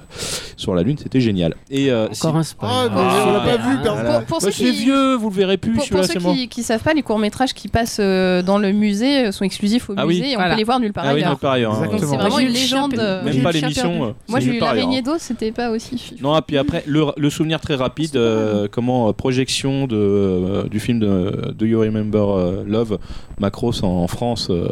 sur 0.56 0.74
la 0.74 0.82
Lune, 0.82 0.96
c'était 0.98 1.20
génial. 1.20 1.54
Et, 1.70 1.90
euh, 1.90 2.08
Encore 2.08 2.36
un 2.36 2.42
spoil. 2.42 2.70
Ah, 2.72 2.88
mais 2.92 3.00
on 3.00 3.32
l'a 3.32 3.40
pas 3.40 3.56
vu, 3.56 3.76
voilà. 3.84 4.20
Pour- 4.20 4.42
c'est 4.42 4.50
qui- 4.50 4.70
vieux, 4.72 5.14
vous 5.14 5.30
le 5.30 5.34
verrez 5.34 5.56
plus, 5.56 5.72
Pour, 5.72 5.88
pour 5.88 6.04
ceux 6.04 6.18
qui, 6.18 6.48
qui 6.48 6.62
savent 6.62 6.82
pas, 6.82 6.92
les 6.94 7.02
courts 7.02 7.18
métrages 7.18 7.54
qui 7.54 7.68
passent 7.68 7.98
euh, 8.00 8.42
dans 8.42 8.58
le 8.58 8.72
musée 8.72 9.30
sont 9.32 9.44
exclusifs 9.44 9.88
au 9.90 9.94
Ah 9.96 10.06
oui. 10.06 10.16
musée 10.18 10.32
et 10.32 10.36
on 10.36 10.38
Voilà. 10.40 10.54
peut 10.54 10.58
les 10.58 10.64
voir 10.64 10.80
nulle 10.80 10.92
part 10.92 11.04
Ah 11.06 11.14
oui, 11.14 11.20
non, 11.20 11.26
ailleurs. 11.28 11.38
par 11.38 11.52
ailleurs. 11.52 11.74
hein, 11.74 11.84
Exactement. 11.84 12.17
Vraiment 12.18 12.38
J'ai 12.38 12.44
une 12.46 12.52
légende. 12.52 12.94
euh, 12.98 13.24
Même 13.24 13.42
pas 13.42 13.52
l'émission. 13.52 14.04
euh, 14.04 14.12
Moi 14.28 14.40
j'ai 14.40 14.56
eu 14.56 14.60
l'araignée 14.60 15.02
d'eau, 15.02 15.14
c'était 15.18 15.52
pas 15.52 15.70
aussi. 15.70 16.14
Non, 16.20 16.36
et 16.38 16.42
puis 16.42 16.58
après, 16.58 16.84
le, 16.86 17.30
souvenir 17.30 17.60
très 17.60 17.74
rapide, 17.76 18.16
euh, 18.16 18.68
comment 18.70 19.12
projection 19.12 19.86
de, 19.86 20.66
du 20.70 20.80
film 20.80 21.00
de 21.00 21.52
Do 21.56 21.66
You 21.66 21.80
Remember 21.80 22.64
Love, 22.66 22.98
Macross 23.38 23.82
en, 23.82 24.06
France. 24.08 24.48
euh, 24.50 24.68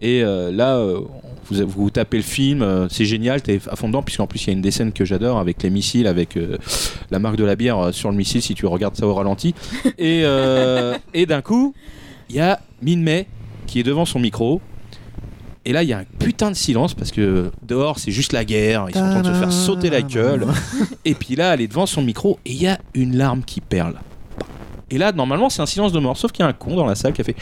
Et 0.00 0.22
là, 0.22 0.82
vous, 1.46 1.66
vous 1.66 1.90
tapez 1.90 2.16
le 2.16 2.22
film, 2.22 2.62
euh, 2.62 2.88
c'est 2.88 3.04
génial, 3.04 3.42
t'es 3.42 3.60
à 3.70 3.76
fond 3.76 3.88
dedans, 3.88 4.02
puisqu'en 4.02 4.26
plus 4.26 4.42
il 4.44 4.46
y 4.46 4.50
a 4.50 4.52
une 4.54 4.62
des 4.62 4.70
scènes 4.70 4.92
que 4.92 5.04
j'adore 5.04 5.38
avec 5.38 5.62
les 5.62 5.70
missiles, 5.70 6.06
avec 6.06 6.36
euh, 6.36 6.56
la 7.10 7.18
marque 7.18 7.36
de 7.36 7.44
la 7.44 7.54
bière 7.56 7.78
euh, 7.78 7.92
sur 7.92 8.10
le 8.10 8.16
missile 8.16 8.40
si 8.42 8.54
tu 8.54 8.66
regardes 8.66 8.96
ça 8.96 9.06
au 9.06 9.14
ralenti. 9.14 9.54
Et, 9.98 10.24
et 11.14 11.26
d'un 11.26 11.42
coup, 11.42 11.74
il 12.30 12.36
y 12.36 12.40
a 12.40 12.60
Min 12.82 12.98
May 12.98 13.26
qui 13.66 13.80
est 13.80 13.82
devant 13.82 14.04
son 14.04 14.18
micro. 14.18 14.60
Et 15.66 15.72
là, 15.72 15.82
il 15.82 15.88
y 15.88 15.92
a 15.92 15.98
un 15.98 16.04
putain 16.18 16.50
de 16.50 16.56
silence 16.56 16.94
parce 16.94 17.10
que 17.10 17.50
dehors, 17.62 17.98
c'est 17.98 18.10
juste 18.10 18.32
la 18.32 18.44
guerre. 18.44 18.86
Ils 18.88 18.94
sont 18.94 19.00
en 19.00 19.10
train 19.10 19.22
de 19.22 19.32
se 19.32 19.38
faire 19.38 19.52
sauter 19.52 19.88
la 19.88 20.02
gueule. 20.02 20.46
Et 21.04 21.14
puis 21.14 21.36
là, 21.36 21.54
elle 21.54 21.62
est 21.62 21.68
devant 21.68 21.86
son 21.86 22.02
micro 22.02 22.38
et 22.44 22.52
il 22.52 22.62
y 22.62 22.66
a 22.66 22.78
une 22.94 23.16
larme 23.16 23.42
qui 23.44 23.60
perle. 23.60 23.94
Et 24.90 24.98
là, 24.98 25.12
normalement, 25.12 25.48
c'est 25.48 25.62
un 25.62 25.66
silence 25.66 25.92
de 25.92 25.98
mort. 25.98 26.16
Sauf 26.16 26.32
qu'il 26.32 26.42
y 26.42 26.46
a 26.46 26.48
un 26.48 26.52
con 26.52 26.76
dans 26.76 26.86
la 26.86 26.94
salle 26.94 27.12
qui 27.14 27.22
a 27.22 27.24
fait. 27.24 27.36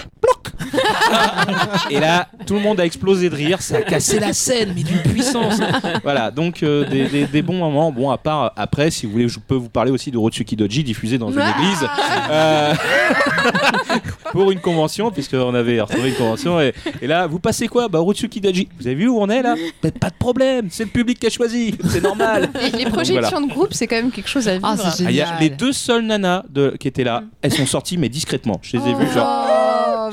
Et 1.91 2.01
là, 2.01 2.29
tout 2.47 2.55
le 2.55 2.61
monde 2.61 2.81
a 2.81 2.85
explosé 2.87 3.29
de 3.31 3.35
rire. 3.35 3.61
Ça 3.63 3.77
a 3.79 3.83
cassé 3.83 4.19
la 4.21 4.33
scène, 4.33 4.73
mais 4.75 4.83
d'une 4.83 4.99
puissance. 5.03 5.61
voilà, 6.03 6.31
donc 6.31 6.63
euh, 6.63 6.85
des, 6.89 7.05
des- 7.09 7.27
des 7.27 7.43
bons 7.43 7.59
moments. 7.59 7.93
Bon, 7.93 8.11
à 8.11 8.19
part 8.19 8.53
après, 8.57 8.91
si 8.91 9.07
vous 9.07 9.13
voulez, 9.13 9.29
je 9.29 9.39
peux 9.39 9.55
vous 9.55 9.69
parler 9.69 9.91
aussi 9.91 10.11
de 10.11 10.19
Rotsuki 10.19 10.57
Doji 10.57 10.85
diffusé 10.85 11.19
dans 11.19 11.31
une 11.31 11.41
église. 11.41 11.87
Euh, 12.31 12.75
pour 14.33 14.51
une 14.51 14.61
convention, 14.61 15.11
puisqu'on 15.11 15.55
avait 15.55 15.81
retrouvé 15.81 16.11
une 16.11 16.15
convention. 16.15 16.61
Et, 16.61 16.73
et 17.03 17.07
là, 17.07 17.27
vous 17.27 17.39
passez 17.41 17.69
quoi? 17.69 17.89
Bah, 17.89 17.99
Rotsuki 17.99 18.41
Doji. 18.41 18.69
Vous 18.79 18.87
avez 18.87 18.95
vu 18.97 19.09
où 19.09 19.19
on 19.21 19.29
est 19.29 19.43
là? 19.43 19.55
Bah, 19.83 19.91
Pas 20.01 20.11
de 20.11 20.15
problème, 20.19 20.69
c'est 20.71 20.85
le 20.85 20.91
public 20.91 21.19
qui 21.19 21.27
a 21.27 21.31
choisi. 21.31 21.75
C'est 21.89 22.03
normal. 22.03 22.51
Les, 22.61 22.85
les 22.85 22.91
projections 22.91 23.41
de 23.41 23.49
groupe, 23.53 23.73
c'est 23.75 23.87
quand 23.87 23.97
même 23.97 24.11
quelque 24.11 24.29
chose 24.29 24.49
à 24.49 24.53
vivre. 24.55 24.67
Ah, 24.67 24.77
c'est 24.91 25.05
Ah, 25.07 25.11
il 25.11 25.17
y 25.17 25.21
a 25.21 25.39
les 25.41 25.51
deux 25.51 25.73
seules 25.73 26.05
nanas 26.07 26.45
de, 26.49 26.75
qui 26.79 26.89
étaient 26.89 27.05
là, 27.05 27.23
elles 27.43 27.53
sont 27.53 27.67
sorties 27.67 27.99
mais 27.99 28.09
discrètement. 28.09 28.59
Je 28.63 28.77
les 28.77 28.89
ai 28.89 28.95
vues 28.95 29.11
genre. 29.13 29.47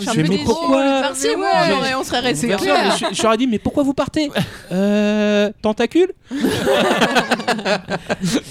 Je 0.01 0.09
suis 0.09 0.23
mais 0.23 0.37
pourquoi 0.45 0.83
Merci, 1.01 1.27
Mais 1.29 1.35
ouais, 1.35 1.81
ouais. 1.81 1.95
on 1.99 2.03
serait 2.03 2.19
resté 2.19 2.49
je, 2.49 3.23
leur 3.23 3.33
ai 3.33 3.37
dit 3.37 3.47
mais 3.47 3.59
pourquoi 3.59 3.83
vous 3.83 3.93
partez 3.93 4.29
Euh 4.71 5.51
tentacule 5.61 6.11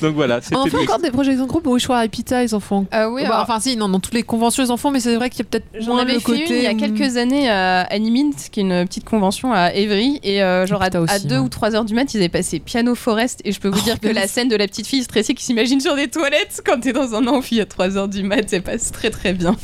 Donc 0.02 0.14
voilà, 0.14 0.40
c'était 0.40 0.56
On 0.56 0.60
en 0.60 0.66
fait 0.66 0.76
encore 0.76 0.98
des 0.98 1.10
projections 1.10 1.44
de 1.44 1.48
groupe 1.48 1.66
au 1.66 1.78
choix 1.78 1.98
à 1.98 2.08
Pita, 2.08 2.42
ils 2.42 2.54
en 2.54 2.60
font. 2.60 2.86
Ah 2.90 3.10
oui, 3.10 3.22
Bah, 3.22 3.28
alors, 3.34 3.42
enfin 3.42 3.60
si, 3.60 3.76
non, 3.76 3.88
dans 3.88 4.00
toutes 4.00 4.14
les 4.14 4.22
conventions 4.22 4.64
ils 4.64 4.70
en 4.72 4.76
font, 4.76 4.90
mais 4.90 5.00
c'est 5.00 5.14
vrai 5.16 5.30
qu'il 5.30 5.40
y 5.40 5.42
a 5.42 5.44
peut-être 5.44 5.66
J'en 5.78 5.94
moins 5.94 6.02
avais 6.02 6.14
le 6.14 6.18
fait 6.20 6.24
côté. 6.24 6.48
une 6.48 6.56
il 6.56 6.62
y 6.62 6.66
a 6.66 6.74
quelques 6.74 7.16
années 7.16 7.48
à 7.48 7.82
Animint, 7.82 8.30
qui 8.50 8.60
est 8.60 8.62
une 8.64 8.84
petite 8.86 9.04
convention 9.04 9.52
à 9.52 9.72
Evry, 9.74 10.20
et 10.22 10.42
euh, 10.42 10.66
genre 10.66 10.82
à, 10.82 10.88
aussi, 11.00 11.14
à 11.14 11.18
2 11.18 11.34
hein. 11.36 11.40
ou 11.40 11.48
3 11.48 11.76
heures 11.76 11.84
du 11.84 11.94
mat, 11.94 12.12
ils 12.14 12.18
avaient 12.18 12.28
passé 12.28 12.58
Piano 12.58 12.94
Forest, 12.94 13.40
et 13.44 13.52
je 13.52 13.60
peux 13.60 13.68
vous 13.68 13.78
Oh, 13.80 13.84
dire 13.84 14.00
que 14.00 14.08
la 14.08 14.26
scène 14.26 14.48
de 14.48 14.56
la 14.56 14.66
petite 14.66 14.86
fille 14.88 15.04
stressée 15.04 15.34
qui 15.34 15.44
s'imagine 15.44 15.80
sur 15.80 15.94
des 15.94 16.08
toilettes 16.08 16.62
quand 16.66 16.80
t'es 16.80 16.92
dans 16.92 17.14
un 17.14 17.26
amphi 17.28 17.60
à 17.60 17.66
3 17.66 17.96
heures 17.96 18.08
du 18.08 18.22
mat, 18.24 18.48
ça 18.50 18.60
passe 18.60 18.90
très 18.90 19.10
très 19.10 19.32
bien. 19.32 19.54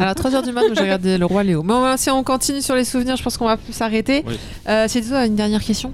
Alors 0.00 0.14
3h 0.14 0.42
du 0.44 0.52
mat, 0.52 0.62
j'ai 0.74 0.80
regardé 0.80 1.18
Le 1.18 1.26
Roi 1.30 1.42
Léo. 1.44 1.62
Mais 1.62 1.72
on 1.72 1.80
va- 1.80 1.96
si 1.96 2.10
on 2.10 2.22
continue 2.22 2.60
sur 2.60 2.74
les 2.74 2.84
souvenirs, 2.84 3.16
je 3.16 3.22
pense 3.22 3.38
qu'on 3.38 3.46
va 3.46 3.56
plus 3.56 3.72
s'arrêter. 3.72 4.22
Oui. 4.26 4.38
Euh, 4.68 4.84
c'est 4.88 5.00
toi 5.02 5.24
une 5.24 5.36
dernière 5.36 5.62
question 5.64 5.92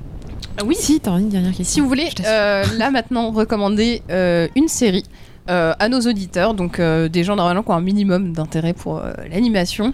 Ah 0.59 0.65
oui, 0.65 0.75
Si, 0.79 0.99
t'as 1.01 1.13
une 1.19 1.29
dernière 1.29 1.53
question. 1.53 1.75
Si 1.75 1.81
vous 1.81 1.89
voulez, 1.89 2.09
euh, 2.25 2.65
là 2.79 2.91
maintenant, 2.91 3.31
recommander 3.31 4.03
euh, 4.11 4.49
une 4.57 4.69
série 4.69 5.05
euh, 5.51 5.75
à 5.79 5.89
nos 5.89 6.01
auditeurs, 6.01 6.55
donc 6.55 6.81
euh, 6.81 7.09
des 7.09 7.25
gens 7.25 7.37
normalement 7.37 7.63
qui 7.63 7.71
ont 7.71 7.75
un 7.75 7.81
minimum 7.81 8.33
d'intérêt 8.33 8.73
pour 8.73 8.99
euh, 8.99 9.13
l'animation. 9.31 9.93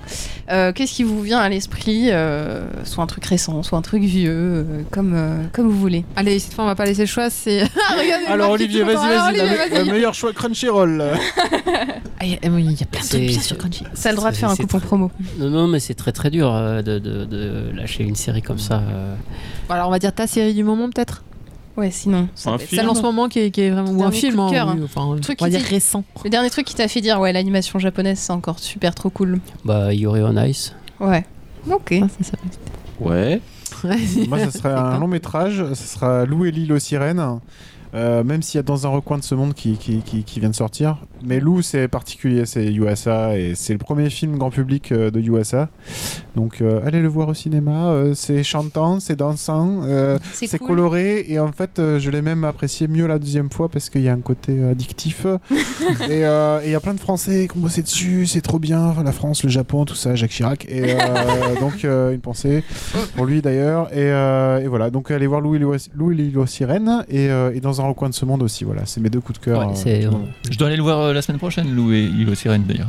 Euh, 0.51 0.73
Qu'est-ce 0.73 0.95
qui 0.95 1.03
vous 1.05 1.21
vient 1.23 1.39
à 1.39 1.49
l'esprit 1.49 2.07
euh, 2.11 2.63
Soit 2.85 3.05
un 3.05 3.07
truc 3.07 3.25
récent, 3.27 3.63
soit 3.63 3.79
un 3.79 3.83
truc 3.83 4.03
vieux, 4.03 4.31
euh, 4.33 4.65
comme, 4.91 5.13
euh, 5.15 5.43
comme 5.53 5.69
vous 5.69 5.79
voulez. 5.79 6.05
Allez, 6.17 6.39
cette 6.39 6.55
fois 6.55 6.65
on 6.65 6.67
va 6.69 6.75
pas 6.75 6.85
laisser 6.85 7.03
le 7.03 7.07
choix, 7.07 7.31
c'est. 7.31 7.63
Ah, 7.89 7.97
Alors 8.33 8.51
Olivier, 8.51 8.83
vas-y, 8.85 8.95
vas-y, 8.97 9.37
vas-y. 9.39 9.85
le 9.87 9.93
meilleur 9.93 10.15
choix 10.15 10.33
Crunchyroll. 10.33 11.03
Ah, 12.21 12.25
Il 12.25 12.31
y, 12.31 12.35
a- 12.35 12.51
oui, 12.51 12.65
il 12.65 12.79
y 12.79 12.83
a 12.83 12.87
plein 12.87 13.01
de 13.01 13.05
C'est- 13.05 13.17
trucs 13.17 13.23
bien 13.29 13.39
c'est- 13.41 13.47
sur 13.49 13.59
Crunchy. 13.59 13.85
Ça 13.95 14.11
a 14.11 14.13
le 14.13 14.17
droit 14.17 14.31
de 14.31 14.37
faire 14.37 14.49
un 14.51 14.55
coupon 14.57 14.79
très- 14.79 14.87
promo. 14.87 15.11
Non, 15.39 15.51
non, 15.51 15.67
mais 15.67 15.81
c'est 15.81 15.95
très 15.95 16.13
très 16.13 16.31
dur 16.31 16.55
euh, 16.55 16.81
de, 16.81 17.01
de- 17.01 17.25
de 17.25 17.71
lâcher 17.75 18.05
une 18.05 18.15
série 18.15 18.43
comme 18.43 18.59
ça. 18.61 18.77
euh. 18.77 19.15
Bon, 19.69 19.75
alors 19.75 19.89
on 19.89 19.91
va 19.91 19.99
dire 19.99 20.15
ta 20.15 20.29
série 20.29 20.55
du 20.55 20.63
moment 20.63 20.89
peut-être? 20.89 21.25
Ouais, 21.77 21.91
sinon. 21.91 22.19
Un 22.19 22.29
ça 22.35 22.51
va 22.51 22.57
être 22.57 22.63
film. 22.69 22.81
Celle 22.83 22.91
en 22.91 22.95
ce 22.95 23.03
moment 23.03 23.29
qui 23.29 23.39
est, 23.39 23.51
qui 23.51 23.63
est 23.63 23.71
vraiment. 23.71 23.91
Ou 23.91 24.05
un 24.05 24.11
film, 24.11 24.39
hein, 24.41 24.49
cœur, 24.51 24.77
oui, 24.77 25.21
Truc 25.21 25.39
on 25.41 25.45
va 25.45 25.51
qui 25.51 25.57
dire 25.57 25.65
dit- 25.67 25.75
récent. 25.75 26.05
Le 26.25 26.31
dernier 26.31 26.51
truc 26.51 26.67
qui 26.67 26.75
t'a 26.75 26.87
fait 26.89 27.01
dire, 27.01 27.19
ouais, 27.19 27.33
l'animation 27.33 27.79
japonaise, 27.79 28.19
c'est 28.19 28.33
encore 28.33 28.59
super 28.59 28.95
trop 28.95 29.09
cool. 29.11 29.41
Bah, 29.65 29.93
Yuri 29.95 30.23
on 30.23 30.37
Ice. 30.45 30.75
Ouais. 31.01 31.25
Ok. 31.71 31.95
Ah, 32.03 32.07
c'est 32.19 32.25
ça. 32.27 32.37
Ouais. 33.01 33.41
Ouais. 33.85 33.97
Moi, 34.29 34.39
ça 34.39 34.51
serait 34.51 34.73
un 34.77 34.99
long 34.99 35.09
métrage. 35.09 35.65
Ça 35.75 35.85
sera 35.87 36.25
Lou 36.27 36.45
et 36.45 36.51
l'île 36.51 36.73
aux 36.73 36.79
sirènes. 36.79 37.25
Euh, 37.95 38.25
même 38.25 38.43
s'il 38.43 38.59
y 38.59 38.61
a 38.61 38.63
dans 38.63 38.87
un 38.87 38.91
recoin 38.91 39.19
de 39.19 39.23
ce 39.23 39.35
monde 39.35 39.55
qui, 39.55 39.77
qui, 39.77 39.99
qui, 39.99 40.25
qui 40.25 40.41
vient 40.41 40.51
de 40.51 40.55
sortir. 40.55 40.99
Mais 41.25 41.41
Lou, 41.41 41.63
c'est 41.63 41.89
particulier, 41.89 42.47
c'est 42.47 42.73
USA 42.73 43.39
et 43.39 43.55
c'est 43.55 43.75
le 43.75 43.79
premier 43.79 44.09
film 44.11 44.39
grand 44.39 44.51
public 44.51 44.93
euh, 44.93 45.11
de 45.11 45.21
USA. 45.21 45.69
Donc 46.35 46.61
euh, 46.61 46.81
allez 46.87 47.01
le 47.01 47.09
voir 47.09 47.29
au 47.29 47.35
cinéma. 47.35 47.95
c'est 48.15 48.43
chantant, 48.43 49.01
c'est 49.01 49.17
dansant, 49.17 49.83
c'est 50.33 50.59
cool. 50.59 50.69
coloré 50.69 51.27
et 51.29 51.39
en 51.39 51.53
fait, 51.53 51.73
je 51.77 52.11
l'ai 52.11 52.23
même 52.23 52.45
apprécié 52.45 52.89
mieux 52.89 53.07
la 53.07 53.19
deuxième 53.19 53.51
fois 53.51 53.69
parce 53.69 53.91
qu'il 53.91 54.03
y 54.03 54.09
a 54.09 54.13
un 54.13 54.21
côté 54.21 54.65
addictif. 54.65 55.27
et 56.09 56.23
et 56.23 56.67
il 56.67 56.71
y 56.71 56.75
a 56.75 56.81
plein 56.81 56.95
de 56.95 57.01
Français 57.01 57.49
qui 57.51 57.59
ont 57.59 57.61
bossé 57.61 57.83
dessus, 57.83 58.27
c'est 58.27 58.41
trop 58.41 58.59
bien. 58.59 58.87
Enfin, 58.87 59.03
la 59.03 59.13
France, 59.13 59.43
le 59.45 59.51
Japon, 59.51 59.85
tout 59.85 59.95
ça, 59.95 60.15
Jacques 60.15 60.31
Chirac. 60.31 60.67
Et 60.69 60.95
donc 61.61 61.85
une 61.85 62.21
pensée 62.21 62.65
pour 63.17 63.27
lui 63.27 63.43
d'ailleurs. 63.43 63.93
Et, 63.95 64.09
et 64.65 64.69
voilà, 64.69 64.91
donc 64.91 65.11
allez 65.11 65.27
voir 65.27 65.41
Louis 65.41 65.59
Louis 65.59 66.17
l'île 66.17 66.39
aux 66.39 66.47
sirènes 66.47 67.05
et, 67.09 67.31
euh, 67.31 67.53
et 67.55 67.61
dans 67.61 67.81
un 67.81 67.82
recoin 67.89 68.09
de 68.09 68.15
ce 68.15 68.25
monde 68.25 68.43
aussi. 68.43 68.65
Voilà, 68.65 68.83
c'est 68.87 69.01
mes 69.01 69.11
deux 69.11 69.21
coups 69.21 69.39
de 69.39 69.45
cœur. 69.45 69.59
Ouais, 69.67 69.75
euh, 69.87 70.11
moment. 70.11 70.29
Je 70.51 70.59
dois 70.59 70.69
aller 70.69 70.77
le 70.77 70.83
voir 70.83 70.99
euh, 71.01 71.13
la 71.13 71.23
semaine 71.23 71.39
prochaine, 71.39 71.75
Lou 71.75 71.93
et 71.93 72.03
Île 72.03 72.29
aux 72.31 72.35
Sirènes 72.35 72.65
d'ailleurs. 72.65 72.89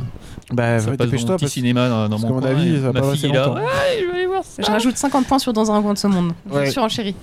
Bah, 0.52 0.78
ça 0.78 0.90
passe 0.96 1.24
dans 1.24 1.36
petit 1.36 1.48
cinéma 1.48 1.88
dans, 1.88 2.08
dans 2.08 2.18
mon 2.18 2.26
qu'à 2.28 2.34
mon 2.34 2.40
coin, 2.40 2.50
avis, 2.50 2.80
ça 2.80 2.92
ma 2.92 3.00
pas 3.00 3.14
fille 3.14 3.32
là, 3.32 3.50
ouais, 3.50 3.62
je 4.00 4.06
vais 4.06 4.16
aller 4.16 4.26
voir 4.26 4.44
ça. 4.44 4.62
Je 4.62 4.70
rajoute 4.70 4.96
50 4.96 5.26
points 5.26 5.38
sur 5.38 5.52
Dans 5.52 5.70
un 5.72 5.78
recoin 5.78 5.94
de 5.94 5.98
ce 5.98 6.06
monde. 6.06 6.32
Ouais. 6.50 6.70
Suis 6.70 6.80
en 6.80 6.88
chérie. 6.88 7.16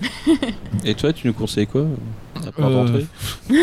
Et 0.86 0.96
toi, 0.96 1.14
tu 1.14 1.28
nous 1.28 1.34
conseilles 1.34 1.68
quoi? 1.68 1.86
Euh, 2.60 3.02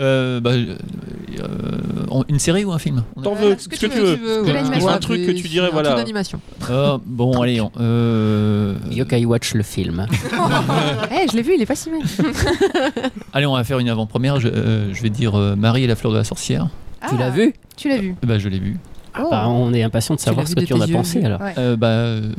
Euh, 0.00 0.40
bah, 0.40 0.52
euh, 0.52 2.22
une 2.28 2.38
série 2.38 2.64
ou 2.64 2.72
un 2.72 2.78
film? 2.78 3.04
T'en 3.22 3.34
veux 3.34 3.56
ce 3.58 3.68
que 3.68 3.76
que 3.76 3.86
tu 3.86 3.88
veux, 3.88 4.16
veux. 4.16 4.88
Un 4.88 4.98
truc 4.98 5.26
que 5.26 5.32
tu 5.32 5.48
dirais, 5.48 5.68
voilà. 5.70 5.94
d'animation. 5.94 6.40
Euh, 6.70 6.96
Bon, 7.04 7.42
allez. 7.42 7.60
on- 7.60 7.70
euh, 7.78 8.74
Yokai 8.90 9.24
Watch 9.26 9.52
le 9.54 9.62
film. 9.62 10.06
Eh, 11.10 11.28
je 11.30 11.36
l'ai 11.36 11.42
vu, 11.42 11.52
il 11.56 11.62
est 11.62 11.66
pas 11.66 11.74
si 11.74 11.90
mal. 11.90 12.00
allez, 13.34 13.44
on 13.46 13.54
va 13.54 13.64
faire 13.64 13.78
une 13.80 13.88
avant-première. 13.90 14.40
Je, 14.40 14.48
euh, 14.48 14.94
je 14.94 15.02
vais 15.02 15.10
dire 15.10 15.34
euh, 15.38 15.56
Marie 15.56 15.84
et 15.84 15.86
la 15.86 15.94
fleur 15.94 16.12
de 16.12 16.18
la 16.18 16.24
sorcière. 16.24 16.68
Tu 17.10 17.16
l'as 17.18 17.26
Ah, 17.26 17.30
vu? 17.30 17.52
Tu 17.76 17.88
l'as 17.90 17.98
vu. 17.98 18.14
Bah, 18.22 18.38
je 18.38 18.48
l'ai 18.48 18.58
vu. 18.58 18.78
Oh. 19.20 19.28
Bah, 19.30 19.46
On 19.48 19.74
est 19.74 19.82
impatient 19.82 20.14
de 20.14 20.20
savoir 20.20 20.48
ce 20.48 20.54
que 20.54 20.60
tu 20.64 20.72
en 20.72 20.80
as 20.80 20.88
pensé 20.88 21.22
alors. 21.22 21.40
Ouais. 21.42 21.52
Euh, 21.58 21.76
bah, 21.76 21.88
euh, 21.88 22.32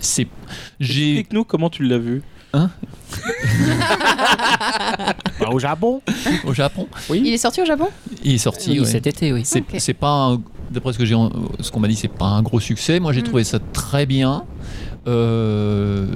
c'est. 0.00 0.26
J'ai. 0.80 1.10
Explique-nous 1.12 1.44
comment 1.44 1.70
tu 1.70 1.84
l'as 1.84 1.98
vu. 1.98 2.22
Bah, 5.40 5.48
au 5.52 5.58
Japon. 5.58 6.02
Au 6.44 6.52
Japon. 6.52 6.86
Il 7.10 7.26
est 7.28 7.38
sorti 7.38 7.62
au 7.62 7.64
Japon? 7.64 7.88
Il 8.22 8.34
est 8.34 8.38
sorti. 8.38 8.70
Oui, 8.72 8.80
ouais. 8.80 8.84
cet 8.86 9.06
été, 9.06 9.32
oui. 9.32 9.42
C'est 9.44 9.94
pas, 9.94 10.36
d'après 10.70 10.92
ce 10.92 10.98
que 10.98 11.04
j'ai, 11.06 11.16
ce 11.60 11.70
qu'on 11.70 11.80
m'a 11.80 11.88
dit, 11.88 11.96
c'est 11.96 12.08
pas 12.08 12.26
un 12.26 12.42
gros 12.42 12.60
succès. 12.60 13.00
Moi, 13.00 13.12
j'ai 13.12 13.20
Mm. 13.22 13.24
trouvé 13.24 13.44
ça 13.44 13.58
très 13.72 14.04
bien. 14.06 14.44
Euh, 15.08 16.06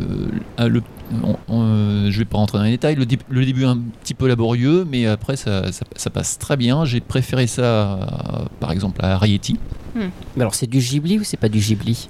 le, 0.58 0.82
on- 1.22 1.36
on- 1.48 2.10
je 2.10 2.18
vais 2.18 2.24
pas 2.26 2.36
rentrer 2.36 2.58
dans 2.58 2.64
les 2.64 2.70
détails. 2.72 2.96
Le, 2.96 3.06
le 3.30 3.46
début 3.46 3.62
est 3.62 3.66
un 3.66 3.78
petit 4.02 4.12
peu 4.14 4.28
laborieux, 4.28 4.86
mais 4.90 5.06
après 5.06 5.36
ça, 5.36 5.72
ça- 5.72 5.86
ça 5.96 6.10
passe 6.10 6.38
très 6.38 6.56
bien. 6.58 6.84
J'ai 6.84 7.00
préféré 7.00 7.46
ça, 7.46 7.92
à- 7.94 8.44
par 8.60 8.72
exemple, 8.72 9.00
à 9.02 9.14
Arrietty. 9.14 9.58
Mais 9.94 10.10
alors, 10.42 10.54
c'est 10.54 10.66
du 10.66 10.80
Ghibli 10.80 11.18
ou 11.20 11.24
c'est 11.24 11.36
pas 11.38 11.48
du 11.48 11.60
Ghibli? 11.60 12.08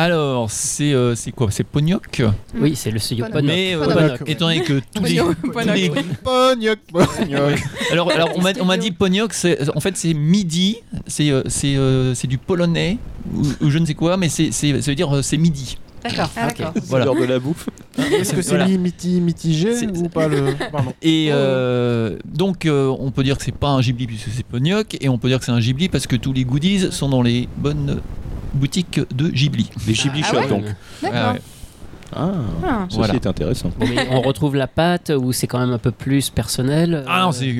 Alors, 0.00 0.48
c'est 0.48 0.92
euh, 0.92 1.16
c'est 1.16 1.32
quoi? 1.32 1.48
C'est 1.50 1.64
Pognoc. 1.64 2.20
Mm. 2.20 2.62
Oui, 2.62 2.76
c'est 2.76 2.92
le 2.92 3.00
studio. 3.00 3.24
Ponok. 3.26 3.44
Mais 3.44 3.74
euh, 3.74 4.16
étant 4.26 4.46
donné 4.46 4.60
que 4.62 4.80
tous 4.94 5.02
les, 5.02 5.16
Pognoc, 5.18 5.36
pognoc. 6.22 6.78
alors, 7.90 8.12
alors 8.12 8.28
on 8.36 8.40
m'a 8.40 8.50
on 8.60 8.64
m'a 8.64 8.76
dit 8.76 8.92
Pognoc, 8.92 9.32
c'est- 9.32 9.68
en 9.74 9.80
fait 9.80 9.96
c'est 9.96 10.14
midi, 10.14 10.76
c'est 11.08 11.30
euh, 11.30 11.42
c'est 11.48 11.74
euh, 11.76 12.14
c'est 12.14 12.28
du 12.28 12.38
polonais 12.38 12.98
ou, 13.34 13.42
ou 13.60 13.70
je 13.70 13.78
ne 13.78 13.86
sais 13.86 13.94
quoi, 13.94 14.16
mais 14.16 14.28
c'est 14.28 14.52
c'est- 14.52 14.80
ça 14.80 14.92
veut 14.92 14.94
dire 14.94 15.12
euh, 15.16 15.22
c'est 15.22 15.36
midi. 15.36 15.76
D'accord. 16.04 16.30
Ah, 16.36 16.46
d'accord. 16.46 16.74
Voilà. 16.86 17.04
L'heure 17.06 17.16
de 17.16 17.24
la 17.24 17.40
bouffe. 17.40 17.68
Est-ce 17.98 18.32
que 18.32 18.40
c'est 18.40 18.50
Voilà. 18.50 18.68
mi- 18.68 18.78
miti- 18.78 19.20
mitigé 19.20 19.74
C'est- 19.74 19.88
ou 19.98 20.08
pas 20.08 20.28
le 20.28 20.54
Pardon. 20.70 20.92
Et 21.02 21.30
euh, 21.32 22.16
donc, 22.24 22.66
euh, 22.66 22.94
on 23.00 23.10
peut 23.10 23.24
dire 23.24 23.36
que 23.36 23.42
c'est 23.42 23.50
pas 23.50 23.70
un 23.70 23.80
Ghibli 23.80 24.06
puisque 24.06 24.28
c'est 24.30 24.46
Pognoc, 24.46 24.96
et 25.00 25.08
on 25.08 25.18
peut 25.18 25.26
dire 25.26 25.40
que 25.40 25.44
c'est 25.44 25.50
un 25.50 25.58
Ghibli 25.58 25.88
parce 25.88 26.06
que 26.06 26.14
tous 26.14 26.32
les 26.32 26.44
goodies 26.44 26.92
sont 26.92 27.08
dans 27.08 27.20
les 27.22 27.48
bonnes 27.56 28.00
boutiques 28.54 29.00
de 29.14 29.28
Ghibli. 29.28 29.70
Les 29.86 29.92
Ghibli 29.92 30.22
Ah 30.24 30.28
Shop, 30.30 30.36
ouais 30.38 30.48
donc. 30.48 30.64
D'accord. 31.02 31.18
Ah. 31.20 31.34
Ah, 32.16 32.30
Ah. 32.64 32.84
ceci 32.88 32.96
Voilà. 32.98 33.14
est 33.14 33.26
intéressant. 33.26 33.70
Mais 33.80 34.08
on 34.10 34.22
retrouve 34.22 34.56
la 34.56 34.66
pâte 34.66 35.10
ou 35.16 35.32
c'est 35.32 35.46
quand 35.46 35.58
même 35.58 35.72
un 35.72 35.78
peu 35.78 35.90
plus 35.90 36.30
personnel 36.30 37.04
Ah 37.06 37.20
non, 37.22 37.28
euh, 37.28 37.32
c'est 37.32 37.54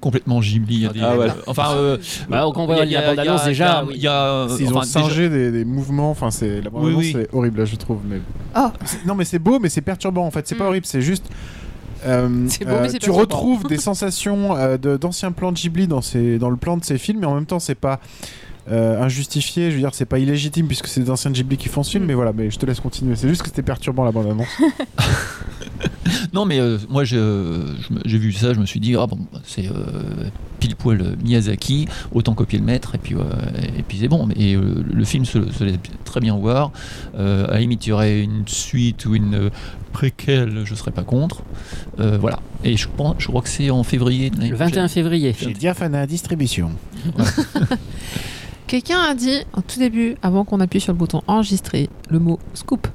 complètement 0.00 0.38
Ghibli. 0.40 0.88
Des- 0.88 1.00
Ah 1.02 1.16
ouais. 1.18 1.26
Enfin, 1.48 1.72
euh, 1.74 1.98
Bah, 2.28 2.48
quand 2.54 2.62
on 2.62 2.66
voit 2.66 2.84
la 2.84 3.02
bande-annonce, 3.08 3.44
déjà, 3.44 3.84
il 3.90 3.96
y 4.00 4.06
a, 4.06 4.46
Ils 4.60 4.68
enfin, 4.68 4.76
ont 4.76 4.80
déjà- 4.80 4.82
singé 4.84 5.28
des, 5.28 5.50
des 5.50 5.64
mouvements, 5.64 6.10
enfin 6.10 6.30
c'est 6.30 6.60
la 6.62 6.70
Oui, 6.72 6.94
oui. 6.96 7.12
c'est 7.14 7.34
horrible 7.34 7.58
là 7.58 7.64
je 7.64 7.76
trouve. 7.76 7.98
Mais. 8.08 8.20
C'est- 8.84 9.04
non 9.06 9.14
mais 9.16 9.24
c'est 9.24 9.38
beau, 9.40 9.58
mais 9.58 9.68
c'est 9.68 9.80
perturbant 9.82 10.24
en 10.24 10.30
fait. 10.30 10.46
C'est 10.46 10.54
pas 10.54 10.64
Mm. 10.64 10.68
horrible, 10.68 10.86
c'est 10.86 11.02
juste. 11.02 11.24
euh, 12.06 12.28
C'est 12.48 12.64
beau, 12.64 12.76
mais 12.80 12.88
c'est 12.88 12.98
tu 13.00 13.10
retrouves 13.10 13.64
des 13.68 13.76
sensations 13.76 14.56
euh, 14.56 14.78
de- 14.78 14.96
d'anciens 14.96 15.32
plans 15.32 15.50
de 15.52 15.56
Ghibli 15.58 15.86
dans 15.88 16.00
le 16.50 16.56
plan 16.56 16.76
de 16.76 16.84
ces 16.84 16.96
films, 16.96 17.18
mais 17.20 17.26
en 17.26 17.34
même 17.34 17.44
temps 17.46 17.58
c'est 17.58 17.74
pas 17.74 17.98
euh, 18.70 19.02
injustifié. 19.02 19.70
Je 19.70 19.76
veux 19.76 19.80
dire, 19.80 19.90
c'est 19.94 20.04
pas 20.06 20.18
illégitime 20.18 20.66
puisque 20.66 20.86
c'est 20.86 21.00
des 21.00 21.10
anciens 21.10 21.30
Ghibli 21.30 21.56
qui 21.56 21.68
font 21.68 21.82
ce 21.82 21.90
film, 21.92 22.04
Mm. 22.04 22.06
mais 22.06 22.14
voilà, 22.14 22.32
mais 22.32 22.50
je 22.50 22.58
te 22.58 22.66
laisse 22.66 22.80
continuer. 22.80 23.16
C'est 23.16 23.28
juste 23.28 23.42
que 23.42 23.48
c'était 23.48 23.62
perturbant 23.62 24.04
la 24.04 24.12
bande 24.12 24.26
annonce. 24.30 24.48
Non, 26.32 26.44
mais 26.44 26.60
euh, 26.60 26.78
moi, 26.88 27.04
j'ai 27.04 27.16
vu 28.18 28.32
ça, 28.32 28.52
je 28.54 28.60
me 28.60 28.66
suis 28.66 28.78
dit, 28.80 28.94
ah 28.96 29.06
bon, 29.06 29.18
c'est 29.44 29.66
euh, 29.66 30.28
pile 30.60 30.76
poil 30.76 31.16
Miyazaki, 31.22 31.86
autant 32.12 32.34
copier 32.34 32.58
le 32.58 32.64
maître, 32.64 32.94
et 32.94 32.98
puis, 32.98 33.14
euh, 33.14 33.20
et 33.76 33.82
puis 33.82 33.98
c'est 33.98 34.08
bon. 34.08 34.28
Et 34.36 34.54
euh, 34.54 34.84
le 34.92 35.04
film 35.04 35.24
se, 35.24 35.50
se 35.52 35.64
laisse 35.64 35.76
très 36.04 36.20
bien 36.20 36.36
voir. 36.36 36.70
Euh, 37.18 37.46
à 37.48 37.54
la 37.54 37.60
limite, 37.60 37.86
il 37.86 37.90
y 37.90 37.92
aurait 37.92 38.20
une 38.22 38.46
suite 38.46 39.06
ou 39.06 39.14
une 39.14 39.34
euh, 39.34 39.50
préquelle, 39.92 40.62
je 40.64 40.74
serais 40.74 40.90
pas 40.92 41.02
contre. 41.02 41.42
Euh, 41.98 42.18
voilà. 42.18 42.38
Et 42.64 42.76
je, 42.76 42.88
pense, 42.88 43.16
je 43.18 43.26
crois 43.28 43.42
que 43.42 43.48
c'est 43.48 43.70
en 43.70 43.82
février. 43.82 44.30
Le 44.30 44.54
21 44.54 44.66
prochaine. 44.68 44.88
février. 44.88 45.34
J'ai 45.38 45.52
Diafana 45.52 46.06
distribution. 46.06 46.70
Quelqu'un 48.70 49.00
a 49.00 49.14
dit 49.14 49.40
au 49.56 49.62
tout 49.62 49.80
début, 49.80 50.14
avant 50.22 50.44
qu'on 50.44 50.60
appuie 50.60 50.80
sur 50.80 50.92
le 50.92 50.96
bouton 50.96 51.22
enregistrer, 51.26 51.90
le 52.08 52.20
mot 52.20 52.38
scoop. 52.54 52.86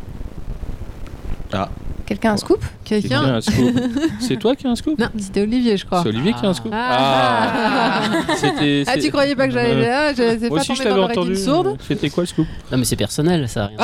Quelqu'un 2.05 2.29
a 2.29 2.33
un 2.33 2.37
scoop? 2.37 2.63
A 2.63 2.67
Quelqu'un 2.85 3.21
un 3.23 3.41
scoop 3.41 3.71
C'est 4.21 4.37
toi 4.37 4.55
qui 4.55 4.67
as 4.67 4.69
un 4.69 4.75
scoop? 4.77 4.97
Non, 4.97 5.07
c'était 5.17 5.41
Olivier, 5.41 5.75
je 5.75 5.85
crois. 5.85 6.01
C'est 6.01 6.07
Olivier 6.07 6.31
qui 6.31 6.45
a 6.45 6.49
un 6.49 6.53
scoop 6.53 6.71
Ah. 6.73 8.03
C'était. 8.37 8.85
Ah, 8.87 8.91
c'est- 8.93 8.99
tu 9.01 9.11
croyais 9.11 9.35
pas 9.35 9.47
que 9.47 9.53
j'allais 9.53 9.73
Euh, 9.73 9.81
là 9.81 10.13
Je 10.13 10.15
sais 10.39 10.47
Moi 10.47 10.59
pas 10.59 10.61
aussi, 10.61 10.75
je 10.75 10.83
tombé 10.83 10.89
dans 10.95 11.07
t'avais 11.07 11.15
l'oreille 11.17 11.37
sourde. 11.37 11.77
C'était 11.85 12.09
quoi 12.09 12.23
le 12.23 12.27
scoop? 12.27 12.47
Non, 12.71 12.77
mais 12.77 12.85
c'est 12.85 12.95
personnel, 12.95 13.49
ça. 13.49 13.65
a 13.65 13.67
rien 13.67 13.77
à 13.77 13.83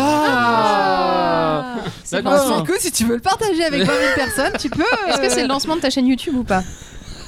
Ah 1.76 1.76
C'est 2.06 2.24
D'accord. 2.24 2.48
bon, 2.58 2.64
écoute, 2.64 2.80
si 2.80 2.92
tu 2.94 3.04
veux 3.04 3.16
le 3.16 3.22
partager 3.22 3.66
avec 3.66 3.82
20 3.82 3.86
000 3.86 3.98
personnes, 4.16 4.54
tu 4.58 4.70
peux. 4.70 4.82
Est-ce 5.10 5.20
que 5.20 5.30
c'est 5.30 5.42
le 5.42 5.50
lancement 5.50 5.76
de 5.76 5.82
ta 5.82 5.90
chaîne 5.90 6.08
YouTube 6.08 6.36
ou 6.38 6.44
pas? 6.46 6.64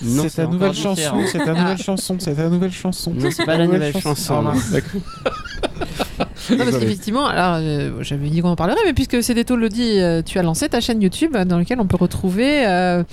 Non, 0.04 0.24
C'est 0.24 0.42
ta 0.42 0.48
nouvelle 0.48 0.74
chanson, 0.74 1.16
c'est 1.28 1.40
ta 1.40 1.54
nouvelle 1.54 1.78
chanson, 1.78 2.16
c'est 2.20 2.36
ta 2.36 2.50
nouvelle 2.50 2.72
chanson. 2.72 3.14
Non, 3.14 3.30
c'est 3.32 3.46
pas 3.46 3.58
la 3.58 3.68
nouvelle 3.68 3.98
chanson. 3.98 4.44
Ah, 4.46 4.54
non. 6.50 6.58
parce 6.58 6.78
qu'effectivement, 6.78 7.26
alors 7.26 7.58
euh, 7.62 7.92
j'avais 8.02 8.30
dit 8.30 8.42
qu'on 8.42 8.50
en 8.50 8.56
parlerait, 8.56 8.82
mais 8.86 8.94
puisque 8.94 9.24
Cédéto 9.24 9.56
le 9.56 9.70
dit, 9.70 10.00
euh, 10.00 10.22
tu 10.22 10.40
as 10.40 10.44
lancé 10.44 10.68
ta 10.70 10.82
chaîne 10.82 11.02
YouTube 11.02 11.36
euh, 11.36 11.46
dans 11.46 11.58
laquelle 11.58 11.80
on 11.80 11.88
peut 11.88 11.98
retrouver 11.98 12.66
euh, 12.68 13.04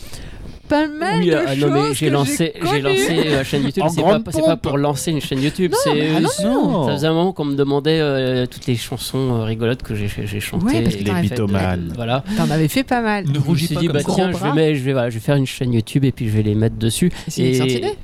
pas 0.70 0.86
mal 0.86 1.18
Oui, 1.18 1.26
de 1.30 1.34
ah, 1.34 1.54
choses. 1.54 1.58
non, 1.66 1.70
mais 1.88 1.94
j'ai 1.94 2.06
que 2.06 2.12
lancé, 2.12 2.52
j'ai 2.72 2.80
lancé 2.80 3.24
la 3.30 3.44
chaîne 3.44 3.64
YouTube. 3.64 3.82
En 3.84 3.88
C'est 3.90 4.02
pas, 4.02 4.20
pas 4.20 4.56
pour 4.56 4.78
lancer 4.78 5.10
une 5.10 5.20
chaîne 5.20 5.42
YouTube. 5.42 5.72
c'est 5.82 5.90
ah 6.16 6.20
non, 6.20 6.28
c'est- 6.34 6.44
non. 6.44 6.86
Ça 6.86 6.92
faisait 6.94 7.06
un 7.08 7.12
moment 7.12 7.32
qu'on 7.32 7.44
me 7.44 7.56
demandait 7.56 7.98
euh, 8.00 8.46
toutes 8.46 8.66
les 8.66 8.76
chansons 8.76 9.40
euh, 9.40 9.44
rigolotes 9.44 9.82
que 9.82 9.94
j'ai 9.94 10.08
j'ai 10.08 10.40
chantées. 10.40 10.64
Ouais, 10.66 10.88
fait, 10.90 11.12
mythomanes. 11.22 11.88
euh, 11.90 11.94
Voilà. 11.96 12.24
T'en 12.36 12.48
avais 12.50 12.68
fait 12.68 12.84
pas 12.84 13.00
mal. 13.02 13.24
Ne 13.26 13.34
Je 13.34 13.38
me 13.40 13.44
rougis 13.44 13.66
suis 13.66 13.74
pas 13.74 13.80
dit, 13.80 13.86
comme 13.88 13.96
bah 13.96 14.02
tiens, 14.14 14.30
je 14.32 14.36
vais, 14.38 14.52
mettre- 14.52 14.78
je, 14.78 14.82
vais, 14.84 14.92
voilà, 14.92 15.10
je 15.10 15.14
vais 15.14 15.20
faire 15.20 15.36
une 15.36 15.46
chaîne 15.46 15.72
YouTube 15.72 16.04
et 16.04 16.12
puis 16.12 16.28
je 16.28 16.32
vais 16.36 16.42
les 16.42 16.54
mettre 16.54 16.76
dessus. 16.76 17.10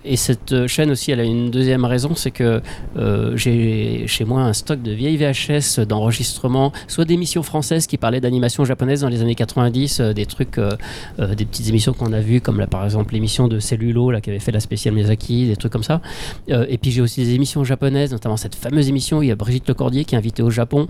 Et 0.05 0.17
cette 0.17 0.53
euh, 0.53 0.67
chaîne 0.69 0.91
aussi, 0.91 1.11
elle 1.13 1.21
a 1.21 1.25
une 1.25 1.51
deuxième 1.51 1.85
raison, 1.85 2.15
c'est 2.15 2.31
que 2.31 2.61
euh, 2.97 3.37
j'ai 3.37 4.05
chez 4.07 4.25
moi 4.25 4.43
un 4.43 4.53
stock 4.53 4.83
de 4.83 4.93
vieilles 4.93 5.17
VHS 5.17 5.81
d'enregistrements, 5.87 6.73
soit 6.89 7.05
d'émissions 7.05 7.43
françaises 7.43 7.87
qui 7.87 7.97
parlaient 7.97 8.21
d'animation 8.21 8.65
japonaise 8.65 9.01
dans 9.03 9.09
les 9.09 9.23
années 9.23 9.35
90, 9.35 10.01
euh, 10.01 10.13
des 10.13 10.27
trucs, 10.27 10.59
euh, 10.59 10.71
euh, 11.21 11.35
des 11.35 11.45
petites 11.45 11.69
émissions 11.69 11.93
qu'on 11.93 12.13
a 12.13 12.21
vues, 12.21 12.41
comme 12.41 12.56
là, 12.61 12.67
par 12.67 12.85
exemple 12.85 13.15
l'émission 13.15 13.49
de 13.49 13.59
Cellulo 13.59 14.11
là, 14.11 14.21
qui 14.21 14.31
avait 14.31 14.39
fait 14.39 14.53
la 14.53 14.61
spéciale 14.61 14.95
Miyazaki, 14.95 15.47
des 15.47 15.57
trucs 15.57 15.73
comme 15.73 15.83
ça. 15.83 16.01
Euh, 16.51 16.67
et 16.69 16.79
puis 16.79 16.91
j'ai 16.91 17.01
aussi 17.01 17.25
des 17.25 17.35
émissions 17.35 17.65
japonaises, 17.65 18.13
notamment 18.13 18.37
cette 18.37 18.55
fameuse 18.55 18.89
émission 18.89 19.19
où 19.19 19.23
il 19.23 19.29
y 19.29 19.33
a 19.33 19.37
Brigitte 19.37 19.69
Lecordier 19.69 20.05
qui 20.05 20.15
est 20.15 20.19
invitée 20.19 20.43
au 20.43 20.51
Japon 20.51 20.89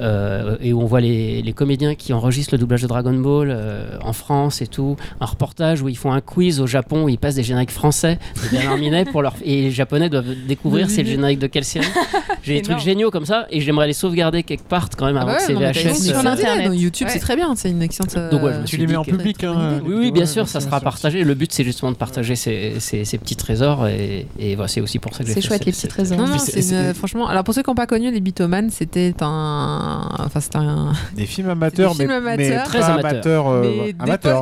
euh, 0.00 0.56
et 0.60 0.72
où 0.72 0.80
on 0.80 0.86
voit 0.86 1.00
les, 1.00 1.42
les 1.42 1.52
comédiens 1.52 1.94
qui 1.94 2.12
enregistrent 2.12 2.54
le 2.54 2.58
doublage 2.58 2.82
de 2.82 2.86
Dragon 2.86 3.12
Ball 3.12 3.48
euh, 3.50 3.98
en 4.02 4.12
France 4.12 4.62
et 4.62 4.66
tout. 4.66 4.96
Un 5.20 5.26
reportage 5.26 5.82
où 5.82 5.88
ils 5.88 5.96
font 5.96 6.12
un 6.12 6.20
quiz 6.20 6.60
au 6.60 6.66
Japon 6.66 7.04
où 7.04 7.08
ils 7.08 7.18
passent 7.18 7.34
des 7.34 7.42
génériques 7.42 7.70
français 7.70 8.18
de 8.44 8.56
Bernard 8.56 8.78
Minet 8.78 9.04
pour 9.04 9.22
leur 9.22 9.34
et 9.44 9.62
les 9.62 9.70
Japonais 9.70 10.08
doivent 10.08 10.34
découvrir 10.46 10.88
c'est 10.90 11.02
le 11.02 11.08
générique 11.10 11.38
de 11.38 11.46
quelle 11.46 11.64
série. 11.64 11.86
J'ai 12.42 12.54
des 12.54 12.62
trucs 12.62 12.78
géniaux 12.80 13.10
comme 13.10 13.26
ça 13.26 13.46
et 13.50 13.60
j'aimerais 13.60 13.86
les 13.86 13.92
sauvegarder 13.92 14.42
quelque 14.42 14.66
part 14.68 14.88
quand 14.96 15.06
même 15.06 15.16
Ah 15.16 15.22
avant 15.22 15.32
ouais, 15.32 15.36
que 15.38 15.42
ces 15.42 15.52
non, 15.54 15.60
mais 15.60 15.72
t'as 15.72 15.80
une 15.82 15.88
VHS. 15.90 16.02
sur 16.02 16.18
Internet. 16.26 16.72
YouTube, 16.74 17.06
Ouais. 17.06 17.12
c'est 17.12 17.20
très 17.20 17.36
bien. 17.36 17.54
C'est 17.56 17.70
une 17.70 17.82
excellente. 17.82 18.16
Donc, 18.30 18.42
ouais, 18.42 18.64
Tu 18.64 18.76
les 18.76 18.86
mets 18.86 18.96
en 18.96 19.04
public, 19.04 19.44
hein. 19.44 19.80
Oui, 19.84 19.94
oui, 19.96 20.10
bien 20.12 20.26
sûr, 20.26 20.48
ça 20.48 20.60
sera 20.60 20.78
sûr. 20.78 20.84
Partagé. 20.92 21.24
Le 21.24 21.34
but, 21.34 21.52
c'est 21.52 21.64
justement 21.64 21.90
de 21.92 21.96
partager 21.96 22.36
ces, 22.36 22.74
ces- 22.78 23.04
ces 23.04 23.18
petits 23.18 23.36
trésors 23.36 23.86
et, 23.88 24.26
et 24.38 24.54
voilà, 24.54 24.68
c'est 24.68 24.80
aussi 24.80 24.98
pour 24.98 25.14
ça 25.14 25.22
que 25.24 25.28
j'ai 25.28 25.34
C'est 25.34 25.40
chouette 25.40 25.64
les 25.64 25.72
petits 25.72 25.88
trésors. 25.88 26.18
Non, 26.18 26.26
non, 26.26 26.34
une- 26.34 26.38
c'est- 26.38 26.94
franchement. 26.94 27.26
Alors 27.28 27.44
pour 27.44 27.54
ceux 27.54 27.62
qui 27.62 27.70
n'ont 27.70 27.74
pas 27.74 27.86
connu 27.86 28.10
les 28.10 28.20
Bitoman, 28.20 28.70
c'était 28.70 29.14
un, 29.20 30.08
enfin 30.18 30.40
c'était 30.40 30.58
un, 30.58 30.92
Des 31.16 31.26
films 31.26 31.50
amateurs, 31.50 31.94
Des 31.94 32.06
mais, 32.06 32.12
films 32.14 32.24
mais 32.24 32.46
amateurs. 32.46 32.66
Très 32.66 32.82
amateurs. 32.82 33.46
amateurs. 33.48 33.48
euh, 33.48 33.62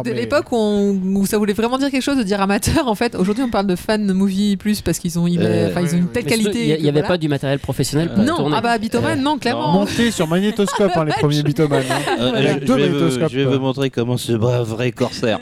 de 0.05 0.11
mais- 0.11 0.15
l'époque 0.21 0.47
où, 0.53 1.25
ça 1.27 1.39
voulait 1.39 1.53
vraiment 1.53 1.79
dire 1.79 1.91
quelque 1.91 2.03
chose 2.03 2.19
de 2.19 2.23
dire 2.23 2.41
amateur. 2.41 2.87
En 2.89 2.95
fait, 2.95 3.15
aujourd'hui 3.15 3.45
on 3.45 3.51
parle 3.51 3.67
de 3.67 3.77
fan 3.77 4.13
movie 4.13 4.57
plus 4.57 4.81
parce 4.81 4.99
qu'ils 4.99 5.19
ont, 5.19 5.27
ils, 5.27 5.41
Euh, 5.41 5.71
ils 5.83 5.95
ont 5.95 5.99
une 5.99 6.09
telle 6.09 6.25
qualité. 6.25 6.63
Il 6.77 6.83
n'y 6.83 6.89
avait 6.89 6.91
voilà. 7.01 7.09
pas 7.09 7.19
du 7.19 7.29
matériel 7.29 7.59
professionnel 7.59 8.13
pour 8.15 8.23
Non, 8.25 8.37
tourner. 8.37 8.57
ah 8.59 8.61
bah 8.61 8.79
Bitoman, 8.79 9.21
non, 9.23 9.39
clairement. 9.39 9.73
Monté 9.73 10.11
sur 10.11 10.27
magnétoscope, 10.27 10.93
hein, 10.97 11.05
les 11.05 11.13
premiers 11.21 11.43
bitoman. 11.43 11.83
hein. 11.91 12.17
Euh, 12.21 12.33
je, 12.37 12.73
vais 12.73 12.89
vous, 12.89 12.99
magnétoscopes, 12.99 13.31
je 13.33 13.39
vais 13.39 13.45
quoi. 13.45 13.57
vous 13.57 13.63
montrer 13.63 13.91
comment 13.91 14.17
se 14.17 14.33
bat 14.33 14.59
un 14.59 14.63
vrai 14.63 14.93
corsaire. 14.93 15.39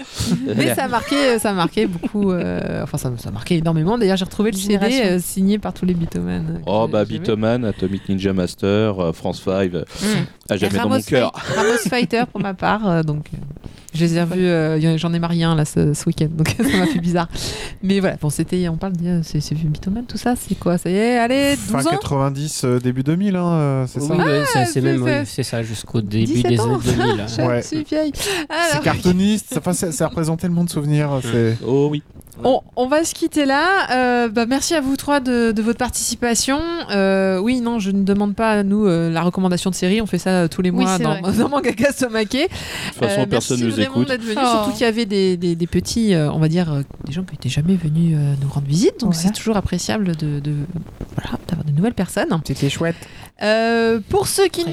Mais 0.56 0.74
ça 0.74 0.84
a 0.84 0.88
marqué, 1.00 1.38
ça 1.38 1.50
a 1.50 1.52
marqué 1.54 1.86
beaucoup. 1.86 2.32
euh, 2.32 2.82
enfin, 2.82 2.98
ça, 2.98 3.10
ça 3.18 3.28
a 3.28 3.32
marqué 3.32 3.56
énormément. 3.56 3.98
D'ailleurs, 3.98 4.16
j'ai 4.16 4.24
retrouvé 4.24 4.50
le 4.50 4.56
CD 4.56 4.74
Génération. 4.74 5.04
euh, 5.04 5.18
signé 5.20 5.58
par 5.58 5.72
tous 5.74 5.84
les 5.84 5.94
Bitoman. 5.94 6.46
euh, 6.58 6.62
Oh 6.66 6.88
bah. 6.90 7.04
Bitoman, 7.04 7.64
Atomic 7.64 8.08
Ninja 8.08 8.32
Master, 8.32 8.98
euh, 9.00 9.12
France 9.12 9.42
5, 9.44 9.74
euh, 9.74 9.84
Mm. 10.02 10.06
à 10.50 10.56
jamais 10.56 10.76
dans 10.76 10.84
mon 10.84 10.90
Ramos 10.90 11.02
cœur. 11.06 11.32
Ramos 11.34 11.78
Fighter 11.88 12.24
pour 12.30 12.40
ma 12.40 12.54
part, 12.54 12.88
euh, 12.88 13.02
donc 13.02 13.26
euh, 13.34 13.36
je 13.94 14.00
les 14.04 14.16
ai 14.16 14.22
revus. 14.22 14.46
euh, 14.46 14.98
J'en 14.98 15.12
ai 15.12 15.18
marié 15.18 15.44
un 15.44 15.54
là 15.54 15.64
ce, 15.64 15.94
ce 15.94 16.04
week-end, 16.06 16.28
donc 16.30 16.48
ça 16.58 16.76
m'a 16.76 16.86
fait 16.86 16.98
bizarre. 17.00 17.28
Mais 17.82 18.00
voilà, 18.00 18.16
bon, 18.20 18.30
c'était, 18.30 18.68
on 18.68 18.76
parle 18.76 18.94
de, 18.96 19.20
c'est 19.22 19.40
c'est 19.40 19.54
Bitoman, 19.54 20.04
tout 20.04 20.18
ça, 20.18 20.34
c'est 20.36 20.54
quoi 20.58 20.78
Ça 20.78 20.90
y 20.90 20.94
est, 20.94 21.18
allez, 21.18 21.56
12 21.56 21.58
Fin 21.70 21.86
ans 21.86 21.90
90, 21.90 22.62
euh, 22.64 22.78
début 22.80 23.02
2000, 23.02 23.36
hein, 23.36 23.46
euh, 23.52 23.86
c'est 23.86 24.00
Oui, 24.00 24.08
ça 24.08 24.14
ouais, 24.60 24.66
c'est- 24.66 24.80
même 24.80 25.02
oui, 25.02 25.10
c'est 25.24 25.42
ça 25.42 25.62
jusqu'au 25.62 26.00
début 26.00 26.26
17 26.26 26.46
des 26.48 26.60
années 26.60 26.76
2000. 26.84 27.24
Je 27.36 27.42
Ouais. 27.42 27.62
suis 27.62 27.84
vieille. 27.84 28.12
C'est 28.14 28.72
Alors, 28.72 28.82
cartooniste, 28.84 29.60
ça, 29.64 29.72
ça, 29.72 29.92
ça 29.92 30.06
représente 30.08 30.40
tellement 30.40 30.64
de 30.64 30.70
souvenirs. 30.70 31.20
C'est... 31.22 31.56
Oh 31.66 31.88
oui. 31.90 32.02
On, 32.44 32.60
on 32.76 32.86
va 32.86 33.04
se 33.04 33.14
quitter 33.14 33.44
là. 33.46 33.64
Euh, 33.90 34.28
bah, 34.28 34.46
merci 34.46 34.74
à 34.74 34.80
vous 34.80 34.96
trois 34.96 35.20
de, 35.20 35.52
de 35.52 35.62
votre 35.62 35.78
participation. 35.78 36.60
Euh, 36.90 37.38
oui, 37.38 37.60
non, 37.60 37.78
je 37.78 37.90
ne 37.90 38.02
demande 38.02 38.34
pas 38.34 38.50
à 38.52 38.62
nous 38.62 38.86
euh, 38.86 39.10
la 39.10 39.22
recommandation 39.22 39.70
de 39.70 39.74
série. 39.74 40.00
On 40.00 40.06
fait 40.06 40.18
ça 40.18 40.48
tous 40.48 40.62
les 40.62 40.70
mois 40.70 40.98
dans, 40.98 41.20
dans 41.32 41.48
Mangaka 41.48 41.92
Somake. 41.92 42.30
De 42.32 42.38
toute 42.44 42.52
façon, 42.98 43.20
Euh, 43.22 43.26
personne 43.26 43.60
merci 43.60 43.78
nous 43.78 43.84
écoute. 43.84 44.08
d'être 44.08 44.22
venus, 44.22 44.38
Oh. 44.40 44.46
surtout 44.50 44.70
qu'il 44.72 44.82
y 44.82 44.84
avait 44.84 45.06
des, 45.06 45.36
des- 45.36 45.56
des 45.56 45.66
petits, 45.66 46.14
euh, 46.14 46.30
on 46.32 46.38
va 46.38 46.48
dire, 46.48 46.72
euh, 46.72 46.82
des 47.04 47.12
gens 47.12 47.22
qui 47.22 47.32
n'étaient 47.32 47.48
jamais 47.48 47.74
venus 47.76 48.16
euh, 48.16 48.34
nous 48.42 48.48
rendre 48.48 48.66
visite. 48.66 49.00
Donc 49.00 49.14
c'est 49.14 49.32
toujours 49.32 49.56
appréciable 49.56 50.16
de, 50.16 50.40
de- 50.40 50.52
voilà, 51.16 51.38
d'avoir 51.48 51.64
de 51.66 51.72
nouvelles 51.72 51.94
personnes. 51.94 52.28
C'était 52.46 52.70
chouette. 52.70 52.96
Euh, 53.40 54.00
pour 54.08 54.26
ceux 54.26 54.48
qui, 54.48 54.64
ne, 54.64 54.72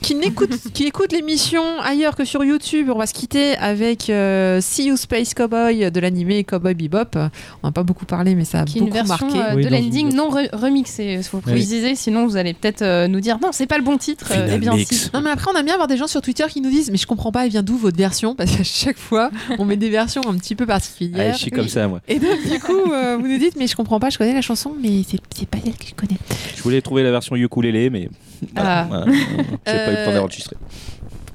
qui, 0.00 0.14
n'écoutent, 0.14 0.58
qui 0.72 0.84
écoutent 0.84 1.12
l'émission 1.12 1.62
ailleurs 1.82 2.16
que 2.16 2.24
sur 2.24 2.42
YouTube, 2.44 2.88
on 2.94 2.98
va 2.98 3.06
se 3.06 3.12
quitter 3.12 3.56
avec 3.58 4.08
euh, 4.08 4.60
See 4.62 4.86
You 4.86 4.96
Space 4.96 5.34
Cowboy 5.34 5.90
de 5.90 6.00
l'animé 6.00 6.42
Cowboy 6.44 6.74
Bebop. 6.74 7.16
On 7.62 7.66
n'a 7.68 7.72
pas 7.72 7.82
beaucoup 7.82 8.06
parlé, 8.06 8.34
mais 8.34 8.44
ça 8.46 8.60
a 8.60 8.64
Qui 8.64 8.78
est 8.78 8.80
une 8.82 8.90
version 8.90 9.26
marqué. 9.26 9.38
euh, 9.38 9.54
Oui, 9.56 9.64
de 9.64 9.68
l'ending 9.68 10.14
non 10.14 10.30
re- 10.30 10.48
remixée. 10.54 11.16
Il 11.18 11.22
faut 11.24 11.38
Oui. 11.46 11.52
préciser, 11.52 11.94
sinon 11.94 12.26
vous 12.26 12.36
allez 12.36 12.54
peut-être 12.54 12.80
euh, 12.82 13.06
nous 13.06 13.20
dire 13.20 13.38
non, 13.42 13.50
c'est 13.52 13.66
pas 13.66 13.76
le 13.76 13.84
bon 13.84 13.98
titre. 13.98 14.28
Euh, 14.30 14.48
eh 14.54 14.58
bien, 14.58 14.72
si. 14.78 15.10
Non 15.12 15.20
mais 15.20 15.30
après 15.30 15.50
on 15.54 15.58
aime 15.58 15.64
bien 15.66 15.74
avoir 15.74 15.88
des 15.88 15.98
gens 15.98 16.06
sur 16.06 16.22
Twitter 16.22 16.44
qui 16.48 16.60
nous 16.62 16.70
disent 16.70 16.90
mais 16.90 16.96
je 16.96 17.06
comprends 17.06 17.32
pas 17.32 17.44
elle 17.44 17.50
vient 17.50 17.62
d'où 17.62 17.76
votre 17.76 17.98
version? 17.98 18.34
Parce 18.34 18.50
qu'à 18.56 18.64
chaque 18.64 18.98
fois 18.98 19.30
on 19.58 19.64
met 19.66 19.76
des 19.76 19.90
versions 19.90 20.22
un 20.26 20.36
petit 20.38 20.54
peu 20.54 20.64
Ah, 20.64 20.72
particulières 20.72 21.34
je 21.34 21.38
suis 21.38 21.50
comme 21.50 21.68
ça, 21.68 21.86
moi. 21.86 22.00
et 22.08 22.18
donc 22.18 22.38
du 22.50 22.58
coup 22.60 22.92
euh, 22.92 23.16
vous 23.20 23.28
nous 23.28 23.38
dites 23.38 23.56
mais 23.56 23.66
je 23.66 23.76
comprends 23.76 24.00
pas 24.00 24.08
je 24.10 24.16
connais 24.18 24.32
la 24.34 24.40
chanson 24.42 24.74
mais 24.80 25.02
c'est 25.08 25.18
c'est 25.36 25.46
pas 25.48 25.58
elle 25.66 25.72
que 25.76 25.86
je 25.86 25.94
connais 25.94 26.16
Je 26.56 26.62
voulais 26.62 26.80
trouver 26.80 27.02
la 27.02 27.10
version 27.10 27.36
ukulélé, 27.36 27.90
mais 27.90 28.05
voilà, 28.54 28.80
Ah. 28.80 28.84
voilà. 28.88 29.06
j'ai 29.12 29.16
pas 29.64 29.86
eu 29.88 29.90
le 29.90 30.04
temps 30.04 30.10
Euh, 30.10 30.14
d'enregistrer. 30.14 30.56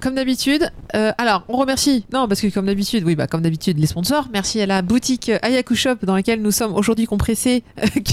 Comme 0.02 0.16
d'habitude 0.16 0.70
euh, 0.96 1.12
alors 1.18 1.44
on 1.48 1.58
remercie 1.58 2.06
non 2.12 2.28
parce 2.28 2.42
que 2.42 2.48
comme 2.48 2.66
d'habitude 2.66 3.04
oui 3.06 3.16
bah 3.16 3.28
comme 3.28 3.42
d'habitude 3.42 3.80
les 3.80 3.88
sponsors 3.88 4.28
merci 4.34 4.60
à 4.62 4.66
la 4.66 4.82
boutique 4.82 5.30
euh, 5.30 5.38
Ayaku 5.42 5.76
Shop 5.76 5.96
dans 6.04 6.16
laquelle 6.16 6.42
nous 6.42 6.52
sommes 6.52 6.74
aujourd'hui 6.76 7.06
compressés 7.06 7.64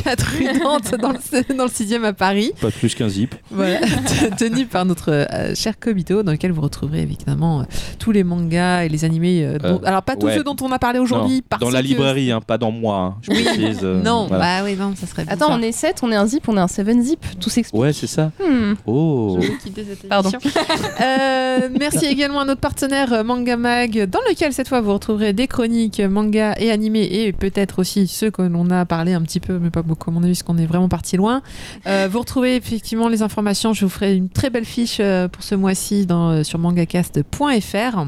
4 0.04 0.22
rue 0.38 0.60
Nantes 0.62 0.94
dans 1.00 1.10
le, 1.12 1.54
dans 1.56 1.64
le 1.64 1.70
6e 1.70 2.04
à 2.04 2.12
Paris 2.12 2.52
Pas 2.60 2.70
plus 2.70 2.94
qu'un 2.94 3.08
zip. 3.08 3.34
Voilà, 3.50 3.80
tenu 4.38 4.66
par 4.66 4.84
notre 4.84 5.10
euh, 5.10 5.54
cher 5.54 5.78
Kobito, 5.78 6.22
dans 6.22 6.32
lequel 6.32 6.52
vous 6.52 6.60
retrouverez 6.60 7.00
évidemment 7.02 7.60
euh, 7.60 7.64
tous 7.98 8.12
les 8.12 8.24
mangas 8.24 8.84
et 8.84 8.88
les 8.88 9.04
animés. 9.04 9.44
euh, 9.44 9.58
dont- 9.58 9.68
Euh, 9.82 9.86
alors, 9.86 10.02
pas 10.02 10.16
tous 10.16 10.26
ouais. 10.26 10.36
ceux 10.36 10.44
dont 10.44 10.56
on 10.60 10.70
a 10.72 10.78
parlé 10.78 10.98
aujourd'hui. 10.98 11.42
Dans 11.60 11.70
la 11.70 11.80
que- 11.80 11.86
librairie, 11.86 12.30
hein, 12.32 12.40
pas 12.40 12.58
dans 12.58 12.70
moi. 12.70 12.96
hein, 12.98 13.14
je 13.22 13.30
précise, 13.30 13.80
euh, 13.82 14.02
Non, 14.02 14.26
voilà. 14.26 14.60
bah 14.60 14.64
oui, 14.64 14.76
non, 14.76 14.94
ça 14.96 15.06
serait 15.06 15.22
bizarre. 15.24 15.42
Attends, 15.50 15.58
on 15.58 15.62
est 15.62 15.72
7, 15.72 15.96
on 16.02 16.12
est 16.12 16.16
un 16.16 16.26
zip, 16.26 16.48
on 16.48 16.56
est 16.56 16.60
un 16.60 16.68
7 16.68 17.00
zip. 17.02 17.24
Tout 17.40 17.50
s'explique. 17.50 17.80
Ouais, 17.80 17.92
c'est 17.92 18.06
ça. 18.06 18.30
Hmm. 18.40 18.74
Oh. 18.86 19.38
Je 19.40 19.46
vais 19.48 19.56
quitter 19.58 19.84
cette 19.88 20.08
Pardon. 20.08 20.30
émission. 20.30 20.50
Euh, 21.00 21.68
merci 21.78 22.04
également 22.06 22.40
à 22.40 22.44
notre 22.44 22.60
partenaire 22.60 23.12
euh, 23.12 23.24
Manga 23.24 23.56
Mag, 23.56 24.04
dans 24.06 24.20
lequel 24.28 24.52
cette 24.52 24.68
fois 24.68 24.80
vous 24.80 24.92
retrouverez 24.92 25.32
des 25.32 25.46
chroniques 25.46 26.00
euh, 26.00 26.08
manga 26.08 26.54
et 26.58 26.70
animés 26.70 27.04
et 27.04 27.32
peut-être 27.32 27.78
aussi 27.78 28.06
ceux 28.06 28.30
que 28.30 28.42
l'on 28.42 28.70
a 28.70 28.84
parlé 28.84 29.14
un 29.14 29.22
petit 29.22 29.40
peu, 29.40 29.58
mais 29.58 29.70
pas 29.70 29.82
beaucoup 29.82 30.10
à 30.10 30.12
mon 30.12 30.22
avis, 30.22 30.32
parce 30.32 30.42
qu'on 30.42 30.58
est 30.58 30.66
vraiment 30.66 30.88
parti 30.88 31.16
loin. 31.16 31.42
Euh, 31.86 32.08
vous 32.10 32.20
retrouvez 32.20 32.56
effectivement 32.56 33.08
les 33.08 33.22
informations. 33.22 33.72
Je 33.72 33.84
vous 33.84 33.90
ferai 33.90 34.14
une 34.14 34.28
très 34.28 34.50
belle 34.50 34.64
fiche 34.64 35.00
pour 35.32 35.42
ce 35.42 35.54
mois-ci 35.54 36.06
sur 36.42 36.58
mangacast.fr. 36.58 38.06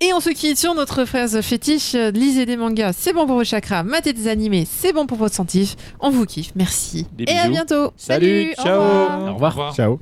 Et 0.00 0.12
on 0.12 0.20
se 0.20 0.30
quitte 0.30 0.58
sur 0.58 0.74
notre 0.74 1.04
phrase 1.06 1.40
fétiche. 1.40 1.94
Lisez 1.94 2.44
des 2.44 2.56
mangas, 2.56 2.92
c'est 2.92 3.12
bon 3.12 3.26
pour 3.26 3.36
vos 3.36 3.44
chakras. 3.44 3.82
Matez 3.82 4.12
des 4.12 4.28
animés, 4.28 4.66
c'est 4.70 4.92
bon 4.92 5.06
pour 5.06 5.16
votre 5.18 5.34
sentif. 5.34 5.76
On 6.00 6.10
vous 6.10 6.26
kiffe. 6.26 6.52
Merci. 6.54 7.06
Des 7.16 7.24
Et 7.24 7.38
à 7.38 7.48
bientôt. 7.48 7.92
Salut, 7.96 8.52
au 8.58 8.62
ciao. 8.62 8.80
revoir. 8.82 9.30
Au 9.30 9.34
revoir. 9.34 9.74
Ciao. 9.74 10.00